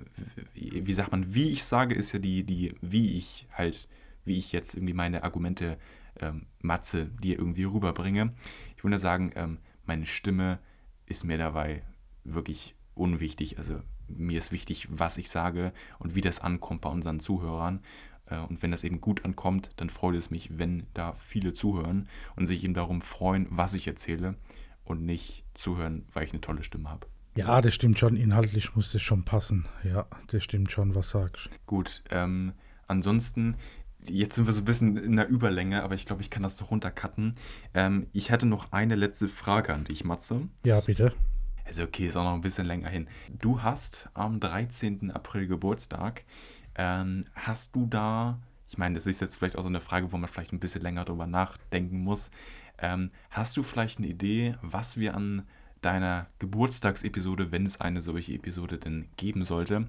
wie 0.54 0.92
sagt 0.92 1.12
man, 1.12 1.32
wie 1.32 1.50
ich 1.50 1.62
sage, 1.62 1.94
ist 1.94 2.10
ja 2.10 2.18
die, 2.18 2.42
die, 2.42 2.74
wie 2.80 3.16
ich 3.16 3.46
halt, 3.52 3.86
wie 4.24 4.36
ich 4.36 4.50
jetzt 4.50 4.74
irgendwie 4.74 4.94
meine 4.94 5.22
Argumente 5.22 5.78
ähm, 6.20 6.46
Matze 6.60 7.06
dir 7.22 7.38
irgendwie 7.38 7.62
rüberbringe. 7.62 8.32
Ich 8.84 8.86
würde 8.86 8.98
sagen, 8.98 9.32
ähm, 9.34 9.60
meine 9.86 10.04
Stimme 10.04 10.58
ist 11.06 11.24
mir 11.24 11.38
dabei 11.38 11.84
wirklich 12.22 12.74
unwichtig. 12.92 13.56
Also 13.56 13.80
mir 14.08 14.36
ist 14.36 14.52
wichtig, 14.52 14.88
was 14.90 15.16
ich 15.16 15.30
sage 15.30 15.72
und 15.98 16.14
wie 16.14 16.20
das 16.20 16.40
ankommt 16.40 16.82
bei 16.82 16.90
unseren 16.90 17.18
Zuhörern. 17.18 17.80
Äh, 18.26 18.40
und 18.40 18.60
wenn 18.60 18.72
das 18.72 18.84
eben 18.84 19.00
gut 19.00 19.24
ankommt, 19.24 19.70
dann 19.76 19.88
freut 19.88 20.16
es 20.16 20.30
mich, 20.30 20.58
wenn 20.58 20.86
da 20.92 21.14
viele 21.14 21.54
zuhören 21.54 22.10
und 22.36 22.44
sich 22.44 22.62
eben 22.62 22.74
darum 22.74 23.00
freuen, 23.00 23.46
was 23.48 23.72
ich 23.72 23.86
erzähle 23.86 24.34
und 24.84 25.02
nicht 25.02 25.46
zuhören, 25.54 26.04
weil 26.12 26.24
ich 26.24 26.32
eine 26.32 26.42
tolle 26.42 26.62
Stimme 26.62 26.90
habe. 26.90 27.06
Ja, 27.36 27.62
das 27.62 27.74
stimmt 27.74 27.98
schon. 27.98 28.16
Inhaltlich 28.16 28.76
muss 28.76 28.92
das 28.92 29.00
schon 29.00 29.24
passen. 29.24 29.64
Ja, 29.82 30.06
das 30.26 30.44
stimmt 30.44 30.70
schon, 30.70 30.94
was 30.94 31.08
sagst. 31.08 31.48
Gut. 31.64 32.04
Ähm, 32.10 32.52
ansonsten, 32.86 33.56
jetzt 34.06 34.36
sind 34.36 34.46
wir 34.46 34.52
so 34.52 34.60
ein 34.62 34.64
bisschen 34.64 34.96
in 34.96 35.16
der 35.16 35.28
Überlänge, 35.28 35.82
aber 35.82 35.94
ich 35.94 36.06
glaube, 36.06 36.22
ich 36.22 36.30
kann 36.30 36.42
das 36.42 36.56
doch 36.56 36.70
runtercutten. 36.70 37.34
Ähm, 37.74 38.06
ich 38.12 38.30
hätte 38.30 38.46
noch 38.46 38.72
eine 38.72 38.94
letzte 38.94 39.28
Frage 39.28 39.72
an 39.72 39.84
dich, 39.84 40.04
Matze. 40.04 40.48
Ja, 40.64 40.80
bitte. 40.80 41.12
Also 41.64 41.84
okay, 41.84 42.06
ist 42.06 42.16
auch 42.16 42.24
noch 42.24 42.34
ein 42.34 42.42
bisschen 42.42 42.66
länger 42.66 42.88
hin. 42.88 43.08
Du 43.30 43.62
hast 43.62 44.10
am 44.14 44.38
13. 44.40 45.10
April 45.10 45.46
Geburtstag. 45.46 46.24
Ähm, 46.74 47.24
hast 47.34 47.74
du 47.74 47.86
da, 47.86 48.38
ich 48.68 48.76
meine, 48.76 48.94
das 48.94 49.06
ist 49.06 49.20
jetzt 49.20 49.36
vielleicht 49.36 49.56
auch 49.56 49.62
so 49.62 49.68
eine 49.68 49.80
Frage, 49.80 50.12
wo 50.12 50.16
man 50.16 50.28
vielleicht 50.28 50.52
ein 50.52 50.60
bisschen 50.60 50.82
länger 50.82 51.04
drüber 51.04 51.26
nachdenken 51.26 52.00
muss. 52.00 52.30
Ähm, 52.78 53.10
hast 53.30 53.56
du 53.56 53.62
vielleicht 53.62 53.98
eine 53.98 54.08
Idee, 54.08 54.56
was 54.60 54.98
wir 54.98 55.14
an 55.14 55.44
deiner 55.80 56.26
Geburtstagsepisode, 56.38 57.52
wenn 57.52 57.66
es 57.66 57.80
eine 57.80 58.02
solche 58.02 58.32
Episode 58.32 58.78
denn 58.78 59.08
geben 59.16 59.44
sollte, 59.44 59.86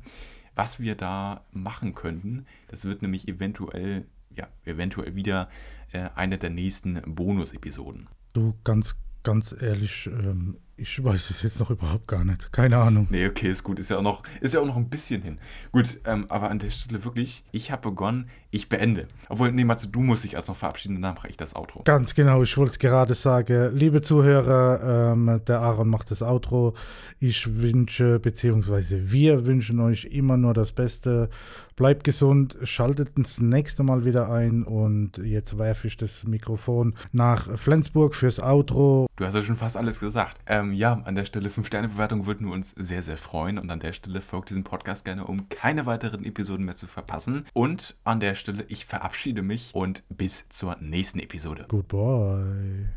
was 0.56 0.80
wir 0.80 0.96
da 0.96 1.46
machen 1.52 1.94
könnten? 1.96 2.46
Das 2.68 2.86
wird 2.86 3.02
nämlich 3.02 3.28
eventuell, 3.28 4.06
ja, 4.36 4.48
eventuell 4.64 5.16
wieder 5.16 5.50
äh, 5.92 6.10
eine 6.16 6.38
der 6.38 6.50
nächsten 6.50 7.02
Bonus-Episoden. 7.06 8.08
Du, 8.34 8.54
ganz, 8.64 8.96
ganz 9.24 9.56
ehrlich, 9.60 10.08
ähm, 10.08 10.58
ich 10.78 11.02
weiß 11.02 11.30
es 11.30 11.42
jetzt 11.42 11.60
noch 11.60 11.70
überhaupt 11.70 12.08
gar 12.08 12.26
nicht. 12.26 12.52
Keine 12.52 12.78
Ahnung. 12.78 13.08
Nee, 13.10 13.28
okay, 13.28 13.50
ist 13.50 13.64
gut. 13.64 13.80
Ist 13.80 13.90
ja 13.90 13.98
auch 13.98 14.02
noch, 14.02 14.24
ist 14.42 14.54
ja 14.54 14.60
auch 14.60 14.66
noch 14.66 14.76
ein 14.76 14.90
bisschen 14.90 15.22
hin. 15.22 15.40
Gut, 15.72 16.00
ähm, 16.06 16.26
aber 16.30 16.50
an 16.50 16.60
der 16.60 16.70
Stelle 16.70 17.04
wirklich, 17.06 17.46
ich 17.52 17.72
habe 17.72 17.90
begonnen, 17.90 18.30
ich 18.56 18.70
beende. 18.70 19.08
Obwohl, 19.30 19.52
nee, 19.52 19.66
Matze, 19.66 19.88
du 19.88 20.02
musst 20.02 20.24
dich 20.24 20.34
erst 20.34 20.48
noch 20.48 20.56
verabschieden, 20.56 21.02
dann 21.02 21.16
mache 21.16 21.28
ich 21.28 21.38
das 21.38 21.56
Outro. 21.56 21.84
Ganz 21.84 22.16
genau, 22.16 22.42
ich 22.42 22.58
wollte 22.58 22.72
es 22.72 22.80
gerade 22.80 23.14
sagen. 23.14 23.76
Liebe 23.76 24.02
Zuhörer, 24.02 25.12
ähm, 25.14 25.42
der 25.48 25.60
Aaron 25.60 25.90
macht 25.90 26.10
das 26.12 26.24
Outro. 26.24 26.74
Ich 27.20 27.62
wünsche, 27.62 28.20
beziehungsweise 28.20 29.12
wir 29.12 29.46
wünschen 29.46 29.80
euch 29.80 30.06
immer 30.06 30.38
nur 30.38 30.54
das 30.54 30.72
Beste. 30.72 31.30
Bleibt 31.76 32.06
gesund, 32.06 32.56
schaltet 32.64 33.12
das 33.18 33.42
nächste 33.42 33.84
Mal 33.84 34.06
wieder 34.06 34.32
ein 34.32 34.64
und 34.64 35.18
jetzt 35.18 35.58
werfe 35.58 35.88
ich 35.88 35.98
das 35.98 36.24
Mikrofon 36.24 36.96
nach 37.12 37.58
Flensburg 37.58 38.16
fürs 38.16 38.40
Outro. 38.40 39.08
Du 39.18 39.26
hast 39.26 39.34
ja 39.34 39.42
schon 39.42 39.58
fast 39.58 39.76
alles 39.76 40.00
gesagt. 40.00 40.40
Ähm, 40.46 40.72
ja, 40.72 41.02
an 41.04 41.16
der 41.16 41.26
Stelle 41.26 41.50
5-Sterne-Bewertung 41.50 42.26
würden 42.26 42.48
wir 42.48 42.54
uns 42.54 42.72
sehr, 42.72 43.02
sehr 43.02 43.18
freuen. 43.18 43.58
Und 43.58 43.70
an 43.72 43.80
der 43.82 43.92
Stelle 43.92 44.22
folgt 44.22 44.52
diesem 44.52 44.64
Podcast 44.64 45.04
gerne, 45.04 45.26
um 45.26 45.50
keine 45.50 45.86
weiteren 45.86 46.24
Episoden 46.24 46.66
mehr 46.66 46.76
zu 46.76 46.88
verpassen. 46.88 47.46
Und 47.54 47.98
an 48.06 48.22
der 48.22 48.36
Stelle, 48.46 48.66
ich 48.70 48.86
verabschiede 48.86 49.42
mich 49.42 49.72
und 49.74 50.04
bis 50.10 50.48
zur 50.50 50.78
nächsten 50.80 51.20
Episode. 51.20 51.66
Goodbye. 51.68 52.90